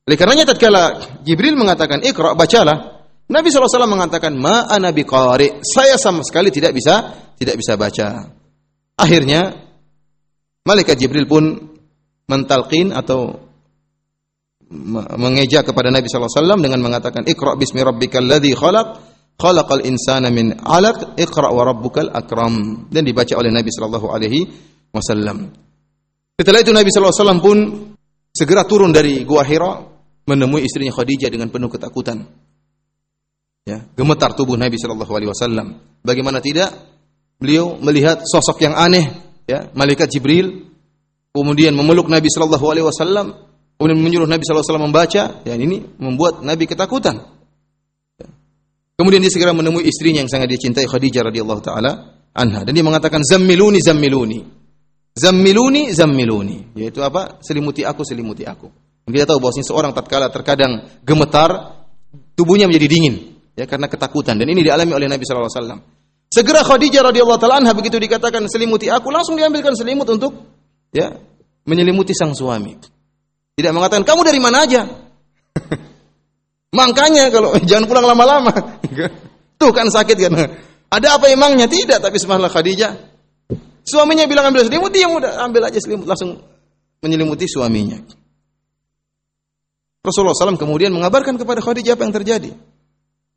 Oleh 0.05 0.17
karenanya 0.17 0.49
tatkala 0.53 0.97
Jibril 1.21 1.53
mengatakan 1.53 2.01
Iqra 2.01 2.33
bacalah, 2.33 3.05
Nabi 3.29 3.47
SAW 3.47 3.85
mengatakan 3.85 4.33
ma 4.33 4.65
ana 4.65 4.89
biqari. 4.89 5.61
Saya 5.61 5.95
sama 6.01 6.25
sekali 6.25 6.49
tidak 6.49 6.73
bisa 6.73 7.13
tidak 7.37 7.55
bisa 7.61 7.77
baca. 7.77 8.29
Akhirnya 8.97 9.53
malaikat 10.65 10.97
Jibril 10.97 11.29
pun 11.29 11.71
mentalqin 12.25 12.93
atau 12.93 13.50
mengeja 15.19 15.61
kepada 15.67 15.91
Nabi 15.91 16.07
sallallahu 16.07 16.31
alaihi 16.31 16.41
wasallam 16.41 16.61
dengan 16.63 16.79
mengatakan 16.79 17.21
Iqra 17.27 17.59
bismi 17.59 17.83
rabbikal 17.83 18.23
ladzi 18.23 18.55
khalaq 18.55 18.87
khalaqal 19.35 19.83
insana 19.83 20.31
min 20.31 20.55
'alaq 20.55 21.19
Iqra 21.19 21.51
wa 21.51 21.67
rabbukal 21.67 22.07
akram 22.07 22.87
dan 22.87 23.03
dibaca 23.03 23.35
oleh 23.35 23.51
Nabi 23.51 23.67
sallallahu 23.67 24.07
alaihi 24.07 24.47
wasallam. 24.95 25.51
Setelah 26.39 26.59
itu 26.63 26.71
Nabi 26.71 26.87
sallallahu 26.89 27.11
alaihi 27.11 27.23
wasallam 27.27 27.41
pun 27.43 27.57
segera 28.31 28.63
turun 28.63 28.95
dari 28.95 29.27
Gua 29.27 29.43
Hira 29.43 29.83
menemui 30.25 30.63
istrinya 30.63 30.95
Khadijah 30.95 31.27
dengan 31.27 31.51
penuh 31.51 31.67
ketakutan. 31.67 32.23
Ya, 33.67 33.85
gemetar 33.93 34.33
tubuh 34.33 34.57
Nabi 34.57 34.79
sallallahu 34.79 35.11
alaihi 35.11 35.29
wasallam. 35.29 35.67
Bagaimana 36.01 36.41
tidak? 36.41 36.73
Beliau 37.37 37.77
melihat 37.77 38.25
sosok 38.25 38.61
yang 38.61 38.73
aneh, 38.73 39.05
ya, 39.45 39.69
malaikat 39.73 40.09
Jibril 40.09 40.71
kemudian 41.31 41.73
memeluk 41.75 42.11
Nabi 42.11 42.27
sallallahu 42.27 42.65
alaihi 42.67 42.85
wasallam 42.87 43.50
kemudian 43.81 43.97
menyuruh 43.97 44.29
Nabi 44.29 44.45
SAW 44.45 44.77
membaca, 44.77 45.41
ya 45.41 45.53
ini 45.57 45.81
membuat 45.97 46.45
Nabi 46.45 46.69
ketakutan. 46.69 47.17
Kemudian 48.93 49.25
dia 49.25 49.33
segera 49.33 49.49
menemui 49.57 49.81
istrinya 49.89 50.21
yang 50.21 50.29
sangat 50.29 50.53
dia 50.53 50.61
cintai 50.61 50.85
Khadijah 50.85 51.33
radhiyallahu 51.33 51.61
taala 51.65 52.21
anha 52.37 52.61
dan 52.61 52.69
dia 52.69 52.85
mengatakan 52.85 53.25
zammiluni 53.25 53.81
zammiluni. 53.81 54.45
Zammiluni 55.17 55.89
zammiluni, 55.89 56.77
yaitu 56.77 57.01
apa? 57.01 57.41
Selimuti 57.41 57.81
aku, 57.81 58.05
selimuti 58.05 58.45
aku. 58.45 58.69
Kita 59.09 59.25
tahu 59.25 59.41
bahwasanya 59.41 59.65
seorang 59.65 59.91
tatkala 59.97 60.29
terkadang 60.29 61.01
gemetar, 61.01 61.81
tubuhnya 62.37 62.69
menjadi 62.69 62.87
dingin 62.87 63.15
ya 63.57 63.65
karena 63.65 63.89
ketakutan 63.89 64.37
dan 64.37 64.47
ini 64.47 64.61
dialami 64.63 64.93
oleh 64.93 65.09
Nabi 65.09 65.25
sallallahu 65.25 65.49
alaihi 65.49 65.57
wasallam. 65.65 65.79
Segera 66.31 66.61
Khadijah 66.63 67.01
radhiyallahu 67.09 67.39
taala 67.41 67.57
anha 67.59 67.73
begitu 67.73 67.97
dikatakan 67.97 68.45
selimuti 68.47 68.87
aku 68.87 69.09
langsung 69.09 69.35
diambilkan 69.35 69.75
selimut 69.75 70.07
untuk 70.07 70.31
ya 70.93 71.11
menyelimuti 71.65 72.13
sang 72.15 72.37
suami. 72.37 73.00
Tidak 73.61 73.77
mengatakan 73.77 74.01
kamu 74.01 74.21
dari 74.25 74.41
mana 74.41 74.65
aja. 74.65 74.81
Makanya 76.81 77.29
kalau 77.29 77.53
jangan 77.69 77.85
pulang 77.85 78.09
lama-lama. 78.09 78.49
Tuh 79.61 79.69
kan 79.69 79.85
sakit 79.85 80.17
kan. 80.17 80.33
Ada 80.89 81.21
apa 81.21 81.29
emangnya? 81.29 81.69
Tidak, 81.69 82.01
tapi 82.01 82.17
subhanallah 82.17 82.49
Khadijah. 82.49 82.91
Suaminya 83.85 84.25
bilang 84.25 84.49
ambil 84.49 84.65
selimut, 84.65 84.89
dia 84.89 85.05
mudah 85.05 85.45
ambil 85.45 85.69
aja 85.69 85.77
selimut 85.77 86.09
langsung 86.09 86.41
menyelimuti 87.05 87.45
suaminya. 87.45 88.01
Rasulullah 90.01 90.33
SAW 90.33 90.57
kemudian 90.57 90.89
mengabarkan 90.89 91.37
kepada 91.37 91.61
Khadijah 91.61 91.93
apa 91.93 92.03
yang 92.09 92.15
terjadi. 92.17 92.51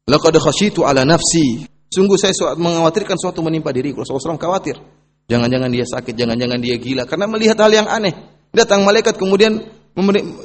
Laqad 0.08 0.34
khasyitu 0.40 0.88
ala 0.88 1.04
nafsi. 1.04 1.68
Sungguh 1.92 2.16
saya 2.16 2.32
mengkhawatirkan 2.56 3.20
suatu 3.20 3.44
menimpa 3.44 3.70
diriku. 3.70 4.02
Rasulullah 4.02 4.34
SAW 4.34 4.40
khawatir. 4.40 4.80
Jangan-jangan 5.28 5.70
dia 5.72 5.84
sakit, 5.88 6.12
jangan-jangan 6.16 6.58
dia 6.60 6.76
gila 6.76 7.08
karena 7.08 7.24
melihat 7.28 7.56
hal 7.60 7.72
yang 7.72 7.88
aneh. 7.88 8.12
Datang 8.52 8.84
malaikat 8.84 9.16
kemudian 9.16 9.60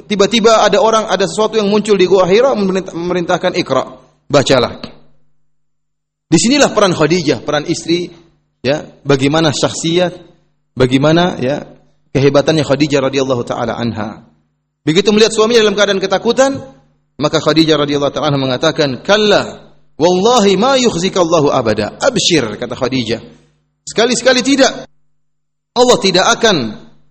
tiba-tiba 0.06 0.62
ada 0.62 0.78
orang, 0.78 1.10
ada 1.10 1.26
sesuatu 1.26 1.58
yang 1.58 1.66
muncul 1.66 1.98
di 1.98 2.06
gua 2.06 2.26
Hira 2.26 2.54
memerintahkan 2.54 3.58
ikra. 3.58 3.98
Bacalah. 4.30 4.78
Di 6.30 6.38
sinilah 6.38 6.70
peran 6.70 6.94
Khadijah, 6.94 7.42
peran 7.42 7.66
istri 7.66 8.14
ya, 8.62 8.86
bagaimana 9.02 9.50
syakhsiyat, 9.50 10.14
bagaimana 10.78 11.34
ya 11.42 11.66
kehebatannya 12.14 12.62
Khadijah 12.62 13.10
radhiyallahu 13.10 13.42
taala 13.42 13.74
anha. 13.74 14.30
Begitu 14.86 15.10
melihat 15.10 15.34
suaminya 15.34 15.66
dalam 15.66 15.74
keadaan 15.74 15.98
ketakutan, 15.98 16.54
maka 17.18 17.42
Khadijah 17.42 17.74
radhiyallahu 17.82 18.14
taala 18.14 18.38
mengatakan, 18.38 19.02
"Kalla, 19.02 19.74
wallahi 19.98 20.54
ma 20.54 20.78
yukhzika 20.78 21.18
Allahu 21.18 21.50
abada." 21.50 21.98
Abshir 21.98 22.54
kata 22.54 22.78
Khadijah. 22.78 23.20
Sekali-sekali 23.82 24.46
tidak. 24.46 24.86
Allah 25.74 25.98
tidak 25.98 26.26
akan 26.38 26.56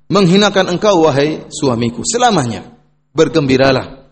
menghinakan 0.10 0.76
engkau 0.76 1.06
wahai 1.06 1.48
suamiku 1.54 2.02
selamanya. 2.04 2.66
Bergembiralah. 3.10 4.06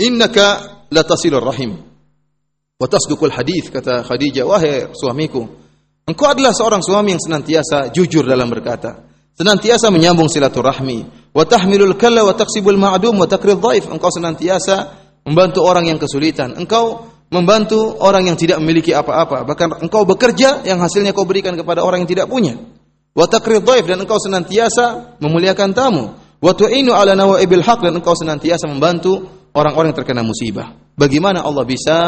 Innaka 0.00 0.86
latasilur 0.88 1.42
rahim. 1.42 1.76
Wa 2.78 2.86
tasduqul 2.86 3.34
hadis 3.34 3.68
kata 3.74 4.06
Khadijah, 4.06 4.46
wahai 4.46 4.94
suamiku, 4.94 5.42
engkau 6.06 6.30
adalah 6.30 6.54
seorang 6.54 6.78
suami 6.78 7.18
yang 7.18 7.22
senantiasa 7.22 7.90
jujur 7.90 8.22
dalam 8.22 8.46
berkata 8.46 9.08
senantiasa 9.38 9.94
menyambung 9.94 10.26
silaturahmi, 10.26 11.30
wa 11.30 11.44
tahmilul 11.46 11.94
kalla 11.94 12.26
wa 12.26 12.34
taksibul 12.34 12.74
ma'dum 12.74 13.14
wa 13.14 13.30
takrid 13.30 13.62
dhaif. 13.62 13.86
Engkau 13.86 14.10
senantiasa 14.10 14.98
membantu 15.22 15.62
orang 15.62 15.86
yang 15.86 15.98
kesulitan. 16.02 16.58
Engkau 16.58 17.06
membantu 17.30 17.94
orang 18.02 18.26
yang 18.26 18.34
tidak 18.34 18.58
memiliki 18.58 18.90
apa-apa. 18.90 19.46
Bahkan 19.46 19.86
engkau 19.86 20.02
bekerja 20.02 20.66
yang 20.66 20.82
hasilnya 20.82 21.14
kau 21.14 21.22
berikan 21.22 21.54
kepada 21.54 21.86
orang 21.86 22.02
yang 22.02 22.10
tidak 22.10 22.26
punya. 22.26 22.58
Wa 23.16 23.26
takrid 23.26 23.64
dhaif 23.64 23.84
dan 23.88 24.02
engkau 24.02 24.18
senantiasa 24.20 25.18
memuliakan 25.22 25.70
tamu. 25.76 26.04
Wa 26.38 26.52
tu'inu 26.54 26.94
ala 26.94 27.18
nawaibil 27.18 27.64
haq 27.64 27.82
dan 27.82 27.98
engkau 27.98 28.14
senantiasa 28.14 28.70
membantu 28.70 29.26
orang-orang 29.56 29.90
yang 29.90 29.98
terkena 29.98 30.22
musibah. 30.22 30.74
Bagaimana 30.94 31.42
Allah 31.42 31.64
bisa 31.66 31.98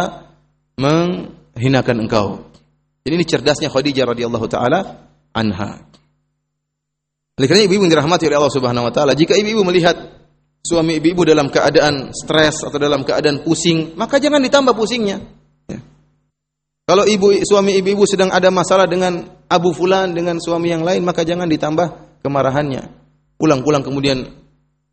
menghinakan 0.79 1.97
engkau? 2.07 2.27
Jadi 3.03 3.15
ini 3.17 3.27
cerdasnya 3.27 3.69
Khadijah 3.73 4.07
radhiyallahu 4.13 4.47
taala 4.47 5.09
anha. 5.33 5.83
Oleh 7.41 7.49
karena 7.49 7.65
ibu-ibu 7.65 7.89
yang 7.89 7.93
dirahmati 7.97 8.29
oleh 8.29 8.37
Allah 8.37 8.53
Subhanahu 8.53 8.85
wa 8.85 8.93
taala, 8.93 9.17
jika 9.17 9.33
ibu-ibu 9.33 9.65
melihat 9.65 9.97
suami 10.61 11.01
ibu-ibu 11.01 11.25
dalam 11.25 11.49
keadaan 11.49 12.13
stres 12.13 12.61
atau 12.61 12.77
dalam 12.77 13.01
keadaan 13.01 13.41
pusing, 13.41 13.97
maka 13.97 14.21
jangan 14.21 14.45
ditambah 14.45 14.77
pusingnya. 14.77 15.25
Ya. 15.65 15.81
Kalau 16.85 17.09
ibu 17.09 17.33
suami 17.41 17.81
ibu-ibu 17.81 18.05
sedang 18.05 18.29
ada 18.29 18.53
masalah 18.53 18.85
dengan 18.85 19.25
Abu 19.51 19.75
Fulan 19.75 20.15
dengan 20.15 20.39
suami 20.39 20.71
yang 20.71 20.87
lain, 20.87 21.03
maka 21.03 21.27
jangan 21.27 21.51
ditambah 21.51 22.23
kemarahannya. 22.23 22.87
Pulang-pulang 23.35 23.83
kemudian 23.83 24.31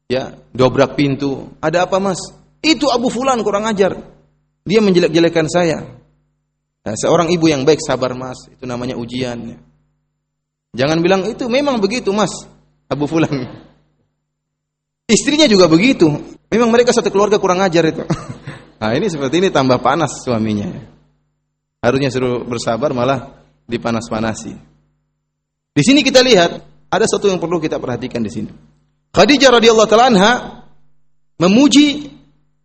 ya 0.10 0.34
dobrak 0.50 0.98
pintu. 0.98 1.54
Ada 1.62 1.86
apa 1.86 2.02
mas? 2.02 2.18
Itu 2.66 2.90
Abu 2.90 3.14
Fulan 3.14 3.46
kurang 3.46 3.70
ajar. 3.70 3.94
Dia 4.66 4.82
menjelek-jelekan 4.82 5.46
saya. 5.46 5.78
Nah, 6.82 6.96
seorang 6.98 7.30
ibu 7.30 7.46
yang 7.46 7.62
baik 7.68 7.78
sabar 7.86 8.18
mas, 8.18 8.50
itu 8.50 8.66
namanya 8.66 8.98
ujian. 8.98 9.62
Jangan 10.74 10.98
bilang 11.06 11.22
itu 11.30 11.46
memang 11.46 11.78
begitu 11.78 12.10
mas 12.10 12.50
Abu 12.90 13.06
Fulan. 13.06 13.30
Istrinya 15.08 15.46
juga 15.46 15.70
begitu. 15.70 16.10
Memang 16.50 16.74
mereka 16.74 16.92
satu 16.92 17.14
keluarga 17.14 17.38
kurang 17.38 17.62
ajar 17.62 17.86
itu. 17.86 18.04
Nah 18.78 18.94
ini 18.94 19.10
seperti 19.10 19.42
ini 19.42 19.50
tambah 19.50 19.82
panas 19.82 20.22
suaminya. 20.22 20.70
Harusnya 21.82 22.14
suruh 22.14 22.46
bersabar 22.46 22.94
malah 22.94 23.37
dipanas-panasi. 23.68 24.54
Di 25.78 25.84
sini 25.86 26.02
kita 26.02 26.24
lihat 26.24 26.52
ada 26.90 27.06
satu 27.06 27.28
yang 27.28 27.38
perlu 27.38 27.60
kita 27.60 27.78
perhatikan 27.78 28.24
di 28.24 28.32
sini. 28.32 28.52
Khadijah 29.14 29.54
radhiyallahu 29.54 29.90
taala 29.92 30.08
anha 30.10 30.34
memuji 31.38 32.10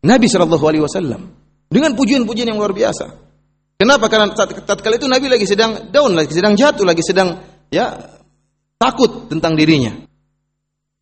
Nabi 0.02 0.26
sallallahu 0.30 0.64
alaihi 0.64 0.84
wasallam 0.86 1.28
dengan 1.68 1.92
pujian-pujian 1.98 2.48
yang 2.48 2.58
luar 2.58 2.72
biasa. 2.72 3.06
Kenapa? 3.76 4.06
Karena 4.06 4.30
tatkala 4.62 4.94
itu 4.94 5.10
Nabi 5.10 5.26
lagi 5.26 5.42
sedang 5.42 5.90
down, 5.90 6.14
lagi 6.14 6.30
sedang 6.30 6.54
jatuh, 6.54 6.86
lagi 6.86 7.02
sedang 7.02 7.42
ya 7.66 7.98
takut 8.78 9.26
tentang 9.26 9.58
dirinya. 9.58 9.90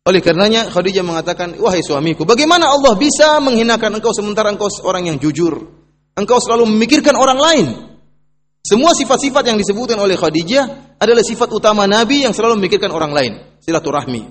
Oleh 0.01 0.17
karenanya 0.17 0.65
Khadijah 0.73 1.05
mengatakan, 1.05 1.61
"Wahai 1.61 1.85
suamiku, 1.85 2.25
bagaimana 2.25 2.73
Allah 2.73 2.97
bisa 2.97 3.37
menghinakan 3.37 4.01
engkau 4.01 4.09
sementara 4.09 4.49
engkau 4.49 4.65
seorang 4.65 5.05
yang 5.05 5.21
jujur? 5.21 5.61
Engkau 6.17 6.41
selalu 6.41 6.73
memikirkan 6.73 7.13
orang 7.13 7.37
lain." 7.37 7.90
Semua 8.61 8.93
sifat-sifat 8.93 9.41
yang 9.49 9.57
disebutkan 9.57 9.97
oleh 9.97 10.13
Khadijah 10.13 10.95
adalah 11.01 11.25
sifat 11.25 11.49
utama 11.49 11.89
Nabi 11.89 12.29
yang 12.29 12.33
selalu 12.33 12.61
memikirkan 12.61 12.93
orang 12.93 13.09
lain, 13.09 13.31
silaturahmi. 13.57 14.21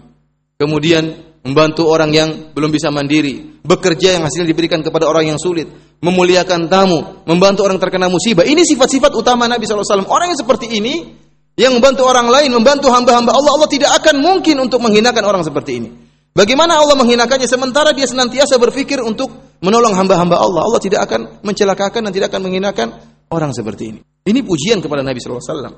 Kemudian 0.55 1.35
membantu 1.43 1.91
orang 1.91 2.15
yang 2.15 2.55
belum 2.55 2.71
bisa 2.71 2.95
mandiri, 2.95 3.59
bekerja 3.67 4.15
yang 4.15 4.23
hasilnya 4.23 4.55
diberikan 4.55 4.87
kepada 4.87 5.11
orang 5.11 5.35
yang 5.35 5.39
sulit, 5.41 5.67
memuliakan 5.99 6.71
tamu, 6.71 7.27
membantu 7.27 7.67
orang 7.67 7.83
terkena 7.83 8.07
musibah. 8.07 8.47
Ini 8.47 8.63
sifat-sifat 8.63 9.11
utama 9.19 9.51
Nabi 9.51 9.67
SAW. 9.67 10.07
Orang 10.07 10.31
yang 10.31 10.39
seperti 10.39 10.79
ini 10.79 11.11
yang 11.59 11.75
membantu 11.75 12.07
orang 12.07 12.31
lain, 12.31 12.55
membantu 12.55 12.87
hamba-hamba 12.87 13.35
Allah, 13.35 13.51
Allah 13.59 13.67
tidak 13.67 13.91
akan 13.99 14.23
mungkin 14.23 14.63
untuk 14.63 14.79
menghinakan 14.79 15.27
orang 15.27 15.43
seperti 15.43 15.83
ini. 15.83 15.89
Bagaimana 16.31 16.79
Allah 16.79 16.95
menghinakannya 16.95 17.51
sementara 17.51 17.91
dia 17.91 18.07
senantiasa 18.07 18.55
berpikir 18.63 19.03
untuk 19.03 19.59
menolong 19.59 19.99
hamba-hamba 19.99 20.39
Allah. 20.39 20.63
Allah 20.71 20.79
tidak 20.79 21.03
akan 21.11 21.43
mencelakakan 21.43 22.07
dan 22.07 22.13
tidak 22.15 22.31
akan 22.31 22.47
menghinakan 22.47 22.95
orang 23.35 23.51
seperti 23.51 23.85
ini. 23.91 24.01
Ini 24.27 24.41
pujian 24.45 24.85
kepada 24.85 25.01
Nabi 25.01 25.21
wasallam. 25.23 25.75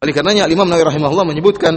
Oleh 0.00 0.12
karenanya 0.12 0.48
Imam 0.48 0.68
Nawawi 0.68 0.88
rahimahullah 0.88 1.26
menyebutkan 1.28 1.76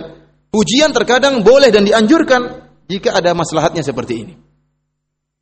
pujian 0.52 0.92
terkadang 0.92 1.44
boleh 1.44 1.72
dan 1.72 1.88
dianjurkan 1.88 2.72
jika 2.88 3.16
ada 3.16 3.36
maslahatnya 3.36 3.84
seperti 3.84 4.14
ini. 4.28 4.34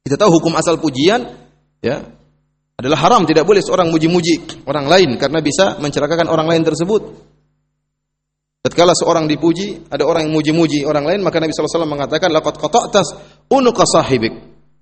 Kita 0.05 0.16
tahu 0.18 0.39
hukum 0.39 0.55
asal 0.55 0.80
pujian 0.80 1.26
ya 1.84 1.99
adalah 2.78 2.99
haram, 3.01 3.26
tidak 3.26 3.43
boleh 3.43 3.60
seorang 3.60 3.89
muji-muji 3.89 4.64
orang 4.70 4.86
lain 4.86 5.10
karena 5.18 5.41
bisa 5.41 5.82
mencelakakan 5.82 6.30
orang 6.30 6.45
lain 6.45 6.62
tersebut. 6.62 7.01
Tatkala 8.62 8.93
seorang 8.93 9.26
dipuji, 9.26 9.88
ada 9.89 10.05
orang 10.05 10.30
yang 10.30 10.34
muji-muji 10.38 10.84
orang 10.84 11.08
lain, 11.08 11.24
maka 11.24 11.39
Nabi 11.39 11.55
SAW 11.55 11.88
mengatakan, 11.88 12.30
Laqad 12.30 12.60
qata'tas 12.60 13.08
unuka 13.49 13.88
sahibik. 13.88 14.34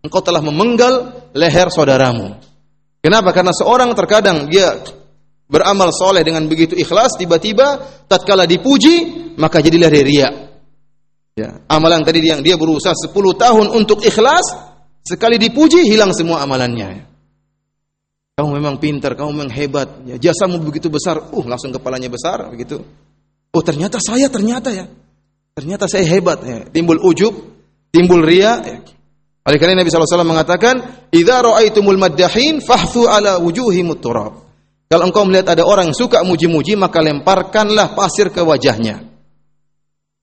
Engkau 0.01 0.25
telah 0.25 0.41
memenggal 0.41 1.25
leher 1.37 1.69
saudaramu. 1.69 2.35
Kenapa? 2.99 3.29
Karena 3.29 3.53
seorang 3.53 3.93
terkadang 3.93 4.49
dia 4.49 4.73
beramal 5.45 5.93
soleh 5.93 6.25
dengan 6.25 6.45
begitu 6.49 6.73
ikhlas, 6.73 7.17
tiba-tiba 7.17 7.81
tatkala 8.09 8.49
dipuji, 8.49 9.29
maka 9.37 9.61
jadilah 9.61 9.89
dia 9.89 10.03
riak. 10.05 10.33
Ya, 11.35 11.49
amalan 11.67 12.01
tadi 12.07 12.23
yang 12.23 12.39
dia 12.39 12.55
berusaha 12.55 12.95
10 12.95 13.11
tahun 13.35 13.67
untuk 13.75 14.01
ikhlas, 14.07 14.55
sekali 15.03 15.35
dipuji 15.35 15.83
hilang 15.83 16.15
semua 16.15 16.39
amalannya. 16.41 17.11
Kamu 18.35 18.51
memang 18.51 18.79
pintar, 18.79 19.15
kamu 19.15 19.31
memang 19.31 19.51
hebat, 19.51 19.87
ya, 20.07 20.15
jasamu 20.19 20.59
begitu 20.63 20.87
besar, 20.91 21.19
uh 21.19 21.45
langsung 21.47 21.71
kepalanya 21.75 22.07
besar 22.07 22.47
begitu. 22.51 22.83
Oh 23.55 23.63
ternyata 23.63 23.99
saya 24.03 24.27
ternyata 24.27 24.71
ya. 24.71 24.87
Ternyata 25.55 25.87
saya 25.87 26.03
hebat 26.03 26.43
ya. 26.43 26.67
Timbul 26.67 26.99
ujub, 26.99 27.31
timbul 27.95 28.27
ria. 28.27 28.59
Ya. 28.59 28.83
Oleh 29.47 29.55
karena 29.55 29.79
Nabi 29.79 29.87
SAW 29.87 30.27
mengatakan, 30.27 31.07
"Idza 31.15 31.39
ra'aitumul 31.39 31.95
maddahin 31.95 32.59
fahthu 32.59 33.07
ala 33.07 33.39
wujuhimut 33.39 34.03
turab." 34.03 34.44
Kalau 34.85 35.09
engkau 35.09 35.25
melihat 35.25 35.57
ada 35.57 35.65
orang 35.65 35.89
yang 35.89 35.97
suka 35.97 36.21
muji-muji, 36.21 36.77
maka 36.77 37.01
lemparkanlah 37.01 37.97
pasir 37.97 38.29
ke 38.29 38.45
wajahnya. 38.45 39.01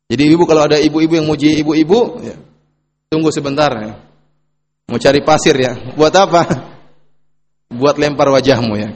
Jadi 0.06 0.22
ibu 0.28 0.44
kalau 0.46 0.68
ada 0.70 0.78
ibu-ibu 0.78 1.18
yang 1.18 1.26
muji 1.26 1.58
ibu-ibu, 1.64 2.22
ya, 2.22 2.36
tunggu 3.10 3.32
sebentar 3.34 3.72
ya. 3.74 3.96
Mau 4.92 5.00
cari 5.00 5.24
pasir 5.24 5.56
ya. 5.56 5.72
Buat 5.96 6.14
apa? 6.14 6.42
Buat 7.80 7.96
lempar 7.96 8.28
wajahmu 8.28 8.74
ya. 8.76 8.92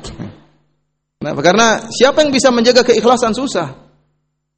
Nah, 1.25 1.33
karena 1.41 1.89
siapa 1.89 2.21
yang 2.23 2.31
bisa 2.31 2.53
menjaga 2.53 2.85
keikhlasan 2.85 3.33
susah. 3.33 3.89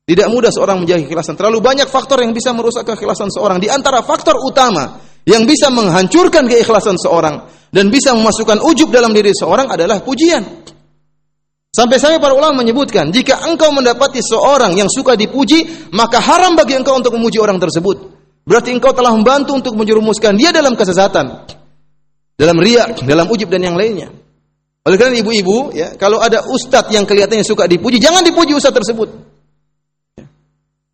Tidak 0.08 0.28
mudah 0.32 0.48
seorang 0.48 0.82
menjaga 0.82 1.04
keikhlasan. 1.04 1.36
Terlalu 1.36 1.60
banyak 1.60 1.86
faktor 1.86 2.20
yang 2.24 2.34
bisa 2.34 2.50
merusak 2.56 2.84
keikhlasan 2.84 3.28
seorang. 3.30 3.60
Di 3.60 3.68
antara 3.70 4.00
faktor 4.02 4.40
utama 4.40 4.98
yang 5.28 5.44
bisa 5.44 5.68
menghancurkan 5.68 6.48
keikhlasan 6.48 6.96
seorang 6.96 7.44
dan 7.68 7.92
bisa 7.92 8.16
memasukkan 8.16 8.64
ujub 8.64 8.88
dalam 8.88 9.12
diri 9.12 9.30
seorang 9.36 9.68
adalah 9.68 10.00
pujian. 10.00 10.40
Sampai-sampai 11.68 12.16
para 12.18 12.32
ulama 12.32 12.64
menyebutkan, 12.64 13.12
jika 13.12 13.44
engkau 13.44 13.68
mendapati 13.70 14.24
seorang 14.24 14.74
yang 14.74 14.88
suka 14.88 15.14
dipuji, 15.14 15.90
maka 15.92 16.18
haram 16.18 16.56
bagi 16.56 16.74
engkau 16.74 16.96
untuk 16.96 17.14
memuji 17.14 17.36
orang 17.38 17.60
tersebut. 17.60 18.16
Berarti 18.48 18.72
engkau 18.72 18.96
telah 18.96 19.12
membantu 19.12 19.52
untuk 19.60 19.76
menjerumuskan 19.76 20.34
dia 20.40 20.48
dalam 20.48 20.72
kesesatan. 20.72 21.44
Dalam 22.38 22.56
riak, 22.56 23.04
dalam 23.04 23.28
ujub 23.28 23.52
dan 23.52 23.60
yang 23.68 23.76
lainnya. 23.76 24.08
Oleh 24.88 24.96
karena 24.96 25.20
ibu-ibu, 25.20 25.76
ya, 25.76 25.92
kalau 26.00 26.16
ada 26.16 26.48
ustadz 26.48 26.88
yang 26.88 27.04
kelihatannya 27.04 27.44
suka 27.44 27.68
dipuji, 27.68 28.00
jangan 28.00 28.24
dipuji 28.24 28.56
ustadz 28.56 28.80
tersebut. 28.80 29.28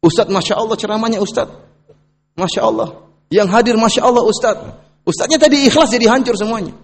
Ustadz 0.05 0.29
Masya 0.29 0.61
Allah 0.61 0.77
ceramahnya 0.77 1.19
Ustadz. 1.25 1.57
Masya 2.37 2.61
Allah. 2.61 3.09
Yang 3.33 3.49
hadir 3.57 3.75
Masya 3.81 4.05
Allah 4.05 4.21
Ustadz. 4.21 4.69
Ustadznya 5.09 5.41
tadi 5.41 5.65
ikhlas 5.65 5.89
jadi 5.89 6.13
hancur 6.13 6.37
semuanya. 6.37 6.77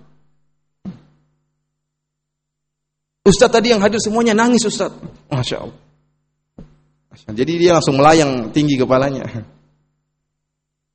Ustadz 3.31 3.55
tadi 3.55 3.71
yang 3.71 3.81
hadir 3.81 4.03
semuanya 4.03 4.35
nangis 4.35 4.67
Ustadz. 4.67 5.31
Masya 5.31 5.57
Allah. 5.63 5.79
Jadi 7.31 7.53
dia 7.63 7.75
langsung 7.79 7.99
melayang 7.99 8.51
tinggi 8.51 8.75
kepalanya. 8.75 9.27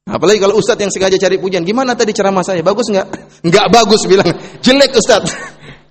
Apalagi 0.06 0.38
kalau 0.38 0.60
Ustadz 0.60 0.84
yang 0.84 0.92
sengaja 0.94 1.18
cari 1.18 1.42
pujian, 1.42 1.66
gimana 1.66 1.98
tadi 1.98 2.14
ceramah 2.14 2.44
saya? 2.46 2.62
Bagus 2.62 2.92
nggak? 2.92 3.08
Nggak 3.48 3.68
bagus 3.74 4.02
bilang, 4.06 4.30
jelek 4.62 4.94
Ustadz. 5.00 5.32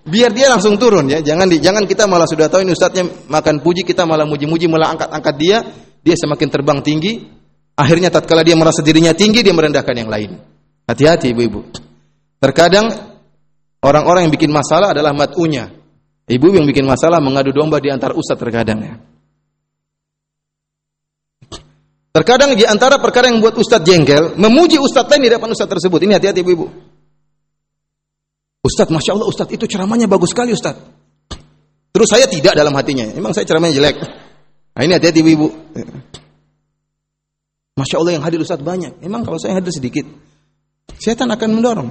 Biar 0.05 0.37
dia 0.37 0.53
langsung 0.53 0.77
turun 0.77 1.09
ya, 1.09 1.25
jangan 1.25 1.49
di, 1.49 1.57
jangan 1.65 1.89
kita 1.89 2.05
malah 2.05 2.29
sudah 2.29 2.53
tahu 2.53 2.61
ini 2.61 2.77
Ustadznya 2.77 3.09
makan 3.25 3.65
puji, 3.65 3.89
kita 3.89 4.05
malah 4.05 4.29
muji-muji, 4.29 4.69
malah 4.69 4.93
angkat-angkat 4.93 5.35
dia, 5.41 5.65
dia 6.05 6.13
semakin 6.13 6.49
terbang 6.53 6.79
tinggi. 6.85 7.25
Akhirnya 7.75 8.13
tatkala 8.13 8.45
dia 8.45 8.55
merasa 8.55 8.85
dirinya 8.85 9.17
tinggi, 9.17 9.41
dia 9.41 9.57
merendahkan 9.57 9.97
yang 9.97 10.13
lain. 10.13 10.37
Hati-hati 10.85 11.33
ibu-ibu. 11.33 11.73
Terkadang 12.37 12.93
orang-orang 13.81 14.29
yang 14.29 14.33
bikin 14.37 14.53
masalah 14.53 14.93
adalah 14.93 15.17
matunya. 15.17 15.73
Ibu 16.25 16.57
yang 16.57 16.65
bikin 16.65 16.89
masalah 16.89 17.21
mengadu 17.21 17.53
domba 17.53 17.77
di 17.81 17.93
antara 17.93 18.17
ustaz 18.17 18.41
terkadang 18.41 18.81
ya. 18.81 18.95
Terkadang 22.15 22.55
di 22.55 22.63
antara 22.65 22.97
perkara 23.03 23.27
yang 23.27 23.43
membuat 23.43 23.59
ustaz 23.59 23.83
jengkel, 23.83 24.39
memuji 24.39 24.79
ustaz 24.79 25.05
lain 25.11 25.27
di 25.27 25.31
depan 25.35 25.51
ustaz 25.51 25.67
tersebut. 25.67 25.99
Ini 26.07 26.17
hati-hati 26.17 26.41
ibu-ibu. 26.41 26.95
Ustaz, 28.65 28.89
Masya 28.89 29.13
Allah 29.13 29.29
Ustaz, 29.29 29.53
itu 29.53 29.69
ceramahnya 29.69 30.09
bagus 30.09 30.33
sekali 30.33 30.57
Ustaz. 30.57 30.73
Terus 31.93 32.09
saya 32.09 32.25
tidak 32.25 32.57
dalam 32.57 32.73
hatinya. 32.73 33.05
Emang 33.13 33.37
saya 33.37 33.45
ceramahnya 33.45 33.77
jelek. 33.77 34.01
Nah 34.73 34.83
ini 34.83 34.97
hati-hati 34.97 35.21
ibu-ibu. 35.21 35.53
Masya 37.77 37.97
Allah 38.01 38.13
yang 38.17 38.25
hadir 38.25 38.41
Ustaz 38.41 38.65
banyak. 38.65 39.05
Emang 39.05 39.21
kalau 39.21 39.37
saya 39.37 39.61
hadir 39.61 39.69
sedikit. 39.69 40.09
Setan 40.97 41.29
akan 41.29 41.61
mendorong. 41.61 41.91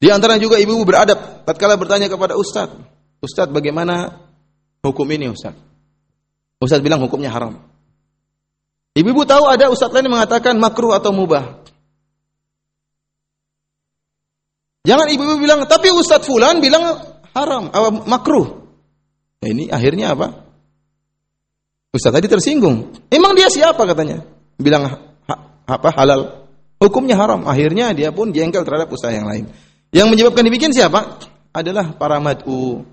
Di 0.00 0.08
antara 0.08 0.40
juga 0.40 0.56
ibu-ibu 0.56 0.80
beradab 0.88 1.44
tatkala 1.44 1.76
bertanya 1.76 2.08
kepada 2.08 2.32
ustaz, 2.32 2.72
"Ustaz, 3.20 3.52
bagaimana 3.52 4.16
hukum 4.80 5.04
ini, 5.12 5.28
Ustaz?" 5.28 5.52
Ustaz 6.56 6.80
bilang 6.80 7.04
hukumnya 7.04 7.28
haram. 7.28 7.60
Ibu-ibu 8.96 9.22
tahu 9.28 9.46
ada 9.46 9.70
ustaz 9.70 9.92
lain 9.94 10.10
yang 10.10 10.18
mengatakan 10.18 10.58
makruh 10.58 10.92
atau 10.92 11.14
mubah. 11.14 11.62
Jangan 14.82 15.06
ibu-ibu 15.12 15.38
bilang, 15.38 15.62
"Tapi 15.68 15.92
ustaz 15.92 16.24
fulan 16.24 16.58
bilang 16.58 16.96
haram, 17.36 17.70
apa 17.70 17.88
makruh." 18.08 18.60
Nah, 19.40 19.48
ini 19.48 19.72
akhirnya 19.72 20.12
apa? 20.12 20.50
Ustaz 21.90 22.12
tadi 22.12 22.28
tersinggung. 22.28 22.92
Emang 23.08 23.32
dia 23.32 23.48
siapa 23.48 23.82
katanya? 23.88 24.22
Bilang 24.60 24.84
ha, 25.26 25.34
apa 25.64 25.88
halal. 25.96 26.46
Hukumnya 26.76 27.16
haram. 27.16 27.48
Akhirnya 27.48 27.92
dia 27.96 28.12
pun 28.12 28.30
jengkel 28.36 28.62
terhadap 28.62 28.92
usaha 28.92 29.10
yang 29.10 29.26
lain. 29.26 29.48
Yang 29.90 30.08
menyebabkan 30.14 30.46
dibikin 30.46 30.70
siapa? 30.70 31.18
Adalah 31.50 31.98
para 31.98 32.22
mad'u 32.22 32.86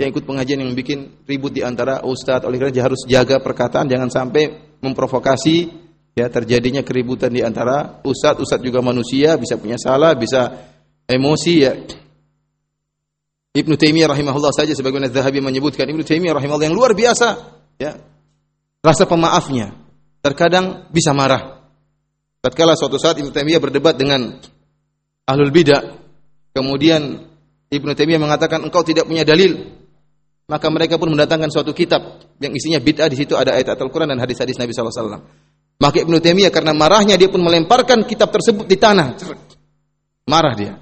yang 0.00 0.08
ikut 0.10 0.24
pengajian 0.26 0.64
yang 0.64 0.72
bikin 0.74 1.22
ribut 1.28 1.54
di 1.54 1.62
antara 1.62 2.02
ustadz. 2.02 2.48
Oleh 2.48 2.58
karena 2.58 2.82
harus 2.82 3.06
jaga 3.06 3.38
perkataan 3.38 3.86
jangan 3.86 4.10
sampai 4.10 4.74
memprovokasi 4.80 5.70
ya 6.18 6.26
terjadinya 6.26 6.82
keributan 6.82 7.30
di 7.30 7.44
antara 7.44 8.02
ustadz. 8.02 8.42
Ustadz 8.42 8.64
juga 8.64 8.82
manusia, 8.82 9.38
bisa 9.38 9.60
punya 9.60 9.78
salah, 9.78 10.16
bisa 10.18 10.66
emosi 11.06 11.54
ya. 11.62 11.72
Ibnu 13.50 13.74
Taimiyah 13.74 14.14
rahimahullah 14.14 14.54
saja 14.54 14.72
sebagaimana 14.78 15.10
Zahabi 15.10 15.42
menyebutkan 15.42 15.86
Ibnu 15.86 16.06
Taimiyah 16.06 16.38
rahimahullah 16.38 16.70
yang 16.70 16.76
luar 16.78 16.94
biasa 16.94 17.28
ya. 17.78 17.98
Rasa 18.80 19.04
pemaafnya 19.04 19.76
terkadang 20.24 20.88
bisa 20.90 21.12
marah. 21.12 21.60
Tatkala 22.40 22.72
suatu 22.72 22.96
saat 22.96 23.20
Ibnu 23.20 23.30
Taimiyah 23.34 23.60
berdebat 23.60 24.00
dengan 24.00 24.40
ahlul 25.30 25.54
bidah 25.54 26.00
Kemudian 26.50 27.30
Ibnu 27.70 27.94
Taimiyah 27.94 28.18
mengatakan 28.18 28.58
engkau 28.66 28.82
tidak 28.82 29.06
punya 29.06 29.22
dalil. 29.22 29.78
Maka 30.50 30.66
mereka 30.66 30.98
pun 30.98 31.14
mendatangkan 31.14 31.46
suatu 31.46 31.70
kitab 31.70 32.26
yang 32.42 32.50
isinya 32.50 32.82
bid'ah 32.82 33.06
di 33.06 33.14
situ 33.14 33.38
ada 33.38 33.54
ayat 33.54 33.78
Al-Qur'an 33.78 34.10
dan 34.10 34.18
hadis-hadis 34.18 34.58
Nabi 34.58 34.74
wasallam. 34.74 35.22
Maka 35.78 35.96
Ibnu 36.02 36.18
Taimiyah 36.18 36.50
karena 36.50 36.74
marahnya 36.74 37.14
dia 37.14 37.30
pun 37.30 37.38
melemparkan 37.38 38.02
kitab 38.02 38.34
tersebut 38.34 38.66
di 38.66 38.74
tanah. 38.74 39.14
Marah 40.26 40.54
dia. 40.58 40.74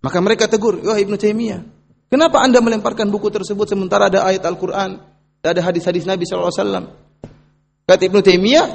Maka 0.00 0.18
mereka 0.22 0.46
tegur, 0.46 0.78
"Wah 0.80 0.96
Ibnu 0.96 1.18
Taimiyah, 1.18 1.60
kenapa 2.06 2.40
Anda 2.40 2.62
melemparkan 2.62 3.10
buku 3.10 3.28
tersebut 3.34 3.66
sementara 3.66 4.06
ada 4.06 4.22
ayat 4.24 4.46
Al-Qur'an, 4.46 4.96
ada 5.42 5.60
hadis-hadis 5.60 6.06
Nabi 6.06 6.24
sallallahu 6.24 6.54
alaihi 6.54 6.62
wasallam?" 6.62 6.84
Kata 7.84 8.02
Ibnu 8.06 8.20
Taimiyah, 8.22 8.66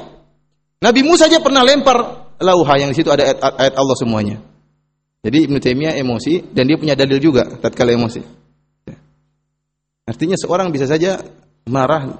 Nabi 0.84 1.00
Musa 1.00 1.26
saja 1.26 1.40
pernah 1.40 1.64
lempar 1.64 2.28
lauha 2.36 2.74
yang 2.76 2.92
di 2.92 2.96
situ 3.00 3.08
ada 3.08 3.24
ayat, 3.24 3.40
ayat 3.40 3.74
Allah 3.80 3.96
semuanya. 3.96 4.36
Jadi 5.26 5.50
Ibnu 5.50 5.58
Taimiyah 5.58 5.98
emosi 5.98 6.54
dan 6.54 6.70
dia 6.70 6.78
punya 6.78 6.94
dalil 6.94 7.18
juga 7.18 7.58
tatkala 7.58 7.90
emosi. 7.90 8.22
Artinya 10.06 10.38
seorang 10.38 10.70
bisa 10.70 10.86
saja 10.86 11.18
marah 11.66 12.14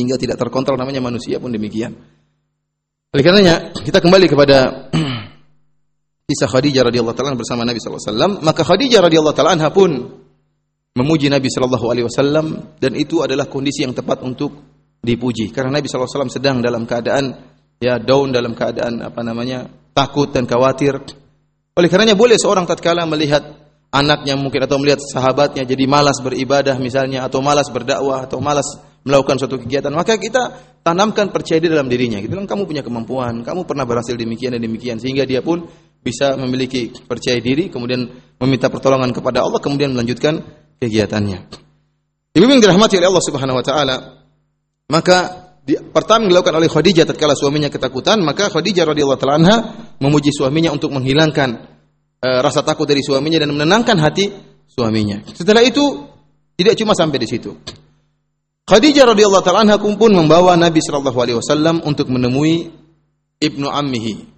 hingga 0.00 0.16
tidak 0.16 0.40
terkontrol 0.40 0.80
namanya 0.80 1.04
manusia 1.04 1.36
pun 1.36 1.52
demikian. 1.52 1.92
Oleh 3.12 3.20
karenanya 3.20 3.76
kita 3.76 4.00
kembali 4.00 4.24
kepada 4.24 4.88
kisah 6.32 6.48
Khadijah 6.48 6.88
radhiyallahu 6.88 7.12
taala 7.12 7.36
bersama 7.36 7.68
Nabi 7.68 7.76
wasallam, 7.76 8.40
maka 8.40 8.64
Khadijah 8.64 9.04
radhiyallahu 9.04 9.36
taala 9.36 9.52
anha 9.52 9.68
pun 9.68 9.92
memuji 10.96 11.28
Nabi 11.28 11.52
sallallahu 11.52 11.92
alaihi 11.92 12.08
wasallam 12.08 12.72
dan 12.80 12.96
itu 12.96 13.20
adalah 13.20 13.52
kondisi 13.52 13.84
yang 13.84 13.92
tepat 13.92 14.24
untuk 14.24 14.64
dipuji 15.04 15.52
karena 15.52 15.76
Nabi 15.76 15.92
sallallahu 15.92 16.08
alaihi 16.08 16.16
wasallam 16.24 16.32
sedang 16.32 16.56
dalam 16.64 16.88
keadaan 16.88 17.24
ya 17.84 18.00
down 18.00 18.32
dalam 18.32 18.56
keadaan 18.56 19.04
apa 19.04 19.20
namanya 19.20 19.68
takut 19.92 20.32
dan 20.32 20.48
khawatir 20.48 21.19
oleh 21.80 21.88
karenanya 21.88 22.16
boleh 22.16 22.36
seorang 22.36 22.68
tatkala 22.68 23.08
melihat 23.08 23.42
anaknya 23.90 24.38
mungkin 24.38 24.62
atau 24.62 24.78
melihat 24.78 25.02
sahabatnya 25.02 25.66
jadi 25.66 25.84
malas 25.88 26.22
beribadah 26.22 26.78
misalnya 26.78 27.26
atau 27.26 27.42
malas 27.42 27.66
berdakwah 27.72 28.28
atau 28.28 28.38
malas 28.38 28.78
melakukan 29.00 29.40
suatu 29.40 29.56
kegiatan, 29.56 29.88
maka 29.96 30.20
kita 30.20 30.76
tanamkan 30.84 31.32
percaya 31.32 31.56
diri 31.56 31.72
dalam 31.72 31.88
dirinya. 31.88 32.20
Kita 32.20 32.36
bilang 32.36 32.44
kamu 32.44 32.68
punya 32.68 32.82
kemampuan, 32.84 33.40
kamu 33.40 33.64
pernah 33.64 33.88
berhasil 33.88 34.12
demikian 34.12 34.52
dan 34.52 34.60
demikian 34.60 35.00
sehingga 35.00 35.24
dia 35.24 35.40
pun 35.40 35.64
bisa 36.00 36.36
memiliki 36.36 36.92
percaya 37.04 37.36
diri 37.40 37.68
kemudian 37.68 38.08
meminta 38.40 38.72
pertolongan 38.72 39.12
kepada 39.12 39.44
Allah 39.44 39.60
kemudian 39.60 39.92
melanjutkan 39.92 40.40
kegiatannya. 40.80 41.38
Ibu 42.36 42.44
yang 42.46 42.62
dirahmati 42.62 43.00
oleh 43.00 43.08
Allah 43.08 43.24
Subhanahu 43.24 43.56
wa 43.58 43.64
taala, 43.64 43.96
maka 44.92 45.18
di, 45.64 45.76
pertama 45.76 46.28
dilakukan 46.28 46.56
oleh 46.56 46.68
Khadijah 46.68 47.04
tatkala 47.08 47.36
suaminya 47.36 47.72
ketakutan, 47.72 48.20
maka 48.20 48.48
Khadijah 48.52 48.84
radhiyallahu 48.84 49.20
taala 49.20 49.36
anha 49.40 49.56
memuji 50.00 50.32
suaminya 50.32 50.72
untuk 50.72 50.92
menghilangkan 50.92 51.69
e, 52.20 52.28
rasa 52.44 52.60
takut 52.60 52.84
dari 52.84 53.00
suaminya 53.00 53.40
dan 53.40 53.50
menenangkan 53.50 53.96
hati 53.98 54.30
suaminya. 54.68 55.24
Setelah 55.32 55.64
itu 55.64 56.06
tidak 56.54 56.76
cuma 56.76 56.92
sampai 56.92 57.18
di 57.18 57.28
situ. 57.28 57.56
Khadijah 58.68 59.16
radhiyallahu 59.16 59.42
taala 59.42 59.66
anha 59.66 59.80
pun 59.80 60.12
membawa 60.12 60.54
Nabi 60.54 60.78
sallallahu 60.78 61.18
alaihi 61.18 61.38
wasallam 61.40 61.82
untuk 61.82 62.06
menemui 62.06 62.70
ibnu 63.42 63.66
ammihi 63.66 64.30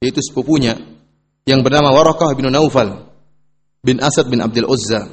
yaitu 0.00 0.22
sepupunya 0.22 0.78
yang 1.44 1.60
bernama 1.60 1.92
Warakah 1.92 2.32
bin 2.38 2.48
Naufal 2.48 3.10
bin 3.84 4.00
Asad 4.00 4.30
bin 4.30 4.40
Abdul 4.40 4.64
Uzza 4.70 5.10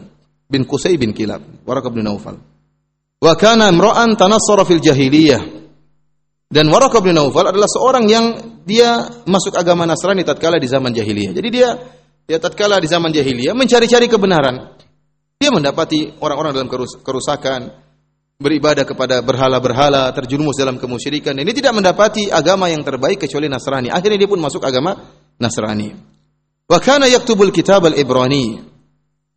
bin 0.47 0.63
Qusay 0.63 0.95
bin 0.95 1.11
Kilab 1.11 1.43
Warakah 1.65 1.91
bin 1.91 2.05
Naufal 2.05 2.39
Wa 3.25 3.33
kana 3.39 3.71
imra'an 3.71 4.13
tanassara 4.19 4.67
fil 4.67 4.83
jahiliyah. 4.83 5.54
Dan 6.45 6.69
Waraqah 6.69 7.01
bin 7.01 7.17
Naufal 7.17 7.49
adalah 7.49 7.65
seorang 7.65 8.05
yang 8.05 8.25
dia 8.63 9.01
masuk 9.25 9.57
agama 9.57 9.83
Nasrani 9.83 10.21
tatkala 10.21 10.61
di 10.61 10.69
zaman 10.69 10.93
jahiliyah. 10.93 11.33
Jadi 11.33 11.49
dia 11.49 11.69
dia 12.25 12.37
tatkala 12.37 12.77
di 12.81 12.89
zaman 12.89 13.09
jahiliyah 13.09 13.53
mencari-cari 13.57 14.05
kebenaran. 14.05 14.77
Dia 15.35 15.51
mendapati 15.51 16.15
orang-orang 16.21 16.51
dalam 16.55 16.69
kerusakan, 17.03 17.69
beribadah 18.39 18.87
kepada 18.87 19.19
berhala-berhala, 19.19 20.09
terjerumus 20.15 20.55
dalam 20.55 20.79
kemusyrikan. 20.79 21.35
Ini 21.35 21.51
tidak 21.51 21.75
mendapati 21.75 22.31
agama 22.31 22.71
yang 22.71 22.81
terbaik 22.85 23.27
kecuali 23.27 23.51
Nasrani. 23.51 23.91
Akhirnya 23.91 24.21
dia 24.21 24.29
pun 24.31 24.39
masuk 24.39 24.63
agama 24.63 24.95
Nasrani. 25.37 25.91
Wa 26.65 26.79
kana 26.81 27.05
yaktubul 27.05 27.51
kitab 27.51 27.85
al-Ibrani. 27.85 28.63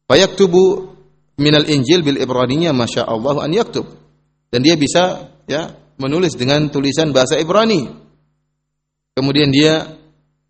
Fa 0.09 0.17
yaktubu 0.17 0.97
minal 1.39 1.65
Injil 1.71 2.03
bil 2.03 2.19
Ibraniyah 2.19 2.75
masya 2.75 3.07
Allah 3.07 3.47
an 3.47 3.51
yaktub 3.55 3.87
dan 4.51 4.61
dia 4.61 4.75
bisa 4.75 5.31
ya 5.47 5.71
menulis 5.99 6.39
dengan 6.39 6.71
tulisan 6.71 7.11
bahasa 7.11 7.37
Ibrani. 7.37 7.87
Kemudian 9.19 9.51
dia 9.51 9.99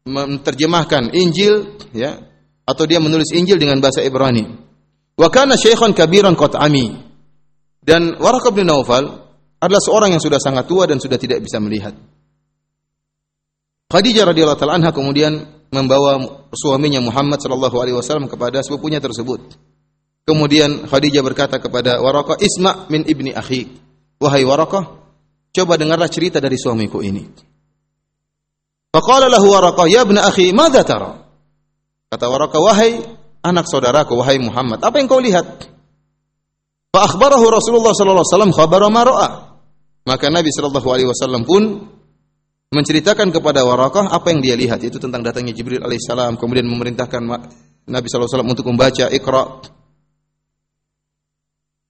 menerjemahkan 0.05 1.13
Injil 1.17 1.81
ya 1.97 2.21
atau 2.69 2.85
dia 2.85 3.01
menulis 3.01 3.33
Injil 3.33 3.57
dengan 3.57 3.81
bahasa 3.81 4.05
Ibrani. 4.05 4.45
Wa 5.19 5.29
kana 5.33 5.57
syaikhan 5.57 5.97
kabiran 5.97 6.37
qat'ami. 6.37 7.09
Dan 7.81 8.21
Waraqah 8.21 8.53
bin 8.53 8.69
Naufal 8.69 9.09
adalah 9.59 9.83
seorang 9.83 10.15
yang 10.15 10.23
sudah 10.23 10.39
sangat 10.39 10.69
tua 10.69 10.85
dan 10.85 11.01
sudah 11.01 11.17
tidak 11.17 11.41
bisa 11.41 11.59
melihat. 11.59 11.97
Khadijah 13.89 14.29
radhiyallahu 14.29 14.61
taala 14.61 14.77
anha 14.77 14.93
kemudian 14.93 15.65
membawa 15.73 16.21
suaminya 16.53 17.01
Muhammad 17.01 17.41
sallallahu 17.41 17.77
alaihi 17.81 17.97
wasallam 17.97 18.29
kepada 18.29 18.61
sepupunya 18.61 19.01
tersebut. 19.01 19.57
Kemudian 20.29 20.85
Khadijah 20.85 21.25
berkata 21.25 21.57
kepada 21.57 22.05
Warakah, 22.05 22.37
"Isma 22.37 22.85
min 22.93 23.09
ibni 23.09 23.33
akhi." 23.33 23.65
Wahai 24.21 24.45
Warakah, 24.45 24.98
coba 25.59 25.75
dengarlah 25.75 26.07
cerita 26.07 26.39
dari 26.39 26.55
suamiku 26.55 27.03
ini. 27.03 27.27
Faqala 28.95 29.27
lahu 29.27 29.51
"Ya 29.91 30.07
ibna 30.07 30.25
akhi, 30.31 30.55
madza 30.55 30.87
tara?" 30.87 31.19
Kata 32.09 32.25
Warakah, 32.31 32.61
"Wahai 32.63 33.19
anak 33.43 33.67
saudaraku 33.71 34.19
wahai 34.19 34.39
Muhammad, 34.43 34.83
apa 34.83 34.97
yang 34.99 35.07
kau 35.07 35.23
lihat? 35.23 35.47
Fa 36.89 37.01
akhbarahu 37.05 37.45
Rasulullah 37.53 37.93
sallallahu 37.93 38.25
alaihi 38.25 38.33
wasallam 38.35 38.53
khabara 38.55 38.89
ma 38.89 39.03
ra'a. 39.05 39.29
Maka 40.09 40.33
Nabi 40.33 40.49
sallallahu 40.49 40.89
alaihi 40.89 41.09
wasallam 41.09 41.45
pun 41.45 41.85
menceritakan 42.73 43.29
kepada 43.29 43.65
Warakah 43.65 44.09
apa 44.09 44.33
yang 44.33 44.41
dia 44.41 44.57
lihat 44.57 44.81
itu 44.81 44.97
tentang 44.97 45.21
datangnya 45.21 45.53
Jibril 45.53 45.85
alaihissalam 45.85 46.41
kemudian 46.41 46.65
memerintahkan 46.65 47.21
Nabi 47.25 48.07
sallallahu 48.09 48.25
alaihi 48.25 48.33
wasallam 48.33 48.51
untuk 48.53 48.67
membaca 48.69 49.05
Iqra. 49.13 49.43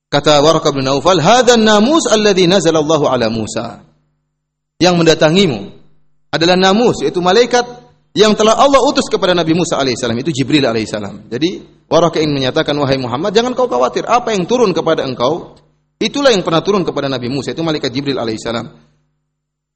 Kata 0.09 0.41
Warakah 0.41 0.73
bin 0.73 0.89
Naufal, 0.89 1.21
"Hadza 1.21 1.61
namus 1.61 2.09
alladhi 2.09 2.49
nazala 2.49 2.81
Allahu 2.81 3.05
ala 3.05 3.29
Musa." 3.29 3.85
Yang 4.81 4.95
mendatangimu 5.05 5.61
adalah 6.33 6.57
namus 6.57 7.05
yaitu 7.05 7.21
malaikat 7.21 7.67
yang 8.17 8.33
telah 8.33 8.57
Allah 8.57 8.81
utus 8.89 9.05
kepada 9.11 9.37
Nabi 9.37 9.53
Musa 9.53 9.77
alaihissalam 9.77 10.17
itu 10.23 10.33
Jibril 10.33 10.65
alaihissalam. 10.65 11.29
Jadi 11.29 11.79
Warakah 11.89 12.21
ingin 12.21 12.37
menyatakan 12.37 12.77
wahai 12.77 13.01
Muhammad 13.01 13.33
jangan 13.33 13.57
kau 13.57 13.65
khawatir 13.65 14.05
apa 14.05 14.37
yang 14.37 14.45
turun 14.45 14.77
kepada 14.77 15.09
engkau 15.09 15.57
itulah 15.97 16.29
yang 16.31 16.45
pernah 16.45 16.61
turun 16.61 16.85
kepada 16.85 17.09
Nabi 17.09 17.33
Musa 17.33 17.57
itu 17.57 17.65
malaikat 17.65 17.91
Jibril 17.93 18.21
alaihissalam. 18.21 18.67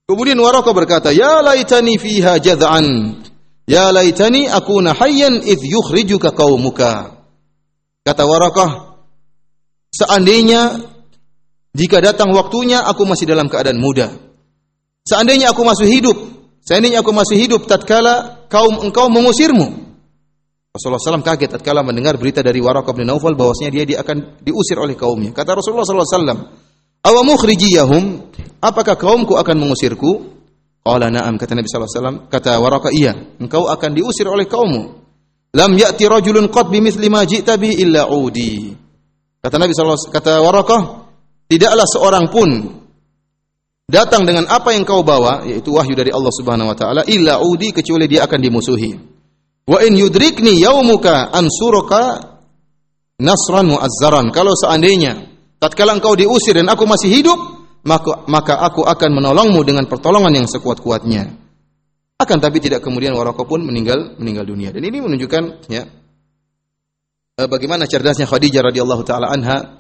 Kemudian 0.07 0.37
Warakah 0.37 0.75
berkata, 0.77 1.09
"Ya 1.15 1.41
laitani 1.41 1.97
fiha 1.97 2.37
jad'an. 2.37 3.17
Ya 3.65 3.89
laitani 3.95 4.45
akuna 4.51 4.93
hayyan 4.93 5.41
idh 5.41 5.63
yukhrijuka 5.63 6.37
qaumuka." 6.37 7.17
Kata 8.03 8.27
Warakah, 8.27 8.92
seandainya 9.93 10.83
jika 11.77 12.01
datang 12.01 12.33
waktunya 12.33 12.83
aku 12.83 13.05
masih 13.05 13.29
dalam 13.29 13.47
keadaan 13.47 13.79
muda. 13.79 14.11
Seandainya 15.07 15.53
aku 15.53 15.63
masih 15.67 15.89
hidup 15.89 16.17
Seandainya 16.63 17.03
aku 17.03 17.11
masih 17.11 17.37
hidup 17.43 17.67
tatkala 17.67 18.47
kaum 18.47 18.87
engkau 18.87 19.11
mengusirmu. 19.11 19.83
Rasulullah 20.73 21.03
SAW 21.03 21.27
kaget 21.27 21.59
tatkala 21.59 21.83
mendengar 21.83 22.17
berita 22.17 22.41
dari 22.41 22.63
Waraqah 22.63 22.95
bin 22.97 23.11
Naufal 23.11 23.35
bahwasanya 23.35 23.71
dia, 23.75 23.85
dia 23.85 23.99
akan 24.01 24.41
diusir 24.41 24.79
oleh 24.79 24.97
kaumnya. 24.97 25.35
Kata 25.35 25.59
Rasulullah 25.59 25.85
SAW, 25.85 26.49
"Awamukhrijiyahum? 27.03 28.03
Apakah 28.63 28.97
kaumku 28.97 29.37
akan 29.37 29.57
mengusirku?" 29.59 30.41
Qala 30.83 31.13
na'am 31.13 31.39
kata 31.39 31.55
Nabi 31.59 31.67
SAW. 31.69 32.31
Kata 32.31 32.59
Waraqah, 32.63 32.91
"Iya, 32.95 33.13
engkau 33.43 33.69
akan 33.69 33.91
diusir 33.93 34.25
oleh 34.31 34.47
kaummu." 34.49 35.03
Lam 35.53 35.77
ya'ti 35.77 36.09
rajulun 36.09 36.49
qad 36.49 36.73
bimithli 36.73 37.13
ma 37.13 37.27
ji'ta 37.27 37.59
bihi 37.61 37.85
illa 37.85 38.09
udi. 38.09 38.73
Kata 39.43 39.59
Nabi 39.59 39.75
SAW, 39.75 40.07
kata 40.15 40.39
Waraqah, 40.39 40.83
tidaklah 41.51 41.83
seorang 41.91 42.31
pun 42.31 42.79
datang 43.91 44.23
dengan 44.23 44.47
apa 44.47 44.71
yang 44.71 44.87
kau 44.87 45.03
bawa 45.03 45.43
yaitu 45.43 45.75
wahyu 45.75 45.99
dari 45.99 46.15
Allah 46.15 46.31
Subhanahu 46.31 46.71
wa 46.71 46.77
taala 46.79 47.03
illa 47.11 47.43
udi 47.43 47.75
kecuali 47.75 48.07
dia 48.07 48.23
akan 48.23 48.39
dimusuhi. 48.39 48.95
Wa 49.67 49.83
in 49.83 49.99
yudrikni 49.99 50.63
yaumuka 50.63 51.35
ansuruka 51.35 52.23
nasran 53.19 53.67
muazzaran. 53.67 54.31
Kalau 54.31 54.55
seandainya 54.55 55.27
tatkala 55.59 55.99
engkau 55.99 56.15
diusir 56.15 56.55
dan 56.63 56.71
aku 56.71 56.87
masih 56.87 57.11
hidup, 57.11 57.39
maka 57.83 58.23
maka 58.31 58.63
aku 58.63 58.87
akan 58.87 59.11
menolongmu 59.11 59.59
dengan 59.67 59.91
pertolongan 59.91 60.39
yang 60.39 60.47
sekuat-kuatnya. 60.47 61.35
Akan 62.23 62.39
tapi 62.39 62.63
tidak 62.63 62.87
kemudian 62.87 63.11
Waraqah 63.19 63.43
pun 63.43 63.67
meninggal 63.67 64.15
meninggal 64.23 64.47
dunia. 64.47 64.71
Dan 64.71 64.87
ini 64.87 65.03
menunjukkan 65.03 65.67
ya 65.67 65.83
bagaimana 67.37 67.89
cerdasnya 67.89 68.29
Khadijah 68.29 68.61
radhiyallahu 68.69 69.03
taala 69.09 69.33
anha? 69.33 69.77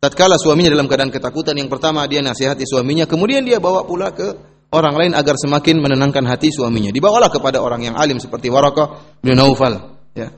Tatkala 0.00 0.36
suaminya 0.36 0.72
dalam 0.72 0.88
keadaan 0.88 1.12
ketakutan 1.12 1.56
yang 1.56 1.72
pertama 1.72 2.04
dia 2.04 2.20
nasihati 2.20 2.68
suaminya 2.68 3.08
kemudian 3.08 3.42
dia 3.44 3.60
bawa 3.60 3.84
pula 3.88 4.12
ke 4.12 4.36
orang 4.72 4.94
lain 4.96 5.12
agar 5.16 5.36
semakin 5.40 5.80
menenangkan 5.80 6.24
hati 6.24 6.52
suaminya. 6.52 6.92
Dibawalah 6.92 7.32
kepada 7.32 7.60
orang 7.64 7.92
yang 7.92 7.94
alim 7.96 8.20
seperti 8.20 8.48
Warakah 8.48 9.20
bin 9.24 9.36
Naufal 9.36 9.76
ya. 10.16 10.28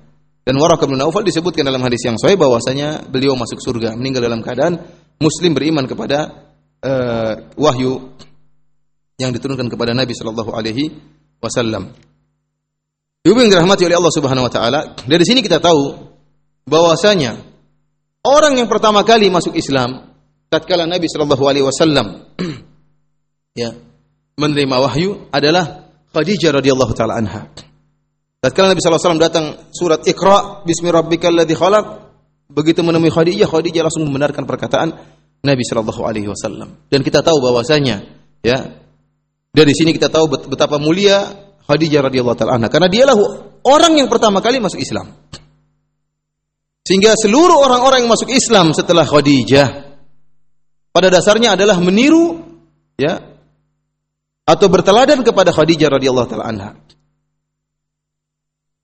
Dan 0.46 0.54
Warakah 0.56 0.86
bin 0.88 0.98
Naufal 0.98 1.26
disebutkan 1.26 1.66
dalam 1.66 1.82
hadis 1.82 2.06
yang 2.06 2.16
sahih 2.16 2.38
bahwasanya 2.38 3.06
beliau 3.06 3.34
masuk 3.34 3.58
surga 3.60 3.98
meninggal 3.98 4.24
dalam 4.24 4.40
keadaan 4.40 4.78
muslim 5.18 5.52
beriman 5.54 5.84
kepada 5.84 6.48
uh, 6.82 7.32
wahyu 7.58 8.14
yang 9.18 9.34
diturunkan 9.34 9.66
kepada 9.66 9.92
Nabi 9.92 10.14
sallallahu 10.14 10.54
alaihi 10.54 10.94
wasallam. 11.42 11.90
Ibu 13.26 13.34
oleh 13.34 13.98
Allah 13.98 14.14
Subhanahu 14.14 14.46
wa 14.46 14.52
taala, 14.52 14.80
dari 15.04 15.26
sini 15.26 15.42
kita 15.42 15.58
tahu 15.58 16.07
bahwasanya 16.68 17.48
Orang 18.28 18.58
yang 18.58 18.68
pertama 18.68 19.06
kali 19.06 19.30
masuk 19.30 19.54
Islam 19.54 20.10
tatkala 20.50 20.84
Nabi 20.84 21.06
Shallallahu 21.06 21.44
alaihi 21.46 21.64
wasallam 21.64 22.28
ya 23.62 23.72
menerima 24.36 24.76
wahyu 24.84 25.30
adalah 25.30 25.88
Khadijah 26.12 26.60
radhiyallahu 26.60 26.92
taala 26.92 27.16
anha. 27.20 27.48
Tatkala 28.42 28.74
Nabi 28.74 28.80
sallallahu 28.82 29.00
alaihi 29.00 29.08
wasallam 29.08 29.24
datang 29.24 29.46
surat 29.70 30.00
Iqra 30.04 30.66
bismi 30.66 30.92
rabbikal 30.92 31.32
ladzi 31.32 31.54
khalaq 31.54 31.84
begitu 32.50 32.84
menemui 32.84 33.12
Khadijah 33.12 33.48
Khadijah 33.48 33.82
langsung 33.86 34.04
membenarkan 34.04 34.44
perkataan 34.44 34.88
Nabi 35.40 35.62
sallallahu 35.62 36.02
alaihi 36.04 36.28
wasallam. 36.28 36.90
Dan 36.90 37.06
kita 37.06 37.22
tahu 37.22 37.38
bahwasanya 37.38 38.02
ya 38.44 38.58
dari 39.54 39.72
sini 39.72 39.94
kita 39.94 40.10
tahu 40.10 40.26
betapa 40.52 40.76
mulia 40.82 41.22
Khadijah 41.64 42.02
radhiyallahu 42.02 42.36
taala 42.36 42.58
anha 42.58 42.68
karena 42.68 42.90
dialah 42.90 43.16
orang 43.62 43.94
yang 43.94 44.10
pertama 44.10 44.42
kali 44.42 44.58
masuk 44.58 44.82
Islam. 44.82 45.16
Sehingga 46.88 47.12
seluruh 47.20 47.60
orang-orang 47.60 48.08
yang 48.08 48.10
masuk 48.16 48.32
Islam 48.32 48.72
setelah 48.72 49.04
Khadijah 49.04 49.92
pada 50.88 51.12
dasarnya 51.12 51.52
adalah 51.52 51.76
meniru 51.84 52.40
ya 52.96 53.20
atau 54.48 54.72
berteladan 54.72 55.20
kepada 55.20 55.52
Khadijah 55.52 55.92
radhiyallahu 55.92 56.28
taala 56.32 56.48
anha. 56.48 56.70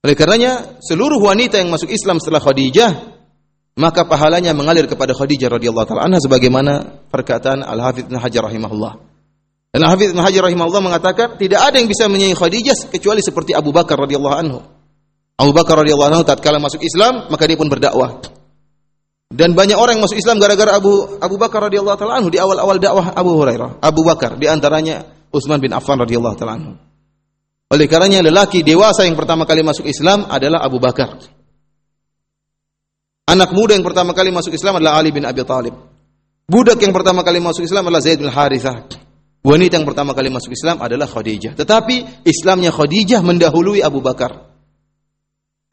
Oleh 0.05 0.13
karenanya 0.13 0.77
seluruh 0.85 1.17
wanita 1.17 1.57
yang 1.57 1.73
masuk 1.73 1.89
Islam 1.89 2.21
setelah 2.21 2.45
Khadijah 2.45 3.17
maka 3.73 4.05
pahalanya 4.05 4.53
mengalir 4.53 4.85
kepada 4.85 5.17
Khadijah 5.17 5.57
radhiyallahu 5.57 5.89
taala 5.89 6.05
anha 6.05 6.21
sebagaimana 6.21 7.09
perkataan 7.09 7.65
Al-Hafidz 7.65 8.05
Ibnu 8.05 8.21
Hajar 8.21 8.45
rahimahullah. 8.45 8.93
Dan 9.73 9.81
Al-Hafidz 9.81 10.13
Ibnu 10.13 10.21
Hajar 10.21 10.45
rahimahullah 10.45 10.83
mengatakan 10.93 11.41
tidak 11.41 11.73
ada 11.73 11.81
yang 11.81 11.89
bisa 11.89 12.05
menyaingi 12.05 12.37
Khadijah 12.37 12.93
kecuali 12.93 13.25
seperti 13.25 13.57
Abu 13.57 13.73
Bakar 13.73 13.97
radhiyallahu 13.97 14.37
anhu. 14.37 14.61
Abu 15.35 15.51
Bakar 15.51 15.83
radhiyallahu 15.83 16.09
anhu 16.15 16.23
tatkala 16.23 16.63
masuk 16.63 16.79
Islam 16.79 17.27
maka 17.27 17.43
dia 17.43 17.59
pun 17.59 17.67
berdakwah. 17.67 18.23
Dan 19.35 19.51
banyak 19.51 19.75
orang 19.75 19.99
yang 19.99 20.05
masuk 20.07 20.15
Islam 20.15 20.39
gara-gara 20.39 20.79
Abu 20.79 21.19
Abu 21.19 21.35
Bakar 21.35 21.67
radhiyallahu 21.67 21.97
taala 21.99 22.23
anhu 22.23 22.31
di 22.31 22.39
awal-awal 22.39 22.79
dakwah 22.79 23.11
Abu 23.11 23.35
Hurairah. 23.35 23.83
Abu 23.83 24.01
Bakar 24.07 24.39
di 24.39 24.47
antaranya 24.47 25.03
Utsman 25.33 25.59
bin 25.59 25.75
Affan 25.75 25.99
radhiyallahu 25.99 26.35
taala 26.39 26.55
anhu. 26.55 26.73
Oleh 27.67 27.89
karenanya 27.91 28.23
lelaki 28.23 28.63
dewasa 28.63 29.03
yang 29.03 29.19
pertama 29.19 29.43
kali 29.43 29.65
masuk 29.65 29.83
Islam 29.89 30.29
adalah 30.31 30.63
Abu 30.63 30.79
Bakar. 30.79 31.19
Anak 33.25 33.51
muda 33.51 33.75
yang 33.75 33.83
pertama 33.83 34.13
kali 34.13 34.29
masuk 34.31 34.53
Islam 34.53 34.79
adalah 34.79 35.01
Ali 35.01 35.11
bin 35.11 35.25
Abi 35.25 35.43
Thalib. 35.43 35.75
Budak 36.45 36.77
yang 36.77 36.93
pertama 36.93 37.25
kali 37.25 37.41
masuk 37.41 37.65
Islam 37.65 37.89
adalah 37.89 38.05
Zaid 38.05 38.21
bin 38.21 38.29
Harithah. 38.29 38.85
Wanita 39.41 39.81
yang 39.81 39.85
pertama 39.89 40.13
kali 40.13 40.29
masuk 40.29 40.53
Islam 40.53 40.77
adalah 40.79 41.09
Khadijah. 41.09 41.57
Tetapi 41.57 42.23
Islamnya 42.23 42.69
Khadijah 42.69 43.25
mendahului 43.25 43.81
Abu 43.81 43.99
Bakar. 43.99 44.54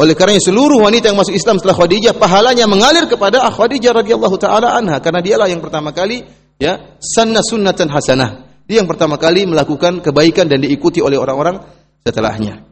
Oleh 0.00 0.16
karena 0.16 0.40
seluruh 0.40 0.80
wanita 0.80 1.12
yang 1.12 1.20
masuk 1.20 1.36
Islam 1.36 1.60
setelah 1.60 1.76
Khadijah 1.76 2.16
pahalanya 2.16 2.64
mengalir 2.64 3.04
kepada 3.04 3.44
Khadijah 3.52 3.92
radhiyallahu 3.92 4.36
taala 4.40 4.72
anha 4.72 4.98
karena 5.04 5.20
dialah 5.20 5.48
yang 5.52 5.60
pertama 5.60 5.92
kali 5.92 6.24
ya 6.56 6.96
sanna 6.98 7.44
sunnatan 7.44 7.92
hasanah. 7.92 8.64
Dia 8.64 8.80
yang 8.80 8.88
pertama 8.88 9.20
kali 9.20 9.44
melakukan 9.44 10.00
kebaikan 10.00 10.48
dan 10.48 10.64
diikuti 10.64 11.04
oleh 11.04 11.20
orang-orang 11.20 11.60
setelahnya. 12.02 12.64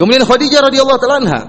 Kemudian 0.00 0.24
Khadijah 0.24 0.64
radhiyallahu 0.64 1.00
taala 1.02 1.16
anha 1.20 1.40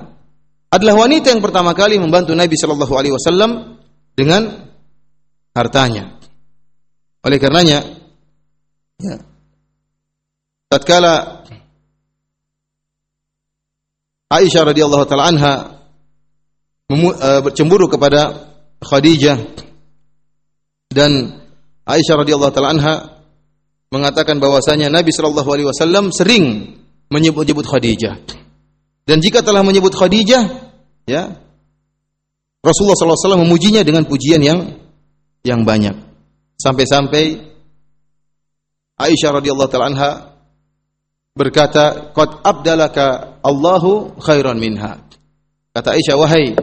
adalah 0.71 1.07
wanita 1.07 1.31
yang 1.31 1.39
pertama 1.39 1.71
kali 1.71 1.95
membantu 1.95 2.35
Nabi 2.35 2.55
sallallahu 2.59 2.93
alaihi 2.99 3.15
wasallam 3.15 3.79
dengan 4.11 4.71
hartanya. 5.55 6.19
Oleh 7.23 7.37
karenanya 7.39 7.79
ya 8.99 9.15
tatkala 10.67 11.43
Aisyah 14.31 14.63
radhiyallahu 14.71 15.03
taala 15.03 15.27
anha 15.27 15.53
uh, 16.87 17.51
cemburu 17.51 17.91
kepada 17.91 18.47
Khadijah 18.79 19.35
dan 20.95 21.43
Aisyah 21.83 22.15
radhiyallahu 22.23 22.53
taala 22.55 22.71
anha 22.71 22.95
mengatakan 23.91 24.39
bahwasanya 24.39 24.87
Nabi 24.87 25.11
sallallahu 25.11 25.49
alaihi 25.51 25.67
wasallam 25.67 26.15
sering 26.15 26.79
menyebut-nyebut 27.11 27.67
Khadijah. 27.67 28.15
Dan 29.03 29.19
jika 29.19 29.43
telah 29.43 29.67
menyebut 29.67 29.91
Khadijah, 29.91 30.47
ya 31.03 31.35
Rasulullah 32.63 32.95
sallallahu 32.95 33.19
alaihi 33.19 33.27
wasallam 33.27 33.43
memujinya 33.43 33.81
dengan 33.83 34.07
pujian 34.07 34.39
yang 34.39 34.79
yang 35.43 35.67
banyak. 35.67 35.97
Sampai-sampai 36.55 37.51
Aisyah 38.95 39.29
radhiyallahu 39.43 39.67
taala 39.67 39.91
anha 39.91 40.11
berkata, 41.33 42.11
"Qad 42.11 42.43
abdalaka 42.43 43.39
Allahu 43.43 44.19
khairan 44.19 44.59
minha." 44.59 44.99
Kata 45.71 45.95
Aisyah, 45.95 46.15
"Wahai 46.19 46.55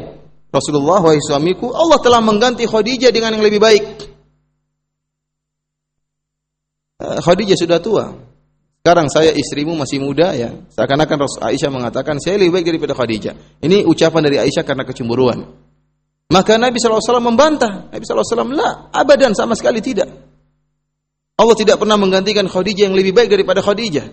Rasulullah, 0.48 1.00
wahai 1.00 1.20
suamiku, 1.20 1.72
Allah 1.72 1.98
telah 2.00 2.20
mengganti 2.20 2.64
Khadijah 2.68 3.12
dengan 3.12 3.36
yang 3.36 3.44
lebih 3.44 3.60
baik." 3.60 3.84
Eh, 6.98 7.18
Khadijah 7.22 7.56
sudah 7.56 7.78
tua. 7.78 8.06
sekarang 8.78 9.12
saya 9.12 9.36
istrimu 9.36 9.76
masih 9.76 10.00
muda 10.00 10.32
ya. 10.32 10.48
Seakan-akan 10.72 11.16
Rasul 11.20 11.44
Aisyah 11.44 11.68
mengatakan 11.68 12.16
saya 12.24 12.40
lebih 12.40 12.56
baik 12.56 12.72
daripada 12.72 12.96
Khadijah. 12.96 13.60
Ini 13.60 13.84
ucapan 13.84 14.24
dari 14.24 14.40
Aisyah 14.40 14.64
karena 14.64 14.80
kecemburuan. 14.88 15.44
Maka 16.32 16.56
Nabi 16.56 16.80
SAW 16.80 17.20
membantah. 17.20 17.92
Nabi 17.92 18.00
SAW, 18.04 18.48
lah, 18.52 18.88
abadan 18.92 19.36
sama 19.36 19.52
sekali 19.56 19.84
tidak. 19.84 20.08
Allah 21.36 21.56
tidak 21.56 21.76
pernah 21.76 22.00
menggantikan 22.00 22.48
Khadijah 22.48 22.88
yang 22.88 22.96
lebih 22.96 23.12
baik 23.12 23.28
daripada 23.28 23.60
Khadijah. 23.60 24.08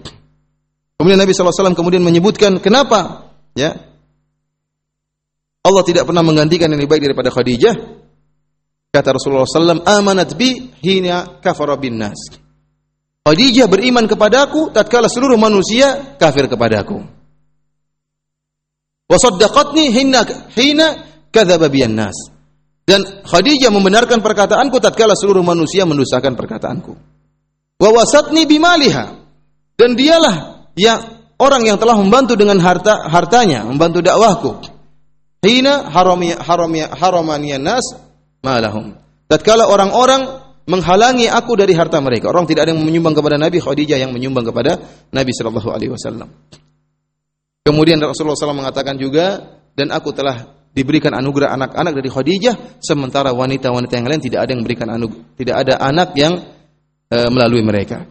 Kemudian 0.96 1.20
Nabi 1.20 1.36
SAW 1.36 1.76
kemudian 1.76 2.00
menyebutkan 2.00 2.56
kenapa 2.64 3.32
ya 3.52 3.76
Allah 5.66 5.84
tidak 5.84 6.06
pernah 6.06 6.22
menggantikan 6.22 6.70
yang 6.70 6.78
lebih 6.78 6.93
baik 6.93 7.04
daripada 7.10 7.34
Khadijah. 7.34 7.76
Kata 8.93 9.18
Rasulullah 9.18 9.50
SAW, 9.50 9.84
amanat 9.84 10.38
bi 10.38 10.72
hina 10.80 11.41
kafara 11.41 11.76
bin 11.76 11.98
nas. 12.00 12.32
Khadijah 13.26 13.66
beriman 13.66 14.06
kepadaku 14.06 14.70
tatkala 14.70 15.10
seluruh 15.10 15.36
manusia 15.36 16.16
kafir 16.22 16.46
kepadaku. 16.46 17.02
Wa 19.10 19.18
saddaqatni 19.18 19.89
hina 19.89 20.22
hina 20.54 20.88
kadzdzaba 21.34 21.68
biyan 21.68 21.98
nas. 21.98 22.30
Dan 22.86 23.26
Khadijah 23.26 23.74
membenarkan 23.74 24.22
perkataanku 24.22 24.78
tatkala 24.78 25.18
seluruh 25.18 25.41
manusia 25.41 25.84
mendustakan 25.89 26.38
perkataanku. 26.38 26.93
Wa 27.82 27.89
wasatni 27.89 28.46
bimaliha. 28.46 29.18
Dan 29.76 29.98
dialah 29.98 30.55
yang 30.76 30.99
orang 31.39 31.63
yang 31.67 31.80
telah 31.80 31.95
membantu 31.95 32.36
dengan 32.39 32.59
harta 32.59 33.07
hartanya, 33.07 33.63
membantu 33.67 33.99
dakwahku. 34.03 34.51
Hina 35.45 35.91
haramiyah 35.91 36.91
haramaniyan 36.95 37.61
nas 37.61 37.86
malahum. 38.41 38.97
Tatkala 39.26 39.69
orang-orang 39.69 40.45
menghalangi 40.65 41.30
aku 41.30 41.53
dari 41.57 41.73
harta 41.78 42.01
mereka. 42.01 42.30
Orang 42.30 42.49
tidak 42.49 42.69
ada 42.69 42.73
yang 42.73 42.82
menyumbang 42.82 43.13
kepada 43.13 43.38
Nabi, 43.38 43.61
Khadijah 43.61 43.97
yang 43.97 44.11
menyumbang 44.13 44.45
kepada 44.45 44.82
Nabi 45.13 45.32
sallallahu 45.34 45.69
alaihi 45.69 45.93
wasallam. 45.93 46.30
Kemudian 47.65 47.97
Rasulullah 47.97 48.38
SAW 48.38 48.61
mengatakan 48.61 48.93
juga 48.93 49.41
dan 49.73 49.89
aku 49.89 50.13
telah 50.13 50.53
diberikan 50.69 51.17
anugerah 51.17 51.49
anak-anak 51.57 51.97
dari 51.97 52.09
Khadijah 52.13 52.78
sementara 52.78 53.34
wanita-wanita 53.34 53.93
yang 53.97 54.05
lain 54.05 54.21
tidak 54.21 54.39
ada 54.45 54.49
yang 54.53 54.61
memberikan 54.61 54.89
anugerah, 54.93 55.23
tidak 55.34 55.55
ada 55.65 55.73
anak 55.82 56.09
yang 56.13 56.34
e, 57.09 57.17
melalui 57.34 57.65
mereka. 57.65 58.05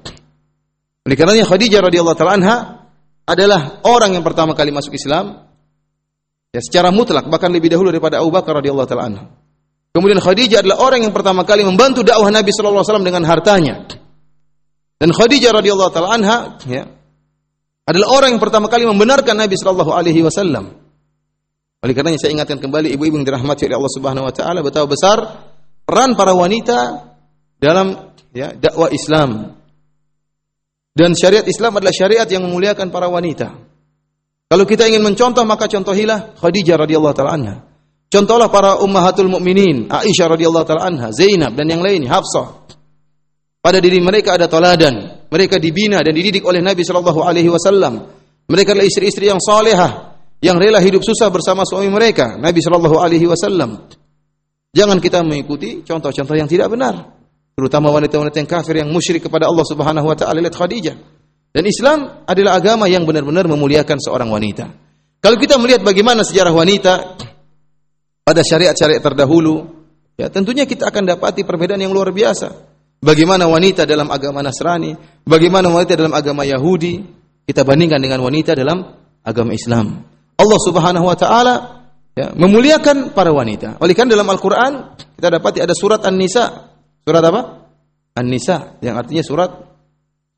Oleh 1.05 1.17
karenanya 1.21 1.45
Khadijah 1.45 1.81
radhiyallahu 1.85 2.17
taala 2.17 2.35
anha 2.41 2.57
adalah 3.29 3.85
orang 3.85 4.17
yang 4.17 4.25
pertama 4.25 4.57
kali 4.57 4.73
masuk 4.73 4.97
Islam 4.97 5.49
ya 6.53 6.61
secara 6.65 6.89
mutlak 6.89 7.29
bahkan 7.29 7.53
lebih 7.53 7.73
dahulu 7.73 7.93
daripada 7.93 8.21
Abu 8.25 8.33
Bakar 8.33 8.61
radhiyallahu 8.61 8.89
taala 8.89 9.05
anha. 9.13 9.25
Kemudian 9.95 10.19
Khadijah 10.19 10.65
adalah 10.65 10.83
orang 10.83 11.07
yang 11.07 11.15
pertama 11.15 11.47
kali 11.47 11.63
membantu 11.63 12.03
dakwah 12.03 12.27
Nabi 12.33 12.51
sallallahu 12.51 12.83
alaihi 12.83 12.91
wasallam 12.91 13.07
dengan 13.07 13.23
hartanya. 13.29 13.75
Dan 14.99 15.11
Khadijah 15.13 15.51
radhiyallahu 15.55 15.91
taala 15.93 16.09
anha 16.11 16.39
ya, 16.67 16.83
adalah 17.85 18.09
orang 18.11 18.29
yang 18.35 18.43
pertama 18.43 18.67
kali 18.73 18.89
membenarkan 18.89 19.37
Nabi 19.37 19.55
sallallahu 19.55 19.93
alaihi 19.93 20.25
wasallam. 20.25 20.73
Oleh 21.85 21.93
karenanya 21.93 22.17
saya 22.17 22.33
ingatkan 22.33 22.65
kembali 22.65 22.97
ibu-ibu 22.97 23.21
yang 23.21 23.29
dirahmati 23.29 23.69
oleh 23.69 23.77
Allah 23.77 23.93
Subhanahu 23.93 24.25
wa 24.25 24.33
taala 24.33 24.65
betapa 24.65 24.89
besar 24.89 25.19
peran 25.85 26.17
para 26.17 26.33
wanita 26.33 27.13
dalam 27.61 28.17
ya 28.33 28.57
dakwah 28.57 28.89
Islam. 28.89 29.61
Dan 30.95 31.11
syariat 31.19 31.43
Islam 31.43 31.83
adalah 31.83 31.91
syariat 31.91 32.27
yang 32.31 32.47
memuliakan 32.47 32.95
para 32.95 33.11
wanita. 33.11 33.51
Kalau 34.47 34.63
kita 34.63 34.87
ingin 34.87 35.03
mencontoh 35.03 35.43
maka 35.43 35.67
contohilah 35.67 36.39
Khadijah 36.39 36.79
radhiyallahu 36.79 37.15
taala 37.19 37.33
anha. 37.35 37.55
Contohlah 38.07 38.47
para 38.47 38.79
ummahatul 38.79 39.27
mukminin, 39.27 39.91
Aisyah 39.91 40.39
radhiyallahu 40.39 40.63
taala 40.63 40.87
anha, 40.87 41.11
Zainab 41.11 41.59
dan 41.59 41.67
yang 41.67 41.83
lainnya, 41.83 42.15
Hafsah. 42.15 42.63
Pada 43.59 43.83
diri 43.83 43.99
mereka 43.99 44.39
ada 44.39 44.47
teladan. 44.47 45.27
Mereka 45.27 45.59
dibina 45.59 45.99
dan 45.99 46.15
dididik 46.15 46.47
oleh 46.47 46.63
Nabi 46.63 46.87
sallallahu 46.87 47.27
alaihi 47.27 47.51
wasallam. 47.51 48.07
Mereka 48.47 48.79
adalah 48.79 48.87
istri-istri 48.87 49.27
yang 49.27 49.43
salehah, 49.43 50.15
yang 50.39 50.61
rela 50.63 50.79
hidup 50.79 51.03
susah 51.03 51.33
bersama 51.33 51.67
suami 51.67 51.91
mereka, 51.91 52.39
Nabi 52.39 52.63
sallallahu 52.63 53.03
alaihi 53.03 53.27
wasallam. 53.27 53.91
Jangan 54.71 55.03
kita 55.03 55.27
mengikuti 55.27 55.83
contoh-contoh 55.83 56.37
yang 56.39 56.47
tidak 56.47 56.71
benar. 56.71 57.14
Terutama 57.55 57.95
wanita-wanita 57.95 58.37
yang 58.43 58.51
kafir 58.51 58.83
yang 58.83 58.91
musyrik 58.91 59.23
kepada 59.23 59.47
Allah 59.47 59.63
Subhanahu 59.63 60.11
wa 60.11 60.17
taala, 60.19 60.43
lihat 60.43 60.59
Khadijah. 60.59 60.97
Dan 61.55 61.65
Islam 61.71 62.27
adalah 62.27 62.59
agama 62.59 62.91
yang 62.91 63.07
benar-benar 63.07 63.47
memuliakan 63.47 64.03
seorang 64.03 64.27
wanita. 64.27 64.67
Kalau 65.23 65.39
kita 65.39 65.55
melihat 65.57 65.87
bagaimana 65.87 66.27
sejarah 66.27 66.51
wanita 66.51 66.93
pada 68.27 68.43
syariat-syariat 68.43 68.99
terdahulu, 68.99 69.63
ya 70.19 70.27
tentunya 70.29 70.67
kita 70.67 70.91
akan 70.91 71.15
dapati 71.15 71.47
perbedaan 71.47 71.79
yang 71.79 71.95
luar 71.95 72.11
biasa. 72.11 72.75
Bagaimana 72.99 73.47
wanita 73.47 73.87
dalam 73.87 74.11
agama 74.11 74.43
Nasrani, 74.43 74.99
bagaimana 75.23 75.71
wanita 75.71 75.95
dalam 75.95 76.11
agama 76.11 76.43
Yahudi, 76.43 77.07
kita 77.47 77.63
bandingkan 77.63 78.03
dengan 78.03 78.19
wanita 78.27 78.59
dalam 78.59 78.83
agama 79.23 79.55
Islam. 79.55 80.03
Allah 80.35 80.59
Subhanahu 80.59 81.07
wa 81.07 81.17
taala 81.17 81.55
ya, 82.19 82.35
memuliakan 82.35 83.15
para 83.15 83.31
wanita. 83.31 83.79
Oleh 83.79 83.95
karena 83.95 84.19
dalam 84.19 84.27
Al-Qur'an 84.27 84.99
kita 84.99 85.29
dapati 85.31 85.63
ada 85.63 85.73
surat 85.77 86.03
An-Nisa. 86.03 86.74
Surat 87.05 87.21
apa? 87.21 87.41
An-Nisa 88.17 88.81
yang 88.81 88.97
artinya 88.97 89.21
surat 89.21 89.51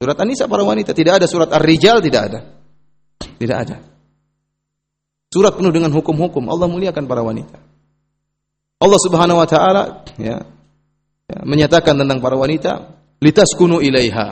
surat 0.03 0.17
An-Nisa 0.19 0.51
para 0.51 0.67
wanita. 0.67 0.91
Tidak 0.91 1.23
ada 1.23 1.27
surat 1.31 1.49
Ar-Rijal 1.55 2.03
tidak 2.03 2.23
ada. 2.27 2.41
Tidak 3.23 3.57
ada. 3.57 3.77
Surat 5.31 5.55
penuh 5.55 5.71
dengan 5.71 5.95
hukum-hukum. 5.95 6.51
Allah 6.51 6.67
muliakan 6.67 7.07
para 7.07 7.23
wanita. 7.23 7.57
Allah 8.77 9.01
Subhanahu 9.01 9.41
wa 9.41 9.49
taala 9.49 10.05
ya, 10.21 10.45
ya 11.29 11.39
menyatakan 11.45 11.97
tentang 11.97 12.21
para 12.21 12.37
wanita 12.37 12.97
litaskunu 13.25 13.81
ilaiha. 13.81 14.29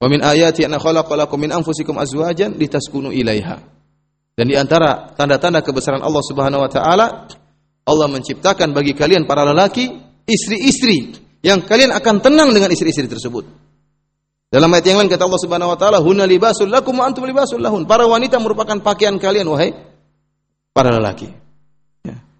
Wa 0.00 0.06
min 0.12 0.20
ayati 0.20 0.68
anna 0.68 0.76
khalaqalakum 0.76 1.40
min 1.40 1.50
anfusikum 1.54 1.96
azwajan 1.96 2.60
litaskunu 2.60 3.08
ilaiha. 3.08 3.56
Dan 4.34 4.50
di 4.50 4.58
antara 4.58 5.14
tanda-tanda 5.14 5.62
kebesaran 5.62 6.02
Allah 6.02 6.24
Subhanahu 6.26 6.60
wa 6.66 6.70
taala 6.70 7.06
Allah 7.84 8.08
menciptakan 8.08 8.72
bagi 8.72 8.96
kalian 8.96 9.28
para 9.28 9.44
lelaki 9.44 9.92
istri-istri 10.24 11.20
yang 11.44 11.60
kalian 11.64 11.92
akan 11.92 12.24
tenang 12.24 12.50
dengan 12.56 12.72
istri-istri 12.72 13.04
tersebut. 13.04 13.44
Dalam 14.48 14.70
ayat 14.72 14.86
yang 14.88 14.98
lain 15.02 15.10
kata 15.10 15.28
Allah 15.28 15.42
Subhanahu 15.42 15.72
wa 15.74 15.78
taala, 15.78 15.98
"Hunna 16.00 16.24
libasul 16.24 16.70
lakum 16.72 16.96
wa 16.96 17.04
antum 17.04 17.26
libasul 17.28 17.60
lahun." 17.60 17.84
Para 17.84 18.08
wanita 18.08 18.40
merupakan 18.40 18.80
pakaian 18.80 19.18
kalian 19.20 19.50
wahai 19.50 19.74
para 20.72 20.94
lelaki. 20.94 21.44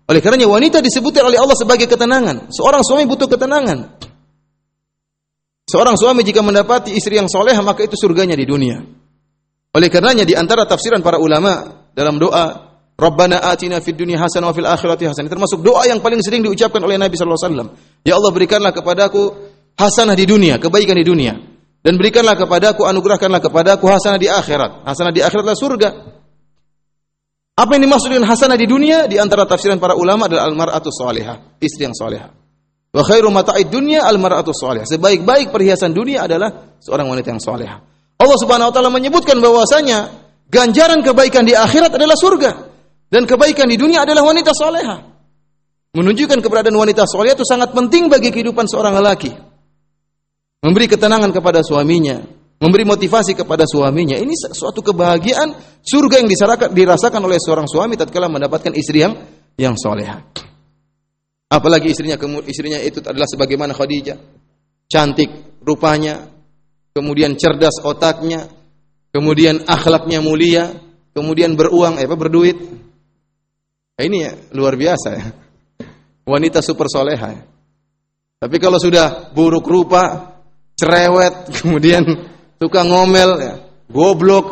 Oleh 0.04 0.20
karenanya 0.20 0.48
wanita 0.52 0.84
disebutkan 0.84 1.32
oleh 1.32 1.40
Allah 1.40 1.56
sebagai 1.56 1.88
ketenangan. 1.88 2.52
Seorang 2.52 2.84
suami 2.84 3.08
butuh 3.08 3.24
ketenangan. 3.24 3.96
Seorang 5.64 5.96
suami 5.96 6.20
jika 6.20 6.44
mendapati 6.44 6.92
istri 6.92 7.16
yang 7.16 7.24
soleh 7.24 7.56
maka 7.64 7.88
itu 7.88 7.96
surganya 7.96 8.36
di 8.36 8.44
dunia. 8.44 8.84
Oleh 9.74 9.88
karenanya 9.88 10.28
di 10.28 10.36
antara 10.36 10.68
tafsiran 10.68 11.00
para 11.00 11.16
ulama 11.16 11.88
dalam 11.96 12.20
doa 12.20 12.73
Rabbana 12.94 13.42
atina 13.42 13.82
fid 13.82 13.98
dunya 13.98 14.14
hasanah 14.14 14.50
wa 14.50 14.54
fil 14.54 14.70
akhirati 14.70 15.10
hasanah 15.10 15.26
termasuk 15.26 15.66
doa 15.66 15.82
yang 15.82 15.98
paling 15.98 16.22
sering 16.22 16.46
diucapkan 16.46 16.78
oleh 16.78 16.94
Nabi 16.94 17.18
sallallahu 17.18 17.42
alaihi 17.42 17.50
wasallam. 17.50 17.68
Ya 18.06 18.14
Allah 18.14 18.30
berikanlah 18.30 18.70
kepadaku 18.70 19.22
hasanah 19.74 20.14
di 20.14 20.22
dunia, 20.30 20.62
kebaikan 20.62 20.94
di 20.94 21.02
dunia 21.02 21.34
dan 21.82 21.98
berikanlah 21.98 22.38
kepadaku 22.38 22.86
anugerahkanlah 22.86 23.42
kepadaku 23.42 23.90
hasanah 23.90 24.18
di 24.22 24.30
akhirat. 24.30 24.86
Hasanah 24.86 25.10
di 25.10 25.26
akhirat 25.26 25.42
adalah 25.42 25.58
surga. 25.58 25.88
Apa 27.54 27.70
yang 27.78 27.82
dimaksud 27.86 28.14
dengan 28.14 28.30
hasanah 28.30 28.58
di 28.58 28.66
dunia? 28.66 29.10
Di 29.10 29.18
antara 29.18 29.42
tafsiran 29.42 29.82
para 29.82 29.98
ulama 29.98 30.30
adalah 30.30 30.46
al-mar'atu 30.46 30.90
salihah, 30.94 31.58
istri 31.58 31.86
yang 31.86 31.94
salihah. 31.94 32.30
Wa 32.94 33.02
khairu 33.02 33.30
mata'id 33.34 33.74
dunya 33.74 34.06
al-mar'atu 34.06 34.54
salihah. 34.54 34.86
Sebaik-baik 34.86 35.50
perhiasan 35.50 35.90
dunia 35.90 36.30
adalah 36.30 36.78
seorang 36.78 37.10
wanita 37.10 37.34
yang 37.34 37.42
salihah. 37.42 37.78
Allah 38.22 38.38
Subhanahu 38.38 38.70
wa 38.70 38.74
taala 38.74 38.90
menyebutkan 38.94 39.42
bahwasanya 39.42 40.14
ganjaran 40.46 41.02
kebaikan 41.02 41.42
di 41.42 41.58
akhirat 41.58 41.90
adalah 41.98 42.14
surga 42.14 42.73
dan 43.14 43.30
kebaikan 43.30 43.70
di 43.70 43.78
dunia 43.78 44.02
adalah 44.02 44.26
wanita 44.26 44.50
salihah. 44.50 44.98
Menunjukkan 45.94 46.42
keberadaan 46.42 46.74
wanita 46.74 47.06
salihah 47.06 47.38
itu 47.38 47.46
sangat 47.46 47.70
penting 47.70 48.10
bagi 48.10 48.34
kehidupan 48.34 48.66
seorang 48.66 48.98
lelaki. 48.98 49.30
Memberi 50.66 50.90
ketenangan 50.90 51.30
kepada 51.30 51.62
suaminya, 51.62 52.18
memberi 52.58 52.82
motivasi 52.82 53.38
kepada 53.38 53.70
suaminya. 53.70 54.18
Ini 54.18 54.50
suatu 54.50 54.82
kebahagiaan 54.82 55.54
surga 55.78 56.26
yang 56.26 56.28
dirasakan 56.74 57.22
oleh 57.22 57.38
seorang 57.38 57.70
suami 57.70 57.94
tatkala 57.94 58.26
mendapatkan 58.26 58.74
istri 58.74 59.06
yang 59.06 59.14
yang 59.54 59.78
soleha. 59.78 60.18
Apalagi 61.46 61.94
istrinya 61.94 62.18
istrinya 62.50 62.82
itu 62.82 62.98
adalah 62.98 63.30
sebagaimana 63.30 63.78
Khadijah, 63.78 64.18
cantik 64.90 65.62
rupanya, 65.62 66.26
kemudian 66.90 67.38
cerdas 67.38 67.78
otaknya, 67.78 68.50
kemudian 69.14 69.62
akhlaknya 69.70 70.18
mulia, 70.18 70.74
kemudian 71.14 71.54
beruang, 71.54 72.02
eh, 72.02 72.10
apa 72.10 72.18
berduit. 72.18 72.58
Nah, 73.94 74.02
ini 74.02 74.26
ya, 74.26 74.32
luar 74.54 74.74
biasa 74.74 75.08
ya. 75.14 75.26
Wanita 76.26 76.58
super 76.58 76.90
soleha. 76.90 77.28
Ya. 77.30 77.42
Tapi 78.42 78.56
kalau 78.58 78.82
sudah 78.82 79.30
buruk 79.30 79.62
rupa, 79.62 80.34
cerewet, 80.74 81.48
kemudian 81.62 82.02
tukang 82.58 82.90
ngomel, 82.90 83.30
ya, 83.38 83.54
goblok, 83.86 84.46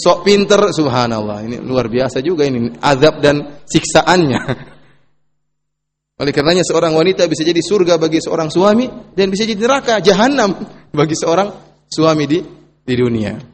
sok 0.00 0.24
pinter, 0.24 0.72
subhanallah. 0.72 1.44
Ini 1.44 1.56
luar 1.60 1.92
biasa 1.92 2.24
juga 2.24 2.48
ini 2.48 2.72
azab 2.80 3.20
dan 3.20 3.60
siksaannya. 3.68 4.40
Oleh 6.20 6.32
karenanya 6.36 6.64
seorang 6.64 6.92
wanita 6.92 7.24
bisa 7.28 7.44
jadi 7.44 7.60
surga 7.64 7.96
bagi 7.96 8.20
seorang 8.20 8.52
suami 8.52 8.88
dan 9.16 9.32
bisa 9.32 9.48
jadi 9.48 9.60
neraka, 9.60 10.04
jahanam 10.04 10.52
bagi 10.92 11.16
seorang 11.16 11.48
suami 11.88 12.24
di 12.28 12.38
di 12.84 12.94
dunia. 12.96 13.49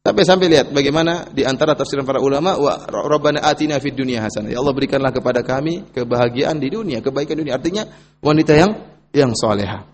Sampai-sampai 0.00 0.48
lihat 0.48 0.66
bagaimana 0.72 1.28
di 1.28 1.44
antara 1.44 1.76
tafsiran 1.76 2.08
para 2.08 2.24
ulama 2.24 2.56
wa 2.56 2.72
rabbana 2.88 3.44
atina 3.44 3.76
fid 3.76 3.92
dunya 3.92 4.24
hasanah. 4.24 4.48
Ya 4.48 4.56
Allah 4.56 4.72
berikanlah 4.72 5.12
kepada 5.12 5.44
kami 5.44 5.92
kebahagiaan 5.92 6.56
di 6.56 6.72
dunia, 6.72 7.04
kebaikan 7.04 7.36
dunia. 7.36 7.60
Artinya 7.60 7.84
wanita 8.24 8.56
yang 8.56 8.72
yang 9.12 9.36
soleha. 9.36 9.84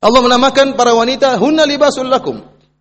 Allah 0.00 0.20
menamakan 0.24 0.80
para 0.80 0.96
wanita 0.96 1.36
hunna 1.36 1.68
libasul 1.68 2.08
lakum. 2.08 2.40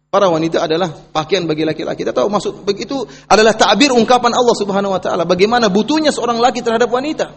Para 0.10 0.32
wanita 0.32 0.64
adalah 0.64 0.88
pakaian 0.88 1.43
bagi 1.43 1.68
laki-laki. 1.68 2.08
Kita 2.08 2.16
tahu 2.16 2.32
maksud 2.32 2.64
begitu 2.64 3.04
adalah 3.28 3.52
takbir 3.54 3.91
ungkapan 3.91 4.32
Allah 4.32 4.56
Subhanahu 4.56 4.95
wa 4.95 5.02
taala 5.04 5.28
bagaimana 5.28 5.68
butuhnya 5.68 6.16
seorang 6.16 6.39
laki 6.39 6.64
terhadap 6.64 6.88
wanita. 6.88 7.30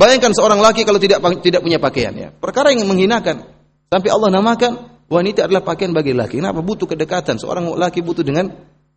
Bayangkan 0.00 0.32
seorang 0.32 0.64
laki 0.64 0.88
kalau 0.88 0.96
tidak 0.96 1.20
tidak 1.44 1.60
punya 1.60 1.76
pakaian 1.76 2.16
ya. 2.16 2.28
Perkara 2.32 2.72
yang 2.72 2.88
menghinakan. 2.88 3.44
Sampai 3.92 4.08
Allah 4.08 4.32
namakan 4.32 4.91
wanita 5.12 5.44
adalah 5.44 5.60
pakaian 5.60 5.92
bagi 5.92 6.16
laki. 6.16 6.40
Kenapa 6.40 6.64
butuh 6.64 6.88
kedekatan? 6.88 7.36
Seorang 7.36 7.68
laki 7.76 8.00
butuh 8.00 8.24
dengan 8.24 8.48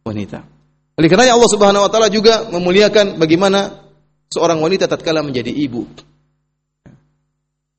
wanita. 0.08 0.40
Oleh 0.96 1.10
karena 1.12 1.36
Allah 1.36 1.52
Subhanahu 1.52 1.84
wa 1.84 1.92
taala 1.92 2.08
juga 2.08 2.48
memuliakan 2.48 3.20
bagaimana 3.20 3.84
seorang 4.32 4.64
wanita 4.64 4.88
tatkala 4.88 5.20
menjadi 5.20 5.52
ibu. 5.52 5.84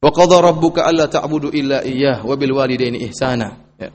Wa 0.05 0.13
qadha 0.13 0.45
rabbuka 0.45 0.85
alla 0.85 1.09
ta'budu 1.09 1.49
illa 1.57 1.81
iyyah 1.81 2.21
wa 2.29 2.37
bil 2.37 2.53
walidaini 2.53 3.09
ihsana. 3.09 3.57
Ya. 3.81 3.89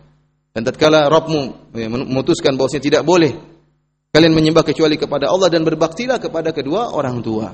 Dan 0.51 0.65
tatkala 0.65 1.05
Rabbmu 1.07 1.71
ya, 1.77 1.87
memutuskan 1.87 2.57
bahwasanya 2.57 2.83
tidak 2.83 3.03
boleh 3.05 3.37
kalian 4.11 4.33
menyembah 4.33 4.65
kecuali 4.65 4.97
kepada 4.97 5.29
Allah 5.29 5.47
dan 5.47 5.61
berbaktilah 5.63 6.17
kepada 6.17 6.49
kedua 6.51 6.91
orang 6.91 7.21
tua. 7.21 7.53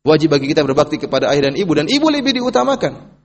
Wajib 0.00 0.32
bagi 0.32 0.50
kita 0.50 0.64
berbakti 0.64 0.96
kepada 0.96 1.28
ayah 1.30 1.52
dan 1.52 1.54
ibu 1.56 1.72
dan 1.76 1.86
ibu 1.86 2.08
lebih 2.08 2.36
diutamakan. 2.40 3.19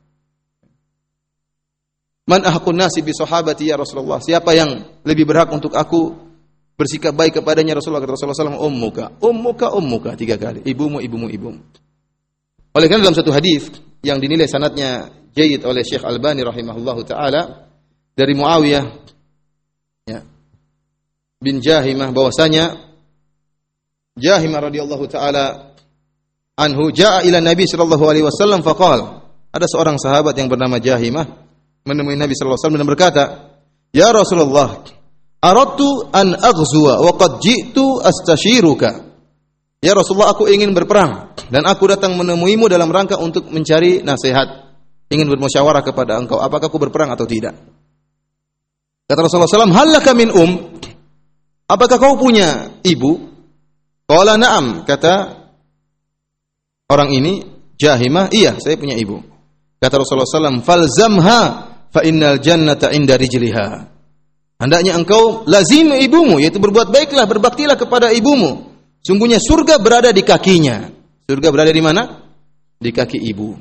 Man 2.25 2.41
ahakun 2.41 2.73
nasi 2.73 3.05
bi 3.05 3.13
sahabati 3.13 3.69
ya 3.69 3.77
Rasulullah? 3.77 4.17
Siapa 4.17 4.53
yang 4.57 5.01
lebih 5.05 5.29
berhak 5.29 5.53
untuk 5.53 5.77
aku 5.77 6.13
bersikap 6.73 7.13
baik 7.13 7.37
kepadanya 7.37 7.77
Rasulullah? 7.77 8.01
Kata 8.01 8.17
Rasulullah 8.17 8.57
SAW 8.57 8.65
ummuka. 8.65 9.21
Ummuka 9.21 9.73
ummuka. 9.77 10.17
Tiga 10.17 10.35
kali. 10.41 10.65
Ibumu 10.65 10.97
ibumu 11.05 11.29
ibumu 11.29 11.61
oleh 12.75 12.87
karena 12.91 13.07
dalam 13.07 13.15
satu 13.15 13.31
hadis 13.31 13.71
yang 14.03 14.19
dinilai 14.19 14.51
sanatnya 14.51 15.07
jayid 15.31 15.63
oleh 15.63 15.81
Syekh 15.81 16.03
Albani 16.03 16.43
rahimahullahu 16.43 17.07
taala 17.07 17.71
dari 18.11 18.35
Muawiyah 18.35 18.85
ya, 20.11 20.19
bin 21.39 21.63
Jahimah 21.63 22.11
bahwasanya 22.11 22.75
Jahimah 24.19 24.59
radhiyallahu 24.67 25.07
taala 25.07 25.75
anhu 26.59 26.91
jaa 26.91 27.23
ila 27.23 27.39
Nabi 27.39 27.63
sallallahu 27.63 28.03
alaihi 28.03 28.27
wasallam 28.27 28.59
faqal 28.59 29.23
ada 29.55 29.65
seorang 29.71 29.95
sahabat 29.95 30.35
yang 30.35 30.51
bernama 30.51 30.75
Jahimah 30.75 31.23
menemui 31.85 32.17
Nabi 32.17 32.33
sallallahu 32.33 32.57
alaihi 32.57 32.65
wasallam 32.65 32.81
dan 32.81 32.89
berkata, 32.89 33.23
"Ya 33.93 34.09
Rasulullah, 34.09 34.81
aradtu 35.39 36.09
an 36.09 36.33
aghzuwa 36.33 37.05
wa 37.05 37.13
qad 37.13 37.39
ji'tu 37.39 38.01
astashiruka." 38.01 39.05
Ya 39.85 39.93
Rasulullah, 39.93 40.33
aku 40.33 40.49
ingin 40.49 40.73
berperang 40.73 41.37
dan 41.53 41.61
aku 41.69 41.85
datang 41.85 42.17
menemuimu 42.17 42.65
dalam 42.65 42.89
rangka 42.89 43.21
untuk 43.21 43.53
mencari 43.53 44.01
nasihat, 44.01 44.73
ingin 45.13 45.29
bermusyawarah 45.29 45.85
kepada 45.85 46.17
engkau, 46.17 46.41
apakah 46.41 46.73
aku 46.73 46.81
berperang 46.81 47.13
atau 47.13 47.29
tidak? 47.29 47.53
Kata 49.05 49.19
Rasulullah 49.21 49.45
SAW, 49.45 49.69
Halaka 49.69 50.17
min 50.17 50.33
um? 50.33 50.81
Apakah 51.69 52.01
kau 52.01 52.17
punya 52.17 52.81
ibu? 52.81 53.29
Qala 54.09 54.41
na'am, 54.41 54.89
kata 54.89 55.45
orang 56.89 57.13
ini, 57.13 57.45
Jahimah, 57.77 58.33
iya, 58.33 58.57
saya 58.57 58.81
punya 58.81 58.97
ibu. 58.97 59.21
Kata 59.77 60.01
Rasulullah 60.01 60.25
SAW, 60.25 60.65
Falzamha 60.65 61.41
fa 61.95 62.03
innal 62.03 62.43
jannata 62.43 62.91
inda 62.91 63.15
rijliha. 63.15 63.67
Hendaknya 64.59 64.99
engkau 64.99 65.47
lazim 65.47 65.95
ibumu 65.95 66.43
yaitu 66.43 66.59
berbuat 66.59 66.91
baiklah, 66.91 67.23
berbaktilah 67.23 67.79
kepada 67.79 68.11
ibumu. 68.11 68.75
Sungguhnya 68.99 69.39
surga 69.39 69.79
berada 69.79 70.11
di 70.11 70.27
kakinya. 70.27 70.91
Surga 71.23 71.47
berada 71.55 71.71
di 71.71 71.79
mana? 71.79 72.27
Di 72.75 72.91
kaki 72.91 73.23
ibu. 73.31 73.55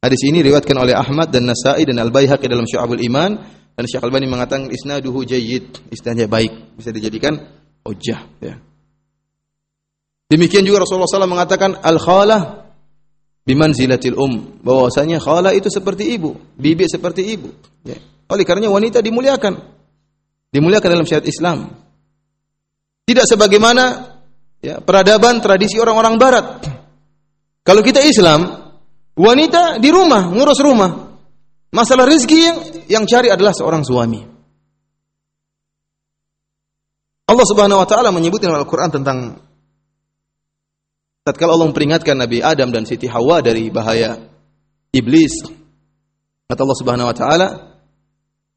Hadis 0.00 0.22
ini 0.30 0.40
diriwayatkan 0.40 0.76
oleh 0.78 0.94
Ahmad 0.94 1.28
dan 1.28 1.50
Nasai 1.50 1.84
dan 1.84 1.98
Al-Baihaqi 2.00 2.46
dalam 2.46 2.64
Syu'abul 2.64 3.02
Iman 3.04 3.36
dan 3.76 3.84
Syekh 3.84 4.00
Albani 4.00 4.28
mengatakan 4.28 4.68
isnaduhu 4.72 5.24
jayyid, 5.24 5.92
isnadnya 5.92 6.24
baik, 6.24 6.76
bisa 6.76 6.88
dijadikan 6.88 7.36
hujjah 7.84 8.20
ya. 8.40 8.56
Demikian 10.30 10.62
juga 10.62 10.86
Rasulullah 10.86 11.10
SAW 11.10 11.26
mengatakan 11.26 11.80
al-khalah 11.80 12.59
bimanzilatil 13.44 14.16
um 14.16 14.60
bahwasanya 14.60 15.18
khala 15.20 15.56
itu 15.56 15.72
seperti 15.72 16.14
ibu, 16.14 16.36
bibi 16.56 16.86
seperti 16.86 17.24
ibu. 17.24 17.50
Ya. 17.84 17.96
Oleh 18.30 18.44
karenanya 18.46 18.70
wanita 18.70 18.98
dimuliakan. 19.02 19.58
Dimuliakan 20.50 20.88
dalam 20.90 21.06
syariat 21.06 21.26
Islam. 21.26 21.58
Tidak 23.06 23.26
sebagaimana 23.26 23.84
ya, 24.62 24.78
peradaban 24.78 25.42
tradisi 25.42 25.78
orang-orang 25.82 26.14
barat. 26.18 26.46
Kalau 27.66 27.82
kita 27.82 28.02
Islam, 28.02 28.70
wanita 29.18 29.82
di 29.82 29.90
rumah, 29.90 30.30
ngurus 30.30 30.60
rumah. 30.62 30.90
Masalah 31.70 32.06
rezeki 32.06 32.38
yang 32.38 32.58
yang 32.90 33.04
cari 33.06 33.30
adalah 33.30 33.54
seorang 33.54 33.86
suami. 33.86 34.26
Allah 37.30 37.46
Subhanahu 37.46 37.78
wa 37.78 37.86
taala 37.86 38.10
menyebutkan 38.10 38.50
dalam 38.50 38.66
Al-Qur'an 38.66 38.90
tentang 38.90 39.38
tatkala 41.30 41.54
Allah 41.54 41.70
memperingatkan 41.70 42.18
Nabi 42.18 42.42
Adam 42.42 42.74
dan 42.74 42.82
Siti 42.82 43.06
Hawa 43.06 43.38
dari 43.38 43.70
bahaya 43.70 44.18
iblis 44.90 45.46
kata 46.50 46.60
Allah 46.66 46.78
Subhanahu 46.82 47.06
wa 47.06 47.14
taala 47.14 47.48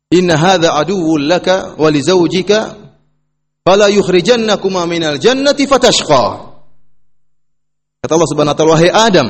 inna 0.10 0.34
hadza 0.34 0.74
aduwwun 0.74 1.30
laka 1.30 1.78
wa 1.78 1.90
li 1.94 2.02
zawjika 2.02 2.74
fala 3.62 3.94
yukhrijannakuma 3.94 4.90
minal 4.90 5.22
jannati 5.22 5.70
fatashqa. 5.70 6.26
Kata 8.02 8.12
Allah 8.12 8.30
Subhanahu 8.34 8.54
wa 8.54 8.58
taala 8.58 8.74
wahai 8.74 8.92
Adam 8.92 9.28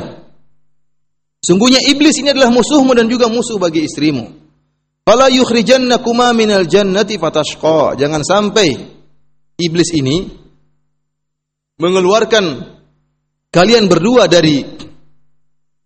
sungguhnya 1.43 1.83
iblis 1.83 2.15
ini 2.23 2.31
adalah 2.31 2.49
musuhmu 2.49 2.95
dan 2.95 3.11
juga 3.11 3.27
musuh 3.27 3.59
bagi 3.59 3.83
istrimu. 3.83 4.39
Fala 5.03 5.27
yukhrijannakuma 5.27 6.31
minal 6.31 6.63
jannati 6.63 7.19
fatashqa. 7.19 7.99
Jangan 7.99 8.23
sampai 8.23 8.71
iblis 9.59 9.91
ini 9.91 10.31
mengeluarkan 11.75 12.73
kalian 13.53 13.85
berdua 13.85 14.25
dari 14.25 14.65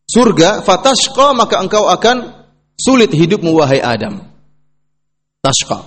surga, 0.08 0.64
fatashqa 0.64 1.36
maka 1.36 1.60
engkau 1.60 1.92
akan 1.92 2.48
sulit 2.80 3.12
hidupmu 3.12 3.52
wahai 3.60 3.84
Adam. 3.84 4.24
Tashqa. 5.44 5.80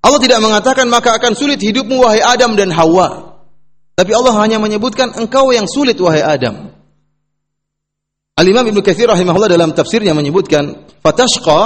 Allah 0.00 0.20
tidak 0.24 0.40
mengatakan 0.40 0.88
maka 0.88 1.12
akan 1.20 1.36
sulit 1.36 1.60
hidupmu 1.60 2.00
wahai 2.00 2.24
Adam 2.24 2.56
dan 2.56 2.72
Hawa. 2.72 3.36
Tapi 3.98 4.14
Allah 4.14 4.34
hanya 4.40 4.56
menyebutkan 4.62 5.12
engkau 5.18 5.50
yang 5.52 5.68
sulit 5.68 5.98
wahai 6.00 6.24
Adam. 6.24 6.70
Al-Imam 8.38 8.62
Ibnu 8.70 8.80
Katsir 8.80 9.10
rahimahullah 9.10 9.50
dalam 9.50 9.74
tafsirnya 9.74 10.14
menyebutkan 10.14 10.86
fatashqa 11.02 11.62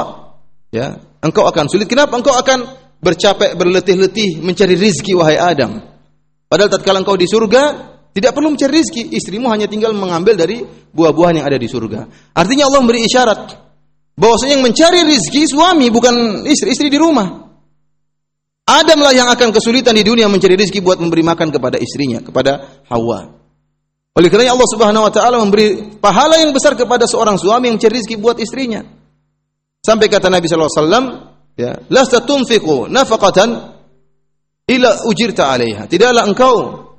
ya, 0.72 0.96
engkau 1.20 1.44
akan 1.44 1.68
sulit. 1.68 1.84
Kenapa 1.84 2.16
engkau 2.16 2.32
akan 2.32 2.64
bercapek 3.04 3.52
berletih-letih 3.60 4.40
mencari 4.40 4.80
rizki 4.80 5.12
wahai 5.12 5.36
Adam? 5.36 5.84
Padahal 6.48 6.72
tatkala 6.72 7.04
engkau 7.04 7.20
di 7.20 7.28
surga, 7.28 7.91
tidak 8.12 8.36
perlu 8.36 8.52
mencari 8.52 8.84
rizki, 8.84 9.08
istrimu 9.08 9.48
hanya 9.48 9.64
tinggal 9.64 9.96
mengambil 9.96 10.36
dari 10.36 10.60
buah-buahan 10.92 11.40
yang 11.40 11.46
ada 11.48 11.56
di 11.56 11.64
surga. 11.64 12.04
Artinya 12.36 12.68
Allah 12.68 12.80
memberi 12.84 13.08
isyarat 13.08 13.40
bahwasanya 14.12 14.60
yang 14.60 14.64
mencari 14.68 15.00
rizki 15.08 15.48
suami 15.48 15.88
bukan 15.88 16.44
istri, 16.44 16.76
istri 16.76 16.92
di 16.92 17.00
rumah. 17.00 17.48
Adamlah 18.68 19.16
yang 19.16 19.32
akan 19.32 19.48
kesulitan 19.50 19.96
di 19.96 20.04
dunia 20.04 20.28
mencari 20.28 20.60
rizki 20.60 20.84
buat 20.84 21.00
memberi 21.00 21.24
makan 21.24 21.48
kepada 21.50 21.80
istrinya, 21.80 22.20
kepada 22.20 22.84
Hawa. 22.92 23.32
Oleh 24.12 24.28
karena 24.28 24.52
Allah 24.52 24.68
Subhanahu 24.68 25.08
wa 25.08 25.12
taala 25.12 25.40
memberi 25.40 25.96
pahala 25.96 26.36
yang 26.36 26.52
besar 26.52 26.76
kepada 26.76 27.08
seorang 27.08 27.40
suami 27.40 27.72
yang 27.72 27.80
mencari 27.80 27.96
rizki 27.96 28.20
buat 28.20 28.36
istrinya. 28.36 28.84
Sampai 29.80 30.12
kata 30.12 30.28
Nabi 30.28 30.46
sallallahu 30.46 30.68
alaihi 30.68 30.84
wasallam, 30.84 31.06
ya, 31.56 31.72
lasta 31.88 32.20
tunfiqu 32.22 32.92
nafaqatan 32.92 33.72
ila 34.68 34.90
ujirta 35.08 35.48
'alaiha. 35.48 35.88
Tidaklah 35.88 36.22
engkau 36.28 36.54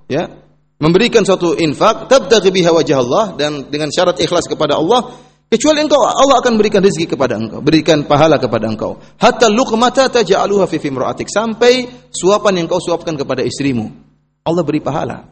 ya 0.09 0.42
memberikan 0.83 1.23
suatu 1.23 1.55
infak 1.55 2.11
tabtaghi 2.11 2.51
biha 2.51 2.75
wajah 2.75 2.97
Allah 2.99 3.25
dan 3.39 3.71
dengan 3.71 3.87
syarat 3.87 4.19
ikhlas 4.19 4.51
kepada 4.51 4.75
Allah 4.75 5.15
kecuali 5.47 5.79
engkau 5.79 6.03
Allah 6.03 6.43
akan 6.43 6.59
berikan 6.59 6.83
rezeki 6.83 7.15
kepada 7.15 7.39
engkau 7.39 7.63
berikan 7.63 8.03
pahala 8.03 8.35
kepada 8.35 8.67
engkau. 8.67 8.99
Hatta 9.15 9.47
luqmata 9.47 10.11
taj'aluha 10.11 10.67
fi 10.67 10.83
fimra'atik 10.83 11.31
sampai 11.31 11.87
suapan 12.11 12.59
yang 12.59 12.67
kau 12.67 12.83
suapkan 12.83 13.15
kepada 13.15 13.39
istrimu. 13.47 13.87
Allah 14.43 14.63
beri 14.67 14.83
pahala. 14.83 15.23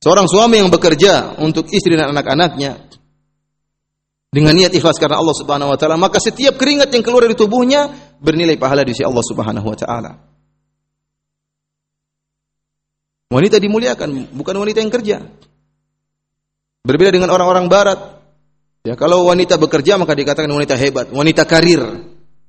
Seorang 0.00 0.24
suami 0.24 0.64
yang 0.64 0.72
bekerja 0.72 1.36
untuk 1.44 1.68
istri 1.68 1.92
dan 1.96 2.16
anak-anaknya 2.16 2.88
dengan 4.34 4.52
niat 4.56 4.72
ikhlas 4.74 4.98
karena 4.98 5.20
Allah 5.20 5.36
Subhanahu 5.36 5.70
wa 5.70 5.78
taala 5.78 5.94
maka 5.94 6.18
setiap 6.18 6.58
keringat 6.58 6.90
yang 6.90 7.06
keluar 7.06 7.28
dari 7.28 7.38
tubuhnya 7.38 7.86
bernilai 8.18 8.58
pahala 8.58 8.82
di 8.82 8.90
sisi 8.90 9.06
Allah 9.06 9.22
Subhanahu 9.22 9.62
wa 9.62 9.78
taala 9.78 10.33
Wanita 13.32 13.56
dimuliakan, 13.58 14.34
bukan 14.34 14.54
wanita 14.56 14.78
yang 14.84 14.92
kerja. 14.92 15.16
Berbeda 16.84 17.10
dengan 17.10 17.32
orang-orang 17.32 17.66
barat. 17.72 18.20
Ya, 18.84 18.92
kalau 19.00 19.24
wanita 19.24 19.56
bekerja 19.56 19.96
maka 19.96 20.12
dikatakan 20.12 20.52
wanita 20.52 20.76
hebat, 20.76 21.08
wanita 21.08 21.48
karir, 21.48 21.80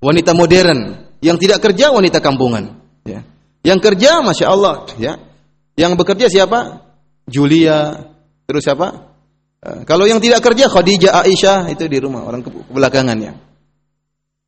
wanita 0.04 0.36
modern. 0.36 1.08
Yang 1.24 1.48
tidak 1.48 1.60
kerja 1.64 1.96
wanita 1.96 2.20
kampungan. 2.20 2.76
Ya. 3.08 3.24
Yang 3.64 3.80
kerja, 3.82 4.20
masya 4.20 4.46
Allah, 4.52 4.86
ya. 5.00 5.18
Yang 5.80 5.96
bekerja 5.96 6.28
siapa? 6.28 6.86
Julia, 7.26 8.12
terus 8.46 8.62
siapa? 8.62 9.16
Uh, 9.64 9.82
kalau 9.88 10.06
yang 10.06 10.22
tidak 10.22 10.46
kerja 10.46 10.70
Khadijah, 10.70 11.26
Aisyah 11.26 11.74
itu 11.74 11.90
di 11.90 11.98
rumah 11.98 12.28
orang 12.28 12.46
ke 12.46 12.52
belakangannya. 12.52 13.34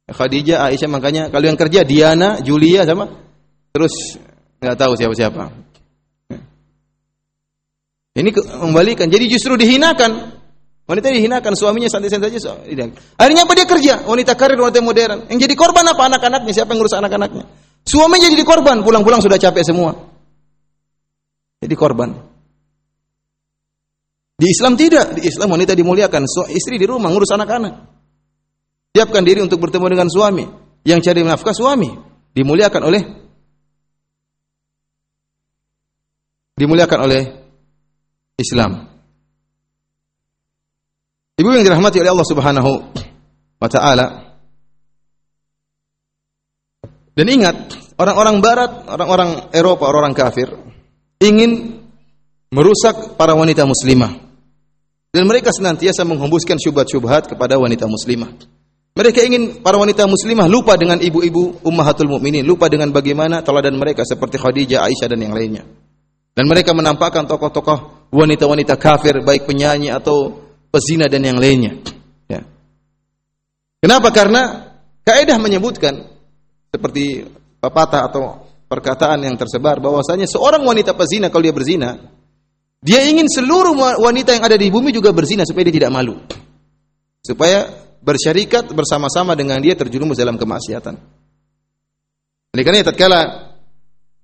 Khadijah, 0.07 0.69
Aisyah 0.69 0.89
makanya 0.91 1.23
kalau 1.33 1.49
yang 1.49 1.57
kerja 1.57 1.81
Diana, 1.81 2.37
Julia 2.39 2.85
sama 2.85 3.09
terus 3.73 4.21
nggak 4.61 4.77
tahu 4.77 4.93
siapa-siapa. 4.93 5.66
Ini 8.17 8.29
kembalikan. 8.33 9.05
Jadi 9.13 9.29
justru 9.29 9.53
dihinakan. 9.53 10.41
Wanita 10.87 11.11
dihinakan, 11.11 11.51
suaminya 11.53 11.91
santai-santai 11.91 12.31
saja. 12.39 12.63
Akhirnya 13.19 13.43
apa 13.43 13.53
dia 13.53 13.67
kerja? 13.67 13.93
Wanita 14.07 14.39
karir, 14.39 14.55
wanita 14.55 14.79
modern. 14.79 15.27
Yang 15.27 15.45
jadi 15.45 15.53
korban 15.59 15.83
apa 15.83 16.07
anak-anaknya? 16.07 16.51
Siapa 16.55 16.71
yang 16.71 16.79
ngurus 16.79 16.95
anak-anaknya? 16.95 17.43
Suaminya 17.83 18.31
jadi 18.31 18.43
korban, 18.47 18.81
pulang-pulang 18.87 19.19
sudah 19.19 19.35
capek 19.35 19.67
semua. 19.67 19.91
Jadi 21.59 21.75
korban. 21.75 22.15
Di 24.39 24.47
Islam 24.47 24.79
tidak, 24.79 25.19
di 25.19 25.27
Islam 25.27 25.51
wanita 25.51 25.75
dimuliakan, 25.75 26.23
so, 26.23 26.47
istri 26.47 26.79
di 26.79 26.87
rumah 26.87 27.11
ngurus 27.11 27.35
anak-anak. 27.35 27.73
Siapkan 28.95 29.27
diri 29.27 29.43
untuk 29.43 29.59
bertemu 29.59 29.91
dengan 29.91 30.07
suami. 30.07 30.47
Yang 30.87 31.11
cari 31.11 31.19
nafkah 31.27 31.51
suami, 31.51 31.91
dimuliakan 32.31 32.81
oleh 32.87 33.01
dimuliakan 36.57 36.99
oleh 37.05 37.46
Islam. 38.37 38.85
Ibu 41.37 41.53
yang 41.53 41.65
dirahmati 41.65 42.01
oleh 42.01 42.11
Allah 42.13 42.29
Subhanahu 42.29 42.71
wa 43.57 43.69
taala. 43.69 44.05
Dan 47.17 47.25
ingat, 47.33 47.57
orang-orang 47.97 48.37
barat, 48.41 48.71
orang-orang 48.85 49.29
Eropa, 49.49 49.89
orang-orang 49.89 50.13
kafir 50.13 50.53
ingin 51.17 51.81
merusak 52.53 53.17
para 53.17 53.33
wanita 53.33 53.65
muslimah. 53.65 54.21
Dan 55.09 55.25
mereka 55.25 55.49
senantiasa 55.49 56.05
menghembuskan 56.05 56.61
syubhat-syubhat 56.61 57.25
kepada 57.33 57.57
wanita 57.57 57.89
muslimah. 57.89 58.29
Mereka 58.93 59.25
ingin 59.25 59.65
para 59.65 59.81
wanita 59.81 60.05
muslimah 60.05 60.45
lupa 60.45 60.77
dengan 60.77 61.01
ibu-ibu 61.01 61.65
ummahatul 61.65 62.09
mukminin, 62.09 62.45
lupa 62.45 62.69
dengan 62.69 62.93
bagaimana 62.93 63.41
teladan 63.41 63.77
mereka 63.77 64.05
seperti 64.05 64.37
Khadijah, 64.37 64.85
Aisyah 64.85 65.09
dan 65.09 65.21
yang 65.21 65.33
lainnya. 65.33 65.65
Dan 66.37 66.45
mereka 66.45 66.73
menampakkan 66.77 67.25
tokoh-tokoh 67.25 67.96
wanita-wanita 68.11 68.75
kafir 68.79 69.19
baik 69.23 69.47
penyanyi 69.47 69.91
atau 69.91 70.47
pezina 70.71 71.07
dan 71.11 71.23
yang 71.23 71.39
lainnya. 71.39 71.79
Ya. 72.27 72.43
Kenapa? 73.83 74.11
Karena 74.11 74.73
kaidah 75.03 75.39
menyebutkan 75.39 76.07
seperti 76.71 77.27
pepatah 77.59 78.07
atau 78.11 78.47
perkataan 78.67 79.23
yang 79.23 79.35
tersebar 79.39 79.79
bahwasanya 79.79 80.27
seorang 80.27 80.63
wanita 80.63 80.93
pezina 80.93 81.31
kalau 81.31 81.47
dia 81.47 81.55
berzina, 81.55 81.95
dia 82.83 83.03
ingin 83.07 83.25
seluruh 83.31 83.73
wanita 84.03 84.35
yang 84.35 84.43
ada 84.43 84.59
di 84.59 84.67
bumi 84.67 84.91
juga 84.91 85.15
berzina 85.15 85.47
supaya 85.47 85.71
dia 85.71 85.81
tidak 85.83 85.91
malu. 85.95 86.19
Supaya 87.23 87.67
bersyarikat 88.03 88.71
bersama-sama 88.71 89.35
dengan 89.35 89.59
dia 89.59 89.75
terjerumus 89.75 90.15
dalam 90.15 90.39
kemaksiatan. 90.39 90.95
Oleh 92.55 92.63
karena 92.63 92.87
tatkala 92.87 93.21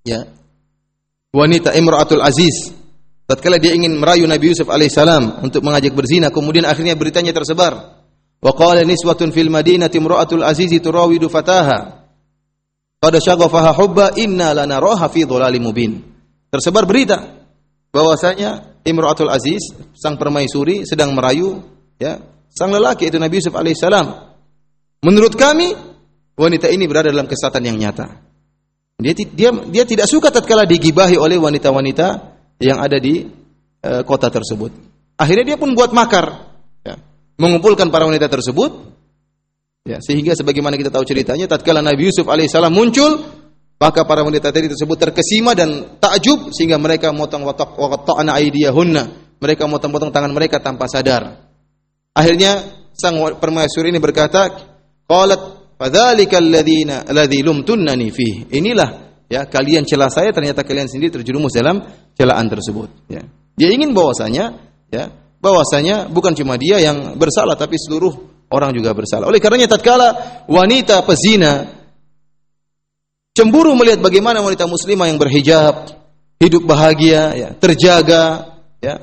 ya 0.07 0.23
wanita 1.33 1.75
Imratul 1.75 2.23
Aziz 2.23 2.82
tatkala 3.33 3.57
dia 3.57 3.73
ingin 3.73 3.97
merayu 3.97 4.29
Nabi 4.29 4.53
Yusuf 4.53 4.69
alaihissalam 4.69 5.41
untuk 5.41 5.65
mengajak 5.65 5.97
berzina 5.97 6.29
kemudian 6.29 6.69
akhirnya 6.69 6.93
beritanya 6.93 7.33
tersebar. 7.33 8.05
Wa 8.43 8.51
qala 8.53 8.85
niswatun 8.85 9.33
fil 9.33 9.49
madinati 9.49 9.97
imra'atul 9.97 10.45
azizi 10.45 10.77
turawidu 10.77 11.27
fataha. 11.33 12.05
Qad 13.01 13.13
syaghafaha 13.17 13.73
hubba 13.75 14.13
inna 14.15 14.53
lanaraha 14.53 15.09
fi 15.09 15.25
dhalalim 15.25 15.65
mubin. 15.65 15.91
Tersebar 16.53 16.85
berita 16.85 17.43
bahwasanya 17.89 18.73
Imratul 18.83 19.31
Aziz 19.31 19.71
sang 19.95 20.19
permaisuri 20.19 20.83
sedang 20.83 21.15
merayu 21.15 21.63
ya 21.95 22.19
sang 22.51 22.73
lelaki 22.73 23.07
itu 23.07 23.15
Nabi 23.15 23.39
Yusuf 23.39 23.55
alaihissalam 23.55 24.05
menurut 25.07 25.33
kami 25.39 25.71
wanita 26.35 26.67
ini 26.67 26.83
berada 26.89 27.13
dalam 27.13 27.29
kesesatan 27.29 27.63
yang 27.63 27.77
nyata. 27.79 28.07
Dia 28.99 29.13
dia 29.15 29.49
dia 29.71 29.83
tidak 29.87 30.07
suka 30.11 30.29
tatkala 30.29 30.67
digibahi 30.67 31.15
oleh 31.15 31.39
wanita-wanita 31.39 32.32
yang 32.63 32.79
ada 32.79 32.97
di 32.97 33.27
e, 33.83 33.91
kota 34.07 34.31
tersebut. 34.31 34.71
Akhirnya 35.19 35.53
dia 35.53 35.57
pun 35.59 35.75
buat 35.75 35.91
makar, 35.91 36.55
ya, 36.81 36.95
mengumpulkan 37.37 37.91
para 37.91 38.07
wanita 38.07 38.31
tersebut, 38.31 38.71
ya, 39.85 39.99
sehingga 39.99 40.33
sebagaimana 40.33 40.79
kita 40.79 40.89
tahu 40.89 41.03
ceritanya, 41.03 41.45
tatkala 41.45 41.83
Nabi 41.83 42.09
Yusuf 42.09 42.25
alaihissalam 42.25 42.71
muncul, 42.73 43.21
maka 43.83 44.07
para 44.07 44.23
wanita 44.23 44.47
tadi 44.55 44.71
tersebut 44.71 44.95
terkesima 44.95 45.51
dan 45.51 45.99
takjub 45.99 46.55
sehingga 46.55 46.79
mereka 46.79 47.11
motong 47.11 47.43
watak 47.43 47.75
waqta'na 47.75 48.31
aydiyahunna. 48.39 49.03
Mereka 49.43 49.67
motong-motong 49.67 50.15
tangan 50.15 50.31
mereka 50.31 50.63
tanpa 50.63 50.87
sadar. 50.87 51.51
Akhirnya 52.15 52.63
sang 52.95 53.19
permaisuri 53.35 53.91
ini 53.91 53.99
berkata, 53.99 54.55
"Qalat 55.03 55.75
fadzalika 55.75 56.39
alladziina 56.39 57.03
alladzi 57.03 57.43
lumtunnani 57.43 58.07
fihi." 58.07 58.55
Inilah 58.55 59.12
ya 59.33 59.49
kalian 59.49 59.81
celah 59.81 60.13
saya 60.13 60.29
ternyata 60.29 60.61
kalian 60.61 60.85
sendiri 60.85 61.09
terjerumus 61.09 61.57
dalam 61.57 61.81
celaan 62.13 62.45
tersebut. 62.45 63.09
Ya. 63.09 63.25
Dia 63.57 63.73
ingin 63.73 63.97
bahwasanya 63.97 64.61
ya 64.93 65.09
bahwasanya 65.41 66.13
bukan 66.13 66.37
cuma 66.37 66.53
dia 66.61 66.77
yang 66.77 67.17
bersalah 67.17 67.57
tapi 67.57 67.81
seluruh 67.81 68.13
orang 68.53 68.77
juga 68.77 68.93
bersalah. 68.93 69.25
Oleh 69.25 69.41
karenanya 69.41 69.73
tatkala 69.73 70.13
wanita 70.45 71.01
pezina 71.01 71.65
cemburu 73.33 73.73
melihat 73.73 74.05
bagaimana 74.05 74.45
wanita 74.45 74.69
muslimah 74.69 75.09
yang 75.09 75.17
berhijab 75.17 75.89
hidup 76.37 76.69
bahagia 76.69 77.33
ya 77.33 77.49
terjaga 77.57 78.53
ya 78.77 79.01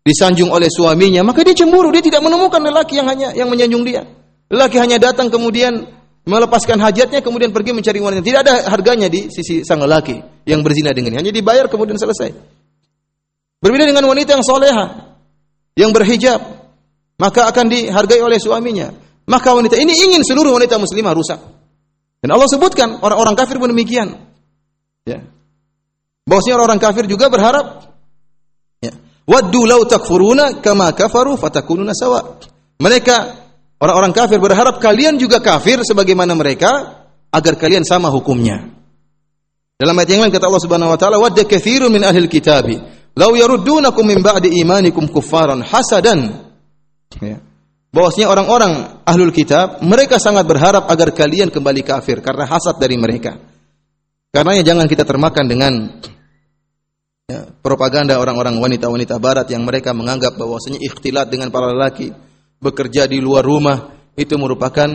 disanjung 0.00 0.48
oleh 0.48 0.72
suaminya 0.72 1.20
maka 1.20 1.44
dia 1.44 1.52
cemburu. 1.52 1.92
Dia 1.92 2.00
tidak 2.00 2.24
menemukan 2.24 2.64
lelaki 2.64 2.96
yang 2.96 3.12
hanya 3.12 3.36
yang 3.36 3.52
menyanjung 3.52 3.84
dia. 3.84 4.08
Lelaki 4.48 4.80
hanya 4.80 4.96
datang 4.96 5.28
kemudian 5.28 5.99
melepaskan 6.28 6.76
hajatnya 6.80 7.24
kemudian 7.24 7.52
pergi 7.54 7.72
mencari 7.72 7.98
wanita. 8.00 8.20
Tidak 8.20 8.40
ada 8.44 8.54
harganya 8.68 9.08
di 9.08 9.32
sisi 9.32 9.64
sang 9.64 9.80
lelaki 9.80 10.20
yang 10.44 10.60
berzina 10.60 10.92
dengannya. 10.92 11.24
Hanya 11.24 11.32
dibayar 11.32 11.66
kemudian 11.70 11.96
selesai. 11.96 12.32
Berbeda 13.60 13.84
dengan 13.88 14.08
wanita 14.08 14.40
yang 14.40 14.44
soleha, 14.44 15.16
yang 15.76 15.92
berhijab, 15.92 16.40
maka 17.20 17.48
akan 17.52 17.68
dihargai 17.68 18.20
oleh 18.24 18.40
suaminya. 18.40 18.88
Maka 19.28 19.52
wanita 19.52 19.76
ini 19.76 19.92
ingin 19.94 20.24
seluruh 20.24 20.56
wanita 20.56 20.80
muslimah 20.80 21.12
rusak. 21.12 21.40
Dan 22.20 22.28
Allah 22.32 22.48
sebutkan 22.48 23.00
orang-orang 23.00 23.36
kafir 23.36 23.56
pun 23.60 23.72
demikian. 23.72 24.16
Ya. 25.08 25.24
Bahwasanya 26.28 26.60
orang-orang 26.60 26.80
kafir 26.82 27.04
juga 27.08 27.32
berharap 27.32 27.96
ya. 28.84 28.92
Waddu 29.24 29.64
law 29.64 29.80
takfuruna 29.88 30.60
kama 30.60 30.92
kafaru 30.92 31.40
fatakununa 31.40 31.96
sawa. 31.96 32.40
Mereka 32.80 33.39
Orang-orang 33.80 34.12
kafir 34.12 34.36
berharap 34.36 34.76
kalian 34.76 35.16
juga 35.16 35.40
kafir 35.40 35.80
sebagaimana 35.80 36.36
mereka 36.36 37.00
agar 37.32 37.56
kalian 37.56 37.80
sama 37.80 38.12
hukumnya. 38.12 38.68
Dalam 39.80 39.96
ayat 39.96 40.12
yang 40.12 40.20
lain 40.20 40.28
kata 40.28 40.44
Allah 40.52 40.60
Subhanahu 40.60 40.92
wa 40.92 40.98
taala, 41.00 41.16
"Wadda 41.16 41.48
katsirun 41.48 41.88
min 41.88 42.04
ahli 42.04 42.28
kitabi 42.28 42.76
law 43.16 43.32
yaruddunakum 43.32 44.04
min 44.04 44.20
ba'di 44.20 44.52
imanikum 44.60 45.08
kuffaran 45.08 45.64
hasadan." 45.64 46.44
Ya. 47.24 47.40
Bahwasanya 47.90 48.28
orang-orang 48.28 48.72
ahlul 49.08 49.32
kitab 49.32 49.80
mereka 49.80 50.20
sangat 50.20 50.44
berharap 50.44 50.84
agar 50.86 51.16
kalian 51.16 51.48
kembali 51.48 51.80
kafir 51.80 52.20
karena 52.20 52.44
hasad 52.44 52.76
dari 52.76 53.00
mereka. 53.00 53.40
Karenanya 54.30 54.62
jangan 54.62 54.86
kita 54.86 55.02
termakan 55.02 55.44
dengan 55.48 55.72
ya, 57.26 57.50
propaganda 57.64 58.20
orang-orang 58.20 58.60
wanita-wanita 58.60 59.16
barat 59.18 59.48
yang 59.50 59.66
mereka 59.66 59.90
menganggap 59.90 60.38
bahwasanya 60.38 60.78
ikhtilat 60.78 61.32
dengan 61.32 61.50
para 61.50 61.72
lelaki 61.72 62.14
bekerja 62.60 63.08
di 63.08 63.18
luar 63.18 63.42
rumah 63.42 63.96
itu 64.14 64.36
merupakan 64.36 64.88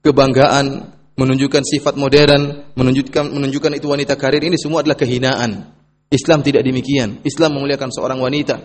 kebanggaan, 0.00 0.94
menunjukkan 1.18 1.62
sifat 1.66 1.98
modern, 1.98 2.72
menunjukkan 2.78 3.34
menunjukkan 3.34 3.72
itu 3.74 3.86
wanita 3.90 4.14
karir 4.14 4.40
ini 4.46 4.54
semua 4.54 4.86
adalah 4.86 4.96
kehinaan. 4.96 5.74
Islam 6.08 6.40
tidak 6.40 6.64
demikian. 6.64 7.20
Islam 7.26 7.60
memuliakan 7.60 7.92
seorang 7.92 8.16
wanita. 8.22 8.56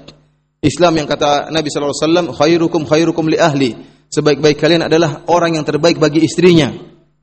Islam 0.64 0.96
yang 0.96 1.08
kata 1.10 1.52
Nabi 1.52 1.68
sallallahu 1.68 1.92
alaihi 1.92 2.06
wasallam, 2.08 2.28
khairukum 2.32 2.82
khairukum 2.88 3.26
li 3.28 3.36
ahli. 3.36 3.76
Sebaik-baik 4.08 4.62
kalian 4.62 4.88
adalah 4.88 5.26
orang 5.28 5.60
yang 5.60 5.66
terbaik 5.68 6.00
bagi 6.00 6.24
istrinya. 6.24 6.72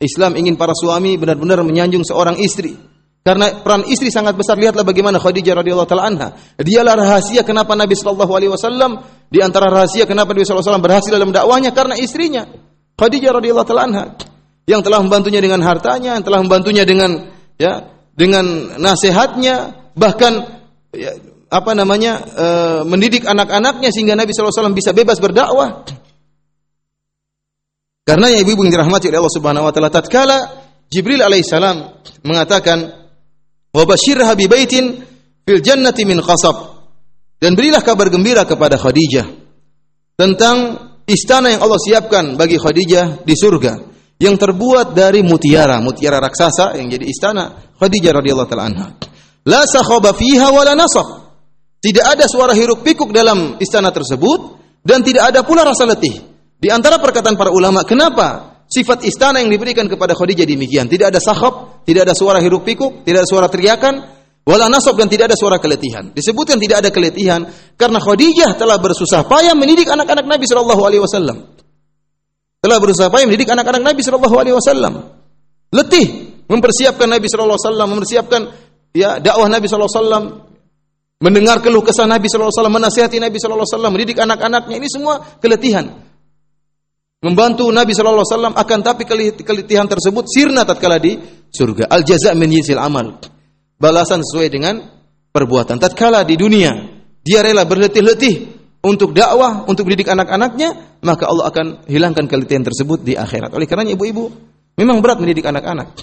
Islam 0.02 0.36
ingin 0.36 0.58
para 0.58 0.74
suami 0.76 1.16
benar-benar 1.16 1.62
menyanjung 1.64 2.04
seorang 2.04 2.36
istri. 2.42 2.76
Karena 3.20 3.52
peran 3.60 3.84
istri 3.84 4.08
sangat 4.08 4.32
besar. 4.32 4.56
Lihatlah 4.56 4.80
bagaimana 4.80 5.20
Khadijah 5.20 5.60
radhiyallahu 5.60 5.88
taala 5.88 6.08
anha. 6.08 6.28
Dialah 6.56 6.96
rahasia 6.96 7.44
kenapa 7.44 7.76
Nabi 7.76 7.92
sallallahu 7.92 8.32
alaihi 8.32 8.48
wasallam 8.48 9.04
di 9.28 9.44
antara 9.44 9.68
rahasia 9.68 10.08
kenapa 10.08 10.32
Nabi 10.32 10.48
sallallahu 10.48 10.64
alaihi 10.72 10.86
berhasil 10.88 11.10
dalam 11.12 11.28
dakwahnya 11.28 11.70
karena 11.76 12.00
istrinya 12.00 12.48
Khadijah 12.96 13.36
radhiyallahu 13.36 13.68
taala 13.68 13.84
anha 13.84 14.04
yang 14.64 14.80
telah 14.80 15.04
membantunya 15.04 15.40
dengan 15.44 15.60
hartanya, 15.60 16.16
yang 16.16 16.24
telah 16.24 16.40
membantunya 16.40 16.84
dengan 16.88 17.28
ya 17.60 17.92
dengan 18.16 18.76
nasihatnya, 18.80 19.76
bahkan 19.92 20.64
ya, 20.92 21.12
apa 21.50 21.72
namanya 21.76 22.24
e, 22.24 22.46
mendidik 22.86 23.26
anak-anaknya 23.26 23.90
sehingga 23.92 24.16
Nabi 24.16 24.32
wasallam 24.32 24.76
bisa 24.76 24.96
bebas 24.96 25.20
berdakwah. 25.20 25.84
Karena 28.04 28.32
yang 28.32 28.48
ibu-ibu 28.48 28.64
yang 28.64 28.74
dirahmati 28.80 29.12
oleh 29.12 29.18
Allah 29.20 29.34
Subhanahu 29.36 29.64
wa 29.68 29.72
taala 29.76 29.90
tatkala 29.92 30.38
Jibril 30.90 31.22
alaihissalam 31.22 31.76
mengatakan 32.26 32.99
wa 33.70 33.84
bi 34.34 34.46
baitin 34.50 34.84
fil 35.46 35.60
jannati 35.62 36.02
min 36.06 36.18
qasab 36.22 36.56
dan 37.40 37.56
berilah 37.56 37.80
kabar 37.80 38.10
gembira 38.10 38.44
kepada 38.44 38.76
Khadijah 38.76 39.26
tentang 40.18 40.56
istana 41.08 41.54
yang 41.54 41.64
Allah 41.64 41.80
siapkan 41.80 42.36
bagi 42.36 42.60
Khadijah 42.60 43.24
di 43.24 43.34
surga 43.34 43.72
yang 44.20 44.36
terbuat 44.36 44.92
dari 44.92 45.24
mutiara, 45.24 45.80
mutiara 45.80 46.20
raksasa 46.20 46.76
yang 46.76 46.92
jadi 46.92 47.08
istana 47.08 47.72
Khadijah 47.80 48.12
radhiyallahu 48.20 48.48
taala 48.52 48.66
anha. 48.68 48.86
La 49.48 49.64
sakhaba 49.64 50.12
fiha 50.12 50.52
wala 50.52 50.76
nasab. 50.76 51.32
Tidak 51.80 52.04
ada 52.04 52.28
suara 52.28 52.52
hiruk 52.52 52.84
pikuk 52.84 53.08
dalam 53.08 53.56
istana 53.56 53.88
tersebut 53.88 54.60
dan 54.84 55.00
tidak 55.00 55.32
ada 55.32 55.40
pula 55.40 55.64
rasa 55.64 55.88
letih. 55.88 56.20
Di 56.60 56.68
antara 56.68 57.00
perkataan 57.00 57.40
para 57.40 57.48
ulama, 57.48 57.88
kenapa 57.88 58.60
sifat 58.68 59.08
istana 59.08 59.40
yang 59.40 59.48
diberikan 59.48 59.88
kepada 59.88 60.12
Khadijah 60.12 60.44
demikian? 60.44 60.84
Tidak 60.92 61.08
ada 61.08 61.16
sahab, 61.16 61.69
tidak 61.84 62.08
ada 62.08 62.14
suara 62.14 62.38
hiruk 62.38 62.62
pikuk, 62.64 63.02
tidak 63.04 63.24
ada 63.24 63.28
suara 63.28 63.46
teriakan, 63.48 63.94
wala 64.44 64.66
nasab 64.66 64.96
dan 64.96 65.08
tidak 65.08 65.32
ada 65.32 65.36
suara 65.36 65.56
keletihan. 65.62 66.12
Disebutkan 66.12 66.58
tidak 66.58 66.86
ada 66.86 66.90
keletihan 66.92 67.46
karena 67.76 67.98
Khadijah 68.00 68.56
telah 68.56 68.76
bersusah 68.80 69.24
payah 69.26 69.54
mendidik 69.56 69.88
anak-anak 69.88 70.26
Nabi 70.26 70.44
Shallallahu 70.48 70.82
alaihi 70.82 71.02
wasallam. 71.02 71.36
Telah 72.60 72.76
berusaha 72.76 73.08
payah 73.08 73.24
mendidik 73.24 73.48
anak-anak 73.48 73.82
Nabi 73.82 74.00
Shallallahu 74.04 74.36
alaihi 74.36 74.56
wasallam. 74.56 74.92
Letih 75.70 76.06
mempersiapkan 76.50 77.06
Nabi 77.06 77.26
Shallallahu 77.30 77.56
alaihi 77.56 77.68
wasallam, 77.70 77.86
mempersiapkan 77.94 78.40
ya 78.92 79.22
dakwah 79.22 79.48
Nabi 79.48 79.64
Shallallahu 79.70 79.88
alaihi 79.88 80.02
wasallam, 80.02 80.24
mendengar 81.22 81.56
keluh 81.62 81.80
kesah 81.86 82.10
Nabi 82.10 82.26
Shallallahu 82.26 82.50
alaihi 82.50 82.60
wasallam, 82.60 82.76
menasihati 82.76 83.16
Nabi 83.22 83.36
Shallallahu 83.38 83.64
alaihi 83.64 83.74
wasallam, 83.78 83.92
mendidik 83.94 84.18
anak-anaknya 84.18 84.74
ini 84.76 84.88
semua 84.90 85.14
keletihan 85.38 86.09
membantu 87.20 87.68
Nabi 87.68 87.92
Shallallahu 87.92 88.24
Alaihi 88.24 88.34
Wasallam 88.36 88.56
akan 88.56 88.78
tapi 88.80 89.02
kelitihan 89.44 89.86
tersebut 89.86 90.24
sirna 90.28 90.64
tatkala 90.64 90.96
di 90.96 91.16
surga. 91.52 91.88
Al 91.88 92.04
jaza 92.04 92.32
min 92.32 92.48
jinsil 92.48 92.80
amal. 92.80 93.20
Balasan 93.80 94.20
sesuai 94.24 94.48
dengan 94.52 94.80
perbuatan. 95.32 95.80
Tatkala 95.80 96.24
di 96.24 96.36
dunia 96.36 97.00
dia 97.20 97.44
rela 97.44 97.68
berletih-letih 97.68 98.60
untuk 98.80 99.12
dakwah, 99.12 99.68
untuk 99.68 99.84
mendidik 99.84 100.08
anak-anaknya, 100.08 101.00
maka 101.04 101.28
Allah 101.28 101.52
akan 101.52 101.66
hilangkan 101.84 102.24
kelitihan 102.24 102.64
tersebut 102.64 103.04
di 103.04 103.12
akhirat. 103.12 103.52
Oleh 103.52 103.68
karenanya 103.68 103.92
ibu-ibu 103.92 104.32
memang 104.80 105.04
berat 105.04 105.20
mendidik 105.20 105.44
anak-anak. 105.44 106.00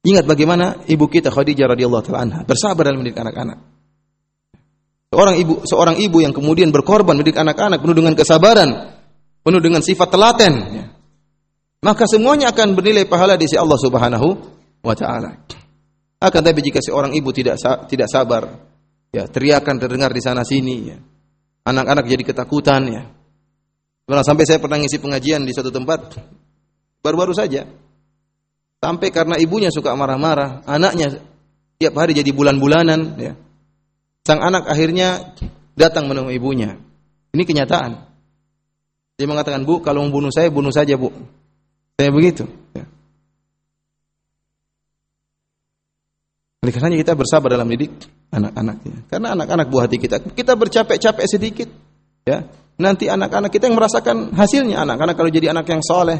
Ingat 0.00 0.24
bagaimana 0.24 0.80
ibu 0.88 1.04
kita 1.12 1.28
Khadijah 1.28 1.76
radhiyallahu 1.76 2.02
taala 2.08 2.20
anha 2.24 2.40
bersabar 2.48 2.88
dalam 2.88 3.04
mendidik 3.04 3.20
anak-anak. 3.20 3.58
Seorang 5.12 5.36
ibu, 5.36 5.54
seorang 5.68 5.96
ibu 6.00 6.24
yang 6.24 6.32
kemudian 6.32 6.72
berkorban 6.72 7.20
mendidik 7.20 7.36
anak-anak 7.36 7.84
penuh 7.84 7.96
dengan 7.98 8.16
kesabaran, 8.16 8.99
penuh 9.40 9.60
dengan 9.60 9.80
sifat 9.80 10.08
telaten, 10.12 10.54
ya. 10.72 10.84
maka 11.84 12.04
semuanya 12.04 12.52
akan 12.52 12.76
bernilai 12.76 13.08
pahala 13.08 13.36
di 13.40 13.48
sisi 13.48 13.56
Allah 13.56 13.78
Subhanahu 13.80 14.28
wa 14.84 14.94
taala. 14.96 15.40
Akan 16.20 16.40
tapi 16.44 16.60
jika 16.60 16.84
seorang 16.84 17.16
ibu 17.16 17.32
tidak 17.32 17.56
tidak 17.88 18.08
sabar, 18.12 18.44
ya 19.08 19.24
teriakan 19.24 19.80
terdengar 19.80 20.12
di 20.12 20.20
sana 20.20 20.44
sini, 20.44 20.76
ya. 20.92 20.98
Anak-anak 21.60 22.04
jadi 22.08 22.24
ketakutan 22.24 22.82
ya. 22.88 23.02
Malah 24.08 24.24
sampai 24.26 24.48
saya 24.48 24.58
pernah 24.58 24.80
ngisi 24.80 24.98
pengajian 24.98 25.44
di 25.44 25.52
suatu 25.54 25.70
tempat 25.70 26.18
baru-baru 27.04 27.30
saja. 27.36 27.68
Sampai 28.80 29.12
karena 29.12 29.36
ibunya 29.36 29.68
suka 29.68 29.92
marah-marah, 29.92 30.64
anaknya 30.64 31.20
tiap 31.76 31.94
hari 32.00 32.16
jadi 32.16 32.32
bulan-bulanan 32.32 33.00
ya. 33.20 33.32
Sang 34.24 34.40
anak 34.40 34.66
akhirnya 34.66 35.36
datang 35.76 36.08
menemui 36.08 36.36
ibunya. 36.36 36.76
Ini 37.30 37.42
kenyataan. 37.44 38.09
Dia 39.20 39.28
mengatakan, 39.28 39.68
Bu, 39.68 39.84
kalau 39.84 40.08
mau 40.08 40.16
bunuh 40.16 40.32
saya, 40.32 40.48
bunuh 40.48 40.72
saja, 40.72 40.96
Bu. 40.96 41.12
Saya 42.00 42.08
begitu. 42.08 42.48
Ya. 42.72 42.88
Oleh 46.64 46.72
karenanya 46.72 46.96
kita 47.04 47.12
bersabar 47.12 47.52
dalam 47.52 47.68
didik 47.68 47.92
anak-anaknya. 48.32 48.96
Karena 49.12 49.36
anak-anak 49.36 49.66
buah 49.68 49.84
hati 49.84 50.00
kita. 50.00 50.24
Kita 50.24 50.56
bercapek-capek 50.56 51.26
sedikit. 51.28 51.68
ya 52.24 52.48
Nanti 52.80 53.12
anak-anak 53.12 53.52
kita 53.52 53.68
yang 53.68 53.76
merasakan 53.76 54.32
hasilnya. 54.32 54.80
Anak-anak 54.88 55.12
kalau 55.20 55.28
jadi 55.28 55.52
anak 55.52 55.68
yang 55.68 55.84
soleh. 55.84 56.16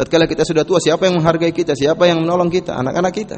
Tatkala 0.00 0.24
kita 0.24 0.48
sudah 0.48 0.64
tua, 0.64 0.80
siapa 0.80 1.04
yang 1.04 1.20
menghargai 1.20 1.52
kita? 1.52 1.76
Siapa 1.76 2.08
yang 2.08 2.24
menolong 2.24 2.48
kita? 2.48 2.72
Anak-anak 2.72 3.12
kita. 3.12 3.36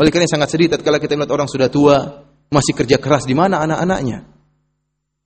Oleh 0.00 0.08
karena 0.08 0.24
sangat 0.24 0.48
sedih 0.48 0.72
tatkala 0.72 0.96
kita 0.96 1.20
melihat 1.20 1.36
orang 1.36 1.48
sudah 1.52 1.68
tua, 1.68 2.24
masih 2.48 2.72
kerja 2.72 2.96
keras. 2.96 3.28
Di 3.28 3.36
mana 3.36 3.60
anak-anaknya? 3.60 4.24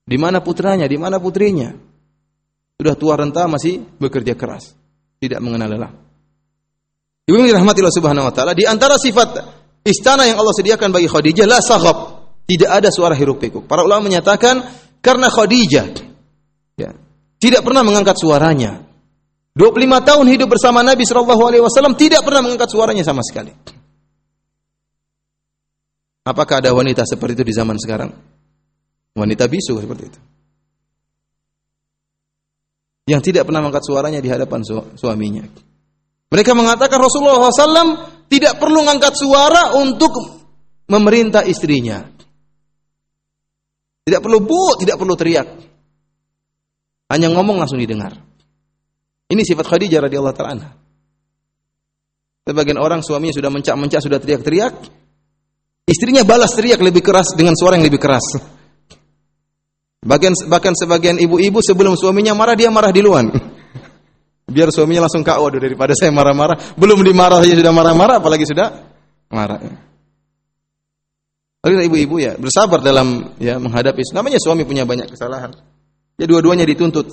Di 0.03 0.19
mana 0.19 0.43
putranya? 0.43 0.91
Di 0.91 0.99
mana 0.99 1.23
putrinya? 1.23 1.71
Sudah 2.81 2.97
tua 2.97 3.13
renta 3.13 3.45
masih 3.45 3.77
bekerja 4.01 4.33
keras, 4.33 4.73
tidak 5.21 5.45
mengenal 5.45 5.69
lelah. 5.69 5.93
Ibu 7.29 7.37
yang 7.37 7.53
dirahmati 7.53 7.85
Allah 7.85 7.93
Subhanahu 7.93 8.25
wa 8.25 8.33
taala, 8.33 8.57
di 8.57 8.65
antara 8.65 8.97
sifat 8.97 9.37
istana 9.85 10.25
yang 10.25 10.41
Allah 10.41 10.57
sediakan 10.57 10.89
bagi 10.89 11.05
Khadijah 11.05 11.45
la 11.45 11.61
saghab, 11.61 12.25
tidak 12.49 12.81
ada 12.81 12.89
suara 12.89 13.13
hiruk 13.13 13.37
pikuk. 13.37 13.69
Para 13.69 13.85
ulama 13.85 14.09
menyatakan 14.09 14.65
karena 15.05 15.29
Khadijah 15.29 15.93
ya, 16.81 16.97
tidak 17.37 17.69
pernah 17.69 17.85
mengangkat 17.85 18.17
suaranya. 18.17 18.81
25 19.53 19.77
tahun 20.01 20.27
hidup 20.33 20.49
bersama 20.49 20.81
Nabi 20.81 21.05
sallallahu 21.05 21.43
alaihi 21.53 21.61
wasallam 21.61 22.01
tidak 22.01 22.25
pernah 22.25 22.49
mengangkat 22.49 22.73
suaranya 22.73 23.05
sama 23.05 23.21
sekali. 23.21 23.53
Apakah 26.25 26.65
ada 26.65 26.73
wanita 26.73 27.05
seperti 27.05 27.37
itu 27.37 27.45
di 27.45 27.53
zaman 27.53 27.77
sekarang? 27.77 28.09
Wanita 29.13 29.45
bisu 29.53 29.77
seperti 29.85 30.05
itu 30.09 30.21
yang 33.11 33.19
tidak 33.19 33.51
pernah 33.51 33.67
mengangkat 33.67 33.83
suaranya 33.83 34.23
di 34.23 34.31
hadapan 34.31 34.63
su 34.63 34.79
suaminya. 34.95 35.43
Mereka 36.31 36.55
mengatakan 36.55 37.03
Rasulullah 37.03 37.51
SAW 37.51 38.07
tidak 38.31 38.63
perlu 38.63 38.87
mengangkat 38.87 39.19
suara 39.19 39.75
untuk 39.75 40.15
memerintah 40.87 41.43
istrinya. 41.43 42.07
Tidak 44.07 44.23
perlu 44.23 44.39
bu, 44.39 44.79
tidak 44.79 44.95
perlu 44.95 45.19
teriak. 45.19 45.49
Hanya 47.11 47.35
ngomong 47.35 47.59
langsung 47.59 47.83
didengar. 47.83 48.15
Ini 49.27 49.43
sifat 49.43 49.67
Khadijah 49.67 50.07
radhiyallahu 50.07 50.39
taala 50.39 50.67
Sebagian 52.47 52.83
orang 52.83 52.99
suaminya 53.05 53.31
sudah 53.31 53.51
mencak-mencak, 53.53 54.01
sudah 54.03 54.19
teriak-teriak, 54.19 54.75
istrinya 55.87 56.27
balas 56.27 56.51
teriak 56.57 56.83
lebih 56.83 56.99
keras 56.99 57.37
dengan 57.39 57.55
suara 57.55 57.79
yang 57.79 57.87
lebih 57.87 58.03
keras. 58.03 58.27
Bahkan 60.01 60.49
bahkan 60.49 60.73
sebagian 60.73 61.21
ibu-ibu 61.21 61.61
sebelum 61.61 61.93
suaminya 61.93 62.33
marah 62.33 62.57
dia 62.57 62.73
marah 62.73 62.89
di 62.89 63.05
luar. 63.05 63.29
Biar 64.55 64.73
suaminya 64.73 65.07
langsung 65.07 65.21
kau 65.21 65.47
waduh 65.47 65.61
daripada 65.61 65.93
saya 65.93 66.11
marah-marah, 66.11 66.75
belum 66.75 67.05
dimarah 67.05 67.39
saja 67.45 67.55
sudah 67.55 67.71
marah-marah 67.71 68.17
apalagi 68.19 68.49
sudah 68.49 68.91
marah. 69.29 69.61
Oleh 71.61 71.85
ibu-ibu 71.87 72.17
ya 72.17 72.41
bersabar 72.41 72.81
dalam 72.81 73.37
ya 73.37 73.61
menghadapi 73.61 74.01
namanya 74.17 74.41
suami 74.41 74.65
punya 74.65 74.89
banyak 74.89 75.13
kesalahan. 75.13 75.53
Ya 76.17 76.25
dua-duanya 76.25 76.65
dituntut. 76.65 77.13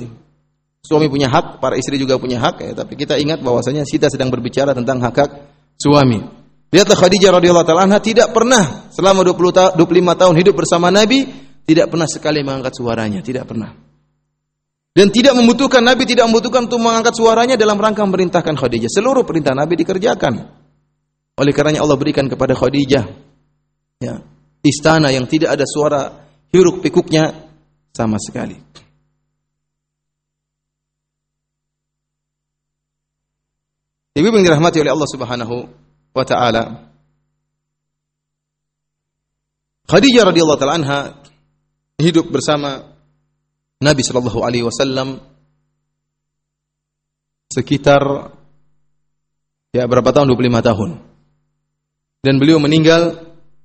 Suami 0.88 1.11
punya 1.11 1.27
hak, 1.27 1.59
para 1.59 1.76
istri 1.76 1.99
juga 1.99 2.15
punya 2.15 2.39
hak 2.39 2.64
ya, 2.64 2.72
tapi 2.72 2.95
kita 2.95 3.19
ingat 3.19 3.43
bahwasanya 3.43 3.84
kita 3.84 4.07
sedang 4.07 4.31
berbicara 4.31 4.72
tentang 4.72 5.03
hak-hak 5.03 5.51
suami. 5.76 6.23
Lihatlah 6.72 6.95
Khadijah 6.95 7.31
radhiyallahu 7.35 7.68
taala 7.68 7.99
tidak 7.99 8.31
pernah 8.31 8.88
selama 8.95 9.27
20 9.27 9.76
25 9.76 10.22
tahun 10.23 10.35
hidup 10.39 10.55
bersama 10.55 10.88
Nabi 10.88 11.47
tidak 11.68 11.91
pernah 11.91 12.07
sekali 12.07 12.39
mengangkat 12.48 12.80
suaranya, 12.80 13.19
tidak 13.19 13.44
pernah. 13.44 13.76
Dan 14.95 15.11
tidak 15.11 15.35
membutuhkan 15.35 15.84
Nabi 15.84 16.07
tidak 16.07 16.31
membutuhkan 16.31 16.65
untuk 16.65 16.81
mengangkat 16.81 17.14
suaranya 17.14 17.60
dalam 17.60 17.77
rangka 17.77 18.02
memerintahkan 18.07 18.56
Khadijah. 18.56 18.89
Seluruh 18.89 19.27
perintah 19.27 19.53
Nabi 19.53 19.77
dikerjakan. 19.77 20.34
Oleh 21.38 21.53
karenanya 21.53 21.85
Allah 21.85 21.99
berikan 21.99 22.26
kepada 22.26 22.57
Khadijah 22.57 23.06
ya, 24.02 24.15
istana 24.65 25.14
yang 25.14 25.30
tidak 25.30 25.53
ada 25.53 25.69
suara 25.69 26.26
hiruk 26.49 26.81
pikuknya 26.81 27.30
sama 27.94 28.18
sekali. 28.18 28.57
Ibu 34.18 34.34
yang 34.34 34.49
dirahmati 34.49 34.81
oleh 34.81 34.89
Allah 34.98 35.10
Subhanahu 35.14 35.56
wa 36.18 36.26
taala. 36.26 36.89
Khadijah 39.85 40.26
radhiyallahu 40.26 40.65
anha 40.65 41.27
hidup 41.98 42.30
bersama 42.30 42.86
Nabi 43.82 44.02
Shallallahu 44.06 44.45
Alaihi 44.45 44.65
Wasallam 44.65 45.18
sekitar 47.49 48.34
ya 49.74 49.84
berapa 49.90 50.10
tahun? 50.14 50.30
25 50.30 50.69
tahun. 50.69 50.90
Dan 52.22 52.38
beliau 52.38 52.61
meninggal 52.61 53.18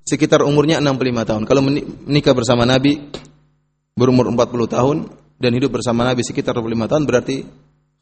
sekitar 0.05 0.45
umurnya 0.45 0.81
65 0.81 1.29
tahun. 1.29 1.43
Kalau 1.45 1.63
menikah 1.65 2.33
bersama 2.33 2.65
Nabi 2.65 3.01
berumur 3.93 4.29
40 4.33 4.39
tahun 4.69 4.97
dan 5.37 5.51
hidup 5.53 5.77
bersama 5.77 6.09
Nabi 6.09 6.25
sekitar 6.25 6.57
25 6.57 6.89
tahun 6.89 7.05
berarti 7.05 7.37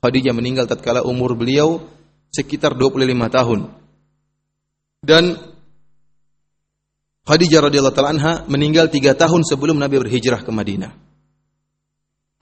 Khadijah 0.01 0.33
meninggal 0.33 0.65
tatkala 0.71 1.03
umur 1.03 1.35
beliau 1.35 1.83
sekitar 2.31 2.79
25 2.79 3.05
tahun. 3.29 3.61
Dan 5.03 5.37
Khadijah 7.31 7.71
radhiyallahu 7.71 7.95
taala 7.95 8.11
anha 8.11 8.33
meninggal 8.51 8.91
tiga 8.91 9.15
tahun 9.15 9.47
sebelum 9.47 9.79
Nabi 9.79 10.03
berhijrah 10.03 10.43
ke 10.43 10.51
Madinah. 10.51 10.91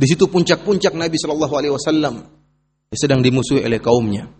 Di 0.00 0.06
situ 0.08 0.32
puncak-puncak 0.32 0.96
Nabi 0.96 1.20
Shallallahu 1.20 1.54
alaihi 1.60 1.74
wasallam. 1.76 2.40
sedang 2.88 3.20
dimusuhi 3.20 3.60
oleh 3.68 3.84
kaumnya. 3.84 4.32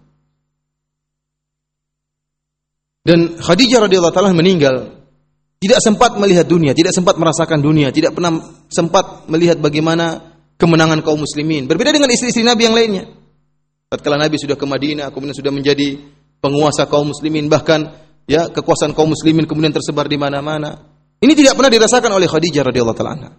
Dan 3.04 3.36
Khadijah 3.36 3.84
radhiyallahu 3.84 4.14
taala 4.16 4.32
meninggal 4.32 5.04
tidak 5.60 5.84
sempat 5.84 6.16
melihat 6.16 6.48
dunia, 6.48 6.72
tidak 6.72 6.96
sempat 6.96 7.20
merasakan 7.20 7.60
dunia, 7.60 7.92
tidak 7.92 8.16
pernah 8.16 8.40
sempat 8.72 9.28
melihat 9.28 9.60
bagaimana 9.60 10.32
kemenangan 10.56 11.04
kaum 11.04 11.20
muslimin. 11.20 11.68
Berbeda 11.68 11.92
dengan 11.92 12.08
istri-istri 12.08 12.40
Nabi 12.40 12.72
yang 12.72 12.76
lainnya. 12.78 13.04
Tatkala 13.92 14.16
Nabi 14.16 14.40
sudah 14.40 14.56
ke 14.56 14.64
Madinah, 14.64 15.12
kemudian 15.12 15.36
sudah 15.36 15.52
menjadi 15.52 16.00
penguasa 16.40 16.88
kaum 16.88 17.12
muslimin, 17.12 17.52
bahkan 17.52 18.07
ya 18.28 18.52
kekuasaan 18.52 18.92
kaum 18.92 19.16
muslimin 19.16 19.48
kemudian 19.48 19.72
tersebar 19.72 20.06
di 20.06 20.20
mana-mana. 20.20 20.76
Ini 21.18 21.32
tidak 21.34 21.58
pernah 21.58 21.72
dirasakan 21.72 22.14
oleh 22.14 22.30
Khadijah 22.30 22.62
radhiyallahu 22.62 22.94
taala 22.94 23.34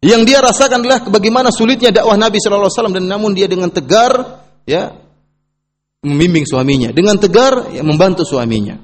Yang 0.00 0.22
dia 0.24 0.38
rasakan 0.40 0.80
adalah 0.80 1.04
bagaimana 1.04 1.52
sulitnya 1.52 1.92
dakwah 1.92 2.16
Nabi 2.16 2.40
sallallahu 2.40 2.70
alaihi 2.70 2.78
wasallam 2.78 2.96
dan 2.96 3.04
namun 3.04 3.36
dia 3.36 3.50
dengan 3.50 3.68
tegar 3.68 4.46
ya 4.64 4.94
membimbing 6.00 6.46
suaminya, 6.46 6.94
dengan 6.94 7.18
tegar 7.18 7.74
ya, 7.74 7.82
membantu 7.82 8.22
suaminya. 8.22 8.78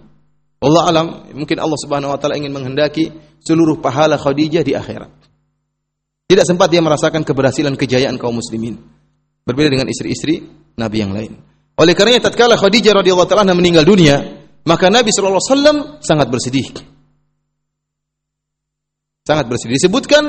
Allah 0.64 0.82
alam, 0.90 1.06
mungkin 1.36 1.56
Allah 1.60 1.78
Subhanahu 1.78 2.10
wa 2.10 2.18
taala 2.18 2.34
ingin 2.34 2.50
menghendaki 2.50 3.14
seluruh 3.40 3.78
pahala 3.78 4.18
Khadijah 4.18 4.66
di 4.66 4.74
akhirat. 4.74 5.12
Tidak 6.24 6.44
sempat 6.44 6.72
dia 6.72 6.80
merasakan 6.80 7.22
keberhasilan 7.22 7.76
kejayaan 7.76 8.16
kaum 8.16 8.40
muslimin. 8.40 8.80
Berbeda 9.44 9.76
dengan 9.76 9.88
istri-istri 9.92 10.40
Nabi 10.80 10.96
yang 11.04 11.12
lain. 11.12 11.36
Oleh 11.76 11.92
karenanya 11.92 12.32
tatkala 12.32 12.56
Khadijah 12.56 12.96
radhiyallahu 12.96 13.28
taala 13.28 13.52
meninggal 13.52 13.84
dunia, 13.84 14.43
maka 14.64 14.88
Nabi 14.88 15.12
sallallahu 15.12 15.40
alaihi 15.40 16.00
sangat 16.00 16.28
bersedih. 16.32 16.66
Sangat 19.24 19.48
bersedih. 19.48 19.76
Disebutkan 19.76 20.24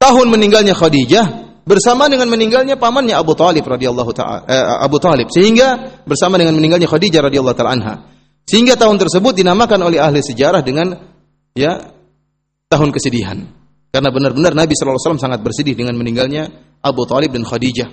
tahun 0.00 0.26
meninggalnya 0.32 0.72
Khadijah 0.72 1.48
bersama 1.68 2.08
dengan 2.08 2.32
meninggalnya 2.32 2.80
pamannya 2.80 3.12
Abu 3.12 3.36
Talib 3.36 3.64
radhiyallahu 3.64 4.12
taala 4.16 4.48
eh, 4.48 4.64
Abu 4.80 4.96
Talib 4.96 5.28
sehingga 5.28 6.00
bersama 6.08 6.40
dengan 6.40 6.56
meninggalnya 6.56 6.88
Khadijah 6.88 7.28
radhiyallahu 7.28 7.56
taala 7.56 7.72
anha. 7.76 7.94
Sehingga 8.48 8.80
tahun 8.80 8.96
tersebut 8.96 9.36
dinamakan 9.36 9.76
oleh 9.84 10.00
ahli 10.00 10.24
sejarah 10.24 10.64
dengan 10.64 10.96
ya 11.52 11.92
tahun 12.72 12.88
kesedihan. 12.96 13.44
Karena 13.92 14.08
benar-benar 14.08 14.56
Nabi 14.56 14.72
sallallahu 14.72 14.96
alaihi 14.96 15.04
wasallam 15.04 15.24
sangat 15.28 15.40
bersedih 15.44 15.76
dengan 15.76 15.96
meninggalnya 16.00 16.48
Abu 16.80 17.04
Talib 17.04 17.36
dan 17.36 17.44
Khadijah. 17.44 17.88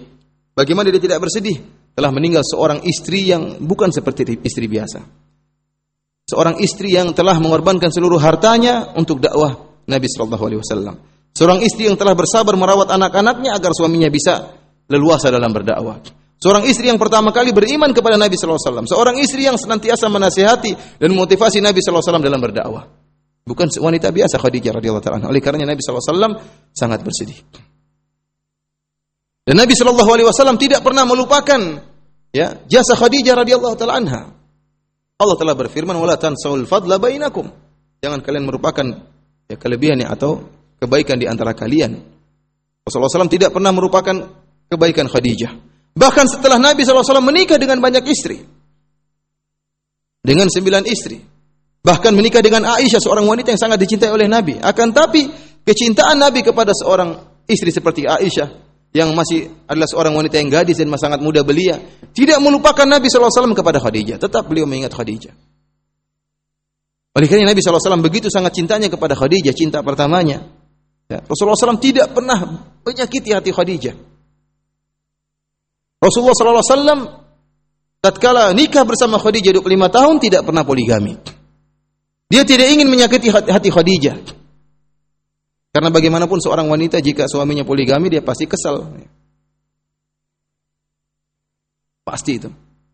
Bagaimana 0.56 0.88
dia 0.96 1.04
tidak 1.04 1.20
bersedih? 1.20 1.60
Telah 1.96 2.12
meninggal 2.12 2.44
seorang 2.44 2.84
istri 2.84 3.32
yang 3.32 3.64
bukan 3.64 3.90
seperti 3.90 4.36
istri 4.44 4.68
biasa. 4.68 5.00
Seorang 6.28 6.60
istri 6.60 6.92
yang 6.92 7.16
telah 7.16 7.40
mengorbankan 7.40 7.88
seluruh 7.94 8.20
hartanya 8.20 8.92
untuk 9.00 9.24
dakwah 9.24 9.80
Nabi 9.88 10.08
sallallahu 10.10 10.44
alaihi 10.44 10.60
wasallam. 10.60 10.96
Seorang 11.32 11.64
istri 11.64 11.88
yang 11.88 11.96
telah 11.96 12.12
bersabar 12.18 12.56
merawat 12.60 12.92
anak-anaknya 12.92 13.56
agar 13.56 13.72
suaminya 13.72 14.12
bisa 14.12 14.56
leluasa 14.92 15.32
dalam 15.32 15.52
berdakwah. 15.56 16.04
Seorang 16.36 16.68
istri 16.68 16.92
yang 16.92 17.00
pertama 17.00 17.32
kali 17.32 17.56
beriman 17.56 17.96
kepada 17.96 18.20
Nabi 18.20 18.36
sallallahu 18.36 18.60
alaihi 18.60 18.70
wasallam. 18.72 18.88
Seorang 18.92 19.16
istri 19.24 19.42
yang 19.48 19.56
senantiasa 19.56 20.12
menasihati 20.12 21.00
dan 21.00 21.10
memotivasi 21.16 21.64
Nabi 21.64 21.80
sallallahu 21.80 22.04
alaihi 22.04 22.10
wasallam 22.12 22.26
dalam 22.26 22.42
berdakwah. 22.44 22.84
Bukan 23.46 23.68
wanita 23.78 24.10
biasa 24.10 24.36
Khadijah 24.42 24.74
radhiyallahu 24.82 25.06
taala. 25.06 25.30
Oleh 25.30 25.40
karenanya 25.40 25.78
Nabi 25.78 25.82
sallallahu 25.86 26.02
alaihi 26.02 26.12
wasallam 26.18 26.34
sangat 26.74 27.00
bersedih. 27.06 27.38
Dan 29.46 29.62
Nabi 29.62 29.78
sallallahu 29.78 30.10
alaihi 30.10 30.28
wasallam 30.28 30.58
tidak 30.58 30.82
pernah 30.82 31.06
melupakan 31.06 31.86
ya 32.34 32.66
jasa 32.66 32.98
Khadijah 32.98 33.38
radhiyallahu 33.38 33.78
taala 33.78 34.02
anha. 34.02 34.22
Allah 35.16 35.38
telah 35.38 35.54
berfirman 35.54 35.94
wala 35.96 36.18
tansaul 36.18 36.66
fadla 36.66 36.98
bainakum. 36.98 37.48
Jangan 38.02 38.26
kalian 38.26 38.50
merupakan 38.50 38.86
ya 39.46 39.56
kelebihan 39.56 40.02
ya, 40.02 40.12
atau 40.12 40.44
kebaikan 40.82 41.22
di 41.22 41.30
antara 41.30 41.54
kalian. 41.54 41.96
Rasulullah 42.86 43.26
SAW 43.26 43.32
tidak 43.32 43.54
pernah 43.54 43.70
merupakan 43.70 44.14
kebaikan 44.70 45.06
Khadijah. 45.08 45.54
Bahkan 45.96 46.26
setelah 46.28 46.60
Nabi 46.60 46.84
SAW 46.84 47.24
menikah 47.24 47.56
dengan 47.56 47.80
banyak 47.80 48.04
istri. 48.10 48.42
Dengan 50.26 50.50
sembilan 50.50 50.84
istri. 50.90 51.22
Bahkan 51.86 52.12
menikah 52.18 52.42
dengan 52.42 52.66
Aisyah, 52.66 52.98
seorang 52.98 53.30
wanita 53.30 53.54
yang 53.54 53.62
sangat 53.62 53.78
dicintai 53.78 54.10
oleh 54.10 54.26
Nabi. 54.26 54.58
Akan 54.58 54.90
tapi, 54.90 55.30
kecintaan 55.62 56.18
Nabi 56.18 56.42
kepada 56.42 56.74
seorang 56.74 57.14
istri 57.46 57.70
seperti 57.70 58.10
Aisyah, 58.10 58.65
yang 58.96 59.12
masih 59.12 59.52
adalah 59.68 59.92
seorang 59.92 60.16
wanita 60.16 60.40
yang 60.40 60.48
gadis 60.48 60.80
dan 60.80 60.88
masih 60.88 61.12
sangat 61.12 61.20
muda 61.20 61.44
belia, 61.44 61.76
tidak 62.16 62.40
melupakan 62.40 62.88
Nabi 62.88 63.12
SAW 63.12 63.52
kepada 63.52 63.84
Khadijah. 63.84 64.16
Tetap 64.16 64.48
beliau 64.48 64.64
mengingat 64.64 64.96
Khadijah. 64.96 65.36
Oleh 67.16 67.28
karena 67.28 67.52
Nabi 67.52 67.60
SAW 67.60 68.00
begitu 68.00 68.32
sangat 68.32 68.56
cintanya 68.56 68.88
kepada 68.88 69.12
Khadijah, 69.12 69.52
cinta 69.52 69.84
pertamanya. 69.84 70.48
Ya, 71.12 71.20
Rasulullah 71.28 71.60
SAW 71.60 71.84
tidak 71.84 72.16
pernah 72.16 72.72
menyakiti 72.88 73.36
hati 73.36 73.52
Khadijah. 73.52 73.96
Rasulullah 76.00 76.62
wasallam 76.64 77.00
tatkala 78.00 78.56
nikah 78.56 78.88
bersama 78.88 79.20
Khadijah 79.20 79.60
25 79.60 79.92
tahun 79.92 80.16
tidak 80.24 80.42
pernah 80.48 80.64
poligami. 80.64 81.20
Dia 82.32 82.48
tidak 82.48 82.72
ingin 82.72 82.88
menyakiti 82.88 83.28
hati 83.28 83.70
Khadijah. 83.70 84.45
Karena 85.76 85.92
bagaimanapun 85.92 86.40
seorang 86.40 86.72
wanita 86.72 87.04
jika 87.04 87.28
suaminya 87.28 87.68
poligami 87.68 88.08
dia 88.08 88.24
pasti 88.24 88.48
kesal. 88.48 88.96
Pasti 92.08 92.40
itu. 92.40 92.48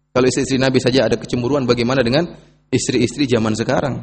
Kalau 0.10 0.26
istri-istri 0.26 0.58
Nabi 0.58 0.82
saja 0.82 1.06
ada 1.06 1.14
kecemburuan 1.14 1.70
bagaimana 1.70 2.02
dengan 2.02 2.26
istri-istri 2.74 3.30
zaman 3.30 3.53
sekarang? 3.53 4.02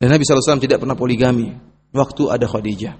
Dan 0.00 0.08
Nabi 0.08 0.24
SAW 0.24 0.56
tidak 0.56 0.80
pernah 0.80 0.96
poligami 0.96 1.52
waktu 1.92 2.32
ada 2.32 2.48
Khadijah. 2.48 2.96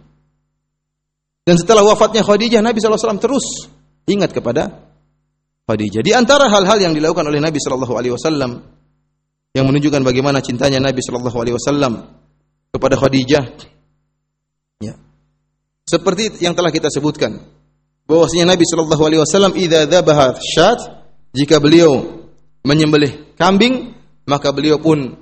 Dan 1.49 1.57
setelah 1.57 1.81
wafatnya 1.81 2.21
Khadijah, 2.21 2.61
Nabi 2.61 2.85
SAW 2.85 3.17
terus 3.17 3.65
ingat 4.05 4.37
kepada 4.37 4.93
Khadijah. 5.65 6.05
Di 6.05 6.13
antara 6.13 6.53
hal-hal 6.53 6.85
yang 6.85 6.93
dilakukan 6.93 7.25
oleh 7.33 7.41
Nabi 7.41 7.57
Wasallam 7.57 8.61
yang 9.57 9.65
menunjukkan 9.65 10.05
bagaimana 10.05 10.45
cintanya 10.45 10.85
Nabi 10.85 11.01
Wasallam 11.01 12.20
kepada 12.71 12.95
Khadijah, 12.97 13.45
ya. 14.83 14.95
seperti 15.85 16.43
yang 16.43 16.55
telah 16.55 16.71
kita 16.71 16.89
sebutkan, 16.91 17.43
bahwasanya 18.11 18.55
Nabi 18.55 18.67
Shallallahu 18.67 19.03
Alaihi 19.07 19.21
Wasallam 19.23 19.53
idza 19.55 19.87
dzabaha 19.87 20.39
syat 20.43 20.79
jika 21.31 21.63
beliau 21.63 22.27
menyembelih 22.67 23.39
kambing 23.39 23.95
maka 24.27 24.51
beliau 24.51 24.83
pun 24.83 25.15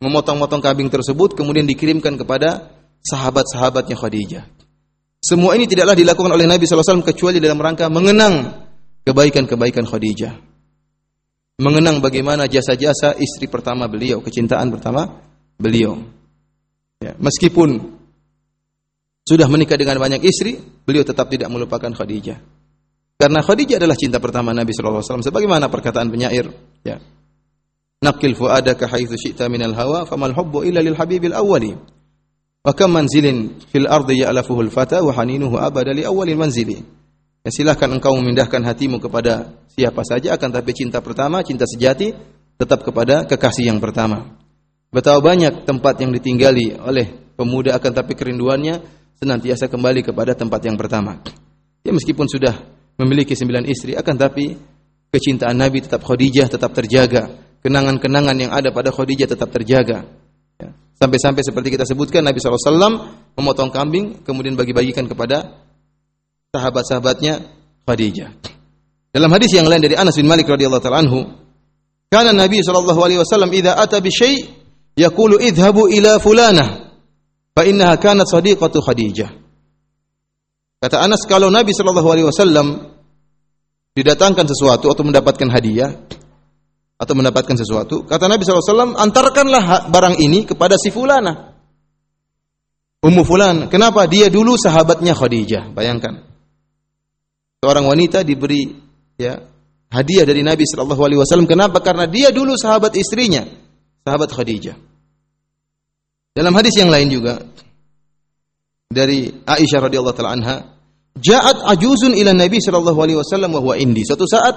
memotong-motong 0.00 0.60
kambing 0.60 0.92
tersebut 0.92 1.32
kemudian 1.32 1.64
dikirimkan 1.64 2.20
kepada 2.20 2.72
sahabat-sahabatnya 3.04 3.96
Khadijah. 3.96 4.44
Semua 5.24 5.56
ini 5.56 5.64
tidaklah 5.64 5.96
dilakukan 5.96 6.32
oleh 6.36 6.44
Nabi 6.44 6.68
SAW 6.68 7.00
kecuali 7.00 7.40
dalam 7.40 7.56
rangka 7.56 7.88
mengenang 7.88 8.64
kebaikan-kebaikan 9.08 9.88
Khadijah. 9.88 10.36
Mengenang 11.60 12.04
bagaimana 12.04 12.44
jasa-jasa 12.44 13.16
istri 13.16 13.48
pertama 13.48 13.88
beliau, 13.88 14.20
kecintaan 14.20 14.68
pertama 14.68 15.08
beliau. 15.56 15.96
Ya, 17.04 17.12
meskipun 17.20 18.00
sudah 19.28 19.44
menikah 19.52 19.76
dengan 19.76 20.00
banyak 20.00 20.24
istri, 20.24 20.56
beliau 20.56 21.04
tetap 21.04 21.28
tidak 21.28 21.52
melupakan 21.52 21.92
Khadijah. 21.92 22.40
Karena 23.20 23.44
Khadijah 23.44 23.76
adalah 23.76 23.96
cinta 23.96 24.16
pertama 24.16 24.56
Nabi 24.56 24.72
SAW. 24.72 25.20
Sebagaimana 25.20 25.68
perkataan 25.68 26.08
penyair, 26.08 26.48
ya. 26.80 26.96
Nakil 28.00 28.36
fuadaka 28.36 28.88
haitsu 28.88 29.16
syi'ta 29.16 29.48
minal 29.52 29.76
hawa 29.76 30.04
famal 30.08 30.32
hubbu 30.32 30.64
illa 30.64 30.80
lil 30.80 30.96
habibil 30.96 31.36
awwali. 31.36 31.72
Wa 32.64 32.72
kam 32.72 32.96
manzilin 32.96 33.60
fil 33.68 33.84
ardi 33.84 34.24
ya'lafuhu 34.24 34.64
al-fata 34.64 35.04
wa 35.04 35.12
haninuhu 35.12 35.60
abada 35.60 35.92
li 35.92 36.04
awwalil 36.04 36.40
manzili. 36.40 36.80
Ya 37.44 37.52
silahkan 37.52 37.92
engkau 37.92 38.16
memindahkan 38.16 38.60
hatimu 38.64 39.00
kepada 39.00 39.52
siapa 39.72 40.00
saja 40.04 40.36
akan 40.36 40.48
tapi 40.52 40.72
cinta 40.72 41.04
pertama, 41.04 41.44
cinta 41.44 41.68
sejati 41.68 42.12
tetap 42.56 42.84
kepada 42.84 43.28
kekasih 43.28 43.72
yang 43.72 43.80
pertama. 43.80 44.43
Betapa 44.94 45.18
banyak 45.18 45.66
tempat 45.66 45.98
yang 45.98 46.14
ditinggali 46.14 46.78
oleh 46.78 47.34
pemuda 47.34 47.74
akan 47.74 47.90
tapi 47.90 48.14
kerinduannya 48.14 48.78
senantiasa 49.18 49.66
kembali 49.66 50.06
kepada 50.06 50.38
tempat 50.38 50.62
yang 50.62 50.78
pertama. 50.78 51.18
Ya 51.82 51.90
meskipun 51.90 52.30
sudah 52.30 52.54
memiliki 53.02 53.34
sembilan 53.34 53.66
istri 53.66 53.98
akan 53.98 54.14
tapi 54.14 54.54
kecintaan 55.10 55.58
Nabi 55.58 55.82
tetap 55.82 56.06
Khadijah 56.06 56.46
tetap 56.46 56.70
terjaga. 56.78 57.26
Kenangan-kenangan 57.58 58.36
yang 58.38 58.54
ada 58.54 58.70
pada 58.70 58.94
Khadijah 58.94 59.34
tetap 59.34 59.50
terjaga. 59.50 60.06
Sampai-sampai 60.94 61.42
seperti 61.42 61.74
kita 61.74 61.82
sebutkan 61.82 62.22
Nabi 62.22 62.38
SAW 62.38 63.34
memotong 63.34 63.74
kambing 63.74 64.22
kemudian 64.22 64.54
bagi-bagikan 64.54 65.10
kepada 65.10 65.58
sahabat-sahabatnya 66.54 67.42
Khadijah. 67.82 68.30
Dalam 69.10 69.30
hadis 69.34 69.58
yang 69.58 69.66
lain 69.66 69.82
dari 69.82 69.98
Anas 69.98 70.14
bin 70.14 70.30
Malik 70.30 70.46
radhiyallahu 70.46 70.82
taala 70.82 71.02
anhu, 71.02 71.26
kana 72.14 72.30
Nabi 72.30 72.62
sallallahu 72.62 73.00
alaihi 73.02 73.18
wasallam 73.18 73.50
idza 73.50 73.74
ata 73.74 73.98
bi 73.98 74.14
syai' 74.14 74.63
yaqulu 74.98 75.38
idhabu 75.42 75.90
ila 75.90 76.18
fulanah 76.18 76.94
fa 77.54 77.62
innaha 77.66 77.94
kanat 77.98 78.26
sadiqatu 78.26 78.82
Khadijah. 78.82 79.30
Kata 80.82 81.00
Anas 81.00 81.24
kalau 81.24 81.48
Nabi 81.48 81.72
sallallahu 81.72 82.08
alaihi 82.10 82.28
wasallam 82.28 82.92
didatangkan 83.94 84.44
sesuatu 84.44 84.90
atau 84.90 85.06
mendapatkan 85.06 85.48
hadiah, 85.48 85.90
atau 86.94 87.14
mendapatkan 87.18 87.58
sesuatu, 87.58 88.06
kata 88.06 88.30
Nabi 88.30 88.46
SAW, 88.46 88.94
antarkanlah 88.94 89.90
barang 89.90 90.16
ini 90.22 90.46
kepada 90.46 90.78
si 90.78 90.94
fulana. 90.94 91.54
Ummu 93.04 93.22
fulan, 93.26 93.56
kenapa? 93.68 94.08
Dia 94.08 94.32
dulu 94.32 94.56
sahabatnya 94.56 95.12
Khadijah, 95.12 95.74
bayangkan. 95.76 96.32
seorang 97.64 97.88
wanita 97.88 98.20
diberi 98.28 98.76
ya 99.16 99.40
hadiah 99.88 100.28
dari 100.28 100.44
Nabi 100.44 100.68
Shallallahu 100.68 101.00
Alaihi 101.00 101.20
Wasallam. 101.24 101.48
Kenapa? 101.48 101.80
Karena 101.80 102.04
dia 102.04 102.28
dulu 102.28 102.60
sahabat 102.60 102.92
istrinya, 102.92 103.40
sahabat 104.04 104.30
Khadijah. 104.30 104.76
Dalam 106.36 106.52
hadis 106.52 106.76
yang 106.76 106.92
lain 106.92 107.08
juga 107.08 107.40
dari 108.92 109.32
Aisyah 109.32 109.80
radhiyallahu 109.88 110.14
taala 110.14 110.32
anha, 110.36 110.56
"Ja'at 111.16 111.64
ajuzun 111.74 112.12
ila 112.12 112.36
Nabi 112.36 112.60
sallallahu 112.60 112.98
alaihi 113.00 113.18
wasallam 113.18 113.56
wa 113.56 113.60
huwa 113.64 113.74
indi." 113.80 114.04
Suatu 114.04 114.28
saat 114.28 114.54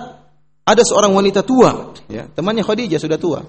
ada 0.68 0.84
seorang 0.84 1.15
wanita 1.15 1.48
tua, 1.48 1.95
ya, 2.11 2.28
temannya 2.28 2.68
Khadijah 2.68 2.99
sudah 2.99 3.15
tua. 3.15 3.40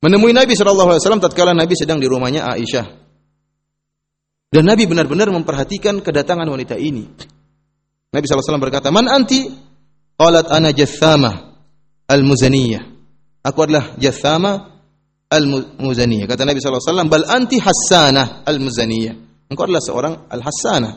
Menemui 0.00 0.32
Nabi 0.32 0.56
sallallahu 0.56 0.96
alaihi 0.96 1.02
wasallam 1.04 1.20
tatkala 1.20 1.52
Nabi 1.52 1.76
sedang 1.76 2.00
di 2.00 2.08
rumahnya 2.08 2.48
Aisyah. 2.56 2.86
Dan 4.50 4.66
Nabi 4.66 4.88
benar-benar 4.88 5.30
memperhatikan 5.30 6.00
kedatangan 6.00 6.48
wanita 6.48 6.74
ini. 6.80 7.06
Nabi 8.10 8.24
sallallahu 8.26 8.26
alaihi 8.26 8.40
wasallam 8.48 8.64
berkata, 8.64 8.88
"Man 8.90 9.06
anti?" 9.06 9.70
Qalat 10.20 10.52
ana 10.52 10.68
Jathama 10.76 11.56
al-Muzaniyah. 12.04 12.89
Aku 13.40 13.58
adalah 13.64 13.96
Jathama 13.96 14.80
al-Muzaniyah. 15.32 16.28
Kata 16.28 16.44
Nabi 16.44 16.60
wasallam, 16.60 17.08
"Bal 17.08 17.24
anti 17.24 17.56
Hassanah 17.56 18.44
al-Muzaniyah." 18.44 19.14
Engkau 19.48 19.64
adalah 19.64 19.82
seorang 19.82 20.14
al-Hassanah. 20.28 20.92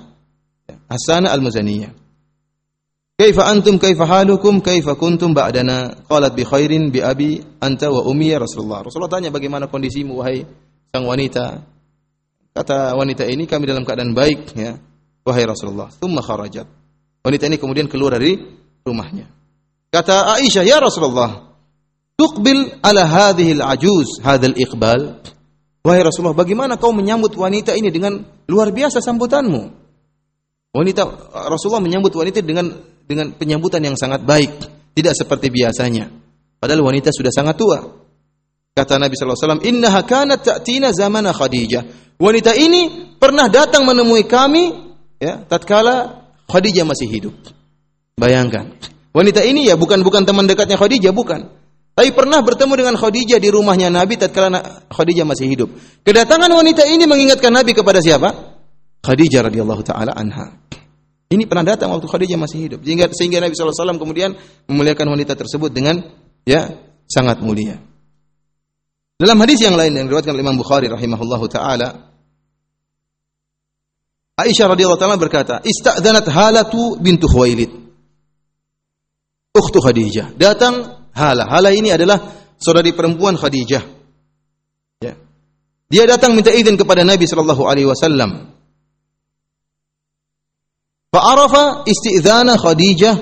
Hassanah 0.91 1.29
al-Muzaniyah. 1.31 1.91
Kaifa 3.13 3.45
antum 3.45 3.77
kaifa 3.77 4.09
halukum 4.09 4.59
kaifa 4.59 4.97
kuntum 4.97 5.37
ba'dana? 5.37 6.09
Qalat 6.09 6.33
bi 6.33 6.43
khairin 6.43 6.89
bi 6.89 6.99
abi 6.99 7.39
anta 7.61 7.93
wa 7.93 8.01
ummi 8.09 8.33
ya 8.33 8.41
Rasulullah. 8.41 8.81
Rasulullah 8.81 9.13
tanya 9.13 9.29
bagaimana 9.29 9.69
kondisimu 9.69 10.17
wahai 10.17 10.41
sang 10.89 11.05
wanita? 11.05 11.61
Kata 12.57 12.97
wanita 12.97 13.29
ini 13.29 13.45
kami 13.45 13.69
dalam 13.69 13.85
keadaan 13.85 14.17
baik 14.17 14.57
ya. 14.57 14.81
Wahai 15.23 15.45
Rasulullah. 15.45 15.93
Tsumma 15.93 16.25
kharajat. 16.25 16.65
Wanita 17.21 17.47
ini 17.47 17.61
kemudian 17.61 17.85
keluar 17.85 18.17
dari 18.17 18.33
rumahnya. 18.81 19.29
Kata 19.93 20.33
Aisyah, 20.41 20.65
"Ya 20.65 20.81
Rasulullah, 20.81 21.52
Tuqbil 22.23 22.79
ala 22.79 23.03
hadhil 23.03 23.59
ajuz 23.59 24.23
hadhal 24.23 24.55
iqbal. 24.55 25.19
Wahai 25.83 25.99
Rasulullah, 26.07 26.39
bagaimana 26.39 26.79
kau 26.79 26.95
menyambut 26.95 27.35
wanita 27.35 27.75
ini 27.75 27.91
dengan 27.91 28.23
luar 28.47 28.71
biasa 28.71 29.03
sambutanmu? 29.03 29.83
Wanita 30.71 31.03
Rasulullah 31.51 31.83
menyambut 31.83 32.15
wanita 32.15 32.39
dengan 32.39 32.71
dengan 33.03 33.35
penyambutan 33.35 33.83
yang 33.83 33.99
sangat 33.99 34.23
baik, 34.23 34.55
tidak 34.95 35.19
seperti 35.19 35.51
biasanya. 35.51 36.07
Padahal 36.63 36.87
wanita 36.87 37.11
sudah 37.11 37.27
sangat 37.27 37.59
tua. 37.59 37.83
Kata 38.71 38.95
Nabi 38.95 39.19
sallallahu 39.19 39.35
alaihi 39.35 39.43
wasallam, 39.43 39.65
"Innaha 39.67 39.99
kanat 40.07 40.39
ta'tina 40.47 40.95
zamana 40.95 41.35
Khadijah." 41.35 42.15
Wanita 42.15 42.55
ini 42.55 43.11
pernah 43.19 43.51
datang 43.51 43.83
menemui 43.83 44.23
kami 44.23 44.71
ya, 45.19 45.43
tatkala 45.43 46.23
Khadijah 46.47 46.87
masih 46.87 47.11
hidup. 47.11 47.35
Bayangkan. 48.15 48.71
Wanita 49.11 49.43
ini 49.43 49.67
ya 49.67 49.75
bukan 49.75 49.99
bukan 49.99 50.23
teman 50.23 50.47
dekatnya 50.47 50.79
Khadijah, 50.79 51.11
bukan. 51.11 51.62
Tapi 51.93 52.09
pernah 52.09 52.41
bertemu 52.41 52.73
dengan 52.73 52.95
Khadijah 52.97 53.37
di 53.37 53.49
rumahnya 53.53 53.93
Nabi 53.93 54.17
tatkala 54.17 54.89
Khadijah 54.89 55.29
masih 55.29 55.45
hidup. 55.45 55.69
Kedatangan 56.01 56.49
wanita 56.49 56.89
ini 56.89 57.05
mengingatkan 57.05 57.53
Nabi 57.53 57.77
kepada 57.77 58.01
siapa? 58.01 58.33
Khadijah 59.05 59.45
radhiyallahu 59.45 59.85
taala 59.85 60.09
anha. 60.17 60.57
Ini 61.29 61.45
pernah 61.45 61.65
datang 61.65 61.93
waktu 61.93 62.09
Khadijah 62.09 62.37
masih 62.37 62.65
hidup. 62.65 62.79
Sehingga, 62.81 63.05
sehingga 63.13 63.37
Nabi 63.45 63.53
SAW 63.53 64.01
kemudian 64.01 64.33
memuliakan 64.65 65.05
wanita 65.13 65.37
tersebut 65.37 65.69
dengan 65.69 66.01
ya 66.49 66.73
sangat 67.05 67.45
mulia. 67.45 67.77
Dalam 69.21 69.37
hadis 69.37 69.61
yang 69.61 69.77
lain 69.77 69.93
yang 69.93 70.09
diriwayatkan 70.09 70.33
oleh 70.33 70.45
Imam 70.45 70.57
Bukhari 70.57 70.89
rahimahullahu 70.89 71.45
taala 71.45 72.13
Aisyah 74.33 74.65
radhiyallahu 74.65 74.97
taala 74.97 75.21
berkata, 75.21 75.61
"Ista'dzanat 75.61 76.25
Halatu 76.25 76.97
bintu 76.97 77.29
Khuwailid." 77.29 77.69
Ukhtu 79.53 79.77
Khadijah. 79.77 80.33
Datang 80.33 81.02
Hala. 81.13 81.45
Hala 81.45 81.69
ini 81.69 81.93
adalah 81.93 82.17
saudari 82.57 82.91
perempuan 82.91 83.37
Khadijah. 83.37 83.83
Ya. 85.01 85.13
Dia 85.89 86.03
datang 86.09 86.33
minta 86.33 86.49
izin 86.49 86.73
kepada 86.73 87.05
Nabi 87.05 87.29
sallallahu 87.29 87.63
alaihi 87.69 87.87
wasallam. 87.87 88.49
Fa'arafa 91.13 91.85
isti'dzana 91.85 92.57
Khadijah 92.57 93.15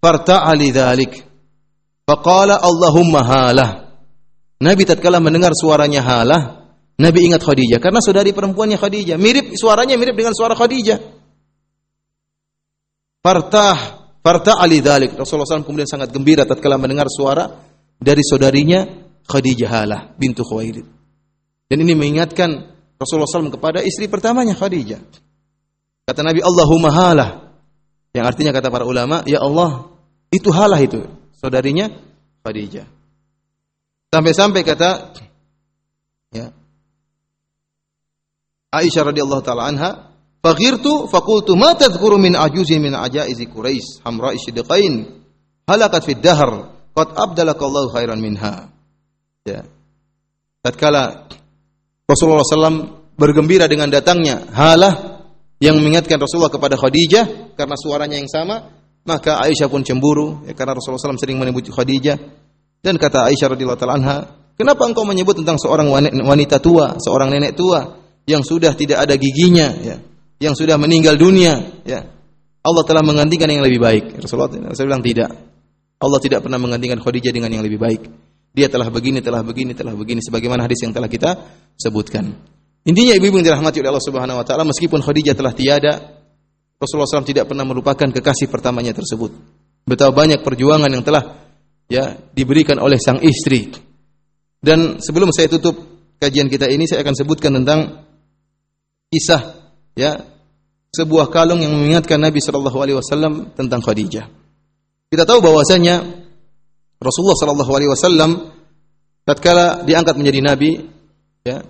farta'a 0.00 0.56
lidzalik. 0.56 1.12
Faqala 2.08 2.56
Allahumma 2.56 3.20
halah. 3.20 3.70
Nabi 4.60 4.88
tatkala 4.88 5.20
mendengar 5.20 5.52
suaranya 5.52 6.00
halah, 6.00 6.72
Nabi 7.00 7.28
ingat 7.28 7.44
Khadijah 7.44 7.80
karena 7.80 8.00
saudari 8.00 8.32
perempuannya 8.32 8.80
Khadijah, 8.80 9.16
mirip 9.20 9.56
suaranya 9.56 10.00
mirip 10.00 10.16
dengan 10.16 10.32
suara 10.32 10.56
Khadijah. 10.56 11.20
Fartah 13.20 13.99
Farta 14.20 14.60
ali 14.60 14.84
dalik. 14.84 15.16
Rasulullah 15.16 15.48
SAW 15.48 15.64
kemudian 15.64 15.88
sangat 15.88 16.12
gembira 16.12 16.44
tatkala 16.44 16.76
mendengar 16.76 17.08
suara 17.08 17.48
dari 17.96 18.20
saudarinya 18.20 18.84
Khadijah 19.24 19.70
Halah 19.72 20.00
bintu 20.20 20.44
Khuwailid. 20.44 20.84
Dan 21.70 21.76
ini 21.80 21.96
mengingatkan 21.96 22.76
Rasulullah 23.00 23.30
SAW 23.30 23.54
kepada 23.56 23.80
istri 23.80 24.12
pertamanya 24.12 24.52
Khadijah. 24.52 25.00
Kata 26.04 26.20
Nabi 26.26 26.44
Allahumma 26.44 26.90
halah. 26.92 27.30
Yang 28.10 28.26
artinya 28.34 28.50
kata 28.50 28.74
para 28.74 28.82
ulama, 28.82 29.22
ya 29.22 29.38
Allah, 29.38 29.86
itu 30.34 30.50
halah 30.50 30.82
itu. 30.82 31.06
Saudarinya 31.38 31.94
Khadijah. 32.42 32.90
Sampai-sampai 34.10 34.66
kata 34.66 35.14
ya, 36.34 36.50
Aisyah 38.74 39.14
radhiyallahu 39.14 39.42
taala 39.46 39.70
anha, 39.70 40.09
Faghirtu 40.40 41.04
faqultu 41.12 41.52
ma 41.52 41.76
tadhkuru 41.76 42.16
min 42.16 42.32
ajuzin 42.32 42.80
min 42.80 42.96
ajaizi 42.96 43.44
Quraisy 43.44 44.00
hamra'i 44.08 44.40
sidqain 44.40 45.04
halakat 45.68 46.02
fid 46.08 46.24
dahr 46.24 46.72
qad 46.96 47.08
abdalaka 47.12 47.62
Allah 47.68 47.84
khairan 47.92 48.18
minha. 48.18 48.72
Ya. 49.44 49.68
Tatkala 50.64 51.28
Rasulullah 52.08 52.44
SAW 52.44 53.14
bergembira 53.20 53.68
dengan 53.68 53.92
datangnya 53.92 54.48
halah 54.56 55.24
yang 55.60 55.76
mengingatkan 55.76 56.16
Rasulullah 56.16 56.52
kepada 56.52 56.76
Khadijah 56.80 57.52
karena 57.52 57.76
suaranya 57.76 58.16
yang 58.16 58.28
sama, 58.28 58.72
maka 59.04 59.44
Aisyah 59.44 59.68
pun 59.68 59.84
cemburu 59.84 60.44
ya, 60.48 60.56
karena 60.56 60.72
Rasulullah 60.72 61.00
SAW 61.00 61.20
sering 61.20 61.36
menyebut 61.36 61.68
Khadijah 61.68 62.16
dan 62.80 62.96
kata 62.96 63.28
Aisyah 63.28 63.56
radhiyallahu 63.56 64.56
"Kenapa 64.56 64.82
engkau 64.88 65.04
menyebut 65.04 65.36
tentang 65.36 65.60
seorang 65.60 65.92
wanita 66.24 66.64
tua, 66.64 66.96
seorang 66.96 67.28
nenek 67.28 67.52
tua 67.52 68.00
yang 68.24 68.40
sudah 68.40 68.72
tidak 68.72 69.04
ada 69.04 69.14
giginya 69.20 69.68
ya?" 69.84 70.09
Yang 70.40 70.56
sudah 70.56 70.80
meninggal 70.80 71.20
dunia, 71.20 71.84
ya. 71.84 72.08
Allah 72.60 72.84
telah 72.84 73.04
menggantikan 73.04 73.48
yang 73.48 73.64
lebih 73.64 73.80
baik. 73.80 74.04
Rasulullah 74.20 74.52
saya 74.72 74.84
bilang 74.88 75.04
tidak. 75.04 75.32
Allah 76.00 76.20
tidak 76.20 76.40
pernah 76.44 76.56
menggantikan 76.56 76.96
Khadijah 77.00 77.32
dengan 77.32 77.52
yang 77.52 77.64
lebih 77.64 77.76
baik. 77.76 78.02
Dia 78.56 78.72
telah 78.72 78.88
begini, 78.88 79.20
telah 79.20 79.44
begini, 79.44 79.76
telah 79.76 79.92
begini 79.92 80.20
sebagaimana 80.24 80.64
hadis 80.64 80.80
yang 80.84 80.92
telah 80.96 81.08
kita 81.08 81.36
sebutkan. 81.76 82.36
Intinya 82.88 83.12
ibu-ibu 83.16 83.40
yang 83.40 83.46
dirahmati 83.52 83.84
oleh 83.84 83.92
Allah 83.92 84.04
Subhanahu 84.04 84.40
wa 84.40 84.44
taala 84.44 84.64
meskipun 84.64 85.04
Khadijah 85.04 85.36
telah 85.36 85.52
tiada, 85.52 85.92
Rasulullah 86.80 87.20
SAW 87.20 87.28
tidak 87.28 87.44
pernah 87.44 87.68
melupakan 87.68 88.08
kekasih 88.08 88.48
pertamanya 88.48 88.96
tersebut. 88.96 89.36
Betapa 89.84 90.24
banyak 90.24 90.40
perjuangan 90.40 90.88
yang 90.88 91.04
telah 91.04 91.36
ya 91.92 92.16
diberikan 92.32 92.80
oleh 92.80 92.96
sang 92.96 93.20
istri. 93.20 93.68
Dan 94.60 95.00
sebelum 95.04 95.28
saya 95.32 95.52
tutup 95.52 95.76
kajian 96.16 96.48
kita 96.48 96.68
ini 96.72 96.88
saya 96.88 97.04
akan 97.04 97.14
sebutkan 97.16 97.52
tentang 97.60 98.08
kisah 99.12 99.60
ya 99.96 100.20
sebuah 100.90 101.30
kalung 101.30 101.62
yang 101.62 101.70
mengingatkan 101.70 102.18
Nabi 102.18 102.42
Shallallahu 102.42 102.78
Alaihi 102.82 102.96
Wasallam 102.98 103.54
tentang 103.54 103.78
Khadijah. 103.78 104.26
Kita 105.10 105.22
tahu 105.26 105.38
bahwasanya 105.42 106.02
Rasulullah 106.98 107.38
Shallallahu 107.38 107.72
Alaihi 107.74 107.90
Wasallam 107.90 108.30
tatkala 109.22 109.86
diangkat 109.86 110.18
menjadi 110.18 110.40
nabi, 110.42 110.70
ya 111.46 111.62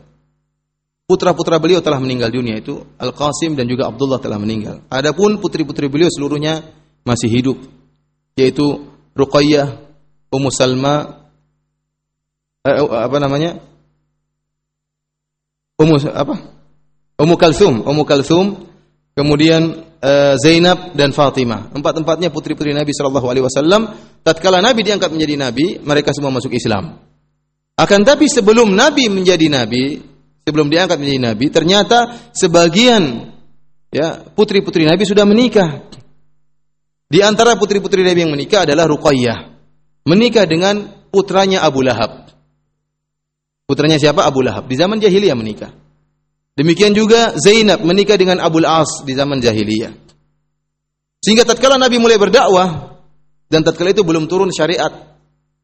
putra-putra 1.04 1.60
beliau 1.60 1.82
telah 1.84 1.98
meninggal 1.98 2.30
dunia 2.30 2.62
itu 2.62 2.86
Al 2.96 3.10
Qasim 3.10 3.58
dan 3.58 3.68
juga 3.68 3.90
Abdullah 3.90 4.22
telah 4.22 4.38
meninggal. 4.38 4.86
Adapun 4.88 5.36
putri-putri 5.42 5.90
beliau 5.92 6.08
seluruhnya 6.08 6.64
masih 7.04 7.28
hidup, 7.28 7.58
yaitu 8.38 8.88
Ruqayyah, 9.12 9.68
Ummu 10.32 10.48
Salma, 10.54 11.26
eh, 12.62 12.78
apa 12.78 13.16
namanya? 13.20 13.60
Ummu 15.80 15.96
apa? 16.12 16.34
Ummu 17.20 17.34
Kalsum, 17.36 17.84
Ummu 17.84 18.04
Kalsum, 18.06 18.69
kemudian 19.14 19.90
uh, 20.00 20.34
Zainab 20.40 20.96
dan 20.96 21.12
Fatimah. 21.12 21.70
Empat-empatnya 21.76 22.32
putri-putri 22.32 22.72
Nabi 22.72 22.90
Shallallahu 22.90 23.26
alaihi 23.28 23.44
wasallam. 23.44 23.90
Tatkala 24.20 24.60
Nabi 24.60 24.84
diangkat 24.84 25.08
menjadi 25.08 25.34
nabi, 25.40 25.80
mereka 25.80 26.12
semua 26.12 26.28
masuk 26.28 26.52
Islam. 26.52 27.00
Akan 27.80 28.04
tapi 28.04 28.28
sebelum 28.28 28.68
Nabi 28.76 29.08
menjadi 29.08 29.48
nabi, 29.48 29.96
sebelum 30.44 30.68
diangkat 30.68 31.00
menjadi 31.00 31.20
nabi, 31.32 31.46
ternyata 31.48 32.28
sebagian 32.36 33.32
ya 33.88 34.20
putri-putri 34.36 34.84
Nabi 34.84 35.08
sudah 35.08 35.24
menikah. 35.24 35.88
Di 37.10 37.24
antara 37.24 37.56
putri-putri 37.56 38.04
Nabi 38.04 38.28
yang 38.28 38.32
menikah 38.36 38.68
adalah 38.68 38.86
Ruqayyah. 38.86 39.38
Menikah 40.06 40.44
dengan 40.46 40.86
putranya 41.10 41.66
Abu 41.66 41.82
Lahab. 41.82 42.30
Putranya 43.66 43.98
siapa? 43.98 44.22
Abu 44.22 44.46
Lahab. 44.46 44.70
Di 44.70 44.78
zaman 44.78 45.02
jahiliyah 45.02 45.34
menikah. 45.34 45.74
Demikian 46.58 46.92
juga 46.92 47.38
Zainab 47.38 47.80
menikah 47.86 48.18
dengan 48.18 48.42
Abul 48.42 48.66
As 48.66 49.06
di 49.06 49.14
zaman 49.14 49.38
jahiliyah. 49.38 49.92
Sehingga 51.20 51.44
tatkala 51.44 51.76
Nabi 51.76 52.00
mulai 52.00 52.16
berdakwah 52.16 52.96
dan 53.52 53.60
tatkala 53.60 53.92
itu 53.92 54.02
belum 54.02 54.24
turun 54.24 54.48
syariat 54.50 55.10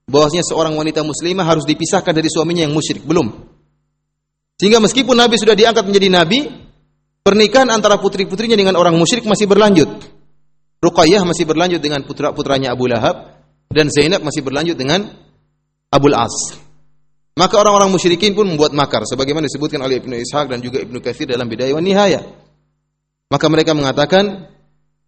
bahwasanya 0.07 0.47
seorang 0.47 0.77
wanita 0.77 1.03
muslimah 1.03 1.43
harus 1.43 1.67
dipisahkan 1.67 2.15
dari 2.15 2.31
suaminya 2.31 2.63
yang 2.69 2.75
musyrik, 2.77 3.03
belum. 3.03 3.33
Sehingga 4.57 4.81
meskipun 4.81 5.17
Nabi 5.17 5.37
sudah 5.37 5.53
diangkat 5.53 5.85
menjadi 5.85 6.09
nabi, 6.09 6.49
pernikahan 7.27 7.69
antara 7.69 8.01
putri-putrinya 8.01 8.57
dengan 8.57 8.79
orang 8.79 8.95
musyrik 8.97 9.27
masih 9.29 9.45
berlanjut. 9.51 9.89
Ruqayyah 10.81 11.25
masih 11.25 11.45
berlanjut 11.49 11.81
dengan 11.81 12.05
putra-putranya 12.05 12.73
Abu 12.73 12.87
Lahab 12.87 13.43
dan 13.73 13.91
Zainab 13.91 14.23
masih 14.23 14.45
berlanjut 14.45 14.77
dengan 14.77 15.09
Abu 15.91 16.13
As. 16.13 16.66
Maka 17.37 17.61
orang-orang 17.61 17.93
musyrikin 17.93 18.33
pun 18.33 18.49
membuat 18.49 18.73
makar 18.73 19.05
sebagaimana 19.05 19.45
disebutkan 19.45 19.85
oleh 19.85 20.01
Ibnu 20.01 20.17
Ishaq 20.25 20.57
dan 20.57 20.65
juga 20.65 20.81
Ibnu 20.81 21.05
Katsir 21.05 21.29
dalam 21.29 21.45
Bidayah 21.45 21.77
wa 21.77 21.85
Nihayah. 21.85 22.25
Maka 23.29 23.47
mereka 23.53 23.77
mengatakan 23.77 24.49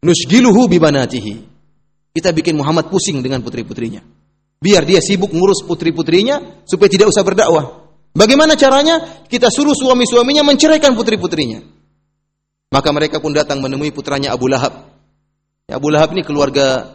nusgiluhu 0.05 0.69
bibanatihi. 0.69 1.35
Kita 2.13 2.29
bikin 2.37 2.61
Muhammad 2.61 2.93
pusing 2.93 3.25
dengan 3.25 3.41
putri-putrinya. 3.41 4.05
Biar 4.61 4.85
dia 4.85 5.01
sibuk 5.01 5.33
ngurus 5.33 5.65
putri-putrinya 5.65 6.67
supaya 6.69 6.93
tidak 6.93 7.09
usah 7.09 7.25
berdakwah. 7.25 7.89
Bagaimana 8.13 8.61
caranya? 8.61 9.25
Kita 9.25 9.49
suruh 9.49 9.73
suami-suaminya 9.73 10.45
menceraikan 10.45 10.93
putri-putrinya. 10.93 11.65
Maka 12.69 12.93
mereka 12.93 13.25
pun 13.25 13.33
datang 13.33 13.65
menemui 13.65 13.89
putranya 13.89 14.37
Abu 14.37 14.53
Lahab. 14.53 14.93
Ya, 15.65 15.81
Abu 15.81 15.89
Lahab 15.89 16.13
ini 16.13 16.27
keluarga 16.27 16.93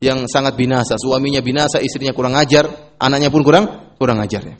yang 0.00 0.24
sangat 0.24 0.56
binasa. 0.56 0.96
Suaminya 0.96 1.44
binasa, 1.44 1.82
istrinya 1.84 2.16
kurang 2.16 2.32
ajar, 2.38 2.96
anaknya 2.96 3.28
pun 3.28 3.44
kurang 3.44 3.64
kurang 4.00 4.16
ajar 4.24 4.40
ya. 4.48 4.56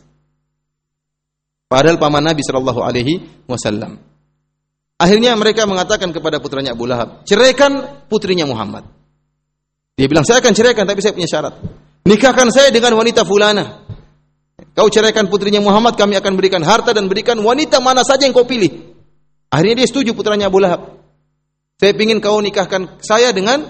Padahal 1.70 2.02
paman 2.02 2.26
Nabi 2.26 2.42
Shallallahu 2.42 2.82
Alaihi 2.82 3.47
Wasallam. 3.47 3.94
Akhirnya 4.98 5.38
mereka 5.38 5.70
mengatakan 5.70 6.10
kepada 6.10 6.42
putranya 6.42 6.74
Abu 6.74 6.90
Lahab, 6.90 7.22
ceraikan 7.22 8.05
putrinya 8.10 8.42
Muhammad. 8.42 8.90
Dia 9.94 10.10
bilang, 10.10 10.26
saya 10.26 10.42
akan 10.42 10.51
ceraikan, 10.51 10.82
tapi 10.82 10.98
saya 10.98 11.14
punya 11.14 11.30
syarat. 11.30 11.55
Nikahkan 12.05 12.51
saya 12.51 12.74
dengan 12.74 12.98
wanita 12.98 13.22
fulana. 13.22 13.86
Kau 14.74 14.90
ceraikan 14.90 15.30
putrinya 15.30 15.62
Muhammad, 15.62 15.94
kami 15.94 16.18
akan 16.18 16.32
berikan 16.34 16.60
harta 16.66 16.90
dan 16.90 17.06
berikan 17.06 17.38
wanita 17.38 17.78
mana 17.78 18.02
saja 18.02 18.26
yang 18.26 18.34
kau 18.34 18.44
pilih. 18.44 18.90
Akhirnya 19.48 19.84
dia 19.84 19.86
setuju 19.86 20.10
putranya 20.12 20.51
Abu 20.51 20.59
Lahab. 20.59 21.01
Saya 21.78 21.94
ingin 21.97 22.18
kau 22.18 22.42
nikahkan 22.42 22.98
saya 22.98 23.30
dengan 23.30 23.62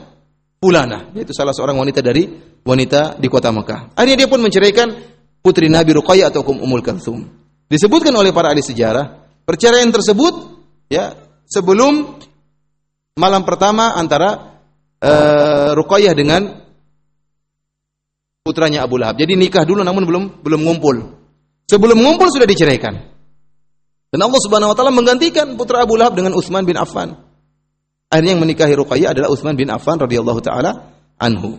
fulana. 0.59 1.12
Itu 1.14 1.36
salah 1.36 1.52
seorang 1.55 1.78
wanita 1.78 2.02
dari 2.02 2.27
wanita 2.64 3.20
di 3.20 3.28
kota 3.28 3.52
Mekah. 3.55 3.94
Akhirnya 3.94 4.24
dia 4.24 4.28
pun 4.28 4.43
menceraikan 4.43 4.89
putri 5.44 5.70
Nabi 5.70 5.94
Ruqayyah 5.94 6.32
atau 6.32 6.43
Ummul 6.43 6.82
Kalthum. 6.82 7.27
Disebutkan 7.71 8.11
oleh 8.19 8.35
para 8.35 8.51
ahli 8.51 8.67
sejarah, 8.67 9.23
perceraian 9.47 9.95
tersebut 9.95 10.59
ya 10.91 11.15
sebelum 11.47 12.19
malam 13.15 13.47
pertama 13.47 13.95
antara 13.95 14.59
uh, 14.99 15.71
Ruqayyah 15.79 16.19
dengan 16.19 16.51
putranya 18.43 18.83
Abu 18.83 18.99
Lahab. 18.99 19.23
Jadi 19.23 19.39
nikah 19.39 19.63
dulu 19.63 19.87
namun 19.87 20.03
belum 20.03 20.43
belum 20.43 20.61
ngumpul. 20.67 20.97
Sebelum 21.71 21.95
ngumpul 21.95 22.27
sudah 22.35 22.51
diceraikan. 22.51 22.95
Dan 24.11 24.19
Allah 24.19 24.41
Subhanahu 24.43 24.75
wa 24.75 24.77
taala 24.77 24.91
menggantikan 24.91 25.55
putra 25.55 25.87
Abu 25.87 25.95
Lahab 25.95 26.19
dengan 26.19 26.35
Utsman 26.35 26.67
bin 26.67 26.75
Affan. 26.75 27.15
Akhirnya 28.11 28.35
yang 28.35 28.43
menikahi 28.43 28.75
Ruqayyah 28.75 29.15
adalah 29.15 29.31
Utsman 29.31 29.55
bin 29.55 29.71
Affan 29.71 30.03
radhiyallahu 30.03 30.43
taala 30.43 30.91
anhu. 31.23 31.55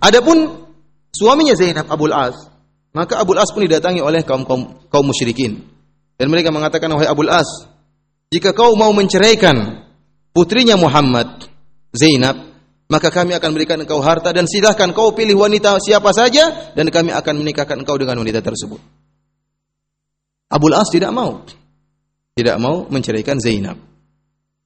Adapun 0.00 0.64
suaminya 1.12 1.52
Zainab 1.52 1.92
Abul 1.92 2.16
As 2.16 2.51
maka 2.92 3.20
Abu 3.20 3.32
As 3.36 3.48
pun 3.48 3.64
didatangi 3.64 4.04
oleh 4.04 4.20
kaum 4.20 4.44
kaum, 4.44 4.88
kaum 4.92 5.04
musyrikin. 5.08 5.64
Dan 6.20 6.28
mereka 6.28 6.52
mengatakan, 6.52 6.92
wahai 6.92 7.08
Abu 7.08 7.24
As, 7.24 7.48
jika 8.28 8.52
kau 8.52 8.76
mau 8.76 8.92
menceraikan 8.92 9.84
putrinya 10.36 10.76
Muhammad, 10.76 11.48
Zainab, 11.92 12.52
maka 12.92 13.08
kami 13.08 13.32
akan 13.32 13.50
berikan 13.56 13.80
engkau 13.80 14.04
harta 14.04 14.36
dan 14.36 14.44
silahkan 14.44 14.92
kau 14.92 15.16
pilih 15.16 15.40
wanita 15.40 15.80
siapa 15.80 16.12
saja 16.12 16.72
dan 16.76 16.92
kami 16.92 17.12
akan 17.12 17.34
menikahkan 17.40 17.80
engkau 17.80 17.96
dengan 17.96 18.20
wanita 18.20 18.44
tersebut. 18.44 18.80
Abu 20.52 20.68
As 20.76 20.92
tidak 20.92 21.16
mau. 21.16 21.40
Tidak 22.32 22.56
mau 22.60 22.84
menceraikan 22.88 23.40
Zainab. 23.40 23.76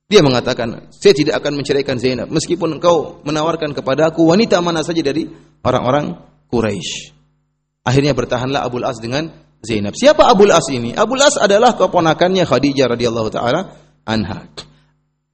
Dia 0.07 0.23
mengatakan, 0.23 0.91
saya 0.95 1.15
tidak 1.15 1.43
akan 1.43 1.63
menceraikan 1.63 1.99
Zainab 1.99 2.31
meskipun 2.31 2.79
engkau 2.79 3.23
menawarkan 3.27 3.75
kepada 3.75 4.11
aku 4.11 4.27
wanita 4.27 4.63
mana 4.63 4.83
saja 4.83 5.03
dari 5.03 5.27
orang-orang 5.67 6.15
Quraisy. 6.47 7.16
Akhirnya 7.87 8.19
bertahanlah 8.19 8.67
Abul 8.67 8.83
As 8.83 8.99
dengan 8.99 9.31
Zainab. 9.63 9.95
Siapa 9.95 10.27
Abul 10.27 10.51
As 10.51 10.67
ini? 10.75 10.91
Abul 10.91 11.23
As 11.23 11.39
adalah 11.39 11.79
keponakannya 11.79 12.43
Khadijah 12.43 12.91
radhiyallahu 12.91 13.31
taala 13.31 13.79
anha. 14.03 14.51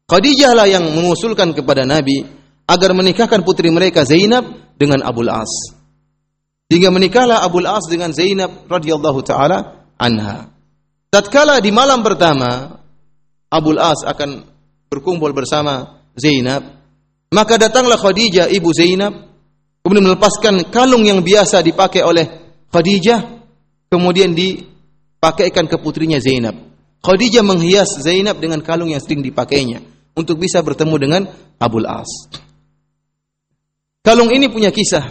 Khadijah 0.05 0.53
lah 0.53 0.69
yang 0.69 0.85
mengusulkan 0.93 1.57
kepada 1.57 1.89
Nabi 1.89 2.29
agar 2.69 2.93
menikahkan 2.93 3.41
putri 3.41 3.73
mereka 3.73 4.05
Zainab 4.05 4.77
dengan 4.77 5.01
Abul 5.01 5.33
As. 5.33 5.49
Hingga 6.69 6.93
menikahlah 6.93 7.41
Abul 7.41 7.65
As 7.65 7.89
dengan 7.89 8.13
Zainab 8.13 8.69
radhiyallahu 8.69 9.21
taala 9.25 9.89
anha. 9.97 10.53
Tatkala 11.09 11.57
di 11.65 11.73
malam 11.73 12.05
pertama 12.05 12.77
Abul 13.49 13.81
As 13.81 14.05
akan 14.05 14.45
berkumpul 14.93 15.33
bersama 15.33 16.05
Zainab, 16.13 16.69
maka 17.33 17.57
datanglah 17.57 17.97
Khadijah 17.97 18.53
ibu 18.53 18.69
Zainab 18.77 19.33
kemudian 19.81 20.13
melepaskan 20.13 20.69
kalung 20.69 21.09
yang 21.09 21.25
biasa 21.25 21.65
dipakai 21.65 22.05
oleh 22.05 22.42
Khadijah 22.73 23.21
kemudian 23.93 24.33
dipakaikan 24.33 25.69
ke 25.69 25.77
putrinya 25.77 26.17
Zainab. 26.17 26.57
Khadijah 27.05 27.45
menghias 27.45 28.01
Zainab 28.01 28.41
dengan 28.41 28.65
kalung 28.65 28.89
yang 28.89 29.03
sering 29.05 29.21
dipakainya 29.21 29.85
untuk 30.17 30.41
bisa 30.41 30.65
bertemu 30.65 30.97
dengan 30.97 31.23
Abul 31.61 31.85
As. 31.85 32.09
Kalung 34.01 34.33
ini 34.33 34.49
punya 34.49 34.73
kisah. 34.73 35.05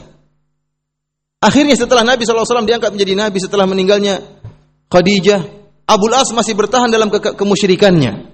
Akhirnya 1.41 1.77
setelah 1.77 2.05
Nabi 2.05 2.25
SAW 2.25 2.65
diangkat 2.65 2.93
menjadi 2.93 3.13
Nabi 3.17 3.38
setelah 3.41 3.65
meninggalnya 3.69 4.19
Khadijah, 4.89 5.41
Abul 5.85 6.13
As 6.17 6.33
masih 6.33 6.57
bertahan 6.57 6.89
dalam 6.89 7.13
ke 7.13 7.21
kemusyrikannya. 7.38 8.29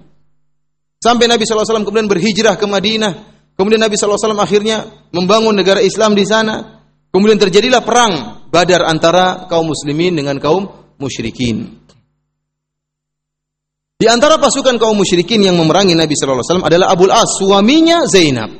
Sampai 0.98 1.30
Nabi 1.30 1.46
SAW 1.46 1.86
kemudian 1.86 2.10
berhijrah 2.10 2.58
ke 2.58 2.66
Madinah. 2.66 3.38
Kemudian 3.54 3.82
Nabi 3.82 3.98
SAW 3.98 4.18
akhirnya 4.38 4.86
membangun 5.10 5.54
negara 5.54 5.82
Islam 5.82 6.14
di 6.14 6.26
sana. 6.26 6.82
Kemudian 7.10 7.38
terjadilah 7.38 7.82
perang 7.82 8.37
Badar 8.48 8.88
antara 8.88 9.44
kaum 9.44 9.68
muslimin 9.68 10.16
dengan 10.16 10.40
kaum 10.40 10.72
musyrikin. 10.96 11.84
Di 13.98 14.06
antara 14.08 14.40
pasukan 14.40 14.80
kaum 14.80 14.96
musyrikin 14.96 15.42
yang 15.42 15.58
memerangi 15.58 15.92
Nabi 15.92 16.14
sallallahu 16.16 16.40
alaihi 16.40 16.48
wasallam 16.48 16.68
adalah 16.70 16.86
Abul 16.94 17.12
As, 17.12 17.30
suaminya 17.36 18.06
Zainab. 18.08 18.50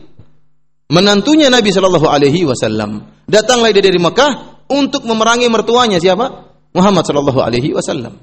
Menantunya 0.92 1.48
Nabi 1.48 1.72
sallallahu 1.72 2.04
alaihi 2.04 2.44
wasallam. 2.44 3.06
Datanglah 3.24 3.72
dia 3.72 3.84
dari 3.84 3.96
Mekah 3.96 4.66
untuk 4.68 5.08
memerangi 5.08 5.48
mertuanya 5.48 5.96
siapa? 6.02 6.52
Muhammad 6.76 7.06
sallallahu 7.08 7.40
alaihi 7.40 7.72
wasallam. 7.72 8.18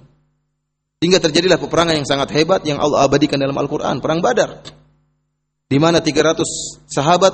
Hingga 1.02 1.18
terjadilah 1.18 1.58
peperangan 1.58 1.98
yang 1.98 2.08
sangat 2.08 2.30
hebat 2.36 2.62
yang 2.68 2.78
Allah 2.78 3.06
abadikan 3.10 3.42
dalam 3.42 3.58
Al-Qur'an, 3.58 4.04
perang 4.04 4.22
Badar. 4.22 4.62
Di 5.66 5.82
mana 5.82 5.98
300 6.04 6.46
sahabat 6.86 7.34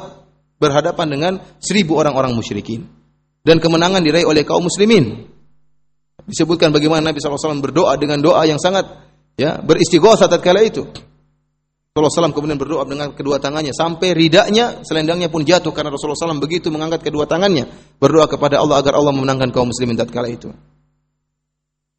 berhadapan 0.56 1.08
dengan 1.10 1.34
1000 1.60 1.90
orang-orang 1.90 2.32
musyrikin 2.32 3.01
dan 3.42 3.58
kemenangan 3.58 4.02
diraih 4.02 4.26
oleh 4.26 4.46
kaum 4.46 4.66
muslimin. 4.66 5.28
Disebutkan 6.26 6.70
bagaimana 6.70 7.10
Nabi 7.12 7.18
SAW 7.18 7.60
berdoa 7.60 7.98
dengan 7.98 8.22
doa 8.22 8.46
yang 8.46 8.62
sangat 8.62 8.86
ya 9.36 9.58
beristighosa 9.60 10.30
tatkala 10.30 10.62
itu. 10.62 10.86
Rasulullah 11.92 12.32
SAW 12.32 12.32
kemudian 12.32 12.56
berdoa 12.56 12.88
dengan 12.88 13.12
kedua 13.12 13.36
tangannya 13.36 13.76
sampai 13.76 14.16
ridaknya, 14.16 14.80
selendangnya 14.88 15.28
pun 15.28 15.44
jatuh 15.44 15.76
karena 15.76 15.92
Rasulullah 15.92 16.16
SAW 16.16 16.40
begitu 16.40 16.72
mengangkat 16.72 17.04
kedua 17.04 17.28
tangannya 17.28 17.68
berdoa 18.00 18.32
kepada 18.32 18.64
Allah 18.64 18.80
agar 18.80 18.96
Allah 18.96 19.12
memenangkan 19.12 19.52
kaum 19.52 19.68
muslimin 19.68 20.00
tatkala 20.00 20.32
itu. 20.32 20.48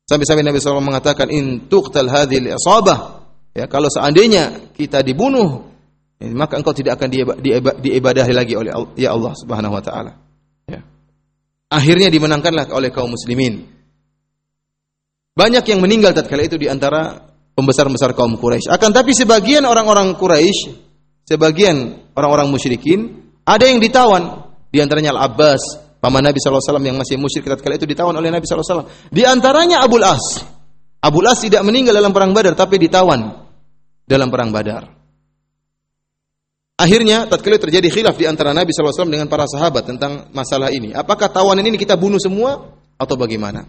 Sampai-sampai 0.09 0.49
Nabi 0.49 0.65
SAW 0.65 0.81
mengatakan 0.81 1.29
in 1.29 1.69
tuqtal 1.69 2.09
hadhil 2.09 2.57
asabah 2.57 3.29
ya 3.53 3.69
kalau 3.69 3.93
seandainya 3.93 4.73
kita 4.73 5.05
dibunuh 5.05 5.69
ya, 6.17 6.33
maka 6.33 6.57
engkau 6.57 6.73
tidak 6.73 6.97
akan 6.97 7.13
diibadahi 7.77 8.33
lagi 8.33 8.57
oleh 8.57 8.73
ya 8.97 9.13
Allah 9.13 9.37
Subhanahu 9.37 9.77
wa 9.77 9.85
taala. 9.85 10.13
Akhirnya 11.73 12.13
dimenangkanlah 12.13 12.69
oleh 12.77 12.93
kaum 12.93 13.17
muslimin. 13.17 13.65
Banyak 15.33 15.65
yang 15.65 15.81
meninggal 15.81 16.13
tatkala 16.13 16.45
itu 16.45 16.61
di 16.61 16.69
antara 16.69 17.17
pembesar-pembesar 17.57 18.13
kaum 18.13 18.37
Quraisy. 18.37 18.69
Akan 18.69 18.93
tapi 18.93 19.17
sebagian 19.17 19.65
orang-orang 19.65 20.13
Quraisy, 20.13 20.77
sebagian 21.25 22.09
orang-orang 22.13 22.53
musyrikin, 22.53 23.33
ada 23.49 23.65
yang 23.65 23.81
ditawan. 23.81 24.53
Di 24.69 24.85
antaranya 24.85 25.17
Al-Abbas, 25.17 25.61
paman 26.01 26.25
Nabi 26.25 26.37
SAW 26.37 26.81
yang 26.85 27.01
masih 27.01 27.17
musyrik 27.17 27.49
tatkala 27.49 27.81
itu 27.81 27.89
ditawan 27.89 28.13
oleh 28.13 28.29
Nabi 28.29 28.45
SAW. 28.45 29.09
Di 29.09 29.25
antaranya 29.25 29.81
Abul 29.81 30.05
As. 30.05 30.45
Abul 31.01 31.25
As 31.25 31.41
tidak 31.41 31.65
meninggal 31.65 31.97
dalam 31.97 32.13
perang 32.13 32.37
Badar, 32.37 32.53
tapi 32.53 32.77
ditawan 32.77 33.49
dalam 34.05 34.29
perang 34.29 34.53
Badar. 34.53 35.02
Akhirnya 36.83 37.31
tatkala 37.31 37.63
terjadi 37.63 37.87
khilaf 37.87 38.19
di 38.19 38.27
antara 38.27 38.51
Nabi 38.51 38.75
SAW 38.75 39.07
dengan 39.07 39.31
para 39.31 39.47
sahabat 39.47 39.87
tentang 39.87 40.27
masalah 40.35 40.75
ini. 40.75 40.91
Apakah 40.91 41.31
tawanan 41.31 41.63
ini 41.63 41.79
kita 41.79 41.95
bunuh 41.95 42.19
semua 42.19 42.75
atau 42.99 43.15
bagaimana? 43.15 43.63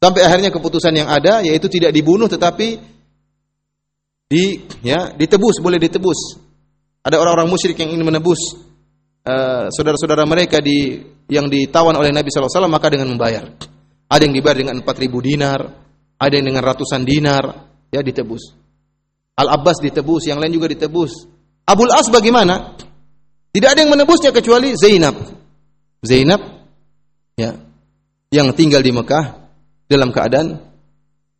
Sampai 0.00 0.24
akhirnya 0.24 0.48
keputusan 0.48 0.96
yang 0.96 1.12
ada 1.12 1.44
yaitu 1.44 1.68
tidak 1.68 1.92
dibunuh 1.92 2.24
tetapi 2.32 2.80
di 4.24 4.64
ya 4.80 5.12
ditebus 5.12 5.60
boleh 5.60 5.76
ditebus 5.76 6.38
Ada 7.04 7.20
orang-orang 7.20 7.50
musyrik 7.50 7.76
yang 7.76 7.92
ingin 7.92 8.08
menebus 8.08 8.56
saudara 9.20 9.68
saudara-saudara 9.68 10.24
mereka 10.24 10.64
di 10.64 10.96
yang 11.28 11.46
ditawan 11.46 11.92
oleh 11.92 12.08
Nabi 12.10 12.32
SAW 12.32 12.66
maka 12.66 12.88
dengan 12.88 13.12
membayar. 13.12 13.44
Ada 14.10 14.26
yang 14.26 14.34
dibayar 14.34 14.58
dengan 14.58 14.82
4000 14.82 15.28
dinar, 15.28 15.60
ada 16.18 16.32
yang 16.34 16.46
dengan 16.50 16.66
ratusan 16.66 17.06
dinar, 17.06 17.44
ya 17.94 18.02
ditebus. 18.02 18.58
Al-Abbas 19.38 19.78
ditebus, 19.78 20.26
yang 20.26 20.42
lain 20.42 20.50
juga 20.50 20.66
ditebus. 20.66 21.39
Abul 21.70 21.94
As 21.94 22.10
bagaimana? 22.10 22.74
Tidak 23.54 23.68
ada 23.70 23.78
yang 23.78 23.94
menebusnya 23.94 24.34
kecuali 24.34 24.74
Zainab. 24.74 25.14
Zainab 26.02 26.42
ya 27.38 27.54
yang 28.34 28.50
tinggal 28.58 28.82
di 28.82 28.90
Mekah 28.90 29.38
dalam 29.86 30.10
keadaan 30.10 30.58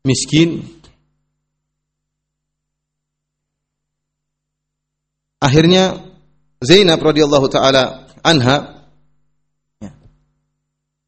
miskin. 0.07 0.63
Akhirnya 5.41 5.99
Zainab 6.61 7.01
radhiyallahu 7.01 7.47
taala 7.49 8.07
anha 8.21 8.85
ya, 9.81 9.91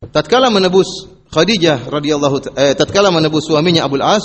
tatkala 0.08 0.48
menebus 0.48 1.12
Khadijah 1.28 1.88
radhiyallahu 1.92 2.56
eh, 2.56 2.72
tatkala 2.72 3.12
menebus 3.12 3.44
suaminya 3.44 3.84
Abdul 3.84 4.00
As 4.00 4.24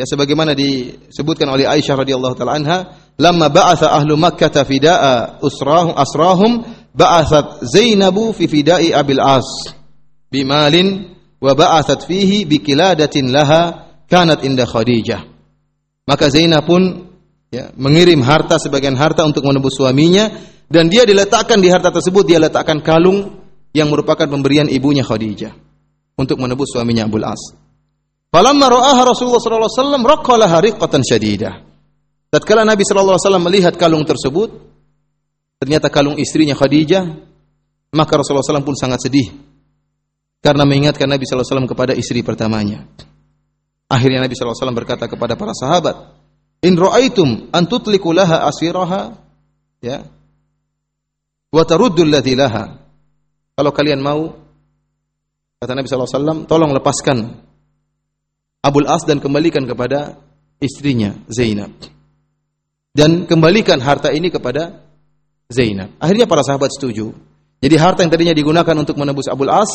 ya 0.00 0.08
sebagaimana 0.08 0.56
disebutkan 0.56 1.52
oleh 1.52 1.68
Aisyah 1.68 2.00
radhiyallahu 2.00 2.34
taala 2.40 2.56
anha 2.56 2.78
lamma 3.18 3.50
ba'atha 3.50 3.90
ahlu 3.92 4.14
Makkah 4.14 4.62
fida'a 4.62 5.42
usrahum 5.42 5.92
asrahum 5.98 6.52
ba'athat 6.94 7.66
Zainabu 7.66 8.30
fi 8.32 8.46
fida'i 8.46 8.94
Abil 8.94 9.20
As 9.20 9.46
bimalin 10.30 11.18
wa 11.42 11.52
ba'athat 11.52 12.06
fihi 12.06 12.46
bikiladatin 12.46 13.34
laha 13.34 13.90
kanat 14.06 14.46
inda 14.46 14.64
Khadijah 14.64 15.26
maka 16.08 16.30
Zainab 16.32 16.64
pun 16.64 17.10
ya, 17.52 17.74
mengirim 17.76 18.24
harta 18.24 18.56
sebagian 18.56 18.96
harta 18.96 19.26
untuk 19.26 19.44
menebus 19.44 19.76
suaminya 19.76 20.32
dan 20.70 20.88
dia 20.88 21.04
diletakkan 21.04 21.60
di 21.60 21.68
harta 21.68 21.92
tersebut 21.92 22.24
dia 22.24 22.40
letakkan 22.40 22.80
kalung 22.80 23.44
yang 23.76 23.92
merupakan 23.92 24.24
pemberian 24.24 24.70
ibunya 24.72 25.04
Khadijah 25.04 25.52
untuk 26.16 26.40
menebus 26.40 26.72
suaminya 26.72 27.04
Abul 27.04 27.24
As. 27.24 27.40
Falamma 28.28 28.68
ra'aha 28.68 29.08
Rasulullah 29.08 29.40
sallallahu 29.40 29.68
alaihi 29.68 29.80
wasallam 29.80 30.02
raqqalaha 30.04 30.56
riqqatan 30.60 31.00
syadidah. 31.00 31.67
Tatkala 32.28 32.64
Nabi 32.64 32.84
sallallahu 32.84 33.16
alaihi 33.16 33.26
wasallam 33.28 33.44
melihat 33.48 33.74
kalung 33.80 34.04
tersebut, 34.04 34.52
ternyata 35.56 35.88
kalung 35.88 36.20
istrinya 36.20 36.52
Khadijah, 36.52 37.04
maka 37.96 38.12
Rasulullah 38.20 38.44
SAW 38.44 38.68
pun 38.68 38.76
sangat 38.76 39.08
sedih 39.08 39.32
karena 40.44 40.68
mengingatkan 40.68 41.08
Nabi 41.08 41.24
sallallahu 41.24 41.42
alaihi 41.42 41.52
wasallam 41.56 41.70
kepada 41.72 41.92
istri 41.96 42.20
pertamanya. 42.20 42.84
Akhirnya 43.88 44.20
Nabi 44.20 44.36
sallallahu 44.36 44.52
alaihi 44.52 44.60
wasallam 44.60 44.78
berkata 44.78 45.04
kepada 45.08 45.34
para 45.40 45.56
sahabat, 45.56 45.96
"In 46.60 46.76
ra'aitum 46.76 47.48
an 47.48 47.64
tutliqu 47.64 48.12
laha 48.12 48.44
asiraha, 48.44 49.16
ya, 49.80 50.04
wa 51.48 51.62
taruddu 51.64 52.04
laha." 52.04 52.84
Kalau 53.56 53.72
kalian 53.72 54.04
mau 54.04 54.48
Kata 55.58 55.74
Nabi 55.74 55.90
SAW, 55.90 56.46
tolong 56.46 56.70
lepaskan 56.70 57.34
Abul 58.62 58.86
As 58.86 59.02
dan 59.02 59.18
kembalikan 59.18 59.66
kepada 59.66 60.14
istrinya 60.62 61.18
Zainab. 61.26 61.74
Dan 62.98 63.30
kembalikan 63.30 63.78
harta 63.78 64.10
ini 64.10 64.26
kepada 64.26 64.82
Zainab. 65.46 65.94
Akhirnya 66.02 66.26
para 66.26 66.42
sahabat 66.42 66.74
setuju. 66.74 67.14
Jadi 67.62 67.74
harta 67.78 68.02
yang 68.02 68.10
tadinya 68.10 68.34
digunakan 68.34 68.74
untuk 68.74 68.98
menebus 68.98 69.30
Abul 69.30 69.54
As 69.54 69.70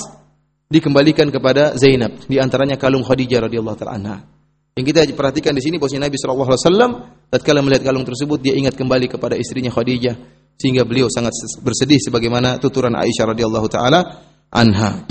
dikembalikan 0.68 1.32
kepada 1.32 1.72
Zainab. 1.80 2.20
Di 2.28 2.44
antaranya 2.44 2.76
kalung 2.76 3.08
Khadijah 3.08 3.48
radhiyallahu 3.48 3.80
taala. 3.80 4.28
Yang 4.76 4.86
kita 4.92 5.00
perhatikan 5.16 5.56
di 5.56 5.64
sini 5.64 5.80
bahwasanya 5.80 6.12
Nabi 6.12 6.18
sallallahu 6.20 6.50
alaihi 6.52 6.66
wasallam 6.68 6.92
tatkala 7.32 7.60
melihat 7.64 7.84
kalung 7.88 8.04
tersebut 8.04 8.44
dia 8.44 8.60
ingat 8.60 8.76
kembali 8.76 9.08
kepada 9.08 9.40
istrinya 9.40 9.72
Khadijah 9.72 10.16
sehingga 10.60 10.84
beliau 10.84 11.08
sangat 11.08 11.32
bersedih 11.64 12.04
sebagaimana 12.04 12.60
tuturan 12.60 12.92
Aisyah 12.92 13.32
radhiyallahu 13.32 13.68
taala 13.72 14.28
anha. 14.52 15.06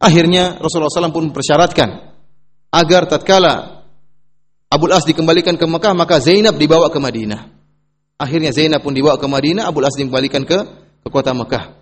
Akhirnya 0.00 0.56
Rasulullah 0.56 0.88
SAW 0.88 1.12
pun 1.12 1.28
mempersyaratkan 1.28 1.88
agar 2.72 3.04
tatkala 3.04 3.79
Abul 4.70 4.94
As 4.94 5.02
dikembalikan 5.02 5.58
ke 5.58 5.66
Mekah 5.66 5.92
maka 5.92 6.22
Zainab 6.22 6.54
dibawa 6.54 6.88
ke 6.88 7.02
Madinah. 7.02 7.50
Akhirnya 8.20 8.54
Zainab 8.54 8.86
pun 8.86 8.94
dibawa 8.94 9.18
ke 9.18 9.26
Madinah, 9.26 9.66
Abul 9.66 9.82
As 9.82 9.98
dikembalikan 9.98 10.46
ke 10.46 10.58
ke 11.02 11.08
kota 11.10 11.34
Mekah. 11.34 11.74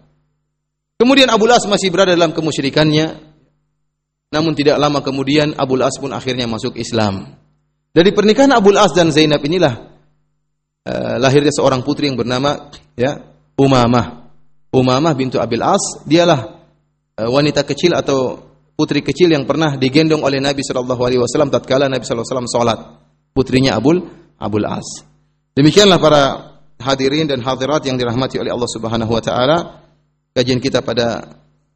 Kemudian 0.97 1.29
Abul 1.29 1.53
As 1.53 1.69
masih 1.69 1.93
berada 1.93 2.17
dalam 2.17 2.33
kemusyrikannya. 2.33 3.29
Namun 4.29 4.53
tidak 4.53 4.77
lama 4.77 5.01
kemudian 5.05 5.57
Abul 5.57 5.85
As 5.85 5.97
pun 6.01 6.13
akhirnya 6.13 6.49
masuk 6.49 6.77
Islam. 6.81 7.39
Dari 7.93 8.11
pernikahan 8.13 8.53
Abul 8.57 8.77
As 8.81 8.97
dan 8.97 9.13
Zainab 9.13 9.45
inilah 9.45 9.75
uh, 10.89 11.17
lahirnya 11.21 11.53
seorang 11.53 11.85
putri 11.85 12.09
yang 12.09 12.17
bernama 12.17 12.73
ya 12.97 13.21
Umamah. 13.57 14.33
Umamah 14.69 15.13
bintu 15.17 15.41
Abil 15.41 15.65
As, 15.65 16.05
dialah 16.05 16.59
Eh, 17.19 17.27
wanita 17.27 17.67
kecil 17.67 17.99
atau 17.99 18.39
putri 18.79 19.03
kecil 19.03 19.35
yang 19.35 19.43
pernah 19.43 19.75
digendong 19.75 20.23
oleh 20.23 20.39
Nabi 20.39 20.63
Shallallahu 20.63 21.03
Alaihi 21.03 21.19
Wasallam 21.19 21.51
tatkala 21.51 21.91
Nabi 21.91 22.07
Shallallahu 22.07 22.23
Alaihi 22.23 22.39
Wasallam 22.39 22.51
sholat 22.55 22.79
putrinya 23.35 23.75
Abul 23.75 24.07
Abul 24.39 24.63
As. 24.71 25.03
Demikianlah 25.59 25.99
para 25.99 26.23
hadirin 26.79 27.27
dan 27.27 27.43
hadirat 27.43 27.83
yang 27.91 27.99
dirahmati 27.99 28.39
oleh 28.39 28.55
Allah 28.55 28.71
Subhanahu 28.71 29.11
Wa 29.11 29.23
Taala. 29.27 29.59
Kajian 30.31 30.63
kita 30.63 30.87
pada 30.87 31.27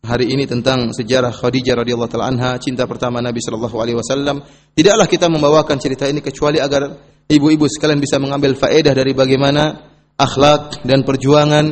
hari 0.02 0.30
ini 0.30 0.46
tentang 0.46 0.94
sejarah 0.94 1.30
Khadijah 1.30 1.78
radhiyallahu 1.78 2.10
taala 2.10 2.30
anha 2.30 2.50
cinta 2.58 2.86
pertama 2.90 3.22
Nabi 3.22 3.38
Shallallahu 3.42 3.76
alaihi 3.78 3.98
wasallam. 3.98 4.42
Tidaklah 4.74 5.06
kita 5.06 5.26
membawakan 5.26 5.78
cerita 5.78 6.06
ini 6.06 6.22
kecuali 6.22 6.58
agar 6.62 6.86
ibu-ibu 7.26 7.66
sekalian 7.70 7.98
bisa 7.98 8.18
mengambil 8.18 8.54
faedah 8.54 8.94
dari 8.94 9.14
bagaimana 9.14 9.90
akhlak 10.18 10.82
dan 10.86 11.06
perjuangan 11.06 11.66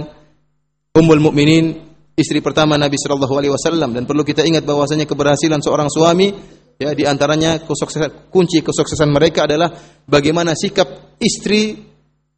Ummul 0.90 1.22
Mukminin 1.22 1.89
istri 2.20 2.44
pertama 2.44 2.76
Nabi 2.76 3.00
Shallallahu 3.00 3.34
Alaihi 3.40 3.52
Wasallam 3.56 3.96
dan 3.96 4.04
perlu 4.04 4.20
kita 4.20 4.44
ingat 4.44 4.68
bahwasanya 4.68 5.08
keberhasilan 5.08 5.64
seorang 5.64 5.88
suami 5.88 6.28
ya 6.76 6.92
di 6.92 7.08
antaranya 7.08 7.60
kesuksesan, 7.64 8.28
kunci 8.28 8.60
kesuksesan 8.60 9.08
mereka 9.08 9.48
adalah 9.48 9.72
bagaimana 10.04 10.52
sikap 10.52 11.16
istri 11.20 11.76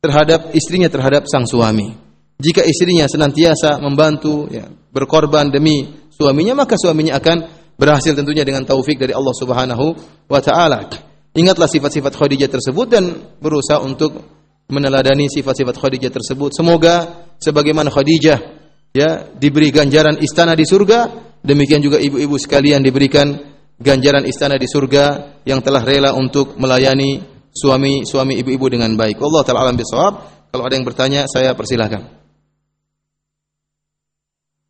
terhadap 0.03 0.55
istrinya 0.55 0.91
terhadap 0.91 1.27
sang 1.27 1.47
suami. 1.47 1.95
Jika 2.43 2.67
istrinya 2.67 3.07
senantiasa 3.07 3.79
membantu 3.79 4.51
ya, 4.51 4.67
berkorban 4.67 5.51
demi 5.51 5.87
suaminya 6.11 6.59
maka 6.59 6.75
suaminya 6.75 7.19
akan 7.23 7.63
berhasil 7.79 8.15
tentunya 8.15 8.43
dengan 8.43 8.67
taufik 8.67 8.99
dari 8.99 9.15
Allah 9.15 9.35
Subhanahu 9.35 9.87
wa 10.27 10.41
taala. 10.43 10.91
Ingatlah 11.33 11.71
sifat-sifat 11.71 12.13
Khadijah 12.13 12.51
tersebut 12.51 12.87
dan 12.87 13.05
berusaha 13.41 13.81
untuk 13.81 14.21
meneladani 14.69 15.33
sifat-sifat 15.33 15.81
Khadijah 15.81 16.13
tersebut. 16.13 16.53
Semoga 16.53 17.27
sebagaimana 17.41 17.89
Khadijah 17.89 18.62
ya 18.93 19.29
diberi 19.33 19.73
ganjaran 19.73 20.21
istana 20.21 20.53
di 20.53 20.65
surga, 20.69 21.09
demikian 21.43 21.81
juga 21.81 21.99
ibu-ibu 21.99 22.37
sekalian 22.39 22.85
diberikan 22.85 23.33
ganjaran 23.81 24.23
istana 24.25 24.61
di 24.61 24.71
surga 24.71 25.41
yang 25.49 25.65
telah 25.65 25.83
rela 25.83 26.15
untuk 26.15 26.55
melayani 26.61 27.21
suami-suami 27.53 28.39
ibu-ibu 28.41 28.71
dengan 28.73 28.95
baik. 28.95 29.21
Allah 29.21 29.43
taala 29.45 29.61
alam 29.69 29.77
bisawab. 29.77 30.15
Kalau 30.53 30.69
ada 30.69 30.77
yang 30.77 30.85
bertanya, 30.85 31.25
saya 31.29 31.57
persilahkan. 31.57 32.23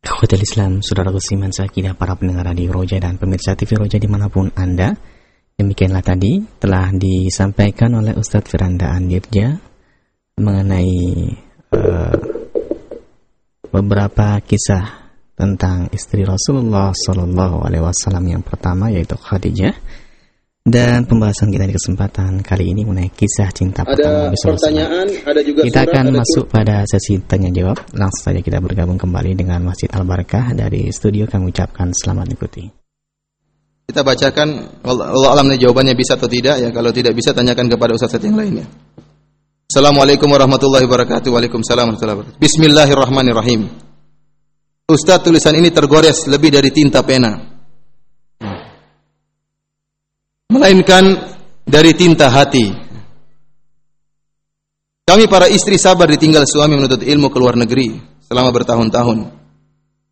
Hotel 0.03 0.39
Islam, 0.43 0.79
Saudara 0.79 1.11
Kusiman 1.11 1.51
Sakidah, 1.51 1.95
para 1.95 2.15
pendengar 2.15 2.47
di 2.55 2.67
Roja 2.67 2.99
dan 2.99 3.19
pemirsa 3.19 3.55
TV 3.55 3.75
Roja 3.75 3.99
di 3.99 4.07
mana 4.07 4.31
pun 4.31 4.51
Anda. 4.55 4.95
Demikianlah 5.53 6.03
tadi 6.03 6.39
telah 6.59 6.91
disampaikan 6.95 7.99
oleh 7.99 8.15
Ustadz 8.15 8.47
Firanda 8.47 8.95
Andirja 8.95 9.53
mengenai 10.39 10.95
uh, 11.75 12.42
beberapa 13.73 14.37
kisah 14.45 15.09
tentang 15.33 15.89
istri 15.89 16.21
Rasulullah 16.21 16.93
Shallallahu 16.93 17.65
Alaihi 17.65 17.81
Wasallam 17.81 18.29
yang 18.29 18.45
pertama 18.45 18.93
yaitu 18.93 19.17
Khadijah 19.17 19.73
dan 20.63 21.03
pembahasan 21.03 21.51
kita 21.51 21.67
di 21.67 21.75
kesempatan 21.75 22.39
kali 22.39 22.71
ini 22.71 22.87
mengenai 22.87 23.11
kisah 23.11 23.51
cinta 23.51 23.83
ada 23.83 23.91
pertama 23.97 24.31
Nabi 24.31 24.37
pertanyaan, 24.39 25.07
ada 25.27 25.41
juga 25.43 25.59
kita 25.67 25.81
surat, 25.83 25.91
akan 25.91 26.05
masuk 26.15 26.45
pada 26.47 26.75
sesi 26.87 27.19
tanya 27.27 27.51
jawab. 27.51 27.83
Langsung 27.91 28.31
saja 28.31 28.39
kita 28.39 28.63
bergabung 28.63 28.95
kembali 28.95 29.35
dengan 29.35 29.59
Masjid 29.59 29.91
Al 29.91 30.07
Barakah 30.07 30.55
dari 30.55 30.87
studio. 30.95 31.27
Kami 31.27 31.51
ucapkan 31.51 31.91
selamat 31.91 32.31
ikuti. 32.31 32.63
Kita 33.91 34.07
bacakan 34.07 34.79
Allah 34.87 35.35
alam 35.35 35.51
jawabannya 35.51 35.99
bisa 35.99 36.15
atau 36.15 36.31
tidak 36.31 36.55
ya. 36.63 36.71
Kalau 36.71 36.95
tidak 36.95 37.11
bisa 37.11 37.35
tanyakan 37.35 37.67
kepada 37.67 37.91
ustaz 37.99 38.15
yang 38.23 38.39
lainnya. 38.39 38.63
Assalamualaikum 39.73 40.29
warahmatullahi 40.29 40.85
wabarakatuh. 40.85 41.33
Waalaikumsalam 41.33 41.97
warahmatullahi 41.97 42.17
wabarakatuh. 42.21 42.45
Bismillahirrahmanirrahim. 42.45 43.73
Ustaz 44.85 45.25
tulisan 45.25 45.57
ini 45.57 45.73
tergores 45.73 46.29
lebih 46.29 46.53
dari 46.53 46.69
tinta 46.69 47.01
pena. 47.01 47.33
Melainkan 50.53 51.17
dari 51.65 51.89
tinta 51.97 52.29
hati. 52.29 52.69
Kami 55.09 55.25
para 55.25 55.49
istri 55.49 55.81
sabar 55.81 56.05
ditinggal 56.05 56.45
suami 56.45 56.77
menuntut 56.77 57.01
ilmu 57.01 57.33
ke 57.33 57.37
luar 57.41 57.57
negeri 57.57 57.97
selama 58.29 58.53
bertahun-tahun. 58.53 59.25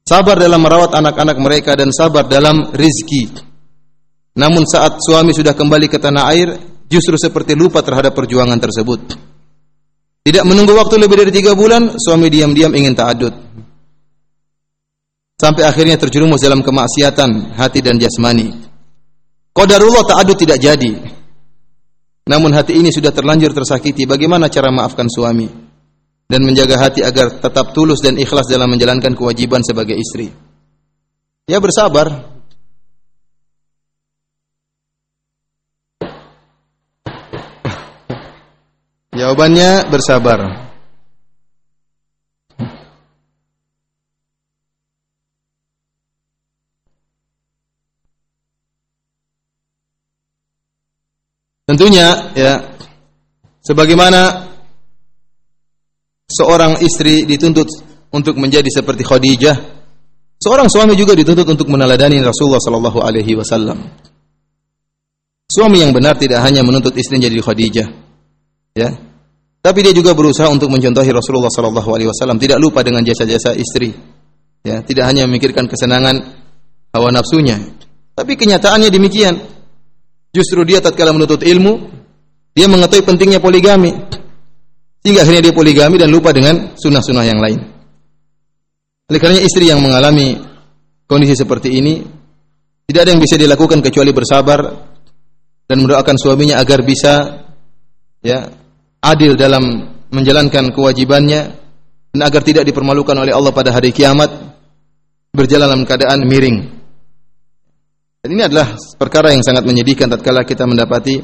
Sabar 0.02 0.42
dalam 0.42 0.58
merawat 0.58 0.98
anak-anak 0.98 1.38
mereka 1.38 1.78
dan 1.78 1.94
sabar 1.94 2.26
dalam 2.26 2.74
rizki. 2.74 3.30
Namun 4.42 4.66
saat 4.66 4.98
suami 5.06 5.38
sudah 5.38 5.54
kembali 5.54 5.86
ke 5.86 6.02
tanah 6.02 6.34
air, 6.34 6.50
justru 6.90 7.14
seperti 7.14 7.54
lupa 7.54 7.86
terhadap 7.86 8.18
perjuangan 8.18 8.58
tersebut. 8.58 9.30
Tidak 10.22 10.46
menunggu 10.46 10.78
waktu 10.78 11.02
lebih 11.02 11.18
dari 11.18 11.32
tiga 11.34 11.58
bulan, 11.58 11.98
suami 11.98 12.30
diam-diam 12.30 12.70
ingin 12.78 12.94
ta'adud. 12.94 13.34
Sampai 15.42 15.66
akhirnya 15.66 15.98
terjerumus 15.98 16.38
dalam 16.38 16.62
kemaksiatan 16.62 17.58
hati 17.58 17.82
dan 17.82 17.98
jasmani. 17.98 18.54
Qadarullah 19.50 20.06
ta'adud 20.06 20.38
tidak 20.38 20.62
jadi. 20.62 20.94
Namun 22.30 22.54
hati 22.54 22.78
ini 22.78 22.94
sudah 22.94 23.10
terlanjur 23.10 23.50
tersakiti. 23.50 24.06
Bagaimana 24.06 24.46
cara 24.48 24.70
maafkan 24.70 25.10
suami? 25.10 25.50
Dan 26.30 26.46
menjaga 26.46 26.78
hati 26.80 27.02
agar 27.02 27.42
tetap 27.42 27.74
tulus 27.74 28.00
dan 28.00 28.16
ikhlas 28.16 28.46
dalam 28.46 28.70
menjalankan 28.70 29.18
kewajiban 29.18 29.66
sebagai 29.66 29.98
istri. 29.98 30.32
Ya 31.50 31.58
bersabar, 31.60 32.31
Jawabannya 39.32 39.88
bersabar. 39.88 40.44
Tentunya 51.64 52.12
ya 52.36 52.76
sebagaimana 53.64 54.52
seorang 56.28 56.84
istri 56.84 57.24
dituntut 57.24 57.72
untuk 58.12 58.36
menjadi 58.36 58.68
seperti 58.68 59.08
Khadijah, 59.08 59.56
seorang 60.44 60.68
suami 60.68 61.00
juga 61.00 61.16
dituntut 61.16 61.48
untuk 61.48 61.72
meneladani 61.72 62.20
Rasulullah 62.20 62.60
sallallahu 62.60 63.00
alaihi 63.00 63.40
wasallam. 63.40 63.80
Suami 65.48 65.80
yang 65.80 65.96
benar 65.96 66.20
tidak 66.20 66.44
hanya 66.44 66.68
menuntut 66.68 66.92
istrinya 67.00 67.32
jadi 67.32 67.40
Khadijah, 67.40 67.88
ya. 68.76 69.11
Tapi 69.62 69.80
dia 69.86 69.94
juga 69.94 70.18
berusaha 70.18 70.50
untuk 70.50 70.74
mencontohi 70.74 71.14
Rasulullah 71.14 71.54
wasallam, 71.54 72.42
tidak 72.42 72.58
lupa 72.58 72.82
dengan 72.82 73.06
jasa-jasa 73.06 73.54
istri. 73.54 73.94
Ya, 74.66 74.82
tidak 74.82 75.06
hanya 75.10 75.30
memikirkan 75.30 75.70
kesenangan 75.70 76.18
hawa 76.94 77.10
nafsunya. 77.14 77.62
Tapi 78.18 78.34
kenyataannya 78.38 78.90
demikian. 78.90 79.38
Justru 80.34 80.66
dia 80.66 80.82
tatkala 80.82 81.14
menuntut 81.14 81.46
ilmu, 81.46 81.78
dia 82.58 82.66
mengetahui 82.66 83.06
pentingnya 83.06 83.38
poligami. 83.38 83.94
Sehingga 85.02 85.26
akhirnya 85.26 85.50
dia 85.50 85.54
poligami 85.54 85.98
dan 85.98 86.10
lupa 86.10 86.34
dengan 86.34 86.74
sunnah-sunnah 86.74 87.26
yang 87.26 87.38
lain. 87.42 87.60
Oleh 89.14 89.20
karena 89.20 89.42
istri 89.44 89.70
yang 89.70 89.82
mengalami 89.82 90.42
kondisi 91.06 91.36
seperti 91.36 91.70
ini, 91.74 92.00
tidak 92.88 93.02
ada 93.06 93.12
yang 93.14 93.22
bisa 93.22 93.36
dilakukan 93.38 93.84
kecuali 93.84 94.12
bersabar 94.14 94.60
dan 95.68 95.78
mendoakan 95.84 96.16
suaminya 96.16 96.62
agar 96.62 96.80
bisa 96.86 97.44
ya 98.24 98.61
adil 99.02 99.34
dalam 99.34 99.64
menjalankan 100.14 100.70
kewajibannya 100.70 101.42
dan 102.12 102.22
agar 102.22 102.42
tidak 102.46 102.64
dipermalukan 102.68 103.16
oleh 103.18 103.34
Allah 103.34 103.52
pada 103.56 103.74
hari 103.74 103.90
kiamat 103.90 104.30
berjalan 105.32 105.72
dalam 105.72 105.82
keadaan 105.88 106.28
miring. 106.28 106.58
Dan 108.22 108.30
ini 108.38 108.44
adalah 108.46 108.78
perkara 109.02 109.34
yang 109.34 109.42
sangat 109.42 109.66
menyedihkan 109.66 110.06
tatkala 110.06 110.46
kita 110.46 110.70
mendapati 110.70 111.18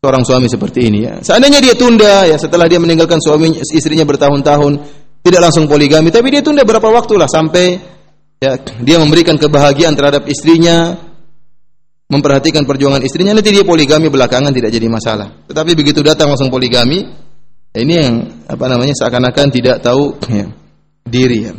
seorang 0.00 0.24
suami 0.26 0.48
seperti 0.50 0.90
ini 0.90 0.98
ya. 1.06 1.14
Seandainya 1.22 1.60
dia 1.62 1.76
tunda 1.78 2.26
ya 2.26 2.34
setelah 2.40 2.66
dia 2.66 2.82
meninggalkan 2.82 3.20
suami 3.22 3.60
istrinya 3.60 4.02
bertahun-tahun 4.08 4.72
tidak 5.20 5.40
langsung 5.44 5.68
poligami 5.68 6.08
tapi 6.08 6.32
dia 6.32 6.42
tunda 6.42 6.64
berapa 6.64 6.88
waktu 6.88 7.14
lah 7.20 7.28
sampai 7.28 7.76
ya 8.40 8.56
dia 8.80 8.96
memberikan 8.96 9.36
kebahagiaan 9.36 9.92
terhadap 9.92 10.24
istrinya 10.26 10.96
memperhatikan 12.10 12.66
perjuangan 12.66 13.00
istrinya 13.06 13.38
nanti 13.38 13.54
dia 13.54 13.62
poligami 13.62 14.10
belakangan 14.10 14.50
tidak 14.50 14.74
jadi 14.74 14.90
masalah. 14.90 15.46
Tetapi 15.46 15.78
begitu 15.78 16.02
datang 16.02 16.34
langsung 16.34 16.50
poligami, 16.50 17.06
ya 17.70 17.78
ini 17.78 17.94
yang 17.94 18.14
apa 18.50 18.66
namanya 18.66 18.98
seakan-akan 18.98 19.46
tidak 19.54 19.78
tahu 19.78 20.18
ya, 20.26 20.50
diri 21.06 21.38
ya. 21.46 21.54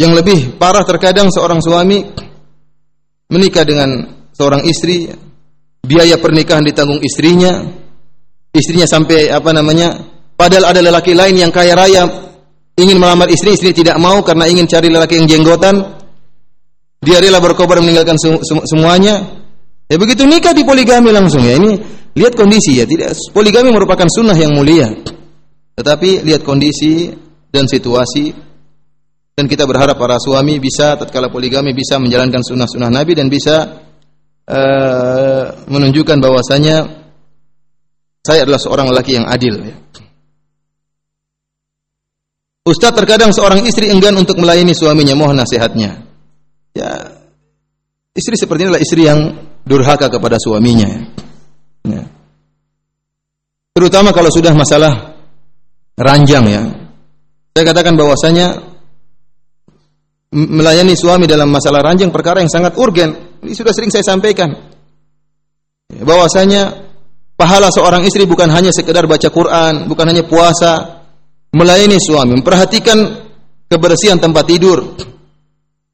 Yang 0.00 0.12
lebih 0.16 0.38
parah 0.56 0.80
terkadang 0.80 1.28
seorang 1.28 1.60
suami 1.60 2.00
menikah 3.28 3.68
dengan 3.68 4.08
seorang 4.32 4.64
istri, 4.64 5.12
biaya 5.84 6.16
pernikahan 6.16 6.64
ditanggung 6.64 7.04
istrinya, 7.04 7.68
istrinya 8.48 8.88
sampai 8.88 9.28
apa 9.28 9.52
namanya, 9.52 9.92
padahal 10.40 10.72
ada 10.72 10.80
lelaki 10.80 11.12
lain 11.12 11.36
yang 11.36 11.52
kaya 11.52 11.76
raya 11.76 12.08
ingin 12.80 12.96
melamar 12.96 13.28
istri, 13.28 13.52
istri 13.52 13.76
tidak 13.76 14.00
mau 14.00 14.24
karena 14.24 14.48
ingin 14.48 14.64
cari 14.64 14.88
lelaki 14.88 15.20
yang 15.20 15.28
jenggotan, 15.28 15.99
dia 17.00 17.16
rela 17.16 17.40
berkobar 17.40 17.80
meninggalkan 17.80 18.20
semuanya. 18.68 19.40
Ya 19.90 19.96
begitu 19.96 20.28
nikah 20.28 20.52
di 20.52 20.62
poligami 20.62 21.10
langsung 21.10 21.40
ya. 21.40 21.56
Ini 21.56 21.70
lihat 22.12 22.36
kondisi 22.36 22.76
ya. 22.76 22.84
Tidak 22.84 23.32
poligami 23.32 23.72
merupakan 23.72 24.06
sunnah 24.06 24.36
yang 24.36 24.52
mulia. 24.52 24.92
Tetapi 25.80 26.28
lihat 26.28 26.44
kondisi 26.44 27.08
dan 27.48 27.64
situasi 27.64 28.36
dan 29.32 29.48
kita 29.48 29.64
berharap 29.64 29.96
para 29.96 30.20
suami 30.20 30.60
bisa 30.60 31.00
tatkala 31.00 31.32
poligami 31.32 31.72
bisa 31.72 31.96
menjalankan 31.96 32.44
sunnah-sunnah 32.44 32.92
Nabi 32.92 33.16
dan 33.16 33.32
bisa 33.32 33.80
uh, 34.44 35.44
menunjukkan 35.64 36.20
bahwasanya 36.20 36.84
saya 38.20 38.44
adalah 38.44 38.60
seorang 38.60 38.92
lelaki 38.92 39.16
yang 39.16 39.24
adil 39.24 39.56
ya. 39.64 39.76
Ustaz 42.68 42.92
terkadang 42.92 43.32
seorang 43.32 43.64
istri 43.64 43.88
enggan 43.88 44.12
untuk 44.20 44.36
melayani 44.36 44.76
suaminya, 44.76 45.16
mohon 45.16 45.40
nasihatnya. 45.40 46.09
Ya, 46.70 47.18
istri 48.14 48.38
seperti 48.38 48.66
adalah 48.66 48.82
istri 48.82 49.06
yang 49.06 49.34
durhaka 49.66 50.06
kepada 50.10 50.38
suaminya. 50.38 50.88
Ya. 51.86 52.02
Terutama 53.74 54.10
kalau 54.14 54.30
sudah 54.30 54.54
masalah 54.54 55.16
ranjang 55.98 56.44
ya. 56.46 56.62
Saya 57.50 57.64
katakan 57.66 57.98
bahwasanya 57.98 58.70
melayani 60.30 60.94
suami 60.94 61.26
dalam 61.26 61.50
masalah 61.50 61.82
ranjang 61.82 62.14
perkara 62.14 62.38
yang 62.42 62.50
sangat 62.50 62.78
urgen. 62.78 63.42
Ini 63.42 63.54
sudah 63.54 63.74
sering 63.74 63.90
saya 63.90 64.06
sampaikan. 64.06 64.54
Ya, 65.90 66.02
bahwasanya 66.06 66.86
pahala 67.34 67.72
seorang 67.74 68.06
istri 68.06 68.28
bukan 68.28 68.46
hanya 68.54 68.70
sekedar 68.70 69.10
baca 69.10 69.26
Quran, 69.26 69.90
bukan 69.90 70.06
hanya 70.06 70.22
puasa, 70.22 71.02
melayani 71.50 71.98
suami, 71.98 72.38
memperhatikan 72.38 73.26
kebersihan 73.66 74.22
tempat 74.22 74.44
tidur, 74.46 74.94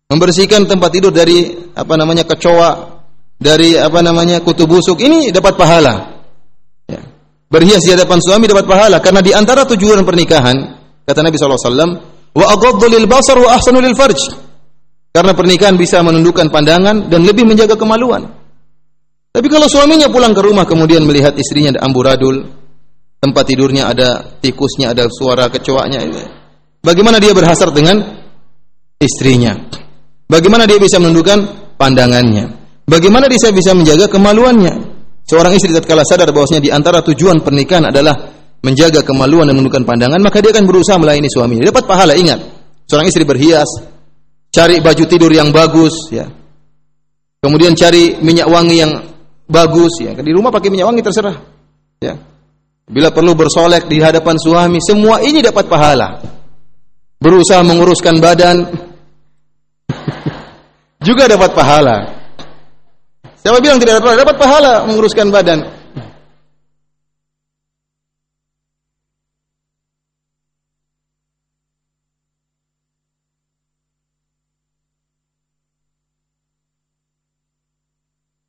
membersihkan 0.07 0.71
tempat 0.71 0.91
tidur 0.95 1.11
dari 1.11 1.51
apa 1.75 1.95
namanya 1.99 2.23
kecoa, 2.27 3.03
dari 3.37 3.75
apa 3.75 4.01
namanya 4.01 4.41
kutu 4.41 4.65
busuk, 4.65 5.03
ini 5.03 5.35
dapat 5.35 5.59
pahala. 5.59 5.95
Ya. 6.87 7.03
Berhias 7.51 7.83
di 7.83 7.91
hadapan 7.93 8.19
suami 8.23 8.47
dapat 8.47 8.67
pahala 8.67 9.03
karena 9.03 9.21
di 9.21 9.35
antara 9.35 9.67
tujuan 9.67 10.03
pernikahan 10.07 10.57
kata 11.07 11.21
Nabi 11.23 11.37
SAW 11.39 12.17
wa 12.37 12.47
aghaddu 12.53 12.87
lil 12.91 13.07
basar 13.11 13.39
wa 13.39 13.55
ahsanu 13.55 13.83
lil 13.83 13.95
farj. 13.99 14.47
Karena 15.11 15.33
pernikahan 15.33 15.81
bisa 15.81 16.05
menundukkan 16.05 16.53
pandangan 16.53 17.09
dan 17.09 17.25
lebih 17.25 17.49
menjaga 17.49 17.73
kemaluan. 17.73 18.29
Tapi 19.33 19.49
kalau 19.49 19.65
suaminya 19.65 20.13
pulang 20.13 20.37
ke 20.37 20.45
rumah 20.45 20.69
kemudian 20.69 21.09
melihat 21.09 21.33
istrinya 21.41 21.77
ada 21.77 21.89
amburadul, 21.89 22.45
tempat 23.21 23.45
tidurnya 23.49 23.89
ada 23.89 24.37
tikusnya, 24.45 24.93
ada 24.93 25.09
suara 25.09 25.49
kecoaknya, 25.49 26.05
bagaimana 26.85 27.17
dia 27.17 27.33
berhasrat 27.33 27.73
dengan 27.73 27.97
istrinya? 29.01 29.57
Bagaimana 30.27 30.67
dia 30.67 30.79
bisa 30.83 30.99
menundukkan 30.99 31.39
pandangannya? 31.79 32.51
Bagaimana 32.87 33.31
dia 33.31 33.51
bisa 33.55 33.75
menjaga 33.75 34.11
kemaluannya? 34.11 34.75
Seorang 35.27 35.59
istri 35.59 35.75
tatkala 35.75 36.07
sadar 36.07 36.31
bahwasanya 36.31 36.63
di 36.63 36.71
antara 36.71 37.03
tujuan 37.03 37.43
pernikahan 37.43 37.91
adalah 37.91 38.15
menjaga 38.63 39.03
kemaluan 39.03 39.47
dan 39.47 39.59
menundukkan 39.59 39.83
pandangan, 39.83 40.19
maka 40.23 40.39
dia 40.39 40.55
akan 40.55 40.65
berusaha 40.67 40.99
melayani 40.99 41.27
suaminya. 41.31 41.67
Dapat 41.71 41.85
pahala, 41.87 42.15
ingat. 42.15 42.39
Seorang 42.87 43.07
istri 43.11 43.27
berhias, 43.27 43.67
cari 44.55 44.79
baju 44.79 45.05
tidur 45.07 45.31
yang 45.31 45.51
bagus, 45.51 46.11
ya. 46.15 46.27
Kemudian 47.43 47.75
cari 47.75 48.19
minyak 48.23 48.47
wangi 48.47 48.77
yang 48.83 48.93
bagus, 49.47 50.03
ya. 50.03 50.15
Di 50.15 50.33
rumah 50.35 50.55
pakai 50.55 50.71
minyak 50.71 50.87
wangi 50.91 51.03
terserah, 51.03 51.37
ya. 52.03 52.15
Bila 52.87 53.11
perlu 53.11 53.35
bersolek 53.35 53.91
di 53.91 53.99
hadapan 53.99 54.39
suami, 54.39 54.79
semua 54.79 55.19
ini 55.23 55.43
dapat 55.43 55.67
pahala. 55.67 56.23
Berusaha 57.19 57.67
menguruskan 57.67 58.23
badan, 58.23 58.63
juga 61.07 61.31
dapat 61.31 61.55
pahala. 61.55 61.97
Siapa 63.39 63.63
bilang 63.63 63.79
tidak 63.79 64.03
dapat 64.03 64.11
pahala? 64.11 64.23
Dapat 64.27 64.37
pahala 64.43 64.73
menguruskan 64.91 65.31
badan. 65.31 65.61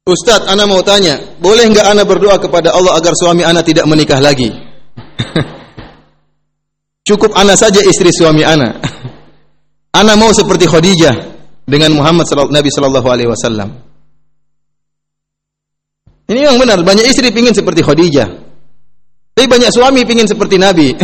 Ustadz, 0.07 0.47
Ana 0.47 0.63
mau 0.63 0.79
tanya, 0.81 1.19
boleh 1.37 1.67
nggak 1.67 1.83
Ana 1.83 2.07
berdoa 2.07 2.39
kepada 2.39 2.71
Allah 2.71 2.95
agar 2.95 3.11
suami 3.11 3.43
Ana 3.43 3.59
tidak 3.59 3.83
menikah 3.85 4.23
lagi? 4.23 4.49
Cukup 7.11 7.35
Ana 7.35 7.59
saja 7.59 7.83
istri 7.83 8.09
suami 8.15 8.41
Ana. 8.41 8.71
Ana 9.91 10.15
mau 10.15 10.31
seperti 10.31 10.63
Khadijah 10.63 11.36
dengan 11.67 11.99
Muhammad 11.99 12.25
Nabi 12.47 12.69
Sallallahu 12.71 13.07
Alaihi 13.11 13.29
Wasallam. 13.29 13.69
Ini 16.27 16.47
yang 16.47 16.59
benar. 16.59 16.79
Banyak 16.83 17.07
istri 17.07 17.31
ingin 17.31 17.51
seperti 17.51 17.83
Khadijah. 17.83 18.27
Tapi 19.35 19.45
banyak 19.45 19.69
suami 19.69 20.01
pingin 20.07 20.25
seperti 20.25 20.57
Nabi. 20.57 20.91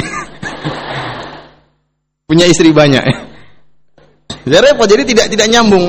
Punya 2.28 2.48
istri 2.48 2.72
banyak. 2.72 3.04
Jadi 4.44 4.60
repot, 4.60 4.90
jadi 4.90 5.04
tidak 5.08 5.32
tidak 5.32 5.48
nyambung. 5.48 5.88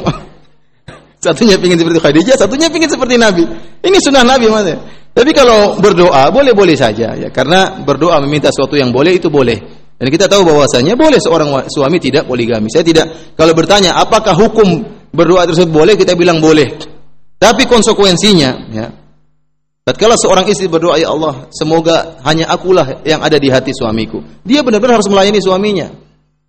Satunya 1.24 1.58
pingin 1.58 1.80
seperti 1.80 1.98
Khadijah, 2.04 2.36
satunya 2.36 2.68
pingin 2.68 2.86
seperti 2.86 3.16
Nabi. 3.16 3.48
Ini 3.80 3.96
sunnah 3.96 4.28
Nabi 4.28 4.44
mas. 4.44 4.76
Tapi 5.16 5.32
kalau 5.32 5.80
berdoa 5.80 6.28
boleh-boleh 6.28 6.76
saja 6.76 7.16
ya, 7.16 7.32
karena 7.32 7.80
berdoa 7.80 8.20
meminta 8.20 8.52
sesuatu 8.52 8.76
yang 8.76 8.92
boleh 8.92 9.16
itu 9.16 9.32
boleh. 9.32 9.56
Dan 9.94 10.10
kita 10.10 10.26
tahu 10.26 10.42
bahwasanya 10.42 10.98
boleh 10.98 11.22
seorang 11.22 11.70
suami 11.70 12.02
tidak 12.02 12.26
poligami. 12.26 12.66
Saya 12.66 12.82
tidak 12.82 13.34
kalau 13.38 13.54
bertanya 13.54 13.94
apakah 13.94 14.34
hukum 14.34 14.82
berdoa 15.14 15.46
tersebut 15.46 15.70
boleh, 15.70 15.94
kita 15.94 16.18
bilang 16.18 16.42
boleh. 16.42 16.66
Tapi 17.38 17.62
konsekuensinya 17.70 18.50
ya. 18.74 18.88
Tatkala 19.84 20.16
seorang 20.16 20.48
istri 20.48 20.64
berdoa 20.64 20.96
ya 20.96 21.12
Allah, 21.12 21.52
semoga 21.52 22.16
hanya 22.24 22.48
akulah 22.48 23.04
yang 23.04 23.20
ada 23.20 23.36
di 23.36 23.52
hati 23.52 23.76
suamiku. 23.76 24.24
Dia 24.40 24.64
benar-benar 24.64 24.96
harus 24.96 25.12
melayani 25.12 25.44
suaminya. 25.44 25.92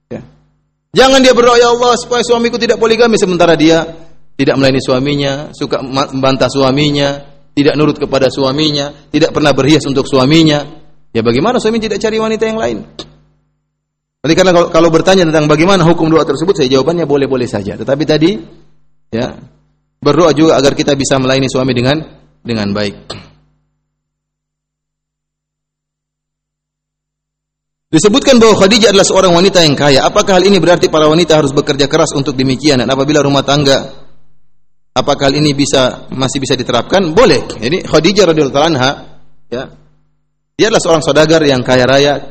Ya. 0.08 0.24
Jangan 0.96 1.20
dia 1.20 1.36
berdoa 1.36 1.60
ya 1.60 1.68
Allah 1.76 2.00
supaya 2.00 2.24
suamiku 2.24 2.56
tidak 2.56 2.80
poligami 2.80 3.20
sementara 3.20 3.60
dia 3.60 3.84
tidak 4.40 4.56
melayani 4.56 4.80
suaminya, 4.80 5.34
suka 5.52 5.84
membantah 5.84 6.48
suaminya, 6.48 7.24
tidak 7.56 7.76
nurut 7.76 8.00
kepada 8.00 8.28
suaminya, 8.28 8.92
tidak 9.12 9.32
pernah 9.32 9.52
berhias 9.56 9.84
untuk 9.84 10.08
suaminya. 10.08 10.64
Ya 11.16 11.24
bagaimana 11.24 11.60
suami 11.60 11.80
tidak 11.80 12.00
cari 12.04 12.20
wanita 12.20 12.44
yang 12.48 12.60
lain? 12.60 12.78
Oleh 14.26 14.34
karena 14.34 14.52
kalau, 14.58 14.68
kalau 14.74 14.90
bertanya 14.90 15.30
tentang 15.30 15.46
bagaimana 15.46 15.86
hukum 15.86 16.10
doa 16.10 16.26
tersebut, 16.26 16.58
saya 16.58 16.74
jawabannya 16.74 17.06
boleh-boleh 17.06 17.46
saja. 17.46 17.78
Tetapi 17.78 18.04
tadi, 18.10 18.34
ya 19.14 19.38
berdoa 20.02 20.34
juga 20.34 20.58
agar 20.58 20.74
kita 20.74 20.98
bisa 20.98 21.22
melayani 21.22 21.46
suami 21.46 21.78
dengan 21.78 22.02
dengan 22.42 22.74
baik. 22.74 22.98
Disebutkan 27.94 28.42
bahwa 28.42 28.58
Khadijah 28.58 28.90
adalah 28.92 29.06
seorang 29.06 29.32
wanita 29.32 29.62
yang 29.62 29.78
kaya. 29.78 30.02
Apakah 30.04 30.42
hal 30.42 30.44
ini 30.50 30.58
berarti 30.58 30.90
para 30.90 31.06
wanita 31.06 31.38
harus 31.38 31.54
bekerja 31.54 31.86
keras 31.86 32.12
untuk 32.18 32.34
demikian? 32.34 32.82
Dan 32.82 32.90
apabila 32.90 33.22
rumah 33.22 33.46
tangga 33.46 34.06
Apakah 34.96 35.28
hal 35.28 35.36
ini 35.36 35.52
bisa 35.52 36.08
masih 36.08 36.40
bisa 36.40 36.56
diterapkan? 36.56 37.12
Boleh. 37.12 37.44
Jadi 37.60 37.84
Khadijah 37.84 38.32
radhiyallahu 38.32 38.64
anha 38.64 39.20
ya. 39.52 39.68
Dia 40.56 40.72
adalah 40.72 40.80
seorang 40.80 41.04
saudagar 41.04 41.44
yang 41.44 41.60
kaya 41.68 41.84
raya. 41.84 42.24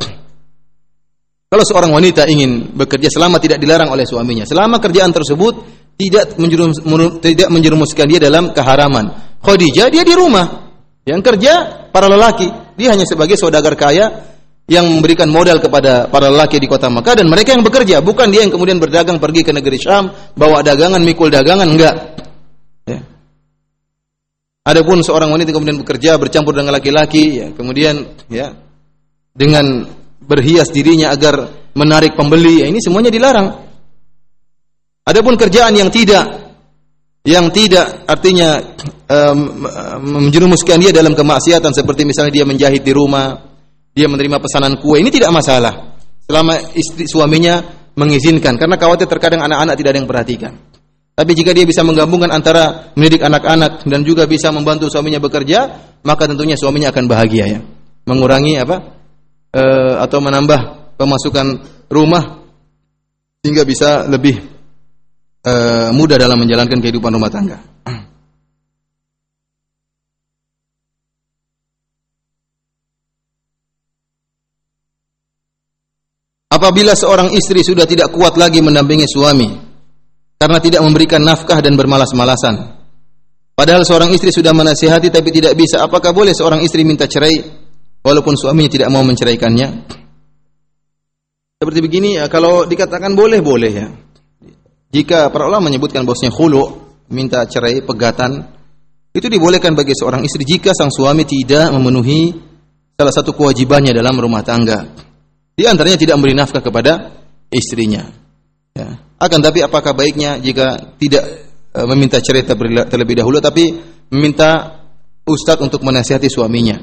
Kalau 1.55 1.62
seorang 1.62 1.94
wanita 1.94 2.26
ingin 2.26 2.74
bekerja 2.74 3.06
selama 3.06 3.39
tidak 3.39 3.62
dilarang 3.62 3.86
oleh 3.86 4.02
suaminya, 4.02 4.43
selama 4.43 4.82
kerjaan 4.82 5.14
tersebut 5.14 5.62
tidak 5.94 6.35
menjerumus, 6.35 6.82
tidak 7.22 7.47
menjerumuskan 7.47 8.10
dia 8.10 8.18
dalam 8.18 8.51
keharaman. 8.51 9.39
Khadijah 9.39 9.86
dia 9.86 10.02
di 10.02 10.18
rumah. 10.18 10.74
Yang 11.06 11.22
kerja 11.31 11.52
para 11.94 12.10
lelaki. 12.10 12.51
Dia 12.74 12.90
hanya 12.90 13.06
sebagai 13.06 13.39
saudagar 13.39 13.78
kaya 13.78 14.35
yang 14.66 14.98
memberikan 14.98 15.31
modal 15.31 15.62
kepada 15.62 16.10
para 16.10 16.26
lelaki 16.26 16.59
di 16.59 16.66
kota 16.66 16.90
Makkah 16.90 17.22
dan 17.22 17.31
mereka 17.31 17.55
yang 17.55 17.62
bekerja, 17.62 18.02
bukan 18.02 18.35
dia 18.35 18.43
yang 18.43 18.51
kemudian 18.51 18.82
berdagang 18.82 19.22
pergi 19.22 19.47
ke 19.47 19.55
negeri 19.55 19.78
Syam, 19.78 20.10
bawa 20.35 20.59
dagangan, 20.59 21.06
mikul 21.06 21.31
dagangan, 21.31 21.70
enggak. 21.70 22.18
Ya. 22.82 22.98
Adapun 24.66 25.06
seorang 25.06 25.31
wanita 25.31 25.55
kemudian 25.55 25.78
bekerja 25.78 26.18
bercampur 26.18 26.59
dengan 26.59 26.74
laki-laki, 26.74 27.47
ya, 27.47 27.47
kemudian 27.55 28.10
ya 28.26 28.59
dengan 29.39 30.02
berhias 30.24 30.72
dirinya 30.72 31.12
agar 31.12 31.68
menarik 31.76 32.16
pembeli, 32.16 32.64
ya, 32.64 32.66
ini 32.68 32.80
semuanya 32.80 33.12
dilarang. 33.12 33.48
Adapun 35.05 35.36
kerjaan 35.36 35.76
yang 35.76 35.92
tidak 35.92 36.44
yang 37.24 37.48
tidak 37.48 38.05
artinya 38.05 38.60
um, 39.09 39.64
menjerumuskan 40.28 40.76
dia 40.76 40.92
dalam 40.92 41.16
kemaksiatan 41.16 41.72
seperti 41.72 42.05
misalnya 42.05 42.32
dia 42.32 42.44
menjahit 42.44 42.84
di 42.84 42.92
rumah, 42.92 43.32
dia 43.96 44.09
menerima 44.09 44.36
pesanan 44.40 44.76
kue, 44.76 45.01
ini 45.01 45.09
tidak 45.09 45.32
masalah. 45.32 45.96
Selama 46.24 46.56
istri 46.76 47.09
suaminya 47.09 47.60
mengizinkan 47.96 48.56
karena 48.60 48.76
khawatir 48.76 49.09
terkadang 49.09 49.44
anak-anak 49.44 49.76
tidak 49.76 49.90
ada 49.96 49.98
yang 50.05 50.09
perhatikan. 50.09 50.52
Tapi 51.14 51.30
jika 51.30 51.55
dia 51.55 51.62
bisa 51.62 51.86
menggabungkan 51.86 52.26
antara 52.28 52.90
mendidik 52.98 53.22
anak-anak 53.22 53.86
dan 53.86 54.01
juga 54.02 54.26
bisa 54.26 54.51
membantu 54.51 54.90
suaminya 54.90 55.22
bekerja, 55.22 55.59
maka 56.02 56.26
tentunya 56.26 56.59
suaminya 56.59 56.90
akan 56.90 57.05
bahagia 57.06 57.44
ya. 57.46 57.60
Mengurangi 58.05 58.59
apa? 58.59 58.76
E, 59.55 59.62
atau 60.02 60.18
menambah 60.18 60.90
pemasukan 60.98 61.47
rumah 61.86 62.43
sehingga 63.39 63.62
bisa 63.62 64.10
lebih 64.10 64.35
e, 65.47 65.55
mudah 65.94 66.18
dalam 66.18 66.43
menjalankan 66.43 66.82
kehidupan 66.82 67.14
rumah 67.14 67.31
tangga. 67.31 67.59
Apabila 76.51 76.94
seorang 76.94 77.31
istri 77.35 77.62
sudah 77.62 77.86
tidak 77.86 78.14
kuat 78.14 78.39
lagi 78.39 78.62
mendampingi 78.62 79.06
suami, 79.10 79.51
karena 80.39 80.59
tidak 80.62 80.82
memberikan 80.85 81.24
nafkah 81.24 81.59
dan 81.59 81.74
bermalas-malasan. 81.74 82.78
Padahal 83.55 83.86
seorang 83.86 84.10
istri 84.12 84.35
sudah 84.35 84.51
menasihati 84.51 85.09
tapi 85.09 85.31
tidak 85.31 85.55
bisa. 85.56 85.82
Apakah 85.82 86.10
boleh 86.10 86.35
seorang 86.35 86.60
istri 86.60 86.82
minta 86.82 87.06
cerai 87.06 87.64
walaupun 88.05 88.36
suaminya 88.36 88.70
tidak 88.70 88.93
mau 88.93 89.01
menceraikannya? 89.02 89.68
Seperti 91.59 91.81
begini 91.81 92.20
ya, 92.20 92.28
kalau 92.28 92.68
dikatakan 92.68 93.16
boleh 93.16 93.40
boleh 93.40 93.72
ya. 93.72 93.89
Jika 94.94 95.32
para 95.32 95.48
ulama 95.48 95.72
menyebutkan 95.72 96.06
bosnya 96.06 96.31
khulu, 96.31 96.62
minta 97.10 97.43
cerai 97.48 97.82
pegatan, 97.82 98.47
itu 99.10 99.26
dibolehkan 99.26 99.74
bagi 99.74 99.97
seorang 99.97 100.22
istri 100.22 100.47
jika 100.47 100.70
sang 100.76 100.93
suami 100.93 101.26
tidak 101.26 101.72
memenuhi 101.74 102.35
salah 102.94 103.14
satu 103.14 103.35
kewajibannya 103.35 103.90
dalam 103.90 104.14
rumah 104.18 104.47
tangga. 104.47 104.86
Di 105.55 105.66
antaranya 105.66 105.98
tidak 105.98 106.18
memberi 106.18 106.35
nafkah 106.35 106.62
kepada 106.62 107.14
istrinya. 107.51 108.06
Ya. 108.74 108.98
Akan 109.22 109.39
tapi 109.39 109.62
apakah 109.62 109.94
baiknya 109.94 110.43
jika 110.43 110.98
tidak 110.98 111.47
e, 111.70 111.81
meminta 111.86 112.18
cerai 112.18 112.43
terlebih 112.90 113.14
dahulu 113.22 113.39
tapi 113.39 113.70
meminta 114.10 114.82
ustadz 115.22 115.62
untuk 115.62 115.86
menasihati 115.86 116.26
suaminya. 116.26 116.82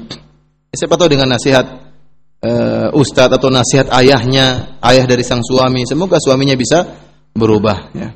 Siapa 0.72 0.96
tahu 0.96 1.12
dengan 1.12 1.36
nasihat 1.36 1.68
e, 2.40 2.50
ustadz 2.96 3.36
atau 3.36 3.52
nasihat 3.52 3.92
ayahnya, 3.92 4.80
ayah 4.80 5.04
dari 5.04 5.20
sang 5.20 5.44
suami, 5.44 5.84
semoga 5.84 6.16
suaminya 6.16 6.56
bisa 6.56 6.88
berubah 7.36 7.92
ya. 7.92 8.08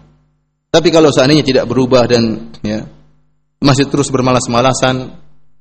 Tapi 0.73 0.89
kalau 0.89 1.13
seandainya 1.13 1.45
tidak 1.45 1.65
berubah 1.69 2.09
dan 2.09 2.53
ya 2.65 2.81
masih 3.61 3.93
terus 3.93 4.09
bermalas-malasan, 4.09 5.09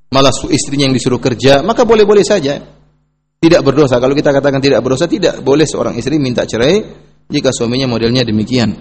malas 0.07 0.39
istrinya 0.47 0.87
yang 0.87 0.95
disuruh 0.95 1.19
kerja, 1.19 1.63
maka 1.67 1.83
boleh-boleh 1.83 2.23
saja. 2.23 2.63
Tidak 3.35 3.61
berdosa. 3.61 3.99
Kalau 3.99 4.15
kita 4.15 4.31
katakan 4.31 4.63
tidak 4.63 4.79
berdosa, 4.79 5.05
tidak 5.11 5.43
boleh 5.43 5.67
seorang 5.67 5.99
istri 5.99 6.15
minta 6.15 6.47
cerai 6.47 6.79
jika 7.27 7.51
suaminya 7.51 7.91
modelnya 7.91 8.23
demikian. 8.23 8.71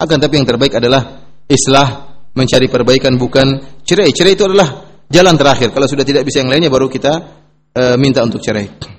Akan 0.00 0.16
tapi 0.16 0.40
yang 0.40 0.48
terbaik 0.48 0.80
adalah 0.80 1.28
islah, 1.44 1.88
mencari 2.32 2.72
perbaikan 2.72 3.20
bukan 3.20 3.80
cerai. 3.84 4.10
Cerai 4.16 4.32
itu 4.32 4.48
adalah 4.48 4.83
jalan 5.10 5.34
terakhir. 5.36 5.72
Kalau 5.72 5.88
sudah 5.88 6.04
tidak 6.06 6.24
bisa 6.28 6.44
yang 6.44 6.50
lainnya 6.52 6.72
baru 6.72 6.88
kita 6.88 7.12
e, 7.74 7.82
minta 8.00 8.24
untuk 8.24 8.40
cerai. 8.40 8.94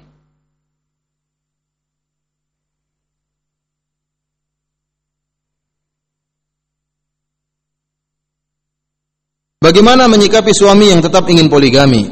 Bagaimana 9.66 10.06
menyikapi 10.06 10.54
suami 10.54 10.94
yang 10.94 11.02
tetap 11.02 11.26
ingin 11.26 11.50
poligami? 11.50 12.06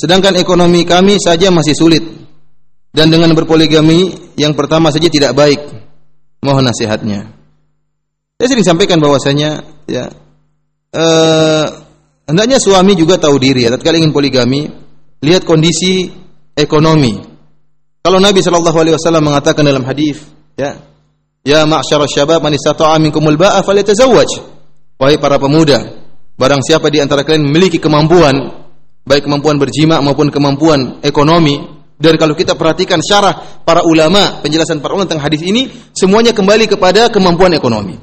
Sedangkan 0.00 0.32
ekonomi 0.40 0.88
kami 0.88 1.20
saja 1.20 1.52
masih 1.52 1.76
sulit. 1.76 2.04
Dan 2.88 3.12
dengan 3.12 3.36
berpoligami 3.36 4.32
yang 4.40 4.56
pertama 4.56 4.88
saja 4.88 5.12
tidak 5.12 5.36
baik. 5.36 5.60
Mohon 6.40 6.72
nasihatnya. 6.72 7.28
Saya 8.40 8.48
sering 8.48 8.64
sampaikan 8.64 8.96
bahwasanya 8.96 9.60
ya 9.84 10.08
eh, 10.96 11.66
hendaknya 12.26 12.58
suami 12.60 12.92
juga 12.98 13.16
tahu 13.16 13.38
diri 13.38 13.64
ya. 13.66 13.74
Tatkala 13.74 13.96
ingin 13.96 14.12
poligami, 14.12 14.68
lihat 15.22 15.46
kondisi 15.46 16.10
ekonomi. 16.52 17.16
Kalau 18.02 18.22
Nabi 18.22 18.38
Shallallahu 18.38 18.78
Alaihi 18.78 18.94
Wasallam 18.94 19.24
mengatakan 19.26 19.66
dalam 19.66 19.82
hadis, 19.82 20.22
ya, 20.54 20.78
ya 21.42 21.66
ma'syar 21.66 22.02
syabab 22.06 22.38
man 22.38 22.54
istata'a 22.54 22.98
minkumul 23.02 23.34
ba'a 23.34 23.62
falyatazawwaj. 23.66 24.30
Wahai 24.96 25.18
para 25.18 25.36
pemuda, 25.42 25.82
barang 26.38 26.62
siapa 26.62 26.86
di 26.88 27.02
antara 27.02 27.26
kalian 27.26 27.50
memiliki 27.50 27.82
kemampuan, 27.82 28.62
baik 29.02 29.26
kemampuan 29.26 29.58
berjima 29.58 29.98
maupun 30.00 30.30
kemampuan 30.30 31.02
ekonomi, 31.02 31.76
dan 31.96 32.14
kalau 32.20 32.36
kita 32.36 32.52
perhatikan 32.56 33.00
syarah 33.00 33.64
para 33.64 33.80
ulama, 33.84 34.44
penjelasan 34.44 34.84
para 34.84 34.92
ulama 34.92 35.08
tentang 35.08 35.24
hadis 35.24 35.40
ini, 35.40 35.68
semuanya 35.96 36.36
kembali 36.36 36.68
kepada 36.68 37.08
kemampuan 37.08 37.56
ekonomi. 37.56 37.96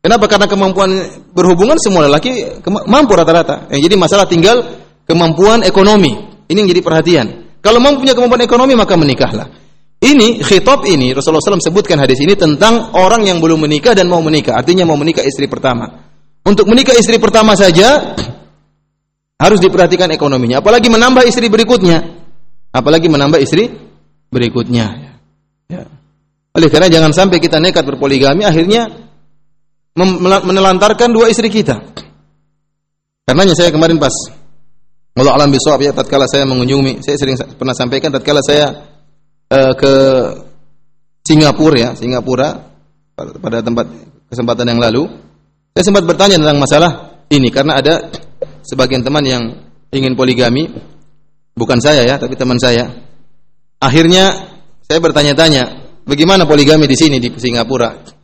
Kenapa? 0.00 0.24
Karena 0.32 0.48
kemampuan 0.48 0.90
berhubungan 1.36 1.76
semua 1.76 2.08
lelaki 2.08 2.64
mampu 2.88 3.12
rata-rata. 3.12 3.68
Yang 3.68 3.80
jadi 3.92 3.94
masalah 4.00 4.24
tinggal 4.24 4.64
kemampuan 5.04 5.60
ekonomi. 5.60 6.16
Ini 6.48 6.56
yang 6.64 6.70
jadi 6.72 6.80
perhatian. 6.80 7.26
Kalau 7.60 7.76
mampu 7.84 8.08
punya 8.08 8.16
kemampuan 8.16 8.40
ekonomi 8.40 8.72
maka 8.72 8.96
menikahlah. 8.96 9.52
Ini 10.00 10.40
khitab 10.40 10.88
ini 10.88 11.12
Rasulullah 11.12 11.44
SAW 11.44 11.60
sebutkan 11.60 12.00
hadis 12.00 12.24
ini 12.24 12.32
tentang 12.32 12.96
orang 12.96 13.28
yang 13.28 13.36
belum 13.36 13.68
menikah 13.68 13.92
dan 13.92 14.08
mau 14.08 14.24
menikah. 14.24 14.56
Artinya 14.56 14.88
mau 14.88 14.96
menikah 14.96 15.20
istri 15.20 15.44
pertama. 15.44 16.08
Untuk 16.40 16.64
menikah 16.64 16.96
istri 16.96 17.20
pertama 17.20 17.52
saja 17.52 18.16
harus 19.36 19.60
diperhatikan 19.60 20.08
ekonominya. 20.08 20.64
Apalagi 20.64 20.88
menambah 20.88 21.28
istri 21.28 21.52
berikutnya. 21.52 22.16
apalagi 22.70 23.10
menambah 23.10 23.42
istri 23.42 23.66
berikutnya. 24.30 24.86
Ya. 25.68 25.84
Oleh 26.54 26.70
karena 26.70 26.86
jangan 26.86 27.10
sampai 27.10 27.42
kita 27.42 27.58
nekat 27.58 27.82
berpoligami 27.82 28.46
akhirnya 28.46 29.09
menelantarkan 30.44 31.08
dua 31.12 31.28
istri 31.28 31.52
kita. 31.52 31.80
Karenanya 33.26 33.54
saya 33.54 33.70
kemarin 33.70 34.00
pas 34.00 34.12
Allah 35.18 35.34
alam 35.36 35.50
bisawab 35.50 35.82
ya 35.82 35.92
tatkala 35.92 36.24
saya 36.30 36.46
mengunjungi, 36.46 37.02
saya 37.02 37.16
sering 37.18 37.36
pernah 37.58 37.74
sampaikan 37.74 38.14
tatkala 38.14 38.40
saya 38.40 38.66
uh, 39.50 39.72
ke 39.74 39.92
Singapura 41.26 41.76
ya, 41.76 41.90
Singapura 41.92 42.56
pada 43.14 43.60
tempat 43.60 43.86
kesempatan 44.32 44.66
yang 44.70 44.80
lalu, 44.80 45.06
saya 45.76 45.84
sempat 45.84 46.08
bertanya 46.08 46.40
tentang 46.40 46.58
masalah 46.58 46.92
ini 47.28 47.52
karena 47.52 47.78
ada 47.78 48.08
sebagian 48.64 49.04
teman 49.04 49.22
yang 49.26 49.42
ingin 49.92 50.14
poligami, 50.14 50.70
bukan 51.54 51.78
saya 51.82 52.06
ya, 52.06 52.16
tapi 52.16 52.38
teman 52.38 52.56
saya. 52.56 52.88
Akhirnya 53.82 54.30
saya 54.86 54.98
bertanya-tanya, 55.02 55.62
bagaimana 56.06 56.46
poligami 56.46 56.86
di 56.86 56.96
sini 56.96 57.16
di 57.18 57.30
Singapura? 57.34 58.19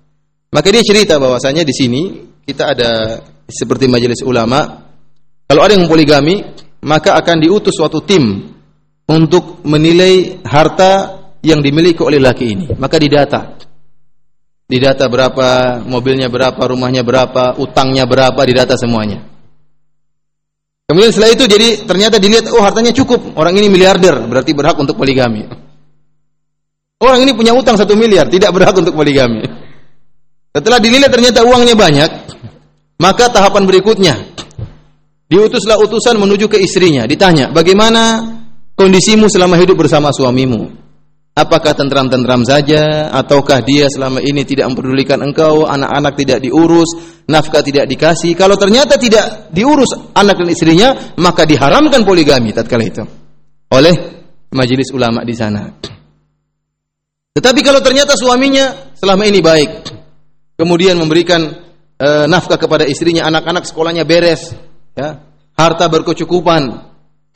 Maka 0.56 0.72
dia 0.72 0.80
cerita 0.80 1.20
bahwasanya 1.20 1.68
di 1.68 1.74
sini 1.76 2.02
kita 2.40 2.72
ada 2.72 3.20
seperti 3.44 3.92
majelis 3.92 4.24
ulama. 4.24 4.88
Kalau 5.44 5.60
ada 5.60 5.76
yang 5.76 5.84
poligami, 5.84 6.40
maka 6.80 7.12
akan 7.12 7.44
diutus 7.44 7.76
suatu 7.76 8.00
tim 8.00 8.56
untuk 9.04 9.60
menilai 9.68 10.40
harta 10.48 11.20
yang 11.44 11.60
dimiliki 11.60 12.00
oleh 12.00 12.16
laki 12.16 12.56
ini. 12.56 12.66
Maka 12.72 12.96
didata. 12.96 13.40
Didata 14.64 15.04
berapa, 15.12 15.78
mobilnya 15.84 16.32
berapa, 16.32 16.58
rumahnya 16.58 17.04
berapa, 17.04 17.60
utangnya 17.60 18.08
berapa, 18.08 18.40
didata 18.40 18.80
semuanya. 18.80 19.28
Kemudian 20.88 21.12
setelah 21.12 21.36
itu 21.36 21.44
jadi 21.44 21.68
ternyata 21.84 22.16
dilihat 22.16 22.48
oh 22.48 22.64
hartanya 22.64 22.96
cukup, 22.96 23.36
orang 23.36 23.60
ini 23.60 23.68
miliarder, 23.68 24.24
berarti 24.24 24.56
berhak 24.56 24.80
untuk 24.80 24.96
poligami. 24.96 25.44
Orang 26.96 27.20
ini 27.20 27.36
punya 27.36 27.52
utang 27.52 27.76
satu 27.76 27.92
miliar, 27.92 28.24
tidak 28.32 28.56
berhak 28.56 28.72
untuk 28.72 28.96
poligami. 28.96 29.65
Setelah 30.56 30.80
dilihat 30.80 31.12
ternyata 31.12 31.44
uangnya 31.44 31.76
banyak, 31.76 32.10
maka 32.96 33.28
tahapan 33.28 33.68
berikutnya 33.68 34.16
diutuslah 35.28 35.76
utusan 35.84 36.16
menuju 36.16 36.48
ke 36.48 36.56
istrinya, 36.56 37.04
ditanya, 37.04 37.52
"Bagaimana 37.52 38.24
kondisimu 38.72 39.28
selama 39.28 39.60
hidup 39.60 39.76
bersama 39.84 40.08
suamimu?" 40.16 40.88
Apakah 41.36 41.76
tentram-tentram 41.76 42.48
saja 42.48 43.12
ataukah 43.12 43.60
dia 43.60 43.92
selama 43.92 44.24
ini 44.24 44.48
tidak 44.48 44.72
mempedulikan 44.72 45.20
engkau, 45.20 45.68
anak-anak 45.68 46.16
tidak 46.16 46.40
diurus, 46.40 47.20
nafkah 47.28 47.60
tidak 47.60 47.84
dikasih? 47.84 48.32
Kalau 48.32 48.56
ternyata 48.56 48.96
tidak 48.96 49.52
diurus 49.52 49.92
anak 50.16 50.40
dan 50.40 50.48
istrinya, 50.48 50.88
maka 51.20 51.44
diharamkan 51.44 52.08
poligami 52.08 52.56
tatkala 52.56 52.88
itu 52.88 53.04
oleh 53.68 53.94
majelis 54.56 54.88
ulama 54.96 55.20
di 55.20 55.36
sana. 55.36 55.68
Tetapi 57.36 57.60
kalau 57.60 57.84
ternyata 57.84 58.16
suaminya 58.16 58.96
selama 58.96 59.28
ini 59.28 59.44
baik, 59.44 59.95
kemudian 60.56 60.96
memberikan 60.98 61.64
e, 61.96 62.08
nafkah 62.26 62.56
kepada 62.56 62.84
istrinya, 62.88 63.28
anak-anak 63.28 63.68
sekolahnya 63.68 64.08
beres, 64.08 64.52
ya, 64.96 65.20
harta 65.56 65.86
berkecukupan, 65.88 66.86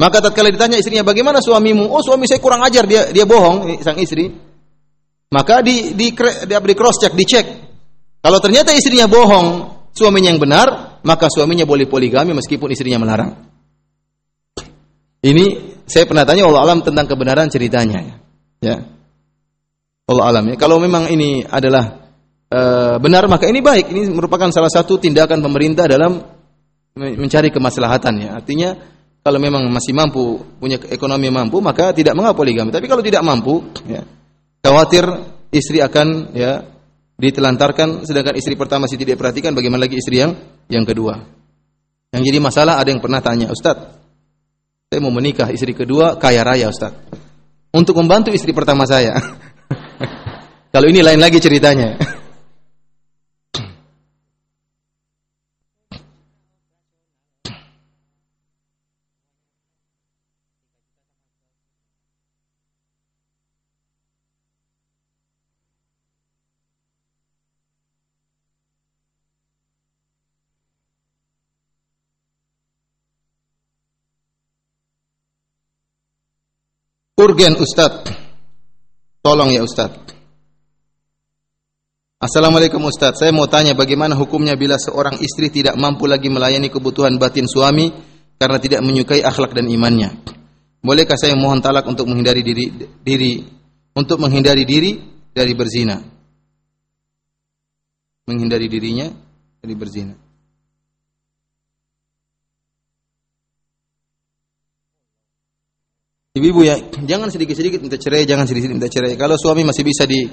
maka 0.01 0.25
tatkala 0.25 0.49
ditanya 0.49 0.81
istrinya 0.81 1.05
bagaimana 1.05 1.45
suamimu? 1.45 1.85
Oh 1.85 2.01
suami 2.01 2.25
saya 2.25 2.41
kurang 2.41 2.65
ajar 2.65 2.89
dia 2.89 3.13
dia 3.13 3.29
bohong 3.29 3.85
sang 3.85 4.01
istri. 4.01 4.33
Maka 5.29 5.61
di 5.61 5.93
di, 5.93 6.17
di, 6.17 6.57
di 6.57 6.75
cross 6.75 7.05
check, 7.05 7.13
dicek. 7.13 7.47
Kalau 8.25 8.41
ternyata 8.41 8.73
istrinya 8.73 9.05
bohong, 9.05 9.47
suaminya 9.93 10.33
yang 10.33 10.41
benar, 10.41 10.99
maka 11.05 11.29
suaminya 11.29 11.69
boleh 11.69 11.85
poligami 11.85 12.33
meskipun 12.33 12.73
istrinya 12.73 12.97
melarang. 12.97 13.37
Ini 15.21 15.77
saya 15.85 16.09
pernah 16.09 16.25
tanya 16.25 16.49
Allah 16.49 16.65
alam 16.65 16.81
tentang 16.81 17.05
kebenaran 17.05 17.53
ceritanya. 17.53 18.25
Ya. 18.65 18.81
Allah 20.09 20.25
alam 20.33 20.45
ya. 20.49 20.57
Kalau 20.57 20.81
memang 20.81 21.13
ini 21.13 21.45
adalah 21.45 22.00
uh, 22.51 22.97
benar 22.99 23.25
maka 23.31 23.47
ini 23.47 23.63
baik. 23.63 23.95
Ini 23.95 24.11
merupakan 24.11 24.51
salah 24.51 24.71
satu 24.71 24.99
tindakan 24.99 25.41
pemerintah 25.41 25.87
dalam 25.87 26.21
mencari 26.99 27.49
kemaslahatan 27.55 28.15
ya. 28.19 28.31
Artinya 28.37 28.71
kalau 29.21 29.39
memang 29.39 29.69
masih 29.71 29.95
mampu 29.95 30.43
punya 30.59 30.81
ekonomi 30.91 31.31
mampu 31.31 31.63
maka 31.63 31.95
tidak 31.95 32.19
mengapa 32.19 32.43
poligami. 32.43 32.75
Tapi 32.75 32.87
kalau 32.91 33.01
tidak 33.01 33.23
mampu 33.23 33.63
ya 33.87 34.03
khawatir 34.61 35.07
istri 35.55 35.81
akan 35.81 36.35
ya 36.37 36.65
ditelantarkan 37.21 38.09
sedangkan 38.09 38.35
istri 38.37 38.57
pertama 38.57 38.89
masih 38.89 38.97
tidak 38.97 39.21
perhatikan 39.21 39.53
bagaimana 39.53 39.87
lagi 39.87 40.01
istri 40.01 40.21
yang 40.21 40.35
yang 40.73 40.83
kedua. 40.89 41.21
Yang 42.11 42.23
jadi 42.27 42.39
masalah 42.43 42.75
ada 42.83 42.91
yang 42.91 42.99
pernah 42.99 43.23
tanya, 43.23 43.55
"Ustaz, 43.55 43.77
saya 44.91 44.99
mau 44.99 45.15
menikah 45.15 45.47
istri 45.55 45.77
kedua 45.77 46.19
kaya 46.19 46.43
raya, 46.43 46.67
Ustaz." 46.67 46.91
Untuk 47.71 47.95
membantu 47.95 48.35
istri 48.35 48.51
pertama 48.51 48.83
saya. 48.83 49.15
Kalau 50.75 50.87
ini 50.91 51.07
lain 51.07 51.23
lagi 51.23 51.39
ceritanya. 51.39 52.19
Urgen 77.21 77.53
Ustaz. 77.61 78.09
Tolong 79.21 79.53
ya 79.53 79.61
Ustaz. 79.61 79.93
Assalamualaikum 82.17 82.81
Ustaz, 82.89 83.21
saya 83.21 83.29
mau 83.29 83.45
tanya 83.45 83.77
bagaimana 83.77 84.17
hukumnya 84.17 84.57
bila 84.57 84.81
seorang 84.81 85.21
istri 85.21 85.53
tidak 85.53 85.77
mampu 85.77 86.09
lagi 86.09 86.33
melayani 86.33 86.73
kebutuhan 86.73 87.21
batin 87.21 87.45
suami 87.45 87.93
karena 88.41 88.57
tidak 88.57 88.81
menyukai 88.81 89.21
akhlak 89.21 89.53
dan 89.53 89.69
imannya. 89.69 90.17
Bolehkah 90.81 91.21
saya 91.21 91.37
mohon 91.37 91.61
talak 91.61 91.85
untuk 91.85 92.09
menghindari 92.09 92.41
diri 92.41 92.89
diri 93.05 93.45
untuk 93.93 94.17
menghindari 94.17 94.65
diri 94.65 94.97
dari 95.29 95.53
berzina? 95.53 96.01
Menghindari 98.33 98.65
dirinya 98.65 99.13
dari 99.61 99.75
berzina. 99.77 100.30
Ibu-ibu 106.31 106.63
ya, 106.63 106.79
jangan 107.03 107.27
sedikit-sedikit 107.27 107.83
minta 107.83 107.99
cerai, 107.99 108.23
jangan 108.23 108.47
sedikit-sedikit 108.47 108.79
minta 108.79 108.87
cerai. 108.87 109.19
Kalau 109.19 109.35
suami 109.35 109.67
masih 109.67 109.83
bisa 109.83 110.07
di 110.07 110.31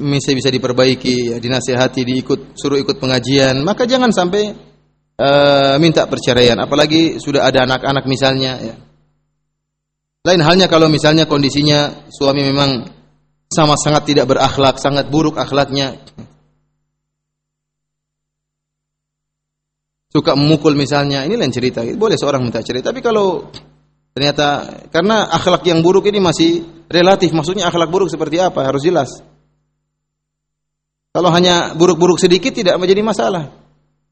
masih 0.00 0.32
bisa 0.32 0.48
diperbaiki, 0.48 1.16
ya, 1.32 1.36
dinasehati, 1.36 2.00
diikut 2.00 2.56
suruh 2.56 2.80
ikut 2.80 2.96
pengajian, 2.96 3.60
maka 3.60 3.84
jangan 3.84 4.08
sampai 4.08 4.56
uh, 5.20 5.76
minta 5.76 6.08
perceraian. 6.08 6.56
Apalagi 6.56 7.20
sudah 7.20 7.44
ada 7.44 7.68
anak-anak 7.68 8.08
misalnya. 8.08 8.52
Ya. 8.56 8.74
Lain 10.24 10.40
halnya 10.40 10.64
kalau 10.64 10.88
misalnya 10.88 11.28
kondisinya 11.28 12.08
suami 12.08 12.40
memang 12.40 12.88
sama 13.52 13.76
sangat 13.76 14.08
tidak 14.08 14.32
berakhlak, 14.32 14.80
sangat 14.80 15.12
buruk 15.12 15.36
akhlaknya. 15.36 16.00
Suka 20.08 20.32
memukul 20.32 20.72
misalnya, 20.72 21.28
ini 21.28 21.36
lain 21.36 21.52
cerita. 21.52 21.84
Boleh 21.84 22.16
seorang 22.16 22.40
minta 22.40 22.64
cerai. 22.64 22.80
Tapi 22.80 22.98
kalau 23.04 23.44
ternyata 24.12 24.80
karena 24.90 25.30
akhlak 25.30 25.64
yang 25.66 25.80
buruk 25.80 26.06
ini 26.10 26.18
masih 26.18 26.64
relatif, 26.90 27.30
maksudnya 27.30 27.70
akhlak 27.70 27.88
buruk 27.88 28.10
seperti 28.10 28.42
apa? 28.42 28.66
Harus 28.66 28.82
jelas. 28.82 29.10
Kalau 31.10 31.30
hanya 31.34 31.74
buruk-buruk 31.74 32.22
sedikit 32.22 32.54
tidak 32.54 32.78
menjadi 32.78 33.02
masalah. 33.02 33.50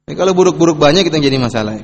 Tapi 0.02 0.18
kalau 0.18 0.34
buruk-buruk 0.34 0.80
banyak 0.80 1.06
yang 1.06 1.22
jadi 1.22 1.38
masalah. 1.38 1.78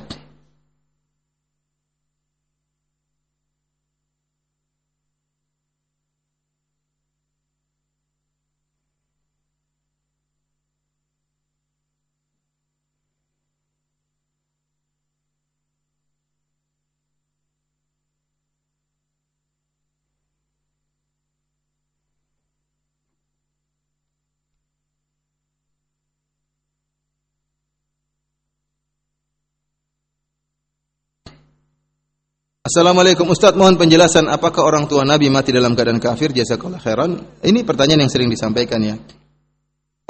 Assalamualaikum 32.65 33.29
Ustaz, 33.29 33.53
mohon 33.53 33.77
penjelasan 33.77 34.25
apakah 34.25 34.65
orang 34.65 34.89
tua 34.89 35.05
Nabi 35.05 35.29
mati 35.29 35.53
dalam 35.53 35.77
keadaan 35.77 36.01
kafir? 36.01 36.33
Jazakallah 36.33 36.81
khairan. 36.81 37.13
Ini 37.45 37.61
pertanyaan 37.61 38.09
yang 38.09 38.09
sering 38.09 38.25
disampaikan 38.25 38.81
ya. 38.81 38.97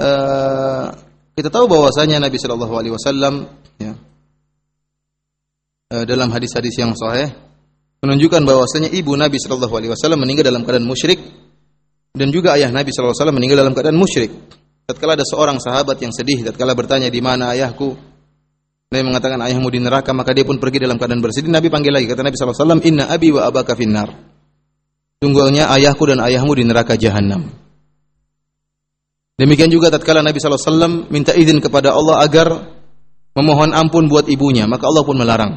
Uh, 0.00 0.88
kita 1.36 1.52
tahu 1.52 1.68
bahwasanya 1.68 2.16
Nabi 2.16 2.40
Shallallahu 2.40 2.72
alaihi 2.72 2.96
wasallam 2.96 3.44
ya, 3.76 3.92
uh, 5.92 6.04
dalam 6.08 6.32
hadis-hadis 6.32 6.80
yang 6.80 6.96
sahih 6.96 7.28
menunjukkan 8.00 8.40
bahwasanya 8.48 8.88
ibu 8.88 9.12
Nabi 9.20 9.36
Shallallahu 9.36 9.76
alaihi 9.76 9.92
wasallam 9.92 10.24
meninggal 10.24 10.48
dalam 10.48 10.64
keadaan 10.64 10.88
musyrik 10.88 11.20
dan 12.16 12.32
juga 12.32 12.56
ayah 12.56 12.72
Nabi 12.72 12.88
Shallallahu 12.88 13.12
alaihi 13.12 13.20
wasallam 13.20 13.36
meninggal 13.36 13.58
dalam 13.68 13.76
keadaan 13.76 14.00
musyrik. 14.00 14.32
Tatkala 14.88 15.12
ada 15.12 15.28
seorang 15.28 15.60
sahabat 15.60 16.00
yang 16.00 16.08
sedih 16.08 16.40
tatkala 16.40 16.72
bertanya 16.72 17.12
di 17.12 17.20
mana 17.20 17.52
ayahku? 17.52 18.15
Nabi 18.86 19.02
mengatakan 19.02 19.42
ayahmu 19.42 19.66
di 19.66 19.82
neraka, 19.82 20.14
maka 20.14 20.30
dia 20.30 20.46
pun 20.46 20.62
pergi 20.62 20.78
dalam 20.78 20.94
keadaan 20.94 21.18
bersedih. 21.18 21.50
Nabi 21.50 21.66
panggil 21.66 21.90
lagi 21.90 22.06
kata 22.06 22.22
Nabi 22.22 22.38
Shallallahu 22.38 22.54
alaihi 22.54 22.66
wasallam, 22.70 22.82
"Inna 22.86 23.04
abi 23.10 23.28
wa 23.34 23.42
abaka 23.42 23.74
finnar." 23.74 24.08
Sungguhnya 25.18 25.66
ayahku 25.74 26.06
dan 26.06 26.22
ayahmu 26.22 26.52
di 26.54 26.62
neraka 26.62 26.94
jahanam. 26.94 27.50
Demikian 29.36 29.68
juga 29.68 29.92
tatkala 29.92 30.24
Nabi 30.24 30.38
wasallam 30.40 31.12
minta 31.12 31.36
izin 31.36 31.60
kepada 31.60 31.92
Allah 31.92 32.24
agar 32.24 32.48
memohon 33.36 33.76
ampun 33.76 34.08
buat 34.08 34.30
ibunya, 34.32 34.64
maka 34.64 34.88
Allah 34.88 35.04
pun 35.04 35.16
melarang. 35.18 35.52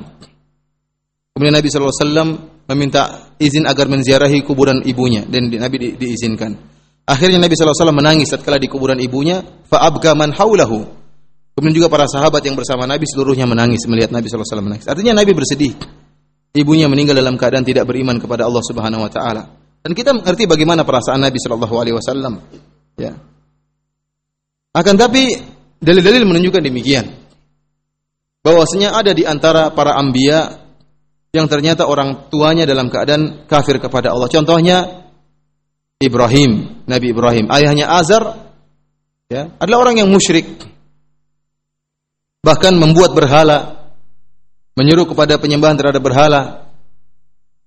Kemudian 1.31 1.55
Nabi 1.55 1.69
wasallam 1.71 2.27
meminta 2.67 3.31
izin 3.39 3.63
agar 3.69 3.87
menziarahi 3.87 4.43
kuburan 4.43 4.83
ibunya 4.83 5.23
dan 5.23 5.47
Nabi 5.47 5.75
di, 5.79 5.87
diizinkan. 5.95 6.59
Akhirnya 7.07 7.39
Nabi 7.39 7.55
wasallam 7.55 8.03
menangis 8.03 8.33
tatkala 8.33 8.59
di 8.59 8.67
kuburan 8.67 8.99
ibunya, 8.99 9.45
fa 9.69 9.85
abka 9.85 10.11
man 10.11 10.35
haulahu. 10.35 10.98
Kemudian 11.59 11.75
juga 11.83 11.91
para 11.91 12.07
sahabat 12.07 12.39
yang 12.47 12.55
bersama 12.55 12.87
Nabi 12.87 13.03
seluruhnya 13.03 13.43
menangis 13.43 13.83
melihat 13.83 14.15
Nabi 14.15 14.31
SAW 14.31 14.63
menangis. 14.63 14.87
Artinya 14.87 15.11
Nabi 15.11 15.35
bersedih. 15.35 15.75
Ibunya 16.55 16.87
meninggal 16.87 17.19
dalam 17.19 17.35
keadaan 17.35 17.67
tidak 17.67 17.83
beriman 17.83 18.15
kepada 18.15 18.47
Allah 18.47 18.63
Subhanahu 18.63 19.03
Wa 19.03 19.11
Taala. 19.11 19.43
Dan 19.83 19.91
kita 19.91 20.15
mengerti 20.15 20.47
bagaimana 20.47 20.87
perasaan 20.87 21.19
Nabi 21.19 21.35
Shallallahu 21.35 21.75
Alaihi 21.75 21.99
Wasallam. 21.99 22.39
Ya. 22.95 23.11
Akan 24.71 24.95
tapi 24.95 25.35
dalil-dalil 25.83 26.23
menunjukkan 26.23 26.63
demikian. 26.63 27.11
Bahwasanya 28.39 28.95
ada 28.95 29.11
di 29.11 29.27
antara 29.27 29.75
para 29.75 29.99
ambia 29.99 30.63
yang 31.35 31.51
ternyata 31.51 31.91
orang 31.91 32.31
tuanya 32.31 32.63
dalam 32.63 32.87
keadaan 32.87 33.43
kafir 33.51 33.83
kepada 33.83 34.15
Allah. 34.15 34.31
Contohnya 34.31 35.11
Ibrahim, 35.99 36.87
Nabi 36.87 37.11
Ibrahim, 37.11 37.51
ayahnya 37.51 37.91
Azar 37.91 38.47
ya, 39.27 39.51
adalah 39.59 39.83
orang 39.83 39.99
yang 39.99 40.07
musyrik 40.07 40.69
bahkan 42.39 42.75
membuat 42.75 43.11
berhala, 43.15 43.91
menyuruh 44.79 45.07
kepada 45.07 45.35
penyembahan 45.39 45.75
terhadap 45.75 46.03
berhala. 46.03 46.71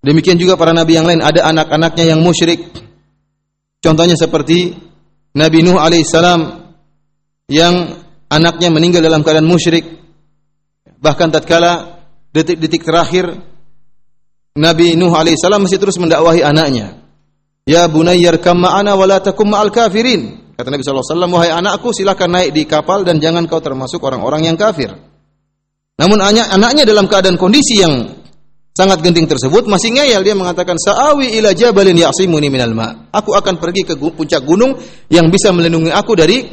Demikian 0.02 0.34
juga 0.40 0.58
para 0.58 0.74
nabi 0.74 0.98
yang 0.98 1.06
lain 1.06 1.22
ada 1.22 1.46
anak-anaknya 1.46 2.16
yang 2.16 2.20
musyrik. 2.24 2.58
Contohnya 3.82 4.14
seperti 4.18 4.74
Nabi 5.34 5.64
Nuh 5.64 5.78
alaihissalam 5.78 6.40
yang 7.50 8.02
anaknya 8.30 8.68
meninggal 8.70 9.02
dalam 9.02 9.22
keadaan 9.22 9.46
musyrik. 9.46 9.84
Bahkan 11.02 11.28
tatkala 11.34 12.02
detik-detik 12.30 12.86
terakhir 12.86 13.30
Nabi 14.58 14.94
Nuh 14.98 15.14
alaihissalam 15.14 15.64
masih 15.64 15.80
terus 15.80 15.96
mendakwahi 15.96 16.44
anaknya. 16.44 17.00
Ya 17.62 17.86
bunayyar 17.86 18.42
kam 18.42 18.60
ma'ana 18.60 18.98
wa 18.98 19.06
takum 19.22 19.54
ma'al 19.54 19.70
kafirin. 19.70 20.51
Kata 20.62 20.70
Nabi 20.70 20.86
SAW, 20.86 21.26
wahai 21.26 21.50
anakku 21.50 21.90
silakan 21.90 22.38
naik 22.38 22.54
di 22.54 22.62
kapal 22.70 23.02
dan 23.02 23.18
jangan 23.18 23.50
kau 23.50 23.58
termasuk 23.58 23.98
orang-orang 23.98 24.46
yang 24.46 24.54
kafir. 24.54 24.94
Namun 25.98 26.22
anaknya 26.22 26.86
dalam 26.86 27.10
keadaan 27.10 27.34
kondisi 27.34 27.82
yang 27.82 28.22
sangat 28.70 29.02
genting 29.02 29.26
tersebut 29.26 29.66
masih 29.66 29.90
ngeyel 29.90 30.22
dia 30.22 30.38
mengatakan 30.38 30.78
sa'awi 30.78 31.34
ila 31.42 31.50
jabalin 31.50 31.98
ya'simuni 31.98 32.46
minal 32.46 32.70
ma. 32.78 33.10
Aku 33.10 33.34
akan 33.34 33.58
pergi 33.58 33.82
ke 33.82 33.98
puncak 33.98 34.46
gunung 34.46 34.78
yang 35.10 35.26
bisa 35.34 35.50
melindungi 35.50 35.90
aku 35.90 36.14
dari 36.14 36.46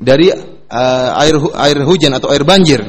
dari 0.00 0.32
uh, 0.32 1.20
air 1.20 1.36
air 1.36 1.76
hujan 1.84 2.16
atau 2.16 2.32
air 2.32 2.48
banjir. 2.48 2.80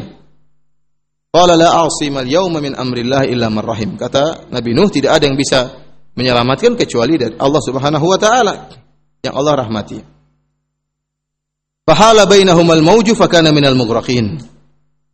Qala 1.28 1.60
la 1.60 1.84
a'simal 1.84 2.24
yawma 2.24 2.64
min 2.64 2.72
amrillah 2.72 3.28
illa 3.28 3.52
man 3.52 3.68
rahim. 3.68 4.00
Kata 4.00 4.48
Nabi 4.48 4.72
Nuh 4.72 4.88
tidak 4.88 5.20
ada 5.20 5.28
yang 5.28 5.36
bisa 5.36 5.76
menyelamatkan 6.16 6.80
kecuali 6.80 7.20
dari 7.20 7.36
Allah 7.36 7.62
Subhanahu 7.62 8.06
wa 8.08 8.16
taala 8.16 8.54
yang 9.20 9.36
Allah 9.36 9.66
rahmati. 9.66 10.23
Fahala 11.84 12.24
bainahumal 12.24 12.80
mauju 12.80 13.12
fakana 13.12 13.52
minal 13.52 13.76
mughraqin. 13.76 14.40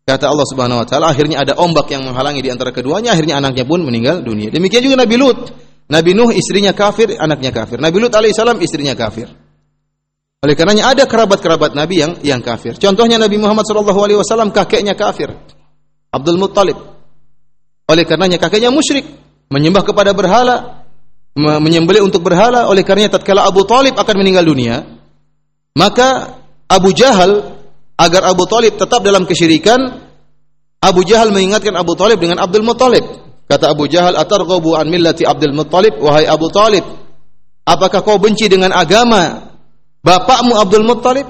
Kata 0.05 0.25
Allah 0.29 0.45
Subhanahu 0.45 0.81
wa 0.81 0.87
taala, 0.89 1.13
akhirnya 1.13 1.41
ada 1.41 1.53
ombak 1.57 1.89
yang 1.93 2.05
menghalangi 2.05 2.41
di 2.41 2.49
antara 2.49 2.73
keduanya, 2.73 3.13
akhirnya 3.13 3.41
anaknya 3.41 3.65
pun 3.65 3.85
meninggal 3.85 4.21
dunia. 4.25 4.49
Demikian 4.49 4.85
juga 4.85 4.97
Nabi 5.01 5.15
Lut. 5.17 5.39
Nabi 5.89 6.13
Nuh 6.13 6.29
istrinya 6.33 6.73
kafir, 6.73 7.17
anaknya 7.17 7.49
kafir. 7.49 7.81
Nabi 7.81 7.97
Lut 7.97 8.13
alaihissalam 8.13 8.61
istrinya 8.61 8.93
kafir. 8.93 9.29
Oleh 10.39 10.55
karenanya 10.55 10.93
ada 10.93 11.03
kerabat-kerabat 11.09 11.73
Nabi 11.75 11.99
yang 11.99 12.13
yang 12.21 12.41
kafir. 12.41 12.77
Contohnya 12.77 13.19
Nabi 13.19 13.37
Muhammad 13.41 13.65
sallallahu 13.65 13.99
alaihi 13.99 14.17
wasallam 14.21 14.53
kakeknya 14.53 14.93
kafir. 14.93 15.33
Abdul 16.13 16.37
Muttalib. 16.41 16.77
Oleh 17.89 18.05
karenanya 18.05 18.37
kakeknya 18.37 18.69
musyrik, 18.69 19.03
menyembah 19.49 19.83
kepada 19.83 20.13
berhala, 20.13 20.85
menyembelih 21.35 22.05
untuk 22.05 22.23
berhala. 22.23 22.69
Oleh 22.71 22.85
karenanya 22.87 23.19
tatkala 23.19 23.43
Abu 23.45 23.67
Talib 23.67 23.97
akan 23.97 24.15
meninggal 24.15 24.47
dunia, 24.47 24.85
maka 25.75 26.38
Abu 26.69 26.93
Jahal 26.93 27.57
agar 27.97 28.21
Abu 28.29 28.45
Talib 28.45 28.77
tetap 28.77 29.01
dalam 29.01 29.25
kesyirikan, 29.25 29.81
Abu 30.79 31.01
Jahal 31.03 31.33
mengingatkan 31.33 31.75
Abu 31.75 31.97
Talib 31.97 32.21
dengan 32.21 32.39
Abdul 32.39 32.63
Muttalib. 32.63 33.03
Kata 33.49 33.73
Abu 33.73 33.89
Jahal, 33.89 34.13
"Atarghabu 34.13 34.77
an 34.77 34.87
millati 34.87 35.25
Abdul 35.25 35.51
Muttalib?" 35.57 35.97
Wahai 35.97 36.29
Abu 36.29 36.47
Talib, 36.53 36.85
apakah 37.65 38.05
kau 38.05 38.21
benci 38.21 38.45
dengan 38.45 38.69
agama 38.71 39.51
bapakmu 40.05 40.53
Abdul 40.55 40.85
Muttalib? 40.85 41.27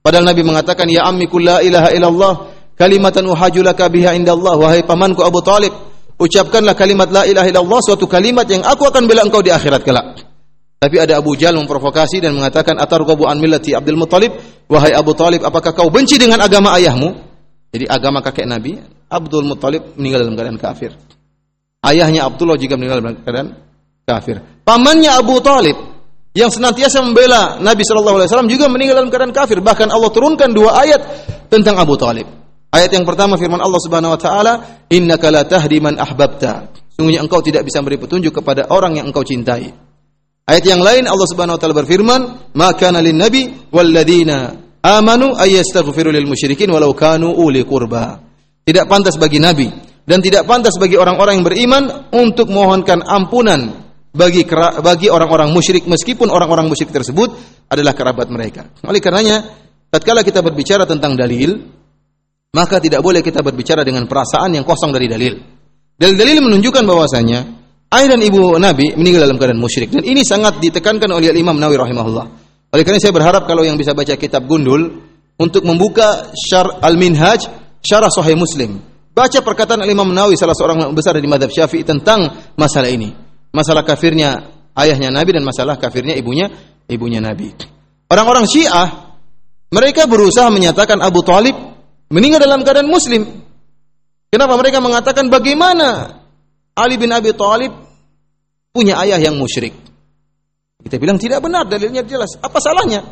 Padahal 0.00 0.24
Nabi 0.30 0.46
mengatakan, 0.46 0.86
"Ya 0.86 1.04
ammi 1.10 1.26
la 1.42 1.58
ilaha 1.66 1.90
illallah, 1.90 2.34
kalimatan 2.78 3.26
uhajulaka 3.26 3.90
biha 3.90 4.14
indallah." 4.14 4.54
Wahai 4.54 4.86
pamanku 4.86 5.26
Abu 5.26 5.42
Talib, 5.42 5.74
ucapkanlah 6.16 6.78
kalimat 6.78 7.10
la 7.10 7.26
ilaha 7.26 7.50
illallah, 7.50 7.80
suatu 7.82 8.06
kalimat 8.06 8.46
yang 8.46 8.62
aku 8.62 8.86
akan 8.86 9.10
bela 9.10 9.26
engkau 9.26 9.42
di 9.42 9.50
akhirat 9.50 9.82
kelak. 9.82 10.35
Tapi 10.76 10.96
ada 11.00 11.16
Abu 11.16 11.32
Jahal 11.40 11.56
memprovokasi 11.56 12.20
dan 12.20 12.36
mengatakan 12.36 12.76
atarghabu 12.76 13.24
an 13.24 13.40
millati 13.40 13.72
Abdul 13.72 13.96
Muttalib? 13.96 14.36
Wahai 14.68 14.92
Abu 14.92 15.16
Talib 15.16 15.40
apakah 15.40 15.72
kau 15.72 15.88
benci 15.88 16.20
dengan 16.20 16.44
agama 16.44 16.76
ayahmu? 16.76 17.16
Jadi 17.72 17.88
agama 17.88 18.20
kakek 18.20 18.44
Nabi 18.44 18.76
Abdul 19.08 19.48
Muttalib 19.48 19.96
meninggal 19.96 20.28
dalam 20.28 20.36
keadaan 20.36 20.60
kafir. 20.60 20.92
Ayahnya 21.80 22.28
Abdullah 22.28 22.60
juga 22.60 22.76
meninggal 22.76 23.00
dalam 23.00 23.16
keadaan 23.24 23.48
kafir. 24.04 24.36
Pamannya 24.68 25.16
Abu 25.16 25.40
Talib 25.40 25.76
yang 26.36 26.52
senantiasa 26.52 27.00
membela 27.00 27.56
Nabi 27.56 27.80
Shallallahu 27.80 28.20
Alaihi 28.20 28.28
Wasallam 28.28 28.50
juga 28.52 28.68
meninggal 28.68 29.00
dalam 29.00 29.08
keadaan 29.08 29.32
kafir. 29.32 29.64
Bahkan 29.64 29.88
Allah 29.88 30.10
turunkan 30.12 30.52
dua 30.52 30.76
ayat 30.76 31.00
tentang 31.48 31.80
Abu 31.80 31.96
Talib. 31.96 32.28
Ayat 32.68 32.92
yang 32.92 33.08
pertama 33.08 33.40
firman 33.40 33.64
Allah 33.64 33.80
Subhanahu 33.80 34.12
Wa 34.12 34.20
Taala 34.20 34.52
innaka 34.92 35.32
la 35.32 35.48
tahdi 35.48 35.80
man 35.80 35.96
ahbabta. 35.96 36.68
Sungguhnya 36.92 37.24
engkau 37.24 37.40
tidak 37.40 37.64
bisa 37.64 37.80
memberi 37.80 37.96
petunjuk 37.96 38.44
kepada 38.44 38.68
orang 38.68 39.00
yang 39.00 39.08
engkau 39.08 39.24
cintai 39.24 39.85
Ayat 40.46 40.62
yang 40.62 40.78
lain 40.78 41.10
Allah 41.10 41.26
Subhanahu 41.26 41.58
wa 41.58 41.60
taala 41.60 41.74
berfirman, 41.74 42.20
"Maka 42.54 42.94
lin 43.02 43.18
nabi 43.18 43.50
walladzina 43.74 44.54
amanu 44.78 45.34
ayastaghfiru 45.34 46.14
lil 46.14 46.22
musyrikin 46.30 46.70
walau 46.70 46.94
kanu 46.94 47.34
uli 47.34 47.66
qurba." 47.66 48.22
Tidak 48.62 48.86
pantas 48.86 49.18
bagi 49.18 49.42
nabi 49.42 49.66
dan 50.06 50.22
tidak 50.22 50.46
pantas 50.46 50.78
bagi 50.78 50.94
orang-orang 50.94 51.42
yang 51.42 51.46
beriman 51.50 51.82
untuk 52.14 52.46
mohonkan 52.46 53.02
ampunan 53.02 53.90
bagi 54.14 54.46
bagi 54.86 55.10
orang-orang 55.10 55.50
musyrik 55.50 55.82
meskipun 55.90 56.30
orang-orang 56.30 56.70
musyrik 56.70 56.94
tersebut 56.94 57.34
adalah 57.66 57.90
kerabat 57.98 58.30
mereka. 58.30 58.70
Oleh 58.86 59.02
karenanya, 59.02 59.42
tatkala 59.90 60.22
kita 60.22 60.46
berbicara 60.46 60.86
tentang 60.86 61.18
dalil, 61.18 61.58
maka 62.54 62.78
tidak 62.78 63.02
boleh 63.02 63.18
kita 63.18 63.42
berbicara 63.42 63.82
dengan 63.82 64.06
perasaan 64.06 64.54
yang 64.54 64.62
kosong 64.62 64.94
dari 64.94 65.10
dalil. 65.10 65.34
Dalil-dalil 65.98 66.38
menunjukkan 66.38 66.86
bahwasanya 66.86 67.65
Ayah 67.86 68.18
dan 68.18 68.20
ibu 68.22 68.58
Nabi 68.58 68.98
meninggal 68.98 69.30
dalam 69.30 69.38
keadaan 69.38 69.62
musyrik 69.62 69.94
dan 69.94 70.02
ini 70.02 70.26
sangat 70.26 70.58
ditekankan 70.58 71.06
oleh 71.06 71.30
Imam 71.38 71.54
Nawawi 71.54 71.78
rahimahullah. 71.78 72.26
Oleh 72.74 72.82
karena 72.82 72.98
saya 72.98 73.14
berharap 73.14 73.46
kalau 73.46 73.62
yang 73.62 73.78
bisa 73.78 73.94
baca 73.94 74.18
kitab 74.18 74.42
Gundul 74.50 75.06
untuk 75.38 75.62
membuka 75.62 76.34
Syar 76.34 76.82
Al-Minhaj 76.82 77.46
Syarah 77.78 78.10
Sahih 78.10 78.34
Muslim. 78.34 78.82
Baca 79.14 79.38
perkataan 79.40 79.86
Imam 79.86 80.10
Nawawi 80.10 80.34
salah 80.34 80.52
seorang 80.52 80.92
besar 80.92 81.16
di 81.16 81.30
madhab 81.30 81.48
Syafi'i 81.48 81.86
tentang 81.86 82.52
masalah 82.58 82.90
ini. 82.90 83.14
Masalah 83.54 83.86
kafirnya 83.86 84.50
ayahnya 84.76 85.14
Nabi 85.14 85.38
dan 85.38 85.46
masalah 85.46 85.78
kafirnya 85.78 86.18
ibunya 86.18 86.50
ibunya 86.90 87.22
Nabi. 87.22 87.54
Orang-orang 88.10 88.50
Syiah 88.50 89.14
mereka 89.70 90.10
berusaha 90.10 90.50
menyatakan 90.50 90.98
Abu 91.00 91.22
Talib 91.22 91.54
meninggal 92.10 92.42
dalam 92.42 92.66
keadaan 92.66 92.90
muslim. 92.90 93.46
Kenapa 94.26 94.58
mereka 94.58 94.82
mengatakan 94.82 95.30
bagaimana 95.30 96.20
Ali 96.76 97.00
bin 97.00 97.08
Abi 97.08 97.32
Thalib 97.32 97.72
punya 98.76 99.00
ayah 99.00 99.16
yang 99.16 99.40
musyrik. 99.40 99.72
Kita 100.84 101.00
bilang 101.00 101.16
tidak 101.16 101.40
benar, 101.40 101.64
dalilnya 101.64 102.04
jelas. 102.04 102.36
Apa 102.38 102.60
salahnya? 102.60 103.02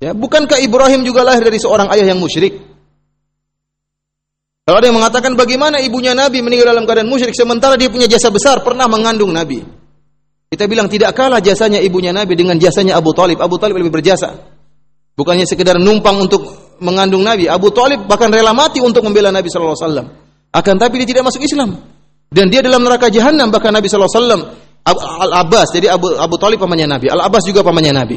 Ya, 0.00 0.16
bukankah 0.16 0.56
Ibrahim 0.58 1.04
juga 1.04 1.22
lahir 1.22 1.44
dari 1.44 1.60
seorang 1.60 1.92
ayah 1.92 2.08
yang 2.08 2.18
musyrik? 2.18 2.56
Kalau 4.64 4.80
ada 4.80 4.86
yang 4.88 4.96
mengatakan 4.96 5.36
bagaimana 5.36 5.82
ibunya 5.84 6.16
Nabi 6.16 6.40
meninggal 6.40 6.72
dalam 6.72 6.88
keadaan 6.88 7.10
musyrik 7.10 7.36
sementara 7.36 7.76
dia 7.76 7.92
punya 7.92 8.08
jasa 8.08 8.32
besar 8.32 8.64
pernah 8.64 8.88
mengandung 8.88 9.34
Nabi. 9.34 9.60
Kita 10.50 10.66
bilang 10.66 10.88
tidak 10.88 11.14
kalah 11.14 11.38
jasanya 11.38 11.78
ibunya 11.78 12.10
Nabi 12.10 12.34
dengan 12.34 12.56
jasanya 12.56 12.96
Abu 12.96 13.12
Talib. 13.12 13.38
Abu 13.38 13.60
Talib 13.60 13.76
lebih 13.78 14.00
berjasa. 14.00 14.34
Bukannya 15.14 15.44
sekedar 15.44 15.76
numpang 15.76 16.16
untuk 16.16 16.42
mengandung 16.80 17.20
Nabi. 17.20 17.46
Abu 17.46 17.70
Talib 17.70 18.08
bahkan 18.08 18.32
rela 18.32 18.56
mati 18.56 18.80
untuk 18.80 19.04
membela 19.04 19.28
Nabi 19.28 19.52
Sallallahu 19.52 19.76
Alaihi 19.76 19.86
Wasallam. 19.86 20.06
Akan 20.50 20.74
tapi 20.80 21.02
dia 21.02 21.14
tidak 21.14 21.28
masuk 21.28 21.44
Islam. 21.44 21.99
Dan 22.30 22.46
dia 22.46 22.62
dalam 22.62 22.86
neraka 22.86 23.10
jahanam 23.10 23.50
bahkan 23.50 23.74
Nabi 23.74 23.90
sallallahu 23.90 24.10
alaihi 24.14 24.22
wasallam 24.22 24.42
Al 24.86 25.32
Abbas, 25.44 25.76
jadi 25.76 25.92
Abu 25.92 26.16
Abu 26.16 26.40
Talib 26.40 26.56
pamannya 26.62 26.88
Nabi. 26.88 27.06
Al 27.12 27.20
Abbas 27.20 27.44
juga 27.44 27.60
pamannya 27.60 27.92
Nabi. 27.92 28.16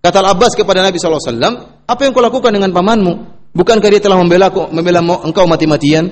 Kata 0.00 0.24
Al 0.24 0.34
Abbas 0.34 0.58
kepada 0.58 0.82
Nabi 0.82 0.98
sallallahu 0.98 1.22
alaihi 1.22 1.32
wasallam, 1.36 1.54
"Apa 1.86 2.00
yang 2.02 2.12
kau 2.16 2.24
lakukan 2.24 2.50
dengan 2.50 2.72
pamanmu? 2.74 3.12
Bukankah 3.54 3.88
dia 3.92 4.02
telah 4.02 4.18
membela 4.18 4.50
membela 4.50 5.00
engkau 5.22 5.46
mati-matian?" 5.46 6.08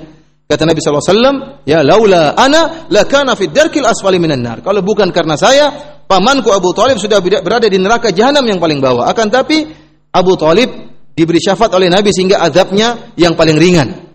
Kata 0.49 0.65
Nabi 0.65 0.79
sallallahu 0.81 1.03
alaihi 1.03 1.13
wasallam, 1.13 1.37
"Ya 1.67 1.81
laula 1.83 2.37
ana 2.39 2.89
lakana 2.89 3.35
fid 3.35 3.51
darkil 3.51 3.85
asfali 3.85 4.23
minan 4.23 4.41
nar." 4.41 4.63
Kalau 4.63 4.81
bukan 4.81 5.11
karena 5.11 5.35
saya, 5.35 5.99
pamanku 6.07 6.55
Abu 6.55 6.73
Talib 6.73 6.97
sudah 7.03 7.19
berada 7.21 7.67
di 7.67 7.77
neraka 7.77 8.15
jahanam 8.15 8.47
yang 8.47 8.63
paling 8.63 8.79
bawah. 8.79 9.11
Akan 9.11 9.29
tapi 9.29 9.67
Abu 10.15 10.39
Talib 10.39 10.69
diberi 11.13 11.43
syafaat 11.43 11.75
oleh 11.75 11.91
Nabi 11.91 12.15
sehingga 12.15 12.39
azabnya 12.39 13.13
yang 13.19 13.35
paling 13.35 13.59
ringan. 13.59 14.09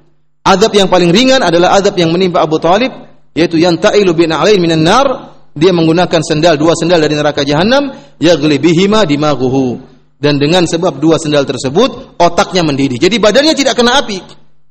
Azab 0.47 0.72
yang 0.73 0.88
paling 0.88 1.11
ringan 1.11 1.43
adalah 1.43 1.76
azab 1.76 1.93
yang 1.99 2.10
menimpa 2.10 2.39
Abu 2.41 2.57
Talib 2.57 3.12
yaitu 3.34 3.57
yang 3.57 3.77
ta'ilu 3.81 4.14
bin 4.14 4.30
alain 4.30 4.61
minan 4.61 4.85
nar 4.85 5.34
dia 5.53 5.69
menggunakan 5.69 6.22
sendal 6.22 6.57
dua 6.57 6.73
sendal 6.73 7.01
dari 7.01 7.14
neraka 7.14 7.45
jahanam 7.45 7.93
yaghli 8.18 8.57
bihima 8.57 9.05
dimaghuhu 9.05 9.77
dan 10.18 10.41
dengan 10.41 10.65
sebab 10.65 10.97
dua 10.97 11.19
sendal 11.22 11.43
tersebut 11.43 12.15
otaknya 12.15 12.64
mendidih. 12.64 12.97
Jadi 12.97 13.19
badannya 13.19 13.53
tidak 13.53 13.77
kena 13.77 14.01
api 14.01 14.23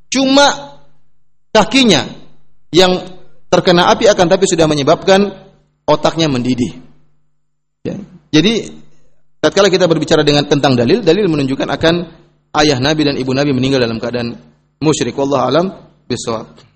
cuma 0.09 0.79
kakinya 1.53 2.09
yang 2.73 2.99
terkena 3.53 3.93
api 3.93 4.09
akan 4.09 4.27
tapi 4.27 4.49
sudah 4.49 4.65
menyebabkan 4.65 5.29
otaknya 5.85 6.27
mendidih. 6.33 6.81
Ya. 7.83 7.99
jadi 8.31 8.71
tatkala 9.43 9.67
kita 9.67 9.91
berbicara 9.91 10.23
dengan 10.23 10.47
tentang 10.47 10.79
dalil 10.79 11.03
dalil 11.03 11.27
menunjukkan 11.27 11.67
akan 11.67 11.95
ayah 12.63 12.79
nabi 12.79 13.03
dan 13.03 13.19
ibu 13.19 13.35
nabi 13.35 13.51
meninggal 13.51 13.83
dalam 13.83 13.99
keadaan 13.99 14.39
musyrik. 14.79 15.19
Wallahu 15.19 15.43
alam 15.43 15.67
bisawab 16.07 16.72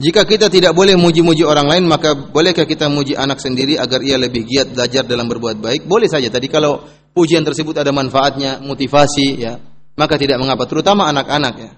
Jika 0.00 0.24
kita 0.24 0.48
tidak 0.48 0.72
boleh 0.72 0.96
muji-muji 0.96 1.44
orang 1.44 1.68
lain, 1.68 1.84
maka 1.84 2.16
bolehkah 2.16 2.64
kita 2.64 2.88
muji 2.88 3.12
anak 3.12 3.36
sendiri 3.36 3.76
agar 3.76 4.00
ia 4.00 4.16
lebih 4.16 4.48
giat 4.48 4.72
belajar 4.72 5.04
dalam 5.04 5.28
berbuat 5.28 5.60
baik? 5.60 5.84
Boleh 5.84 6.08
saja. 6.08 6.32
Tadi 6.32 6.48
kalau 6.48 6.80
pujian 7.12 7.44
tersebut 7.44 7.76
ada 7.76 7.92
manfaatnya, 7.92 8.64
motivasi, 8.64 9.36
ya, 9.36 9.60
maka 10.00 10.16
tidak 10.16 10.40
mengapa. 10.40 10.64
Terutama 10.64 11.04
anak-anak, 11.12 11.54
ya. 11.60 11.72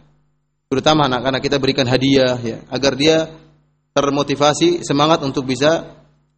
Terutama 0.70 1.10
anak-anak 1.10 1.42
kita 1.42 1.58
berikan 1.58 1.82
hadiah, 1.90 2.38
ya, 2.38 2.62
agar 2.70 2.94
dia 2.94 3.26
termotivasi, 3.90 4.86
semangat 4.86 5.26
untuk 5.26 5.42
bisa 5.42 5.82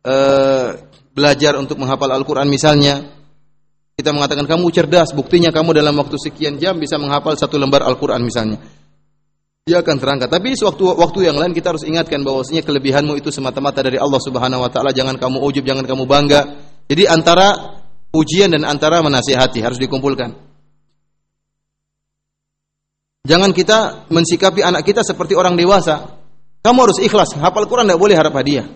uh, 0.09 0.69
belajar 1.13 1.61
untuk 1.61 1.77
menghafal 1.77 2.09
Al-Quran 2.17 2.49
misalnya. 2.49 3.13
Kita 3.93 4.09
mengatakan 4.17 4.49
kamu 4.49 4.73
cerdas, 4.73 5.13
buktinya 5.13 5.53
kamu 5.53 5.77
dalam 5.77 6.01
waktu 6.01 6.17
sekian 6.17 6.57
jam 6.57 6.81
bisa 6.81 6.97
menghafal 6.97 7.37
satu 7.37 7.61
lembar 7.61 7.85
Al-Quran 7.85 8.25
misalnya 8.25 8.57
dia 9.65 9.81
akan 9.81 9.97
terangkat. 9.97 10.29
Tapi 10.29 10.53
sewaktu 10.53 10.85
waktu 10.93 11.19
yang 11.25 11.41
lain 11.41 11.57
kita 11.57 11.73
harus 11.73 11.89
ingatkan 11.89 12.21
bahwasanya 12.21 12.61
kelebihanmu 12.69 13.17
itu 13.17 13.33
semata-mata 13.33 13.81
dari 13.81 13.97
Allah 13.97 14.21
Subhanahu 14.21 14.61
wa 14.61 14.69
taala. 14.69 14.93
Jangan 14.93 15.17
kamu 15.17 15.41
ujub, 15.41 15.65
jangan 15.65 15.89
kamu 15.89 16.05
bangga. 16.05 16.41
Jadi 16.85 17.09
antara 17.09 17.81
pujian 18.13 18.53
dan 18.53 18.69
antara 18.69 19.01
menasihati 19.01 19.65
harus 19.65 19.81
dikumpulkan. 19.81 20.37
Jangan 23.25 23.57
kita 23.57 24.05
mensikapi 24.13 24.61
anak 24.61 24.85
kita 24.85 25.01
seperti 25.01 25.33
orang 25.33 25.57
dewasa. 25.57 26.13
Kamu 26.61 26.79
harus 26.85 27.01
ikhlas. 27.01 27.33
Hafal 27.33 27.65
Quran 27.65 27.89
tidak 27.89 28.01
boleh 28.05 28.21
harap 28.21 28.37
hadiah. 28.37 28.69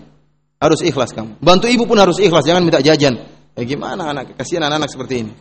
Harus 0.57 0.81
ikhlas 0.81 1.13
kamu. 1.13 1.37
Bantu 1.37 1.69
ibu 1.69 1.85
pun 1.85 2.01
harus 2.01 2.17
ikhlas. 2.17 2.49
Jangan 2.49 2.65
minta 2.65 2.81
jajan. 2.81 3.13
Ya 3.53 3.61
gimana 3.61 4.09
anak? 4.09 4.41
Kasihan 4.41 4.65
anak-anak 4.65 4.89
seperti 4.89 5.15
ini. 5.21 5.33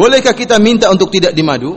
Bolehkah 0.00 0.32
kita 0.32 0.56
minta 0.56 0.88
untuk 0.88 1.12
tidak 1.12 1.36
dimadu? 1.36 1.76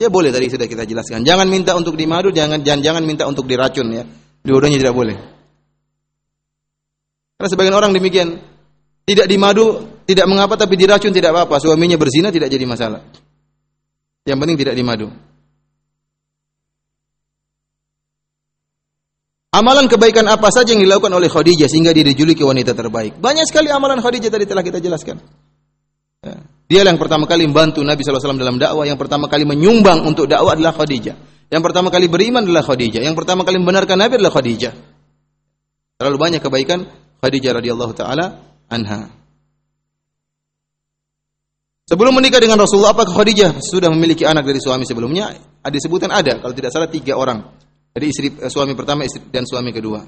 Ya 0.00 0.08
boleh 0.08 0.32
tadi 0.32 0.48
sudah 0.48 0.64
kita 0.64 0.88
jelaskan. 0.88 1.28
Jangan 1.28 1.44
minta 1.44 1.76
untuk 1.76 1.92
dimadu, 1.92 2.32
jangan 2.32 2.64
jangan 2.64 2.80
jangan 2.80 3.02
minta 3.04 3.28
untuk 3.28 3.44
diracun 3.44 3.84
ya. 3.92 4.08
Dua-duanya 4.40 4.80
tidak 4.80 4.96
boleh. 4.96 5.16
Karena 7.36 7.48
sebagian 7.52 7.76
orang 7.76 7.92
demikian 7.92 8.32
tidak 9.04 9.28
dimadu 9.28 9.84
tidak 10.08 10.24
mengapa 10.24 10.56
tapi 10.56 10.80
diracun 10.80 11.12
tidak 11.12 11.36
apa-apa. 11.36 11.60
Suaminya 11.60 12.00
berzina 12.00 12.32
tidak 12.32 12.48
jadi 12.48 12.64
masalah. 12.64 13.04
Yang 14.24 14.38
penting 14.40 14.56
tidak 14.64 14.74
dimadu. 14.80 15.12
Amalan 19.52 19.84
kebaikan 19.84 20.24
apa 20.32 20.48
saja 20.48 20.72
yang 20.72 20.80
dilakukan 20.80 21.12
oleh 21.12 21.28
Khadijah 21.28 21.68
sehingga 21.68 21.92
dia 21.92 22.08
dijuluki 22.08 22.40
wanita 22.40 22.72
terbaik? 22.72 23.20
Banyak 23.20 23.44
sekali 23.44 23.68
amalan 23.68 24.00
Khadijah 24.00 24.32
tadi 24.32 24.48
telah 24.48 24.64
kita 24.64 24.80
jelaskan. 24.80 25.20
Dia 26.68 26.84
yang 26.84 27.00
pertama 27.00 27.24
kali 27.24 27.48
membantu 27.48 27.80
Nabi 27.80 28.04
SAW 28.04 28.36
dalam 28.36 28.60
dakwah, 28.60 28.84
yang 28.84 29.00
pertama 29.00 29.24
kali 29.24 29.48
menyumbang 29.48 30.04
untuk 30.04 30.28
dakwah 30.28 30.52
adalah 30.52 30.76
Khadijah. 30.76 31.16
Yang 31.48 31.62
pertama 31.64 31.88
kali 31.88 32.12
beriman 32.12 32.44
adalah 32.44 32.60
Khadijah. 32.60 33.00
Yang 33.00 33.16
pertama 33.16 33.40
kali 33.48 33.56
membenarkan 33.56 33.96
Nabi 33.96 34.20
adalah 34.20 34.36
Khadijah. 34.36 34.72
Terlalu 35.96 36.16
banyak 36.20 36.40
kebaikan 36.44 36.84
Khadijah 37.24 37.52
radhiyallahu 37.56 37.92
taala 37.96 38.44
anha. 38.68 39.08
Sebelum 41.88 42.12
menikah 42.12 42.36
dengan 42.36 42.60
Rasulullah, 42.60 42.92
apakah 42.92 43.16
Khadijah 43.16 43.64
sudah 43.64 43.88
memiliki 43.88 44.28
anak 44.28 44.44
dari 44.44 44.60
suami 44.60 44.84
sebelumnya? 44.84 45.32
Ada 45.64 45.72
disebutkan 45.72 46.12
ada, 46.12 46.36
kalau 46.36 46.52
tidak 46.52 46.68
salah 46.68 46.92
tiga 46.92 47.16
orang. 47.16 47.48
Dari 47.96 48.12
istri 48.12 48.28
eh, 48.28 48.52
suami 48.52 48.76
pertama 48.76 49.08
istri, 49.08 49.24
dan 49.32 49.48
suami 49.48 49.72
kedua. 49.72 50.04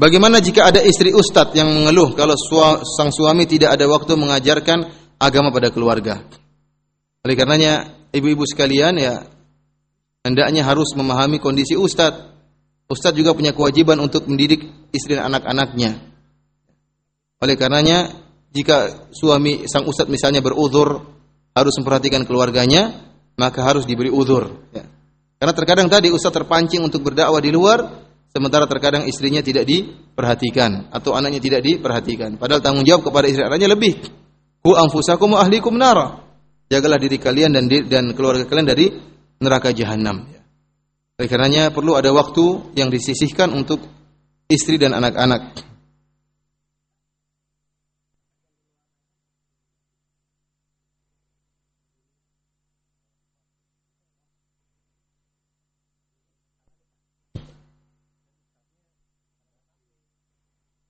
Bagaimana 0.00 0.40
jika 0.40 0.72
ada 0.72 0.80
istri 0.80 1.12
ustadz 1.12 1.52
yang 1.52 1.68
mengeluh 1.76 2.16
kalau 2.16 2.32
sang 2.96 3.12
suami 3.12 3.44
tidak 3.44 3.76
ada 3.76 3.84
waktu 3.84 4.16
mengajarkan 4.16 4.88
agama 5.20 5.52
pada 5.52 5.68
keluarga? 5.68 6.24
Oleh 7.20 7.36
karenanya, 7.36 7.84
ibu-ibu 8.08 8.48
sekalian 8.48 8.96
ya 8.96 9.28
hendaknya 10.24 10.64
harus 10.64 10.96
memahami 10.96 11.36
kondisi 11.36 11.76
ustadz. 11.76 12.32
Ustadz 12.88 13.20
juga 13.20 13.36
punya 13.36 13.52
kewajiban 13.52 14.00
untuk 14.00 14.24
mendidik 14.24 14.64
istri 14.88 15.20
dan 15.20 15.36
anak-anaknya. 15.36 16.00
Oleh 17.44 17.60
karenanya, 17.60 18.08
jika 18.56 19.06
suami 19.12 19.68
sang 19.68 19.84
ustadz 19.84 20.08
misalnya 20.08 20.40
beruzur 20.40 20.96
harus 21.52 21.74
memperhatikan 21.76 22.24
keluarganya, 22.24 23.04
maka 23.36 23.60
harus 23.68 23.84
diberi 23.84 24.08
uzur. 24.08 24.64
Ya. 24.72 24.88
Karena 25.36 25.52
terkadang 25.52 25.92
tadi 25.92 26.08
ustadz 26.08 26.40
terpancing 26.40 26.80
untuk 26.80 27.04
berdakwah 27.04 27.44
di 27.44 27.52
luar, 27.52 28.09
sementara 28.30 28.64
terkadang 28.70 29.04
istrinya 29.06 29.42
tidak 29.42 29.66
diperhatikan 29.66 30.90
atau 30.94 31.14
anaknya 31.14 31.42
tidak 31.42 31.60
diperhatikan. 31.66 32.38
Padahal 32.38 32.62
tanggung 32.62 32.86
jawab 32.86 33.10
kepada 33.10 33.26
istri 33.26 33.42
anaknya 33.44 33.74
lebih. 33.74 34.00
Ku 34.62 34.74
anfusakum 34.74 35.34
wa 35.34 35.42
ahlikum 35.42 35.74
nara. 35.76 36.22
Jagalah 36.70 37.02
diri 37.02 37.18
kalian 37.18 37.50
dan 37.50 37.66
dan 37.66 38.14
keluarga 38.14 38.46
kalian 38.46 38.68
dari 38.68 38.86
neraka 39.42 39.74
jahanam. 39.74 40.30
Oleh 41.18 41.28
karenanya 41.28 41.74
perlu 41.74 41.98
ada 41.98 42.08
waktu 42.14 42.72
yang 42.78 42.88
disisihkan 42.88 43.50
untuk 43.52 43.82
istri 44.48 44.80
dan 44.80 44.96
anak-anak. 44.96 45.69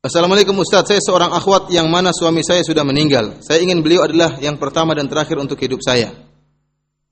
Assalamualaikum 0.00 0.56
Ustaz, 0.64 0.88
saya 0.88 0.96
seorang 1.04 1.28
akhwat 1.28 1.68
yang 1.68 1.84
mana 1.92 2.08
suami 2.16 2.40
saya 2.40 2.64
sudah 2.64 2.80
meninggal. 2.88 3.36
Saya 3.44 3.60
ingin 3.60 3.84
beliau 3.84 4.00
adalah 4.08 4.40
yang 4.40 4.56
pertama 4.56 4.96
dan 4.96 5.04
terakhir 5.12 5.36
untuk 5.36 5.60
hidup 5.60 5.84
saya. 5.84 6.08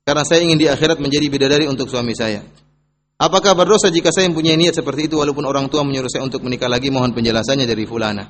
Karena 0.01 0.25
saya 0.25 0.41
ingin 0.41 0.57
di 0.57 0.65
akhirat 0.65 0.97
menjadi 0.97 1.29
bidadari 1.29 1.69
untuk 1.69 1.85
suami 1.85 2.17
saya. 2.17 2.41
Apakah 3.21 3.53
berdosa 3.53 3.93
jika 3.93 4.09
saya 4.09 4.25
mempunyai 4.33 4.57
niat 4.57 4.81
seperti 4.81 5.05
itu 5.05 5.21
walaupun 5.21 5.45
orang 5.45 5.69
tua 5.69 5.85
menyuruh 5.85 6.09
saya 6.09 6.25
untuk 6.25 6.41
menikah 6.41 6.65
lagi? 6.65 6.89
Mohon 6.89 7.13
penjelasannya 7.13 7.69
dari 7.69 7.85
fulana. 7.85 8.25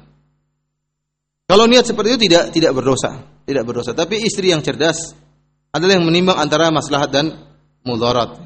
Kalau 1.48 1.64
niat 1.64 1.88
seperti 1.88 2.20
itu 2.20 2.20
tidak 2.28 2.52
tidak 2.52 2.76
berdosa, 2.76 3.16
tidak 3.48 3.64
berdosa. 3.64 3.96
Tapi 3.96 4.28
istri 4.28 4.52
yang 4.52 4.60
cerdas 4.60 5.16
adalah 5.72 5.96
yang 5.96 6.04
menimbang 6.04 6.36
antara 6.36 6.68
maslahat 6.68 7.16
dan 7.16 7.32
mudarat. 7.88 8.44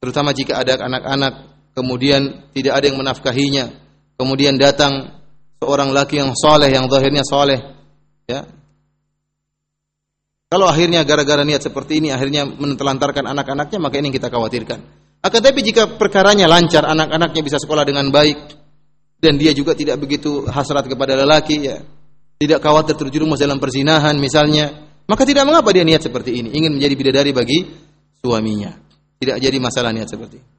Terutama 0.00 0.32
jika 0.32 0.56
ada 0.64 0.80
anak-anak, 0.88 1.32
kemudian 1.76 2.48
tidak 2.56 2.80
ada 2.80 2.84
yang 2.88 2.96
menafkahinya, 2.96 3.76
kemudian 4.16 4.56
datang 4.56 5.17
seorang 5.58 5.90
laki 5.90 6.22
yang 6.22 6.32
soleh, 6.34 6.70
yang 6.70 6.86
zahirnya 6.86 7.22
soleh, 7.26 7.58
ya, 8.30 8.46
Kalau 10.48 10.64
akhirnya 10.64 11.04
gara-gara 11.04 11.44
niat 11.44 11.60
seperti 11.60 12.00
ini 12.00 12.08
akhirnya 12.08 12.48
menelantarkan 12.48 13.20
anak-anaknya, 13.20 13.78
maka 13.84 14.00
ini 14.00 14.08
yang 14.08 14.16
kita 14.16 14.32
khawatirkan. 14.32 14.80
Akan 15.20 15.40
tapi 15.44 15.60
jika 15.60 16.00
perkaranya 16.00 16.48
lancar, 16.48 16.88
anak-anaknya 16.88 17.42
bisa 17.44 17.60
sekolah 17.60 17.84
dengan 17.84 18.08
baik 18.08 18.56
dan 19.20 19.36
dia 19.36 19.52
juga 19.52 19.76
tidak 19.76 20.00
begitu 20.00 20.48
hasrat 20.48 20.88
kepada 20.88 21.20
lelaki 21.20 21.68
ya, 21.68 21.84
tidak 22.40 22.64
khawatir 22.64 22.96
terjerumus 22.96 23.36
dalam 23.36 23.60
perzinahan 23.60 24.16
misalnya, 24.16 24.88
maka 25.04 25.28
tidak 25.28 25.44
mengapa 25.44 25.68
dia 25.68 25.84
niat 25.84 26.00
seperti 26.00 26.40
ini, 26.40 26.48
ingin 26.56 26.80
menjadi 26.80 26.94
bidadari 26.96 27.32
bagi 27.36 27.68
suaminya. 28.24 28.72
Tidak 29.18 29.36
jadi 29.36 29.58
masalah 29.58 29.90
niat 29.92 30.08
seperti 30.08 30.38
ini. 30.40 30.57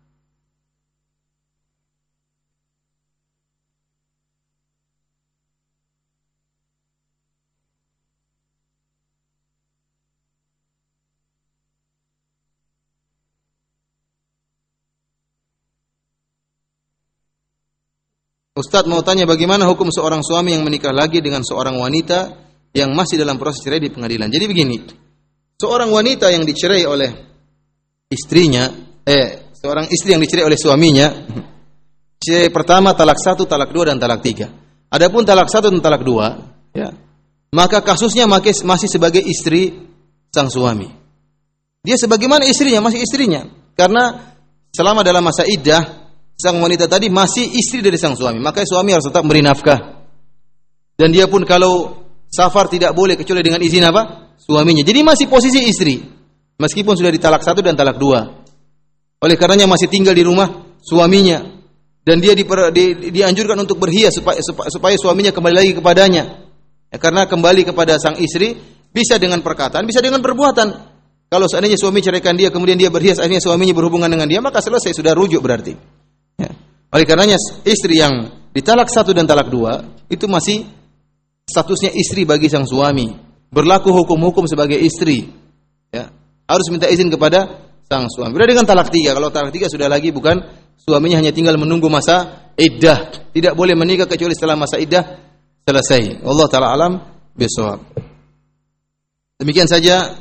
Ustadz 18.59 18.91
mau 18.91 18.99
tanya 18.99 19.23
bagaimana 19.23 19.63
hukum 19.63 19.87
seorang 19.87 20.19
suami 20.19 20.51
yang 20.51 20.67
menikah 20.67 20.91
lagi 20.91 21.23
dengan 21.23 21.47
seorang 21.47 21.79
wanita 21.79 22.19
yang 22.75 22.91
masih 22.91 23.15
dalam 23.15 23.39
proses 23.39 23.63
cerai 23.63 23.79
di 23.79 23.87
pengadilan. 23.87 24.27
Jadi 24.27 24.45
begini, 24.51 24.75
seorang 25.55 25.87
wanita 25.87 26.27
yang 26.27 26.43
dicerai 26.43 26.83
oleh 26.83 27.07
istrinya, 28.11 28.67
eh, 29.07 29.55
seorang 29.55 29.87
istri 29.87 30.11
yang 30.11 30.19
dicerai 30.19 30.43
oleh 30.43 30.59
suaminya, 30.59 31.07
cerai 32.19 32.51
pertama, 32.51 32.91
talak 32.91 33.23
satu, 33.23 33.47
talak 33.47 33.71
dua, 33.71 33.95
dan 33.95 33.97
talak 33.97 34.19
tiga. 34.19 34.51
Adapun 34.91 35.23
talak 35.23 35.47
satu 35.47 35.71
dan 35.71 35.79
talak 35.79 36.03
dua, 36.03 36.35
ya, 36.75 36.91
maka 37.55 37.79
kasusnya 37.79 38.27
masih 38.27 38.89
sebagai 38.91 39.23
istri 39.23 39.87
sang 40.35 40.51
suami. 40.51 40.91
Dia 41.79 41.95
sebagaimana 41.95 42.43
istrinya, 42.43 42.83
masih 42.83 43.07
istrinya. 43.07 43.47
Karena 43.71 44.35
selama 44.75 44.99
dalam 44.99 45.23
masa 45.23 45.47
iddah, 45.47 45.98
sang 46.39 46.55
wanita 46.63 46.87
tadi 46.87 47.11
masih 47.11 47.51
istri 47.51 47.83
dari 47.83 47.99
sang 47.99 48.15
suami, 48.15 48.39
maka 48.39 48.63
suami 48.63 48.95
harus 48.95 49.03
tetap 49.11 49.27
memberi 49.27 49.43
nafkah. 49.43 49.99
Dan 50.95 51.11
dia 51.11 51.27
pun 51.27 51.43
kalau 51.43 51.99
safar 52.31 52.71
tidak 52.71 52.95
boleh 52.95 53.19
kecuali 53.19 53.43
dengan 53.43 53.59
izin 53.59 53.83
apa? 53.83 54.35
Suaminya. 54.39 54.83
Jadi 54.87 54.99
masih 55.03 55.27
posisi 55.27 55.59
istri. 55.67 55.99
Meskipun 56.59 56.95
sudah 56.95 57.11
ditalak 57.11 57.43
satu 57.43 57.59
dan 57.63 57.75
talak 57.75 57.99
dua. 57.99 58.43
Oleh 59.19 59.35
karenanya 59.35 59.67
masih 59.67 59.91
tinggal 59.91 60.15
di 60.15 60.23
rumah 60.23 60.79
suaminya. 60.79 61.43
Dan 62.03 62.23
dia 62.23 62.35
diper, 62.35 62.71
di, 62.71 63.11
dianjurkan 63.11 63.59
untuk 63.59 63.79
berhias 63.79 64.15
supaya, 64.15 64.39
supaya 64.43 64.95
suaminya 64.95 65.35
kembali 65.35 65.55
lagi 65.55 65.71
kepadanya. 65.75 66.23
Ya, 66.89 66.97
karena 66.97 67.27
kembali 67.27 67.67
kepada 67.67 67.99
sang 67.99 68.17
istri 68.17 68.55
bisa 68.89 69.19
dengan 69.19 69.43
perkataan, 69.43 69.83
bisa 69.85 69.99
dengan 69.99 70.23
perbuatan. 70.23 70.67
Kalau 71.29 71.45
seandainya 71.45 71.77
suami 71.77 72.01
ceraikan 72.01 72.33
dia, 72.33 72.49
kemudian 72.49 72.79
dia 72.79 72.89
berhias, 72.89 73.21
akhirnya 73.21 73.43
suaminya 73.43 73.75
berhubungan 73.77 74.09
dengan 74.09 74.25
dia, 74.25 74.41
maka 74.41 74.63
selesai, 74.63 74.97
sudah 74.97 75.13
rujuk 75.13 75.45
berarti. 75.45 75.98
Oleh 76.89 77.05
karenanya 77.05 77.37
istri 77.65 78.01
yang 78.01 78.33
ditalak 78.49 78.89
satu 78.89 79.13
dan 79.13 79.29
talak 79.29 79.53
dua 79.53 79.85
itu 80.09 80.25
masih 80.25 80.65
statusnya 81.45 81.93
istri 81.93 82.25
bagi 82.25 82.49
sang 82.49 82.65
suami, 82.65 83.13
berlaku 83.53 83.93
hukum-hukum 83.93 84.49
sebagai 84.49 84.77
istri. 84.77 85.29
Ya. 85.93 86.09
Harus 86.49 86.65
minta 86.73 86.89
izin 86.89 87.13
kepada 87.13 87.69
sang 87.85 88.09
suami. 88.09 88.33
Beda 88.33 88.49
dengan 88.49 88.65
talak 88.65 88.89
tiga. 88.89 89.13
Kalau 89.13 89.29
talak 89.29 89.53
tiga 89.53 89.69
sudah 89.69 89.89
lagi 89.89 90.09
bukan 90.09 90.41
suaminya 90.77 91.21
hanya 91.21 91.29
tinggal 91.29 91.57
menunggu 91.57 91.89
masa 91.89 92.49
iddah. 92.57 93.29
Tidak 93.33 93.53
boleh 93.53 93.77
menikah 93.77 94.09
kecuali 94.09 94.33
setelah 94.33 94.57
masa 94.57 94.81
iddah 94.81 95.05
selesai. 95.65 96.25
Allah 96.25 96.47
taala 96.49 96.73
alam 96.73 96.93
besok. 97.37 97.81
Demikian 99.37 99.69
saja 99.69 100.19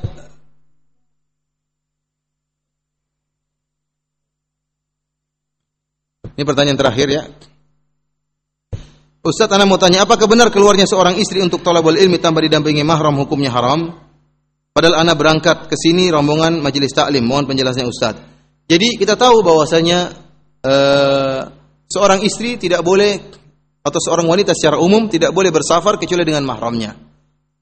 Ini 6.39 6.47
pertanyaan 6.47 6.79
terakhir 6.79 7.09
ya. 7.11 7.23
Ustaz, 9.27 9.51
Anda 9.51 9.67
mau 9.67 9.75
tanya, 9.75 10.07
apakah 10.07 10.31
benar 10.31 10.55
keluarnya 10.55 10.87
seorang 10.87 11.19
istri 11.19 11.43
untuk 11.43 11.67
tolabul 11.67 11.99
ilmi 11.99 12.23
tanpa 12.23 12.39
didampingi 12.47 12.87
mahram 12.87 13.19
hukumnya 13.19 13.51
haram? 13.51 13.91
Padahal 14.71 15.03
Anda 15.03 15.19
berangkat 15.19 15.67
ke 15.67 15.75
sini 15.75 16.07
rombongan 16.15 16.63
majelis 16.63 16.95
taklim. 16.95 17.27
Mohon 17.27 17.51
penjelasannya 17.51 17.91
Ustaz. 17.91 18.15
Jadi 18.71 18.95
kita 18.95 19.19
tahu 19.19 19.43
bahwasanya 19.43 20.15
uh, 20.63 21.41
seorang 21.91 22.23
istri 22.23 22.55
tidak 22.55 22.87
boleh 22.87 23.19
atau 23.83 23.99
seorang 23.99 24.31
wanita 24.31 24.55
secara 24.55 24.79
umum 24.79 25.11
tidak 25.11 25.35
boleh 25.35 25.51
bersafar 25.51 25.99
kecuali 25.99 26.23
dengan 26.23 26.47
mahramnya. 26.47 26.95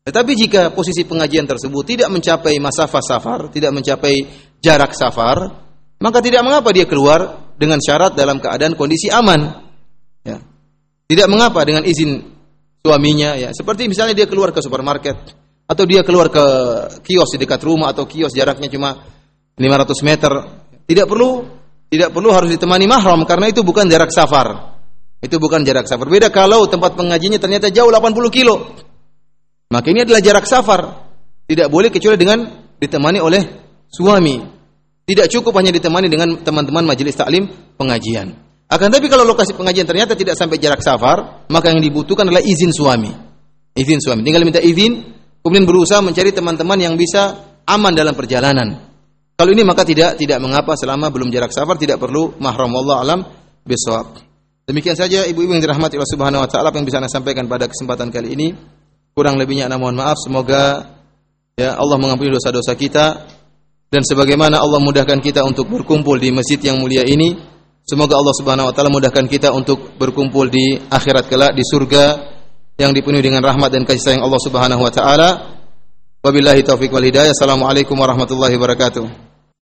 Tetapi 0.04 0.32
jika 0.36 0.76
posisi 0.76 1.08
pengajian 1.08 1.48
tersebut 1.48 1.96
tidak 1.96 2.12
mencapai 2.12 2.60
masafah 2.60 3.00
safar, 3.00 3.48
tidak 3.48 3.72
mencapai 3.72 4.28
jarak 4.60 4.92
safar, 4.92 5.64
maka 5.96 6.18
tidak 6.20 6.44
mengapa 6.44 6.68
dia 6.76 6.84
keluar 6.84 7.45
dengan 7.56 7.80
syarat 7.80 8.14
dalam 8.14 8.38
keadaan 8.38 8.76
kondisi 8.76 9.08
aman. 9.08 9.64
Ya. 10.22 10.38
Tidak 11.08 11.26
mengapa 11.28 11.64
dengan 11.64 11.82
izin 11.82 12.22
suaminya 12.84 13.34
ya. 13.34 13.50
Seperti 13.50 13.88
misalnya 13.90 14.14
dia 14.14 14.28
keluar 14.30 14.52
ke 14.52 14.60
supermarket 14.62 15.16
atau 15.66 15.84
dia 15.88 16.06
keluar 16.06 16.30
ke 16.30 16.44
kios 17.02 17.34
di 17.34 17.42
dekat 17.42 17.58
rumah 17.66 17.90
atau 17.90 18.06
kios 18.06 18.30
jaraknya 18.30 18.70
cuma 18.70 19.02
500 19.58 20.06
meter. 20.06 20.32
Tidak 20.86 21.06
perlu 21.10 21.42
tidak 21.86 22.10
perlu 22.14 22.30
harus 22.30 22.50
ditemani 22.54 22.86
mahram 22.86 23.26
karena 23.26 23.50
itu 23.50 23.66
bukan 23.66 23.90
jarak 23.90 24.14
safar. 24.14 24.78
Itu 25.18 25.42
bukan 25.42 25.66
jarak 25.66 25.90
safar. 25.90 26.06
Beda 26.06 26.30
kalau 26.30 26.68
tempat 26.70 26.94
pengajiannya 26.94 27.40
ternyata 27.42 27.72
jauh 27.72 27.90
80 27.90 28.30
kilo. 28.30 28.54
Maka 29.66 29.86
ini 29.90 30.06
adalah 30.06 30.22
jarak 30.22 30.46
safar. 30.46 31.10
Tidak 31.46 31.66
boleh 31.70 31.90
kecuali 31.90 32.18
dengan 32.18 32.46
ditemani 32.78 33.18
oleh 33.18 33.42
suami. 33.90 34.55
Tidak 35.06 35.30
cukup 35.30 35.54
hanya 35.62 35.70
ditemani 35.70 36.10
dengan 36.10 36.34
teman-teman 36.42 36.82
majelis 36.82 37.14
taklim 37.14 37.46
pengajian. 37.78 38.34
Akan 38.66 38.90
tapi 38.90 39.06
kalau 39.06 39.22
lokasi 39.22 39.54
pengajian 39.54 39.86
ternyata 39.86 40.18
tidak 40.18 40.34
sampai 40.34 40.58
jarak 40.58 40.82
safar, 40.82 41.46
maka 41.46 41.70
yang 41.70 41.78
dibutuhkan 41.78 42.26
adalah 42.26 42.42
izin 42.42 42.74
suami. 42.74 43.14
Izin 43.78 44.02
suami. 44.02 44.26
Tinggal 44.26 44.42
minta 44.42 44.58
izin, 44.58 45.06
kemudian 45.46 45.62
berusaha 45.62 46.02
mencari 46.02 46.34
teman-teman 46.34 46.74
yang 46.82 46.98
bisa 46.98 47.38
aman 47.62 47.94
dalam 47.94 48.18
perjalanan. 48.18 48.90
Kalau 49.38 49.50
ini 49.54 49.62
maka 49.62 49.86
tidak 49.86 50.18
tidak 50.18 50.42
mengapa 50.42 50.74
selama 50.74 51.14
belum 51.14 51.30
jarak 51.30 51.54
safar 51.54 51.78
tidak 51.78 52.02
perlu 52.02 52.34
mahram 52.42 52.74
Allah 52.74 52.96
alam 53.06 53.20
besok. 53.62 54.18
Demikian 54.66 54.98
saja 54.98 55.22
ibu-ibu 55.22 55.54
yang 55.54 55.62
dirahmati 55.62 55.94
Allah 55.94 56.10
Subhanahu 56.10 56.42
wa 56.42 56.48
taala 56.50 56.74
yang 56.74 56.82
bisa 56.82 56.98
saya 56.98 57.12
sampaikan 57.22 57.46
pada 57.46 57.70
kesempatan 57.70 58.10
kali 58.10 58.34
ini. 58.34 58.48
Kurang 59.14 59.38
lebihnya 59.38 59.70
ana 59.70 59.78
mohon 59.78 59.94
maaf. 59.94 60.18
Semoga 60.18 60.90
ya 61.54 61.78
Allah 61.78 61.94
mengampuni 62.02 62.34
dosa-dosa 62.34 62.74
kita 62.74 63.35
dan 63.86 64.02
sebagaimana 64.02 64.58
Allah 64.58 64.82
mudahkan 64.82 65.22
kita 65.22 65.46
untuk 65.46 65.70
berkumpul 65.70 66.18
di 66.18 66.34
masjid 66.34 66.58
yang 66.58 66.82
mulia 66.82 67.06
ini 67.06 67.38
semoga 67.86 68.18
Allah 68.18 68.34
Subhanahu 68.34 68.66
wa 68.70 68.74
taala 68.74 68.90
mudahkan 68.90 69.30
kita 69.30 69.54
untuk 69.54 69.94
berkumpul 69.94 70.50
di 70.50 70.74
akhirat 70.90 71.30
kelak 71.30 71.52
di 71.54 71.62
surga 71.62 72.34
yang 72.76 72.92
dipenuhi 72.92 73.24
dengan 73.24 73.40
rahmat 73.40 73.72
dan 73.72 73.82
kasih 73.88 74.02
sayang 74.02 74.22
Allah 74.26 74.40
Subhanahu 74.42 74.82
wa 74.84 74.92
taala. 74.92 75.28
Wabillahi 76.20 76.66
taufik 76.66 76.90
wal 76.90 77.06
hidayah. 77.06 77.30
Assalamualaikum 77.30 77.94
warahmatullahi 77.94 78.58
wabarakatuh 78.58 79.25